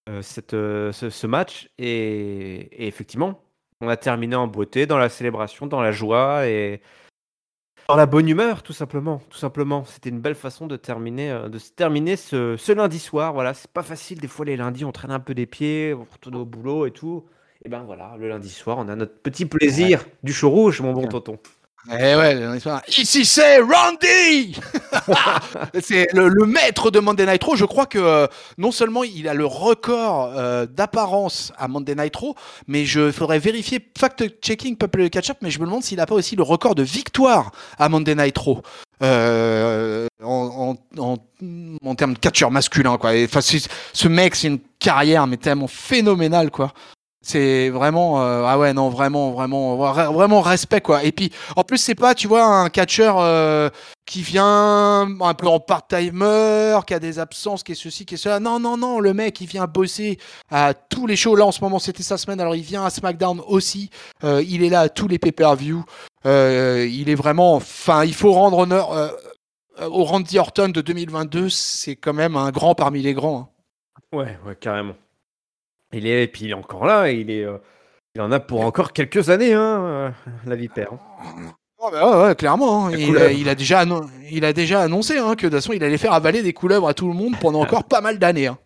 euh, 0.07 0.21
cette, 0.21 0.53
euh, 0.53 0.91
ce, 0.93 1.27
match. 1.27 1.69
Et, 1.77 2.69
et 2.71 2.87
effectivement, 2.87 3.41
on 3.81 3.89
a 3.89 3.97
terminé 3.97 4.35
en 4.35 4.47
beauté, 4.47 4.85
dans 4.85 4.97
la 4.97 5.09
célébration, 5.09 5.67
dans 5.67 5.81
la 5.81 5.91
joie 5.91 6.47
et 6.47 6.81
dans 7.87 7.95
la 7.95 8.05
bonne 8.05 8.27
humeur, 8.27 8.63
tout 8.63 8.73
simplement. 8.73 9.21
Tout 9.29 9.37
simplement, 9.37 9.85
c'était 9.85 10.09
une 10.09 10.19
belle 10.19 10.35
façon 10.35 10.67
de 10.67 10.75
terminer, 10.75 11.31
euh, 11.31 11.49
de 11.49 11.59
se 11.59 11.71
terminer 11.71 12.15
ce, 12.15 12.57
ce 12.57 12.71
lundi 12.71 12.99
soir. 12.99 13.33
Voilà, 13.33 13.53
c'est 13.53 13.71
pas 13.71 13.83
facile. 13.83 14.19
Des 14.19 14.27
fois, 14.27 14.45
les 14.45 14.57
lundis, 14.57 14.85
on 14.85 14.91
traîne 14.91 15.11
un 15.11 15.19
peu 15.19 15.33
des 15.33 15.45
pieds, 15.45 15.93
on 15.93 16.05
retourne 16.11 16.35
au 16.35 16.45
boulot 16.45 16.85
et 16.85 16.91
tout. 16.91 17.25
Et 17.63 17.69
ben 17.69 17.83
voilà, 17.83 18.15
le 18.19 18.29
lundi 18.29 18.49
soir, 18.49 18.77
on 18.77 18.87
a 18.89 18.95
notre 18.95 19.17
petit 19.19 19.45
plaisir 19.45 20.05
du 20.23 20.33
chaud 20.33 20.49
rouge, 20.51 20.81
mon 20.81 20.93
bon 20.93 21.07
tonton. 21.07 21.39
Eh 21.91 22.15
ouais, 22.15 22.59
ici 22.87 23.25
c'est 23.25 23.59
Randy 23.59 24.59
C'est 25.81 26.07
le, 26.13 26.45
maître 26.45 26.89
de 26.89 26.99
Monday 26.99 27.31
Nitro. 27.31 27.55
Je 27.55 27.65
crois 27.65 27.85
que 27.85 27.99
euh, 27.99 28.27
non 28.57 28.71
seulement 28.71 29.03
il 29.03 29.27
a 29.27 29.35
le 29.35 29.45
record 29.45 30.33
euh, 30.35 30.65
d'apparence 30.65 31.53
à 31.57 31.67
Monday 31.67 31.93
Nitro, 31.95 32.35
mais 32.67 32.85
je 32.85 33.11
faudrait 33.11 33.37
vérifier, 33.37 33.79
fact-checking 33.97 34.77
Peuple 34.77 35.09
Catch-up, 35.09 35.37
mais 35.41 35.51
je 35.51 35.59
me 35.59 35.65
demande 35.65 35.83
s'il 35.83 35.97
n'a 35.97 36.07
pas 36.07 36.15
aussi 36.15 36.35
le 36.35 36.43
record 36.43 36.73
de 36.73 36.83
victoire 36.83 37.51
à 37.77 37.87
Monday 37.87 38.15
Nitro. 38.15 38.63
Euh, 39.03 40.07
en, 40.23 40.75
en, 40.97 41.17
en, 41.83 41.95
termes 41.95 42.13
de 42.13 42.19
catcheur 42.19 42.49
masculin, 42.49 42.97
quoi. 42.97 43.11
Ce 43.13 44.07
mec, 44.07 44.35
c'est 44.35 44.47
une 44.47 44.59
carrière, 44.79 45.27
mais 45.27 45.37
tellement 45.37 45.67
phénoménale, 45.67 46.49
quoi. 46.49 46.73
C'est 47.27 47.69
vraiment, 47.69 48.21
euh, 48.21 48.43
ah 48.45 48.59
ouais, 48.59 48.71
non, 48.71 48.89
vraiment, 48.89 49.31
vraiment, 49.31 49.75
vra- 49.77 50.13
vraiment 50.13 50.41
respect, 50.41 50.79
quoi. 50.81 51.03
Et 51.03 51.11
puis, 51.11 51.31
en 51.55 51.63
plus, 51.63 51.79
c'est 51.79 51.95
pas, 51.95 52.13
tu 52.13 52.27
vois, 52.27 52.45
un 52.45 52.69
catcheur 52.69 53.15
euh, 53.19 53.69
qui 54.05 54.21
vient 54.21 55.01
un 55.19 55.33
peu 55.33 55.47
en 55.47 55.59
part-timer, 55.59 56.77
qui 56.85 56.93
a 56.93 56.99
des 56.99 57.17
absences, 57.17 57.63
qui 57.63 57.71
est 57.71 57.75
ceci, 57.75 58.05
qui 58.05 58.13
est 58.13 58.17
cela. 58.17 58.39
Non, 58.39 58.59
non, 58.59 58.77
non, 58.77 58.99
le 58.99 59.15
mec, 59.15 59.41
il 59.41 59.47
vient 59.47 59.65
bosser 59.65 60.19
à 60.51 60.75
tous 60.75 61.07
les 61.07 61.15
shows. 61.15 61.35
Là, 61.35 61.47
en 61.47 61.51
ce 61.51 61.61
moment, 61.61 61.79
c'était 61.79 62.03
sa 62.03 62.17
semaine. 62.19 62.39
Alors, 62.39 62.55
il 62.55 62.61
vient 62.61 62.85
à 62.85 62.91
SmackDown 62.91 63.41
aussi. 63.47 63.89
Euh, 64.23 64.43
il 64.47 64.63
est 64.63 64.69
là 64.69 64.81
à 64.81 64.89
tous 64.89 65.07
les 65.07 65.17
pay-per-view. 65.17 65.83
Il 66.25 67.09
est 67.09 67.15
vraiment, 67.15 67.55
enfin, 67.55 68.05
il 68.05 68.13
faut 68.13 68.33
rendre 68.33 68.59
honneur 68.59 68.91
au 69.81 70.03
Randy 70.03 70.37
Orton 70.37 70.69
de 70.69 70.81
2022. 70.81 71.49
C'est 71.49 71.95
quand 71.95 72.13
même 72.13 72.35
un 72.35 72.51
grand 72.51 72.75
parmi 72.75 73.01
les 73.01 73.13
grands. 73.15 73.39
hein. 73.39 73.49
Ouais, 74.17 74.37
ouais, 74.45 74.55
carrément. 74.59 74.93
Il 75.93 76.07
est, 76.07 76.23
et 76.23 76.27
puis 76.27 76.45
il 76.45 76.51
est 76.51 76.55
encore 76.55 76.85
là, 76.85 77.09
il 77.11 77.29
est, 77.29 77.43
euh, 77.43 77.57
il 78.15 78.21
en 78.21 78.31
a 78.31 78.39
pour 78.39 78.61
encore 78.61 78.91
quelques 78.93 79.29
années, 79.29 79.53
hein, 79.53 79.83
euh, 79.85 80.09
la 80.45 80.55
vipère. 80.55 80.93
hein. 80.93 81.53
Oh 81.77 81.89
bah 81.91 82.09
ouais, 82.21 82.27
ouais, 82.27 82.35
clairement. 82.35 82.87
hein. 82.87 82.91
La 82.91 82.97
Il, 82.97 83.17
a, 83.17 83.31
il 83.31 83.49
a 83.49 83.55
déjà 83.55 83.79
annon- 83.85 84.07
il 84.31 84.43
a 84.45 84.53
déjà 84.53 84.81
annoncé 84.81 85.17
hein, 85.17 85.35
que 85.35 85.45
de 85.45 85.51
toute 85.51 85.53
façon, 85.59 85.73
il 85.73 85.83
allait 85.83 85.97
faire 85.97 86.13
avaler 86.13 86.41
des 86.41 86.53
couleuvres 86.53 86.87
à 86.87 86.93
tout 86.93 87.07
le 87.07 87.13
monde 87.13 87.35
pendant 87.39 87.61
encore 87.61 87.83
pas 87.83 88.01
mal 88.01 88.17
d'années. 88.17 88.47
hein. 88.47 88.57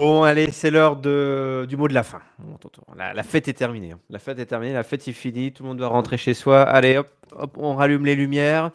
Bon, 0.00 0.24
allez, 0.24 0.50
c'est 0.50 0.72
l'heure 0.72 0.96
de... 0.96 1.66
du 1.68 1.76
mot 1.76 1.86
de 1.86 1.94
la 1.94 2.02
fin. 2.02 2.20
Bon, 2.40 2.56
tonton, 2.56 2.82
La, 2.96 3.14
la 3.14 3.22
fête 3.22 3.46
est 3.46 3.52
terminée. 3.54 3.92
hein. 3.92 4.00
La 4.10 4.18
fête 4.18 4.38
est 4.40 4.46
terminée, 4.46 4.72
la 4.72 4.82
fête 4.82 5.06
est 5.06 5.12
finie, 5.12 5.52
tout 5.52 5.62
le 5.62 5.68
monde 5.68 5.78
doit 5.78 5.88
rentrer 5.88 6.16
chez 6.18 6.34
soi. 6.34 6.62
Allez, 6.62 6.98
hop, 6.98 7.08
hop, 7.32 7.56
on 7.58 7.74
rallume 7.76 8.04
les 8.04 8.16
lumières. 8.16 8.72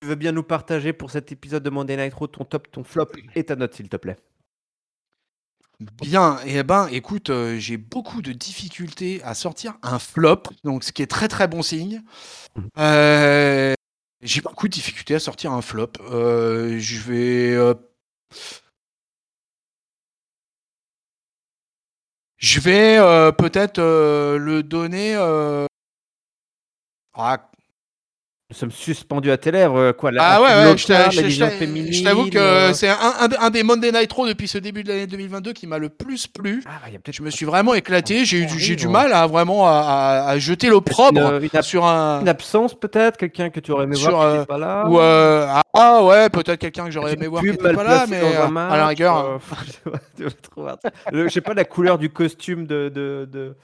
Tu 0.00 0.08
veux 0.08 0.14
bien 0.14 0.30
nous 0.32 0.44
partager 0.44 0.92
pour 0.92 1.10
cet 1.10 1.32
épisode 1.32 1.62
de 1.64 1.70
Monday 1.70 1.96
Night 1.96 2.14
Raw 2.14 2.28
ton 2.28 2.44
top, 2.44 2.70
ton 2.70 2.84
flop 2.84 3.08
et 3.34 3.44
ta 3.44 3.56
note, 3.56 3.74
s'il 3.74 3.88
te 3.88 3.96
plaît. 3.96 4.16
Bien, 6.02 6.38
et 6.44 6.62
ben 6.62 6.88
écoute, 6.90 7.30
euh, 7.30 7.58
j'ai 7.58 7.76
beaucoup 7.76 8.22
de 8.22 8.32
difficultés 8.32 9.22
à 9.24 9.34
sortir 9.34 9.78
un 9.82 9.98
flop, 9.98 10.44
donc 10.62 10.84
ce 10.84 10.92
qui 10.92 11.02
est 11.02 11.06
très 11.06 11.28
très 11.28 11.48
bon 11.48 11.62
signe. 11.62 12.02
Euh, 12.78 13.74
j'ai 14.22 14.40
beaucoup 14.40 14.68
de 14.68 14.72
difficultés 14.72 15.14
à 15.14 15.20
sortir 15.20 15.52
un 15.52 15.62
flop. 15.62 15.92
Euh, 16.10 16.78
je 16.78 17.00
vais. 17.00 17.74
Je 22.36 22.60
vais 22.60 22.98
peut-être 23.38 23.80
le 23.80 24.62
donner. 24.62 25.16
Nous 28.50 28.56
sommes 28.56 28.70
suspendus 28.70 29.30
à 29.30 29.38
tes 29.38 29.50
lèvres, 29.50 29.78
euh, 29.78 29.92
quoi. 29.94 30.12
la- 30.12 30.22
Ah 30.34 30.42
ouais, 30.42 30.48
ouais, 30.48 30.76
je 30.76 32.02
t'avoue 32.04 32.28
que 32.28 32.36
euh, 32.36 32.74
c'est 32.74 32.90
un, 32.90 32.96
un- 33.20 33.28
un 33.46 33.48
des 33.48 33.62
Monday 33.62 33.90
Nitro 33.90 34.28
depuis 34.28 34.48
ce 34.48 34.58
début 34.58 34.84
de 34.84 34.90
l'année 34.90 35.06
2022 35.06 35.54
qui 35.54 35.66
m'a 35.66 35.78
le 35.78 35.88
plus 35.88 36.26
plu. 36.26 36.62
Ah, 36.66 36.72
il 36.86 36.92
y 36.92 36.96
a 36.96 36.98
peut-être 36.98 37.16
Je 37.16 37.22
me 37.22 37.30
suis 37.30 37.46
vraiment 37.46 37.72
éclaté. 37.72 38.26
J'ai 38.26 38.40
eu 38.40 38.46
du- 38.46 38.58
j'ai 38.58 38.76
du 38.76 38.86
mal 38.86 39.14
à 39.14 39.26
vraiment 39.26 39.66
à, 39.66 40.36
jeter 40.38 40.68
l'opprobre 40.68 41.24
ab- 41.26 41.62
sur 41.62 41.86
un. 41.86 42.20
une 42.20 42.28
absence, 42.28 42.74
peut-être, 42.74 43.16
quelqu'un 43.16 43.48
que 43.48 43.60
tu 43.60 43.72
aurais 43.72 43.84
aimé 43.84 43.96
Sur, 43.96 44.10
voir 44.10 44.32
qui 44.34 44.38
euh, 44.40 44.44
pas 44.44 44.58
là. 44.58 44.88
Ou 44.88 45.00
euh, 45.00 45.46
ah, 45.48 45.62
ah 45.72 46.04
ouais, 46.04 46.28
peut-être 46.28 46.60
quelqu'un 46.60 46.84
que 46.84 46.90
j'aurais 46.90 47.14
aimé 47.14 47.28
voir 47.28 47.40
qui 47.40 47.46
pub 47.48 47.54
était 47.54 47.64
mal 47.64 47.76
pas 47.76 47.84
là, 47.84 48.06
mais 48.06 48.20
euh, 48.22 48.48
match, 48.48 48.72
à 48.72 48.76
la 48.76 48.86
rigueur. 48.88 49.16
euh, 49.26 49.38
je 50.18 50.28
sais 50.28 50.30
pas, 50.60 50.76
je 51.12 51.28
sais 51.30 51.40
la 51.54 51.64
couleur 51.64 51.96
du 51.96 52.10
costume 52.10 52.66
de 52.66 52.90
de, 52.94 53.26
de, 53.32 53.56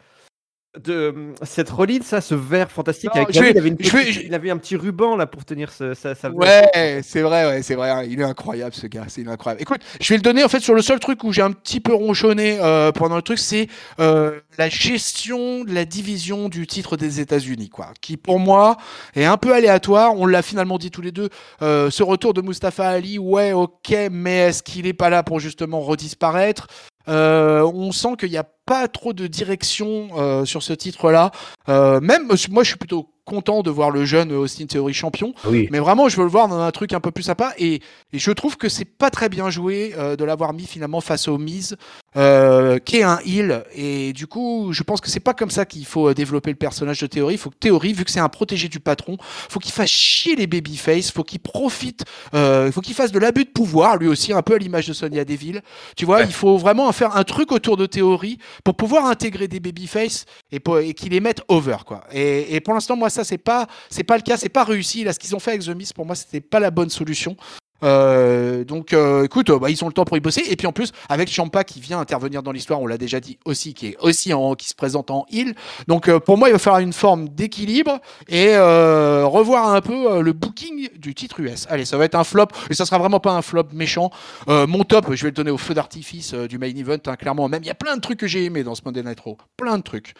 de, 0.78 1.32
cette 1.42 1.68
Rollins, 1.68 2.02
ça, 2.02 2.20
ce 2.20 2.34
vert 2.34 2.70
fantastique. 2.70 3.10
Non, 3.14 3.22
avec 3.22 3.34
je 3.34 3.40
la- 3.40 3.46
vais- 3.46 3.50
il, 3.52 3.58
avait 3.58 3.68
une 3.70 3.76
je 3.80 4.20
il 4.20 4.34
avait 4.34 4.50
un 4.50 4.56
petit 4.56 4.76
ruban 4.76 5.16
là 5.16 5.26
pour 5.26 5.44
tenir 5.44 5.72
ce- 5.72 5.94
sa, 5.94 6.14
sa 6.14 6.28
veste. 6.28 6.38
Ouais, 6.40 7.00
c'est 7.02 7.22
vrai, 7.22 7.44
ouais, 7.46 7.62
c'est 7.62 7.74
vrai. 7.74 8.06
Il 8.08 8.20
est 8.20 8.24
incroyable 8.24 8.72
ce 8.74 8.86
gars, 8.86 9.04
c'est 9.08 9.26
incroyable. 9.26 9.60
Écoute, 9.62 9.80
je 10.00 10.08
vais 10.12 10.16
le 10.16 10.22
donner 10.22 10.44
en 10.44 10.48
fait 10.48 10.60
sur 10.60 10.74
le 10.74 10.82
seul 10.82 11.00
truc 11.00 11.24
où 11.24 11.32
j'ai 11.32 11.42
un 11.42 11.50
petit 11.50 11.80
peu 11.80 11.92
ronchonné 11.92 12.58
euh, 12.60 12.92
pendant 12.92 13.16
le 13.16 13.22
truc, 13.22 13.40
c'est 13.40 13.66
euh, 13.98 14.38
la 14.58 14.68
gestion 14.68 15.64
de 15.64 15.72
la 15.74 15.84
division 15.84 16.48
du 16.48 16.68
titre 16.68 16.96
des 16.96 17.18
États-Unis, 17.18 17.68
quoi. 17.68 17.88
Qui 18.00 18.16
pour 18.16 18.38
moi 18.38 18.76
est 19.16 19.24
un 19.24 19.36
peu 19.38 19.52
aléatoire. 19.52 20.14
On 20.16 20.26
l'a 20.26 20.42
finalement 20.42 20.78
dit 20.78 20.92
tous 20.92 21.02
les 21.02 21.12
deux. 21.12 21.30
Euh, 21.62 21.90
ce 21.90 22.04
retour 22.04 22.32
de 22.32 22.42
Mustafa 22.42 22.88
Ali, 22.88 23.18
ouais, 23.18 23.52
ok, 23.52 23.92
mais 24.12 24.36
est-ce 24.48 24.62
qu'il 24.62 24.86
est 24.86 24.92
pas 24.92 25.10
là 25.10 25.24
pour 25.24 25.40
justement 25.40 25.80
redisparaître? 25.80 26.68
On 27.12 27.90
sent 27.90 28.10
qu'il 28.20 28.30
n'y 28.30 28.36
a 28.36 28.46
pas 28.70 28.86
trop 28.86 29.12
de 29.12 29.26
direction 29.26 30.10
euh, 30.16 30.44
sur 30.44 30.62
ce 30.62 30.72
titre-là. 30.72 31.32
Euh, 31.68 32.00
même 32.00 32.28
moi, 32.50 32.62
je 32.62 32.68
suis 32.68 32.76
plutôt 32.78 33.08
content 33.24 33.62
de 33.62 33.70
voir 33.70 33.90
le 33.90 34.04
jeune 34.04 34.32
Austin 34.32 34.66
Theory 34.66 34.92
champion. 34.92 35.34
Oui. 35.44 35.68
Mais 35.70 35.78
vraiment, 35.78 36.08
je 36.08 36.16
veux 36.16 36.24
le 36.24 36.30
voir 36.30 36.48
dans 36.48 36.58
un 36.60 36.70
truc 36.72 36.92
un 36.92 36.98
peu 37.00 37.12
plus 37.12 37.22
sympa. 37.24 37.52
Et, 37.58 37.74
et 38.12 38.18
je 38.18 38.30
trouve 38.32 38.56
que 38.56 38.68
c'est 38.68 38.84
pas 38.84 39.10
très 39.10 39.28
bien 39.28 39.50
joué 39.50 39.92
euh, 39.96 40.16
de 40.16 40.24
l'avoir 40.24 40.52
mis 40.52 40.66
finalement 40.66 41.00
face 41.00 41.28
au 41.28 41.38
Miz, 41.38 41.76
euh, 42.16 42.78
qui 42.80 42.96
est 42.96 43.02
un 43.04 43.20
heal. 43.24 43.62
Et 43.76 44.12
du 44.12 44.26
coup, 44.26 44.70
je 44.72 44.82
pense 44.82 45.00
que 45.00 45.08
c'est 45.08 45.20
pas 45.20 45.34
comme 45.34 45.50
ça 45.50 45.64
qu'il 45.64 45.84
faut 45.86 46.08
euh, 46.08 46.14
développer 46.14 46.50
le 46.50 46.56
personnage 46.56 46.98
de 47.00 47.06
Théorie. 47.06 47.34
Il 47.34 47.38
faut 47.38 47.50
que 47.50 47.56
Théorie, 47.60 47.92
vu 47.92 48.04
que 48.04 48.10
c'est 48.10 48.18
un 48.20 48.28
protégé 48.28 48.66
du 48.68 48.80
patron, 48.80 49.16
faut 49.48 49.60
qu'il 49.60 49.72
fasse 49.72 49.90
chier 49.90 50.34
les 50.34 50.48
babyface, 50.48 51.12
faut 51.12 51.22
qu'il 51.22 51.38
profite, 51.40 52.04
euh, 52.34 52.72
faut 52.72 52.80
qu'il 52.80 52.94
fasse 52.94 53.12
de 53.12 53.18
l'abus 53.20 53.44
de 53.44 53.50
pouvoir, 53.50 53.96
lui 53.96 54.08
aussi, 54.08 54.32
un 54.32 54.42
peu 54.42 54.54
à 54.54 54.58
l'image 54.58 54.88
de 54.88 54.92
Sonia 54.92 55.24
Deville. 55.24 55.62
Tu 55.96 56.04
vois, 56.04 56.18
Ouais. 56.18 56.24
il 56.26 56.32
faut 56.32 56.56
vraiment 56.58 56.90
faire 56.90 57.16
un 57.16 57.22
truc 57.24 57.52
autour 57.52 57.76
de 57.76 57.86
Théorie 57.86 58.38
pour 58.64 58.76
pouvoir 58.76 59.06
intégrer 59.06 59.48
des 59.48 59.60
babyface 59.60 60.24
et, 60.50 60.60
et 60.82 60.94
qu'ils 60.94 61.10
les 61.12 61.20
mettent 61.20 61.42
over, 61.48 61.78
quoi. 61.86 62.04
Et, 62.12 62.54
et 62.54 62.60
pour 62.60 62.74
l'instant, 62.74 62.96
moi, 62.96 63.10
ça, 63.10 63.24
c'est 63.24 63.38
pas, 63.38 63.66
c'est 63.88 64.04
pas 64.04 64.16
le 64.16 64.22
cas, 64.22 64.36
c'est 64.36 64.48
pas 64.48 64.64
réussi. 64.64 65.04
Là, 65.04 65.12
ce 65.12 65.18
qu'ils 65.18 65.34
ont 65.34 65.40
fait 65.40 65.52
avec 65.52 65.62
The 65.62 65.70
Miz, 65.70 65.92
pour 65.92 66.06
moi, 66.06 66.14
c'était 66.14 66.40
pas 66.40 66.60
la 66.60 66.70
bonne 66.70 66.90
solution. 66.90 67.36
Euh, 67.82 68.64
donc, 68.64 68.92
euh, 68.92 69.24
écoute, 69.24 69.50
euh, 69.50 69.58
bah, 69.58 69.70
ils 69.70 69.82
ont 69.84 69.88
le 69.88 69.92
temps 69.92 70.04
pour 70.04 70.16
y 70.16 70.20
bosser. 70.20 70.42
Et 70.48 70.56
puis 70.56 70.66
en 70.66 70.72
plus, 70.72 70.92
avec 71.08 71.30
Champa 71.30 71.64
qui 71.64 71.80
vient 71.80 71.98
intervenir 71.98 72.42
dans 72.42 72.52
l'histoire, 72.52 72.80
on 72.80 72.86
l'a 72.86 72.98
déjà 72.98 73.20
dit 73.20 73.38
aussi, 73.44 73.74
qui 73.74 73.88
est 73.88 73.96
aussi 74.00 74.32
en, 74.32 74.54
qui 74.54 74.68
se 74.68 74.74
présente 74.74 75.10
en 75.10 75.26
heal. 75.30 75.54
Donc, 75.88 76.08
euh, 76.08 76.20
pour 76.20 76.38
moi, 76.38 76.48
il 76.48 76.52
va 76.52 76.58
falloir 76.58 76.80
une 76.80 76.92
forme 76.92 77.28
d'équilibre 77.28 77.98
et 78.28 78.48
euh, 78.48 79.26
revoir 79.26 79.74
un 79.74 79.80
peu 79.80 80.10
euh, 80.10 80.22
le 80.22 80.32
booking 80.32 80.88
du 80.96 81.14
titre 81.14 81.40
US. 81.40 81.66
Allez, 81.68 81.84
ça 81.84 81.96
va 81.96 82.04
être 82.04 82.14
un 82.14 82.24
flop 82.24 82.48
et 82.68 82.74
ça 82.74 82.84
sera 82.84 82.98
vraiment 82.98 83.20
pas 83.20 83.32
un 83.32 83.42
flop 83.42 83.68
méchant. 83.72 84.10
Mon 84.46 84.84
top, 84.84 85.14
je 85.14 85.22
vais 85.22 85.28
le 85.28 85.34
donner 85.34 85.50
au 85.50 85.58
feu 85.58 85.74
d'artifice 85.74 86.34
du 86.34 86.58
main 86.58 86.68
event, 86.68 86.98
hein, 87.06 87.16
clairement. 87.16 87.48
Même 87.48 87.62
il 87.62 87.66
y 87.66 87.70
a 87.70 87.74
plein 87.74 87.96
de 87.96 88.00
trucs 88.00 88.18
que 88.18 88.26
j'ai 88.26 88.44
aimé 88.44 88.62
dans 88.62 88.74
ce 88.74 88.82
Monday 88.84 89.02
Night 89.02 89.20
Raw, 89.20 89.36
plein 89.56 89.78
de 89.78 89.82
trucs. 89.82 90.14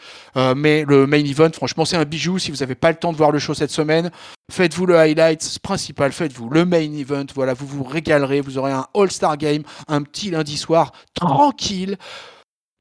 Mais 0.57 0.85
le 0.87 1.07
main 1.07 1.25
event, 1.25 1.51
franchement, 1.53 1.85
c'est 1.85 1.97
un 1.97 2.05
bijou. 2.05 2.39
Si 2.39 2.51
vous 2.51 2.59
n'avez 2.59 2.75
pas 2.75 2.91
le 2.91 2.97
temps 2.97 3.13
de 3.13 3.17
voir 3.17 3.31
le 3.31 3.39
show 3.39 3.55
cette 3.55 3.71
semaine, 3.71 4.11
faites-vous 4.51 4.87
le 4.87 4.97
highlight 4.99 5.59
principal, 5.63 6.13
faites-vous 6.13 6.51
le 6.51 6.65
main 6.65 6.93
event. 6.93 7.27
Voilà, 7.35 7.55
vous 7.55 7.67
vous 7.67 7.85
régalerez. 7.85 8.41
Vous 8.41 8.59
aurez 8.59 8.73
un 8.73 8.87
All-Star 8.95 9.37
Game, 9.37 9.63
un 9.89 10.03
petit 10.03 10.31
lundi 10.31 10.57
soir 10.57 10.93
tranquille, 11.15 11.97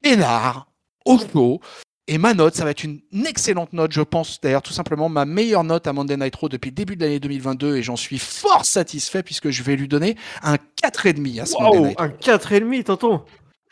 peinard, 0.02 0.66
au 1.04 1.18
chaud. 1.18 1.60
Et 2.06 2.18
ma 2.18 2.34
note, 2.34 2.56
ça 2.56 2.64
va 2.64 2.70
être 2.70 2.82
une 2.82 3.00
excellente 3.24 3.72
note, 3.72 3.92
je 3.92 4.00
pense. 4.00 4.40
D'ailleurs, 4.40 4.62
tout 4.62 4.72
simplement, 4.72 5.08
ma 5.08 5.24
meilleure 5.24 5.62
note 5.62 5.86
à 5.86 5.92
Monday 5.92 6.16
Night 6.16 6.34
Raw 6.34 6.48
depuis 6.48 6.70
le 6.70 6.74
début 6.74 6.96
de 6.96 7.04
l'année 7.04 7.20
2022. 7.20 7.76
Et 7.76 7.82
j'en 7.84 7.94
suis 7.94 8.18
fort 8.18 8.64
satisfait 8.64 9.22
puisque 9.22 9.50
je 9.50 9.62
vais 9.62 9.76
lui 9.76 9.86
donner 9.86 10.16
un 10.42 10.56
4,5 10.82 11.40
à 11.40 11.46
ce 11.46 11.56
Monday 11.60 11.78
Wow, 11.78 11.86
Night 11.86 12.00
Raw. 12.00 12.06
un 12.06 12.08
4,5, 12.08 12.82
tonton. 12.82 13.22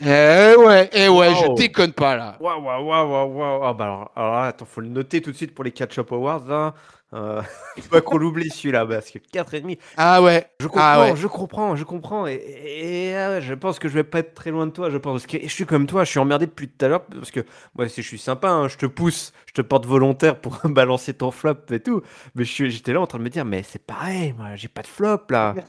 Eh 0.01 0.55
ouais, 0.57 0.89
eh 0.93 1.09
ouais, 1.09 1.35
je 1.35 1.53
déconne 1.57 1.93
pas 1.93 2.17
là. 2.17 2.37
Waouh, 2.39 2.63
waouh, 2.63 2.87
waouh, 2.87 3.11
waouh, 3.11 3.37
waouh. 3.39 3.65
Ah, 3.65 3.75
bah 3.75 3.85
alors, 3.85 4.13
alors 4.15 4.37
attends, 4.37 4.67
faut 4.67 4.81
le 4.81 4.89
noter 4.89 5.21
tout 5.21 5.33
de 5.33 5.37
suite 5.37 5.53
pour 5.53 5.65
les 5.65 5.73
Catch 5.73 5.99
Up 5.99 6.13
Awards. 6.13 6.47
Là. 6.47 6.75
Euh, 7.15 7.41
faut 7.81 7.89
pas 7.89 8.01
qu'on 8.03 8.19
l'oublie 8.19 8.51
celui-là, 8.51 8.85
parce 8.87 9.11
que 9.11 9.19
4,5. 9.19 9.79
Ah 9.97 10.21
ouais. 10.21 10.47
Je 10.61 10.67
comprends, 10.67 10.83
Ah 10.83 11.01
ouais. 11.01 11.17
je 11.17 11.27
comprends, 11.27 11.75
je 11.77 11.85
comprends. 11.85 12.27
Et, 12.27 12.35
et- 12.35 13.09
et, 13.09 13.17
ah 13.17 13.31
ouais, 13.31 13.41
je 13.41 13.55
pense 13.55 13.79
que 13.79 13.89
je 13.89 13.95
vais 13.95 14.05
pas 14.05 14.19
être 14.19 14.35
très 14.35 14.51
loin 14.51 14.67
de 14.67 14.73
toi, 14.73 14.91
je 14.91 14.99
pense. 14.99 15.27
Que 15.27 15.39
je 15.43 15.49
suis 15.49 15.65
comme 15.65 15.87
toi, 15.87 16.05
je 16.05 16.11
suis 16.11 16.19
emmerdé 16.19 16.47
depuis 16.47 16.69
tout 16.69 16.85
à 16.85 16.89
l'heure. 16.89 17.07
Parce 17.07 17.31
que 17.31 17.41
moi, 17.75 17.89
si 17.89 18.03
je 18.03 18.09
suis 18.09 18.19
sympa, 18.19 18.49
hein, 18.51 18.69
je 18.69 18.77
te 18.77 18.85
pousse, 18.87 19.33
je 19.47 19.55
te 19.55 19.63
porte 19.63 19.87
volontaire 19.87 20.39
pour 20.41 20.59
balancer 20.65 21.15
ton 21.15 21.31
flop 21.31 21.55
et 21.71 21.81
tout. 21.81 22.03
Mais 22.35 22.45
j'étais 22.45 22.93
là 22.93 23.01
en 23.01 23.07
train 23.07 23.19
de 23.19 23.25
me 23.25 23.31
dire, 23.31 23.45
mais 23.47 23.63
c'est 23.63 23.83
pareil, 23.83 24.35
moi, 24.37 24.55
j'ai 24.57 24.69
pas 24.69 24.83
de 24.83 24.87
flop 24.89 25.23
là. 25.31 25.55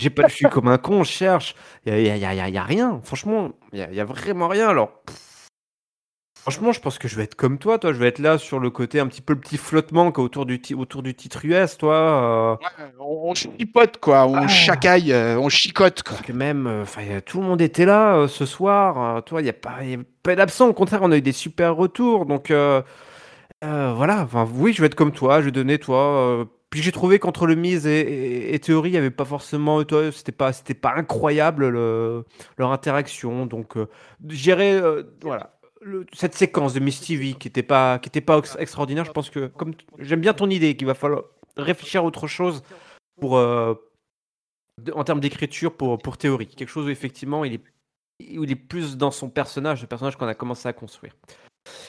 J'ai 0.00 0.08
pas, 0.10 0.26
je 0.28 0.34
suis 0.34 0.46
comme 0.48 0.68
un 0.68 0.78
con, 0.78 1.02
je 1.04 1.10
cherche. 1.10 1.54
Il 1.84 1.92
y 1.92 2.10
a, 2.10 2.16
y 2.16 2.24
a- 2.24 2.34
y 2.34 2.40
a- 2.40 2.48
y 2.48 2.56
a 2.56 2.62
rien. 2.62 3.00
Franchement, 3.04 3.50
il 3.72 3.80
y 3.80 3.82
a, 3.82 3.90
y 3.92 4.00
a 4.00 4.04
vraiment 4.06 4.48
rien. 4.48 4.68
Alors, 4.70 5.02
pff, 5.04 5.16
franchement, 6.44 6.72
je 6.72 6.80
pense 6.80 6.98
que 6.98 7.08
je 7.08 7.16
vais 7.16 7.22
être 7.24 7.34
comme 7.36 7.56
toi. 7.58 7.78
Toi, 7.78 7.94
je 7.94 7.98
vais 7.98 8.06
être 8.08 8.18
là 8.18 8.36
sur 8.36 8.60
le 8.60 8.68
côté 8.68 9.00
un 9.00 9.06
petit 9.06 9.22
peu 9.22 9.32
le 9.32 9.40
petit 9.40 9.56
flottement 9.56 10.12
qu'il 10.12 10.20
y 10.20 10.24
a 10.24 10.26
autour 10.26 10.44
du, 10.44 10.60
ti- 10.60 10.74
autour 10.74 11.02
du 11.02 11.14
titre 11.14 11.44
US, 11.44 11.78
toi. 11.78 11.94
euh, 11.94 12.52
Ouais, 12.56 12.92
On, 13.00 13.30
on 13.30 13.34
chipote 13.34 13.96
quoi, 13.98 14.26
on 14.26 14.36
Ah. 14.44 14.48
chacaille, 14.48 15.12
euh, 15.12 15.38
on 15.38 15.48
chicote 15.48 16.02
quoi. 16.02 16.16
Parce 16.16 16.26
que 16.26 16.32
même, 16.32 16.66
euh, 16.66 16.84
'fin, 16.84 17.02
tout 17.24 17.40
le 17.40 17.46
monde 17.46 17.62
était 17.62 17.86
là 17.86 18.16
euh, 18.16 18.28
ce 18.28 18.44
soir. 18.44 19.16
euh, 19.16 19.20
toi, 19.22 19.40
il 19.40 19.44
n'y 19.44 19.50
a 19.50 19.54
pas, 19.54 19.82
y 19.84 19.94
a 19.94 19.98
pas 20.22 20.36
d'absent. 20.36 20.68
Au 20.68 20.74
contraire, 20.74 21.00
on 21.02 21.10
a 21.12 21.16
eu 21.16 21.22
des 21.22 21.32
super 21.32 21.74
retours. 21.74 22.26
Donc, 22.26 22.50
euh, 22.50 22.82
euh, 23.64 23.92
voilà. 23.96 24.28
Oui, 24.54 24.72
je 24.74 24.80
vais 24.82 24.86
être 24.88 24.94
comme 24.94 25.12
toi. 25.12 25.40
Je 25.40 25.46
vais 25.46 25.50
donner, 25.52 25.78
toi. 25.78 25.98
euh, 26.18 26.44
puis 26.70 26.82
j'ai 26.82 26.90
trouvé 26.92 27.20
qu'entre 27.20 27.46
le 27.46 27.54
mise 27.54 27.86
et, 27.86 28.00
et- 28.00 28.54
et 28.54 28.58
théorie, 28.58 28.88
il 28.90 28.92
n'y 28.92 28.98
avait 28.98 29.10
pas 29.10 29.24
forcément. 29.24 29.82
Toi, 29.84 30.10
c'était 30.10 30.32
pas, 30.32 30.52
c'était 30.52 30.74
pas 30.74 30.92
incroyable 30.96 31.68
le- 31.68 32.24
leur 32.58 32.72
interaction. 32.72 33.46
Donc, 33.46 33.76
euh, 33.76 33.86
euh, 34.48 35.04
voilà. 35.22 35.53
Cette 36.12 36.34
séquence 36.34 36.72
de 36.74 36.80
Miss 36.80 37.00
TV 37.00 37.34
qui 37.34 37.48
n'était 37.48 37.62
pas, 37.62 37.98
pas 38.26 38.38
ex- 38.38 38.56
extraordinaire, 38.58 39.04
je 39.04 39.12
pense 39.12 39.30
que 39.30 39.48
comme 39.48 39.74
j'aime 39.98 40.20
bien 40.20 40.32
ton 40.34 40.48
idée, 40.50 40.76
qu'il 40.76 40.86
va 40.86 40.94
falloir 40.94 41.24
réfléchir 41.56 42.02
à 42.02 42.04
autre 42.04 42.26
chose 42.26 42.62
pour, 43.20 43.36
euh, 43.36 43.74
en 44.94 45.04
termes 45.04 45.20
d'écriture 45.20 45.76
pour, 45.76 45.98
pour 45.98 46.16
théorie. 46.16 46.46
Quelque 46.48 46.68
chose 46.68 46.86
où 46.86 46.90
effectivement 46.90 47.44
il 47.44 47.54
est, 47.54 47.64
il 48.20 48.50
est 48.50 48.56
plus 48.56 48.96
dans 48.96 49.10
son 49.10 49.28
personnage, 49.28 49.82
le 49.82 49.86
personnage 49.86 50.16
qu'on 50.16 50.26
a 50.26 50.34
commencé 50.34 50.68
à 50.68 50.72
construire. 50.72 51.14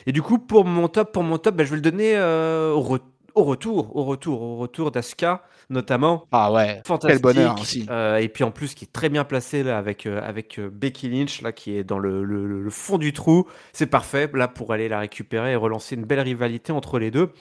Et 0.05 0.11
du 0.11 0.21
coup, 0.21 0.39
pour 0.39 0.65
mon 0.65 0.87
top, 0.87 1.11
pour 1.11 1.23
mon 1.23 1.37
top, 1.37 1.55
bah, 1.55 1.63
je 1.63 1.69
vais 1.71 1.75
le 1.77 1.81
donner 1.81 2.15
euh, 2.15 2.71
au, 2.71 2.81
re- 2.81 3.01
au 3.35 3.43
retour, 3.43 3.95
au 3.95 4.03
retour, 4.05 4.41
au 4.41 4.57
retour 4.57 4.91
d'Asuka, 4.91 5.43
notamment. 5.69 6.25
Ah 6.31 6.51
ouais. 6.51 6.81
Fantastique. 6.85 7.21
bonheur 7.21 7.59
aussi. 7.59 7.85
Euh, 7.89 8.17
et 8.17 8.29
puis 8.29 8.43
en 8.43 8.51
plus, 8.51 8.73
qui 8.75 8.85
est 8.85 8.91
très 8.93 9.09
bien 9.09 9.23
placé 9.23 9.63
là, 9.63 9.77
avec, 9.77 10.05
euh, 10.05 10.21
avec 10.23 10.57
euh, 10.59 10.69
Becky 10.71 11.09
Lynch, 11.09 11.41
là, 11.41 11.51
qui 11.51 11.75
est 11.77 11.83
dans 11.83 11.99
le, 11.99 12.23
le- 12.23 12.45
le- 12.47 12.61
le 12.61 12.69
fond 12.69 12.97
du 12.97 13.13
trou. 13.13 13.45
C'est 13.73 13.87
parfait, 13.87 14.29
là, 14.33 14.47
pour 14.47 14.73
aller 14.73 14.87
la 14.89 14.99
récupérer 14.99 15.51
et 15.53 15.55
relancer 15.55 15.95
une 15.95 16.05
belle 16.05 16.21
rivalité 16.21 16.71
entre 16.71 16.97
les 16.99 17.11
deux. 17.11 17.31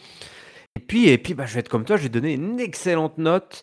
Et 0.77 0.81
puis, 0.81 1.09
et 1.09 1.19
puis 1.19 1.35
bah, 1.35 1.47
je 1.47 1.55
vais 1.55 1.61
être 1.61 1.69
comme 1.69 1.85
toi, 1.85 1.97
je 1.97 2.03
vais 2.05 2.09
donner 2.09 2.33
une 2.35 2.59
excellente 2.61 3.19
note. 3.19 3.63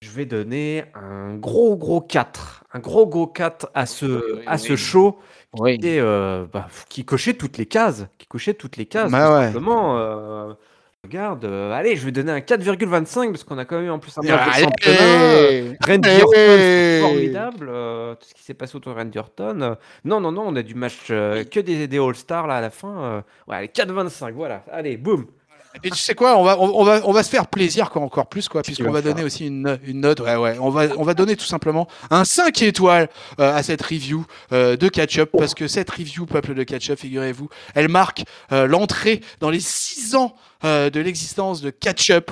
Je 0.00 0.10
vais 0.10 0.26
donner 0.26 0.84
un 0.94 1.34
gros, 1.34 1.76
gros 1.76 2.00
4. 2.00 2.64
Un 2.72 2.78
gros, 2.78 3.04
gros 3.06 3.26
4 3.26 3.68
à 3.74 3.84
ce, 3.84 4.06
Oui, 4.06 4.22
oui, 4.36 4.42
à 4.46 4.56
ce 4.56 4.76
show 4.76 5.18
euh, 5.60 6.46
bah, 6.52 6.68
qui 6.88 7.04
cochait 7.04 7.34
toutes 7.34 7.58
les 7.58 7.66
cases. 7.66 8.06
Qui 8.16 8.26
cochait 8.28 8.54
toutes 8.54 8.76
les 8.76 8.86
cases. 8.86 9.10
Bah 9.10 9.26
tout 9.26 9.32
ouais. 9.34 9.44
simplement. 9.46 10.56
Regarde, 11.04 11.44
euh, 11.44 11.72
allez, 11.72 11.96
je 11.96 12.04
vais 12.04 12.10
donner 12.12 12.32
un 12.32 12.40
4,25 12.40 13.30
parce 13.30 13.44
qu'on 13.44 13.56
a 13.58 13.64
quand 13.64 13.76
même 13.76 13.86
eu 13.86 13.90
en 13.90 13.98
plus 13.98 14.16
un 14.18 14.22
match 14.22 14.46
de 14.46 14.62
championnat. 14.64 15.76
Randy 15.86 16.08
Orton, 16.22 16.32
c'était 16.32 16.96
Hey. 16.96 17.00
formidable. 17.02 17.68
euh, 17.70 18.14
tout 18.16 18.26
ce 18.28 18.34
qui 18.34 18.42
s'est 18.42 18.54
passé 18.54 18.76
autour 18.76 18.94
de 18.94 18.98
Randy 18.98 19.18
Orton. 19.18 19.60
euh, 19.62 19.74
non, 20.04 20.20
non, 20.20 20.32
non, 20.32 20.44
on 20.48 20.56
a 20.56 20.62
du 20.62 20.74
match 20.74 21.06
euh, 21.10 21.44
que 21.44 21.60
des, 21.60 21.86
des 21.86 21.98
All-Stars 21.98 22.46
là 22.46 22.56
à 22.56 22.60
la 22.60 22.70
fin. 22.70 23.22
ouais, 23.46 23.56
allez, 23.56 23.68
4,25, 23.68 24.32
voilà. 24.32 24.64
Allez, 24.72 24.96
boum. 24.96 25.26
Et 25.84 25.90
tu 25.90 25.98
sais 25.98 26.14
quoi, 26.14 26.36
on 26.38 26.44
va, 26.44 26.58
on, 26.58 26.82
va, 26.84 27.00
on 27.04 27.12
va 27.12 27.22
se 27.22 27.30
faire 27.30 27.46
plaisir 27.46 27.90
quoi, 27.90 28.02
encore 28.02 28.26
plus 28.26 28.48
quoi, 28.48 28.62
puisqu'on 28.62 28.90
va 28.90 29.02
donner 29.02 29.22
aussi 29.22 29.46
une, 29.46 29.78
une 29.84 30.00
note. 30.00 30.20
Ouais, 30.20 30.36
ouais. 30.36 30.56
On 30.60 30.70
va, 30.70 30.86
on 30.96 31.02
va 31.02 31.14
donner 31.14 31.36
tout 31.36 31.44
simplement 31.44 31.86
un 32.10 32.24
5 32.24 32.62
étoiles 32.62 33.08
euh, 33.38 33.54
à 33.54 33.62
cette 33.62 33.82
review 33.82 34.24
euh, 34.52 34.76
de 34.76 34.88
Catch-up, 34.88 35.30
parce 35.36 35.54
que 35.54 35.68
cette 35.68 35.90
review, 35.90 36.26
peuple 36.26 36.54
de 36.54 36.62
Catch-up, 36.64 36.98
figurez-vous, 36.98 37.48
elle 37.74 37.88
marque 37.88 38.24
euh, 38.52 38.66
l'entrée 38.66 39.20
dans 39.40 39.50
les 39.50 39.60
6 39.60 40.16
ans 40.16 40.34
euh, 40.64 40.90
de 40.90 41.00
l'existence 41.00 41.60
de 41.60 41.70
Catch-up. 41.70 42.30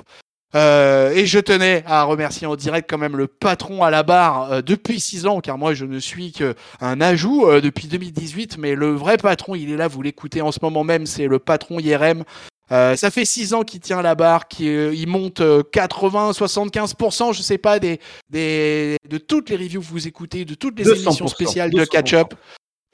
Euh, 0.55 1.11
et 1.11 1.27
je 1.27 1.39
tenais 1.39 1.83
à 1.87 2.05
remercier 2.05 2.47
en 2.47 2.57
direct 2.57 2.89
quand 2.89 2.99
même 2.99 3.17
le 3.17 3.27
patron 3.27 3.83
à 3.83 3.91
la 3.91 4.03
barre 4.03 4.53
euh, 4.53 4.63
depuis 4.63 5.01
6 5.01 5.27
ans, 5.27 5.41
car 5.41 5.59
moi 5.59 5.75
je 5.75 5.85
ne 5.85 5.99
suis 5.99 6.33
qu'un 6.33 7.01
ajout 7.01 7.47
euh, 7.47 7.61
depuis 7.61 7.89
2018, 7.89 8.57
mais 8.59 8.75
le 8.75 8.93
vrai 8.93 9.19
patron, 9.19 9.55
il 9.55 9.71
est 9.71 9.77
là, 9.77 9.89
vous 9.89 10.01
l'écoutez 10.03 10.41
en 10.41 10.53
ce 10.53 10.61
moment 10.63 10.85
même, 10.85 11.05
c'est 11.05 11.27
le 11.27 11.39
patron 11.39 11.79
IRM. 11.79 12.25
Euh, 12.73 12.97
ça 12.97 13.11
fait 13.11 13.25
6 13.25 13.55
ans 13.55 13.63
qu'il 13.63 13.81
tient 13.81 14.03
la 14.03 14.15
barre, 14.15 14.49
qu'il 14.49 14.69
euh, 14.69 14.95
il 14.95 15.07
monte 15.07 15.41
euh, 15.41 15.63
80, 15.73 16.33
75%, 16.33 17.33
je 17.33 17.43
sais 17.43 17.59
pas, 17.59 17.79
des, 17.79 18.01
des, 18.29 18.97
de 19.09 19.19
toutes 19.19 19.51
les 19.51 19.57
reviews 19.57 19.81
que 19.81 19.87
vous 19.87 20.09
écoutez, 20.09 20.45
de 20.45 20.55
toutes 20.55 20.79
les 20.79 20.85
200%, 20.85 21.03
émissions 21.03 21.29
spéciales 21.29 21.71
de 21.71 21.83
200%. 21.83 21.89
catch-up. 21.89 22.35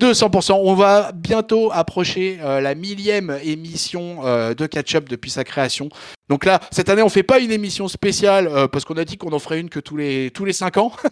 200%. 0.03 0.53
On 0.55 0.75
va 0.75 1.13
bientôt 1.13 1.71
approcher 1.73 2.39
euh, 2.43 2.61
la 2.61 2.75
millième 2.75 3.39
émission 3.45 4.27
euh, 4.27 4.53
de 4.55 4.67
catch-up 4.67 5.09
depuis 5.09 5.31
sa 5.31 5.45
création. 5.45 5.89
Donc 6.33 6.47
là, 6.47 6.61
cette 6.71 6.89
année, 6.89 7.03
on 7.03 7.11
fait 7.11 7.23
pas 7.23 7.41
une 7.41 7.53
émission 7.53 7.89
spéciale 7.89 8.47
euh, 8.47 8.67
parce 8.67 8.87
qu'on 8.87 8.97
a 8.97 9.05
dit 9.05 9.19
qu'on 9.19 9.35
en 9.35 9.39
ferait 9.39 9.61
une 9.61 9.69
que 9.69 9.81
tous 9.81 9.99
les 9.99 10.31
tous 10.31 10.47
les 10.47 10.55
cinq 10.55 10.79
ans. 10.79 10.91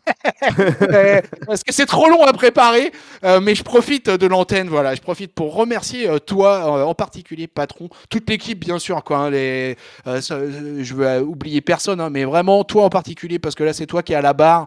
Euh, 0.82 1.20
parce 1.46 1.62
que 1.62 1.72
c'est 1.72 1.86
trop 1.86 2.08
long 2.08 2.24
à 2.24 2.32
préparer. 2.32 2.92
Euh, 3.24 3.40
mais 3.40 3.54
je 3.54 3.62
profite 3.62 4.08
de 4.08 4.26
l'antenne, 4.26 4.68
voilà, 4.68 4.94
je 4.94 5.00
profite 5.00 5.32
pour 5.34 5.54
remercier 5.54 6.08
toi 6.26 6.84
en 6.86 6.94
particulier, 6.94 7.46
patron, 7.46 7.88
toute 8.08 8.28
l'équipe 8.28 8.58
bien 8.58 8.78
sûr, 8.78 9.02
quoi. 9.04 9.26
hein, 9.26 9.30
je 9.30 10.94
veux 10.94 11.20
oublier 11.20 11.60
personne, 11.60 12.00
hein, 12.00 12.10
mais 12.10 12.24
vraiment 12.24 12.64
toi 12.64 12.84
en 12.84 12.88
particulier 12.88 13.38
parce 13.38 13.54
que 13.54 13.64
là 13.64 13.72
c'est 13.72 13.86
toi 13.86 14.02
qui 14.02 14.12
es 14.12 14.16
à 14.16 14.22
la 14.22 14.32
barre 14.32 14.66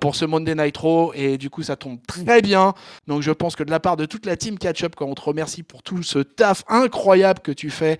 pour 0.00 0.14
ce 0.14 0.24
Monday 0.24 0.54
Nitro 0.54 1.12
et 1.14 1.38
du 1.38 1.50
coup 1.50 1.62
ça 1.62 1.76
tombe 1.76 1.98
très 2.06 2.40
bien. 2.40 2.74
Donc 3.06 3.22
je 3.22 3.32
pense 3.32 3.56
que 3.56 3.64
de 3.64 3.70
la 3.70 3.80
part 3.80 3.96
de 3.96 4.06
toute 4.06 4.26
la 4.26 4.36
team 4.36 4.58
Catch 4.58 4.84
Up, 4.84 4.94
quand 4.96 5.06
on 5.06 5.14
te 5.14 5.22
remercie 5.22 5.62
pour 5.62 5.82
tout 5.82 6.02
ce 6.02 6.20
taf 6.20 6.62
incroyable 6.68 7.40
que 7.40 7.52
tu 7.52 7.70
fais, 7.70 7.98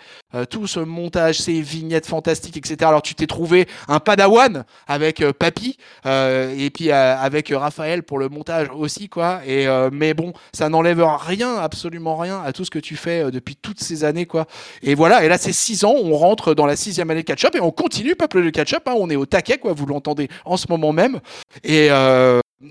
tout 0.49 0.67
ce 0.67 0.81
montage, 0.81 1.41
ces 1.41 1.61
vignettes 1.81 2.07
fantastiques, 2.07 2.57
etc. 2.57 2.77
Alors 2.83 3.03
tu 3.03 3.15
t'es 3.15 3.27
trouvé 3.27 3.67
un 3.89 4.01
padawan 4.01 4.65
avec 4.87 5.21
euh, 5.21 5.33
Papy 5.33 5.77
euh, 6.07 6.55
et 6.57 6.71
puis 6.71 6.91
euh, 6.91 7.17
avec 7.17 7.53
Raphaël 7.55 8.03
pour 8.03 8.19
le 8.19 8.29
montage 8.29 8.69
aussi, 8.75 9.09
quoi. 9.09 9.41
Et 9.47 9.67
mais 9.93 10.15
bon, 10.15 10.33
ça 10.53 10.69
n'enlève 10.69 11.03
rien, 11.03 11.57
absolument 11.57 12.17
rien 12.17 12.43
à 12.45 12.53
tout 12.53 12.65
ce 12.65 12.71
que 12.71 12.79
tu 12.79 12.97
fais 12.97 13.31
depuis 13.31 13.57
toutes 13.57 13.81
ces 13.81 14.05
années, 14.05 14.27
quoi. 14.27 14.47
Et 14.83 14.95
voilà. 14.95 15.25
Et 15.25 15.29
là 15.29 15.39
c'est 15.39 15.53
six 15.53 15.85
ans, 15.85 15.95
on 15.95 16.17
rentre 16.17 16.55
dans 16.55 16.67
la 16.67 16.77
sixième 16.77 17.11
année 17.11 17.23
de 17.23 17.27
Catch 17.27 17.45
Up 17.45 17.55
et 17.55 17.61
on 17.61 17.71
continue, 17.71 18.15
peuple 18.15 18.45
de 18.45 18.51
Catch 18.51 18.75
Up. 18.75 18.83
hein, 18.87 18.95
on 18.97 19.09
est 19.11 19.17
au 19.17 19.27
taquet, 19.27 19.59
quoi. 19.59 19.73
Vous 19.73 19.87
l'entendez 19.87 20.29
en 20.45 20.57
ce 20.57 20.67
moment 20.69 20.93
même. 20.93 21.21
Et 21.65 21.91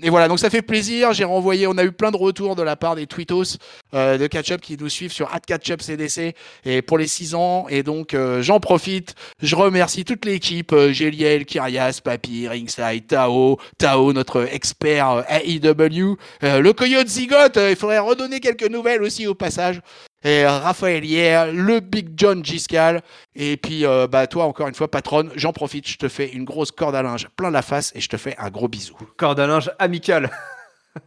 et 0.02 0.08
voilà, 0.08 0.28
donc 0.28 0.38
ça 0.38 0.50
fait 0.50 0.62
plaisir. 0.62 1.12
J'ai 1.12 1.24
renvoyé, 1.24 1.66
on 1.66 1.76
a 1.76 1.84
eu 1.84 1.90
plein 1.90 2.12
de 2.12 2.16
retours 2.16 2.54
de 2.54 2.62
la 2.62 2.76
part 2.76 2.94
des 2.94 3.06
tweetos 3.06 3.56
euh, 3.94 4.18
de 4.18 4.26
Catch-Up 4.26 4.60
qui 4.60 4.76
nous 4.76 4.88
suivent 4.88 5.12
sur 5.12 5.30
@catchupcdc 5.46 6.34
et 6.64 6.82
pour 6.82 6.98
les 6.98 7.06
6 7.06 7.34
ans. 7.34 7.66
Et 7.68 7.82
donc 7.82 8.14
euh, 8.14 8.42
j'en 8.42 8.60
profite, 8.60 9.14
je 9.42 9.56
remercie 9.56 10.04
toute 10.04 10.24
l'équipe, 10.24 10.72
euh, 10.72 10.92
Géliel, 10.92 11.44
Kyrias, 11.44 12.00
Papy, 12.02 12.48
Ringside, 12.48 13.06
Tao, 13.06 13.58
Tao, 13.78 14.12
notre 14.12 14.46
expert 14.52 15.10
euh, 15.10 15.22
AEW, 15.28 16.16
euh, 16.44 16.60
le 16.60 16.72
Coyote 16.72 17.08
Zigote. 17.08 17.56
euh, 17.56 17.70
il 17.70 17.76
faudrait 17.76 17.98
redonner 17.98 18.40
quelques 18.40 18.68
nouvelles 18.70 19.02
aussi 19.02 19.26
au 19.26 19.34
passage. 19.34 19.80
Et 20.22 20.44
euh, 20.44 20.50
Raphaël 20.58 21.02
Hier, 21.04 21.50
le 21.50 21.80
Big 21.80 22.10
John 22.14 22.44
Giscal, 22.44 23.00
et 23.34 23.56
puis 23.56 23.86
euh, 23.86 24.06
bah 24.06 24.26
toi 24.26 24.44
encore 24.44 24.68
une 24.68 24.74
fois 24.74 24.90
patronne, 24.90 25.30
j'en 25.34 25.52
profite, 25.54 25.88
je 25.88 25.96
te 25.96 26.08
fais 26.08 26.28
une 26.28 26.44
grosse 26.44 26.70
corde 26.70 26.94
à 26.94 27.02
linge 27.02 27.26
plein 27.36 27.50
la 27.50 27.62
face 27.62 27.90
et 27.94 28.00
je 28.00 28.08
te 28.10 28.18
fais 28.18 28.36
un 28.38 28.50
gros 28.50 28.68
bisou. 28.68 28.96
Corde 29.16 29.40
à 29.40 29.46
linge 29.46 29.70
amical. 29.78 30.30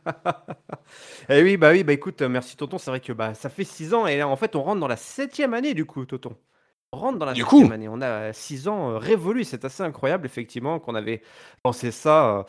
Eh 1.29 1.41
oui, 1.41 1.57
bah 1.57 1.71
oui, 1.71 1.83
bah 1.83 1.93
écoute, 1.93 2.21
euh, 2.21 2.29
merci 2.29 2.55
Tonton. 2.57 2.77
C'est 2.77 2.91
vrai 2.91 2.99
que 2.99 3.13
bah, 3.13 3.33
ça 3.33 3.49
fait 3.49 3.63
6 3.63 3.93
ans 3.93 4.05
et 4.07 4.17
là, 4.17 4.27
en 4.27 4.35
fait, 4.35 4.55
on 4.55 4.63
rentre 4.63 4.79
dans 4.81 4.87
la 4.87 4.97
septième 4.97 5.53
année 5.53 5.73
du 5.73 5.85
coup, 5.85 6.05
Tonton. 6.05 6.35
On 6.91 6.97
rentre 6.97 7.17
dans 7.17 7.25
la 7.25 7.33
Du 7.33 7.41
septième 7.41 7.67
coup. 7.67 7.73
année. 7.73 7.87
On 7.89 8.01
a 8.01 8.33
6 8.33 8.67
ans 8.67 8.91
euh, 8.91 8.97
révolus. 8.97 9.45
C'est 9.45 9.65
assez 9.65 9.81
incroyable, 9.83 10.25
effectivement, 10.25 10.79
qu'on 10.79 10.95
avait 10.95 11.21
pensé 11.63 11.91
ça 11.91 12.37
euh, 12.37 12.43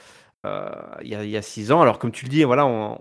euh, 0.46 0.70
il 1.02 1.08
y 1.08 1.14
a- 1.14 1.24
il 1.24 1.30
y 1.30 1.36
a 1.36 1.42
6 1.42 1.72
ans. 1.72 1.80
Alors, 1.80 1.98
comme 1.98 2.10
tu 2.12 2.24
le 2.26 2.30
dis, 2.30 2.42
voilà, 2.44 2.66
on, 2.66 2.98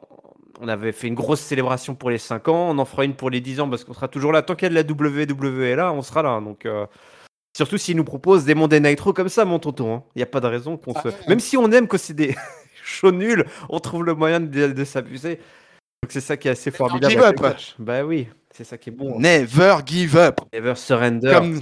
on 0.62 0.68
avait 0.70 0.92
fait 0.94 1.08
une 1.08 1.16
grosse 1.16 1.42
célébration 1.42 1.96
pour 1.96 2.10
les 2.12 2.18
5 2.20 2.48
ans. 2.48 2.70
On 2.70 2.78
en 2.78 2.86
fera 2.86 3.04
une 3.04 3.16
pour 3.16 3.30
les 3.30 3.42
10 3.42 3.60
ans 3.60 3.70
parce 3.70 3.84
qu'on 3.84 3.94
sera 3.94 4.08
toujours 4.08 4.32
là. 4.32 4.42
Tant 4.44 4.56
qu'il 4.56 4.64
y 4.64 4.68
a 4.68 4.70
de 4.70 4.76
la 4.76 4.84
WWE 5.06 5.76
là, 5.76 5.92
on 5.92 6.02
sera 6.02 6.22
là. 6.24 6.40
Donc. 6.40 6.66
euh, 6.66 6.86
Surtout 7.56 7.78
s'ils 7.78 7.96
nous 7.96 8.04
proposent 8.04 8.46
des 8.46 8.56
Monday 8.56 8.80
Nitro 8.80 9.14
comme 9.14 9.30
ça, 9.30 9.46
mon 9.46 9.60
tonton. 9.60 9.94
hein. 9.94 10.04
Il 10.16 10.20
n'y 10.20 10.24
a 10.24 10.28
pas 10.28 10.40
de 10.40 10.48
raison 10.48 10.76
qu'on 10.76 10.94
se. 11.00 11.10
Ah. 11.10 11.12
Même 11.30 11.40
si 11.40 11.56
on 11.56 11.70
aime 11.72 11.88
que 11.88 12.00
c'est 12.00 12.16
des 12.16 12.36
shows 12.84 13.12
nuls, 13.12 13.46
on 13.70 13.80
trouve 13.80 14.04
le 14.04 14.14
moyen 14.14 14.40
de, 14.40 14.68
de 14.68 14.84
s'abuser. 14.84 15.38
Donc 16.02 16.12
c'est 16.12 16.22
ça 16.22 16.38
qui 16.38 16.48
est 16.48 16.52
assez 16.52 16.72
formidable. 16.72 17.12
give 17.14 17.24
up. 17.24 17.40
catch. 17.40 17.76
Bah 17.80 18.04
oui, 18.04 18.28
c'est 18.52 18.64
ça 18.64 18.78
qui 18.78 18.90
est 18.90 18.94
bon. 18.94 19.20
Never 19.20 19.78
give 19.86 20.18
up. 20.18 20.42
Never 20.54 20.76
surrender. 20.76 21.32
Comme, 21.32 21.62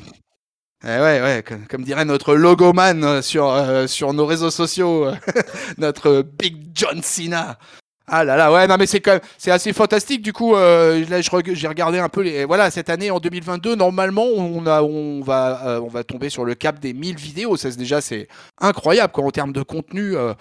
Eh 0.84 0.88
ouais, 0.88 1.22
ouais, 1.22 1.44
comme, 1.48 1.68
comme 1.68 1.84
dirait 1.84 2.06
notre 2.06 2.34
logoman 2.34 3.04
euh, 3.04 3.22
sur, 3.22 3.48
euh, 3.48 3.86
sur 3.88 4.14
nos 4.14 4.26
réseaux 4.26 4.50
sociaux, 4.50 5.06
euh, 5.06 5.16
notre 5.78 6.24
Big 6.24 6.72
John 6.74 7.02
Cena. 7.04 7.58
Ah 8.14 8.26
là 8.26 8.36
là, 8.36 8.52
ouais, 8.52 8.68
non 8.68 8.76
mais 8.78 8.88
c'est 8.88 9.00
quand 9.00 9.12
même, 9.14 9.22
c'est 9.38 9.52
assez 9.52 9.72
fantastique. 9.72 10.22
Du 10.22 10.34
coup, 10.34 10.54
euh, 10.56 11.06
là, 11.08 11.22
j'ai 11.22 11.68
regardé 11.68 11.98
un 11.98 12.10
peu 12.10 12.22
les, 12.22 12.44
voilà, 12.44 12.70
cette 12.70 12.90
année 12.90 13.10
en 13.10 13.20
2022, 13.20 13.76
normalement, 13.76 14.26
on 14.26 14.66
a, 14.66 14.82
on 14.82 15.22
va, 15.22 15.66
euh, 15.66 15.80
on 15.80 15.88
va 15.88 16.04
tomber 16.04 16.30
sur 16.30 16.44
le 16.44 16.54
cap 16.54 16.80
des 16.80 16.92
1000 16.94 17.16
vidéos. 17.16 17.56
Ça, 17.56 17.70
déjà, 17.70 18.02
c'est 18.02 18.28
incroyable 18.60 19.14
quoi 19.14 19.24
en 19.24 19.32
termes 19.32 19.54
de 19.54 19.64
contenu. 19.64 20.18
Euh, 20.18 20.34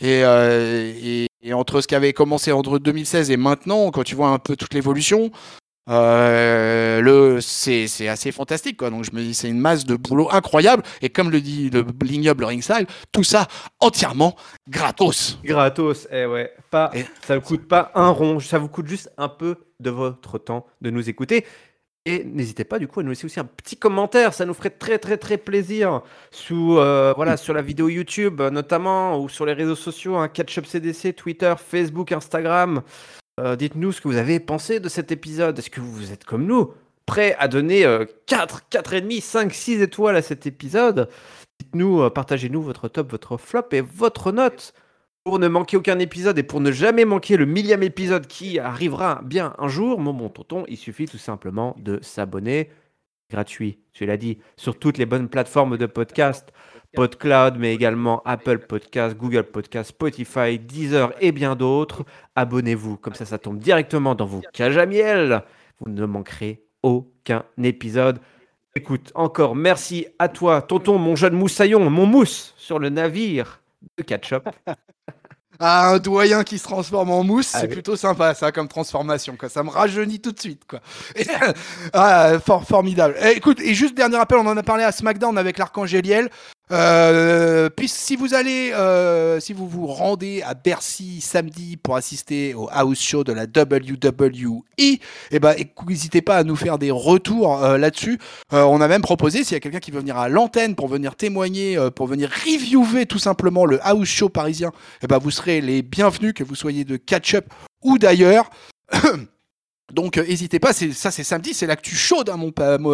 et, 0.00 0.20
et, 0.20 1.26
et, 1.42 1.52
entre 1.52 1.80
ce 1.80 1.86
qui 1.86 1.94
avait 1.94 2.12
commencé 2.12 2.52
entre 2.52 2.78
2016 2.78 3.30
et 3.30 3.36
maintenant, 3.36 3.90
quand 3.90 4.04
tu 4.04 4.14
vois 4.14 4.28
un 4.28 4.38
peu 4.38 4.56
toute 4.56 4.74
l'évolution, 4.74 5.30
euh, 5.88 7.00
le, 7.00 7.40
c'est, 7.40 8.08
assez 8.08 8.30
fantastique, 8.30 8.76
quoi. 8.76 8.90
Donc 8.90 9.04
je 9.04 9.12
me 9.12 9.20
dis, 9.20 9.34
c'est 9.34 9.48
une 9.48 9.58
masse 9.58 9.84
de 9.84 9.96
boulot 9.96 10.28
incroyable. 10.30 10.82
Et 11.00 11.08
comme 11.08 11.30
le 11.30 11.40
dit 11.40 11.70
le 11.70 11.84
l'ignoble 12.02 12.44
Ringside, 12.44 12.86
tout 13.12 13.24
ça 13.24 13.46
entièrement 13.80 14.36
gratos. 14.68 15.38
Gratos, 15.44 16.06
eh 16.12 16.26
ouais. 16.26 16.52
Pas, 16.70 16.90
ça 17.26 17.34
ne 17.34 17.40
coûte 17.40 17.66
pas 17.66 17.90
un 17.94 18.10
rond, 18.10 18.40
ça 18.40 18.58
vous 18.58 18.68
coûte 18.68 18.86
juste 18.86 19.10
un 19.16 19.28
peu 19.28 19.56
de 19.80 19.90
votre 19.90 20.38
temps 20.38 20.66
de 20.82 20.90
nous 20.90 21.08
écouter. 21.08 21.46
Et 22.04 22.24
n'hésitez 22.24 22.64
pas 22.64 22.78
du 22.78 22.88
coup 22.88 23.00
à 23.00 23.02
nous 23.02 23.10
laisser 23.10 23.26
aussi 23.26 23.40
un 23.40 23.44
petit 23.44 23.76
commentaire, 23.76 24.32
ça 24.32 24.46
nous 24.46 24.54
ferait 24.54 24.70
très 24.70 24.98
très 24.98 25.18
très 25.18 25.36
plaisir 25.36 26.00
sous 26.30 26.78
euh, 26.78 27.12
voilà 27.14 27.36
sur 27.36 27.52
la 27.52 27.60
vidéo 27.60 27.88
YouTube 27.88 28.40
notamment 28.40 29.20
ou 29.20 29.28
sur 29.28 29.44
les 29.44 29.52
réseaux 29.52 29.74
sociaux, 29.74 30.16
hein, 30.16 30.28
Catch 30.28 30.60
CDC, 30.60 31.14
Twitter, 31.14 31.54
Facebook, 31.58 32.12
Instagram. 32.12 32.82
Euh, 33.40 33.56
dites-nous 33.56 33.92
ce 33.92 34.00
que 34.00 34.08
vous 34.08 34.16
avez 34.16 34.40
pensé 34.40 34.80
de 34.80 34.88
cet 34.88 35.12
épisode. 35.12 35.58
Est-ce 35.58 35.70
que 35.70 35.80
vous 35.80 36.12
êtes 36.12 36.24
comme 36.24 36.46
nous, 36.46 36.72
prêts 37.04 37.36
à 37.38 37.46
donner 37.46 37.84
4, 38.26 38.62
4,5, 38.70 39.20
5, 39.20 39.54
6 39.54 39.82
étoiles 39.82 40.16
à 40.16 40.22
cet 40.22 40.46
épisode? 40.46 41.08
Dites-nous, 41.58 42.02
euh, 42.02 42.10
partagez-nous 42.10 42.62
votre 42.62 42.88
top, 42.88 43.10
votre 43.10 43.36
flop 43.36 43.68
et 43.72 43.80
votre 43.80 44.32
note 44.32 44.72
pour 45.28 45.38
ne 45.38 45.48
manquer 45.48 45.76
aucun 45.76 45.98
épisode 45.98 46.38
et 46.38 46.42
pour 46.42 46.62
ne 46.62 46.72
jamais 46.72 47.04
manquer 47.04 47.36
le 47.36 47.44
millième 47.44 47.82
épisode 47.82 48.26
qui 48.26 48.58
arrivera 48.58 49.20
bien 49.22 49.52
un 49.58 49.68
jour, 49.68 50.00
mon 50.00 50.14
bon 50.14 50.30
tonton, 50.30 50.64
il 50.68 50.78
suffit 50.78 51.04
tout 51.04 51.18
simplement 51.18 51.76
de 51.78 51.98
s'abonner 52.00 52.70
gratuit, 53.30 53.78
tu 53.92 54.06
l'as 54.06 54.16
dit, 54.16 54.38
sur 54.56 54.78
toutes 54.78 54.96
les 54.96 55.04
bonnes 55.04 55.28
plateformes 55.28 55.76
de 55.76 55.84
podcast. 55.84 56.50
PodCloud, 56.94 57.58
mais 57.58 57.74
également 57.74 58.22
Apple 58.24 58.60
Podcast, 58.60 59.18
Google 59.18 59.42
Podcast, 59.42 59.90
Spotify, 59.90 60.58
Deezer 60.58 61.12
et 61.20 61.30
bien 61.30 61.56
d'autres. 61.56 62.06
Abonnez-vous, 62.34 62.96
comme 62.96 63.12
ça, 63.12 63.26
ça 63.26 63.36
tombe 63.36 63.58
directement 63.58 64.14
dans 64.14 64.24
vos 64.24 64.40
cages 64.54 64.78
à 64.78 64.86
miel. 64.86 65.42
Vous 65.78 65.92
ne 65.92 66.06
manquerez 66.06 66.62
aucun 66.82 67.44
épisode. 67.62 68.18
Écoute, 68.74 69.12
encore 69.14 69.54
merci 69.54 70.06
à 70.18 70.30
toi, 70.30 70.62
tonton, 70.62 70.96
mon 70.96 71.16
jeune 71.16 71.34
moussaillon, 71.34 71.90
mon 71.90 72.06
mousse 72.06 72.54
sur 72.56 72.78
le 72.78 72.88
navire 72.88 73.60
de 73.98 74.02
Catch-up. 74.02 74.48
Ah, 75.60 75.90
un 75.90 75.98
doyen 75.98 76.44
qui 76.44 76.58
se 76.58 76.64
transforme 76.64 77.10
en 77.10 77.24
mousse, 77.24 77.48
c'est 77.48 77.66
plutôt 77.66 77.96
sympa 77.96 78.34
ça 78.34 78.52
comme 78.52 78.68
transformation. 78.68 79.36
Quoi. 79.36 79.48
Ça 79.48 79.64
me 79.64 79.70
rajeunit 79.70 80.20
tout 80.20 80.30
de 80.30 80.38
suite. 80.38 80.62
Quoi. 80.68 80.80
ah, 81.92 82.38
formidable. 82.40 83.16
Eh, 83.20 83.36
écoute, 83.36 83.60
et 83.60 83.74
juste 83.74 83.96
dernier 83.96 84.18
rappel, 84.18 84.38
on 84.38 84.46
en 84.46 84.56
a 84.56 84.62
parlé 84.62 84.84
à 84.84 84.92
SmackDown 84.92 85.36
avec 85.36 85.58
l'Archangéliel. 85.58 86.30
Euh, 86.70 87.70
puis 87.70 87.88
si 87.88 88.16
vous 88.16 88.34
allez, 88.34 88.72
euh, 88.72 89.40
si 89.40 89.52
vous 89.52 89.68
vous 89.68 89.86
rendez 89.86 90.42
à 90.42 90.54
Bercy 90.54 91.20
samedi 91.20 91.76
pour 91.76 91.96
assister 91.96 92.54
au 92.54 92.68
house 92.70 93.00
show 93.00 93.24
de 93.24 93.32
la 93.32 93.44
WWE, 93.44 94.62
eh 94.78 95.38
ben 95.38 95.54
n'hésitez 95.86 96.22
pas 96.22 96.36
à 96.36 96.44
nous 96.44 96.56
faire 96.56 96.78
des 96.78 96.90
retours 96.90 97.64
euh, 97.64 97.78
là-dessus. 97.78 98.18
Euh, 98.52 98.62
on 98.62 98.80
a 98.80 98.88
même 98.88 99.02
proposé 99.02 99.44
s'il 99.44 99.54
y 99.54 99.56
a 99.56 99.60
quelqu'un 99.60 99.80
qui 99.80 99.90
veut 99.90 100.00
venir 100.00 100.18
à 100.18 100.28
l'antenne 100.28 100.74
pour 100.74 100.88
venir 100.88 101.16
témoigner, 101.16 101.78
pour 101.94 102.06
venir 102.06 102.30
reviewer 102.30 103.06
tout 103.06 103.18
simplement 103.18 103.64
le 103.64 103.78
house 103.86 104.08
show 104.08 104.28
parisien, 104.28 104.72
eh 105.02 105.06
ben 105.06 105.18
vous 105.18 105.30
serez 105.30 105.60
les 105.60 105.82
bienvenus 105.82 106.34
que 106.34 106.44
vous 106.44 106.54
soyez 106.54 106.84
de 106.84 106.96
catch-up 106.96 107.46
ou 107.82 107.98
d'ailleurs. 107.98 108.50
Donc 109.92 110.18
n'hésitez 110.18 110.58
pas, 110.58 110.72
ça 110.72 111.10
c'est 111.10 111.24
samedi, 111.24 111.54
c'est 111.54 111.66
l'actu 111.66 111.94
chaude, 111.94 112.28
hein, 112.28 112.36
mon, 112.36 112.52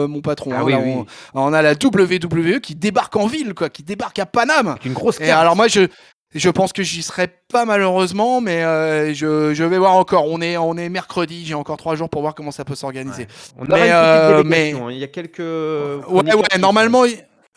mon, 0.09 0.21
patron. 0.21 0.53
Ah 0.55 0.63
hein. 0.71 1.05
on, 1.35 1.53
a 1.53 1.61
la 1.61 1.73
WWE 1.73 2.61
qui 2.61 2.77
débarque 2.77 3.17
en 3.17 3.27
ville, 3.27 3.53
quoi, 3.55 3.69
qui 3.69 3.83
débarque 3.83 4.19
à 4.21 4.27
Paname. 4.27 4.77
Une 4.85 4.93
grosse 4.93 5.21
Et 5.21 5.31
alors 5.31 5.57
moi 5.57 5.67
je, 5.67 5.89
je 6.35 6.51
pense 6.51 6.73
que 6.73 6.83
j'y 6.83 7.03
serai 7.03 7.29
pas 7.53 7.65
malheureusement, 7.65 8.41
mais 8.41 8.65
euh, 8.65 9.15
je, 9.15 9.55
je, 9.55 9.65
vais 9.65 9.79
voir 9.79 9.95
encore. 9.95 10.27
On 10.29 10.41
est, 10.41 10.57
on 10.57 10.77
est 10.77 10.89
mercredi, 10.89 11.45
j'ai 11.47 11.55
encore 11.55 11.77
trois 11.77 11.95
jours 11.95 12.11
pour 12.11 12.23
voir 12.23 12.35
comment 12.35 12.51
ça 12.51 12.65
peut 12.65 12.75
s'organiser. 12.75 13.29
On 13.59 13.65
a 13.67 13.75
mais, 13.75 13.87
une 13.87 13.93
euh, 13.93 14.43
mais... 14.45 14.73
Hein. 14.73 14.91
il 14.91 14.99
y 14.99 15.05
a 15.05 15.09
quelques. 15.09 15.39
Ouais, 15.39 16.35
ouais, 16.35 16.59
normalement. 16.59 17.05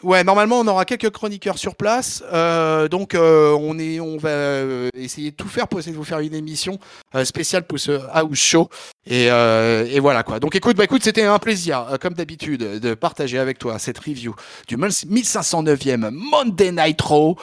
Ouais, 0.04 0.24
normalement, 0.24 0.60
on 0.60 0.68
aura 0.68 0.86
quelques 0.86 1.10
chroniqueurs 1.10 1.58
sur 1.58 1.76
place. 1.76 2.24
Euh, 2.32 2.88
donc, 2.88 3.16
euh, 3.16 3.58
on, 3.60 3.80
est, 3.80 4.00
on 4.00 4.18
va 4.18 4.30
euh, 4.30 4.90
essayer 4.94 5.32
de 5.32 5.36
tout 5.36 5.48
faire 5.48 5.68
pour 5.68 5.80
essayer 5.80 5.92
de 5.92 5.98
vous 5.98 6.04
faire 6.04 6.20
une 6.20 6.36
émission 6.36 6.80
spéciale 7.24 7.66
pour 7.66 7.80
ce 7.80 8.00
house 8.12 8.38
show. 8.38 8.70
Et, 9.08 9.26
et 9.26 10.00
voilà 10.00 10.22
quoi. 10.22 10.40
Donc, 10.40 10.56
écoute, 10.56 10.78
bah, 10.78 10.84
écoute, 10.84 11.04
c'était 11.04 11.24
un 11.24 11.40
plaisir, 11.40 11.98
comme 12.00 12.14
d'habitude, 12.14 12.80
de 12.80 12.94
partager 12.94 13.40
avec 13.40 13.58
toi 13.58 13.80
cette 13.80 13.98
review 13.98 14.36
du 14.68 14.78
1509e 14.78 16.12
Monday 16.12 16.72
Night 16.72 17.02
Raw. 17.02 17.36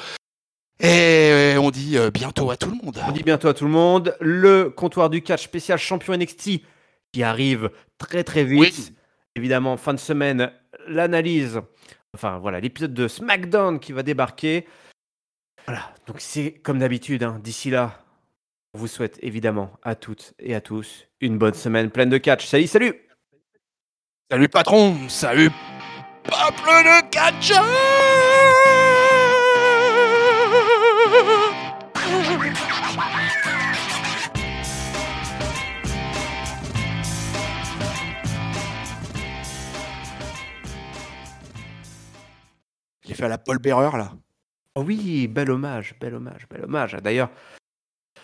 Et 0.81 1.55
on 1.59 1.71
dit 1.71 1.97
bientôt 2.13 2.51
à 2.51 2.57
tout 2.57 2.71
le 2.71 2.77
monde. 2.77 3.01
On 3.09 3.13
dit 3.13 3.23
bientôt 3.25 3.49
à 3.49 3.55
tout 3.55 3.65
le 3.65 3.71
monde. 3.71 4.17
Le 4.21 4.71
comptoir 4.71 5.11
du 5.11 5.23
catch 5.23 5.43
spécial 5.43 5.79
champion 5.79 6.17
NXT 6.17 6.61
qui 7.13 7.23
arrive 7.25 7.71
très 7.99 8.23
très 8.23 8.45
vite. 8.45 8.93
Évidemment, 9.35 9.77
fin 9.77 9.95
de 9.95 9.99
semaine, 9.99 10.53
l'analyse 10.87 11.61
Enfin 12.15 12.39
voilà, 12.39 12.61
l'épisode 12.61 12.95
de 12.95 13.09
SmackDown 13.09 13.81
qui 13.81 13.93
va 13.93 14.03
débarquer. 14.03 14.66
Voilà, 15.66 15.93
donc 16.07 16.16
c'est 16.20 16.53
comme 16.53 16.78
d'habitude, 16.78 17.23
hein. 17.23 17.41
d'ici 17.43 17.70
là, 17.70 18.05
on 18.74 18.78
vous 18.78 18.86
souhaite 18.86 19.19
évidemment 19.23 19.73
à 19.82 19.95
toutes 19.95 20.35
et 20.39 20.55
à 20.55 20.61
tous 20.61 21.07
une 21.20 21.39
bonne 21.39 21.55
semaine 21.55 21.91
pleine 21.91 22.11
de 22.11 22.19
catch. 22.19 22.47
Salut, 22.47 22.66
salut 22.66 22.95
Salut 24.31 24.49
patron, 24.49 24.97
salut 25.09 25.51
peuple 26.24 26.70
de 26.85 27.11
catch 27.11 27.53
Fait 43.15 43.24
à 43.24 43.28
la 43.28 43.39
Paul 43.39 43.59
Bearer 43.59 43.97
là. 43.97 44.12
Oh 44.74 44.82
oui, 44.82 45.28
bel 45.28 45.51
hommage, 45.51 45.95
bel 46.01 46.15
hommage, 46.15 46.49
bel 46.51 46.65
hommage. 46.65 46.97
D'ailleurs, 47.03 47.31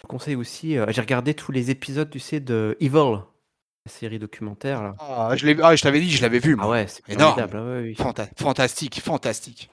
je 0.03 0.07
conseille 0.09 0.35
aussi, 0.35 0.77
euh, 0.77 0.87
j'ai 0.89 1.01
regardé 1.01 1.35
tous 1.35 1.53
les 1.53 1.71
épisodes, 1.71 2.11
tu 2.11 2.19
sais, 2.19 2.41
de 2.41 2.77
Evil, 2.81 3.21
la 3.87 3.93
série 3.93 4.19
documentaire 4.19 4.83
là. 4.83 4.95
Ah, 4.99 5.33
je, 5.37 5.47
ah, 5.63 5.77
je 5.77 5.83
t'avais 5.83 6.01
dit, 6.01 6.11
je 6.11 6.23
l'avais 6.23 6.41
vu. 6.41 6.57
Ah 6.61 6.69
ouais, 6.69 6.87
c'est 6.89 7.09
énorme. 7.09 7.41
fantastique, 8.37 9.01
fantastique. 9.01 9.71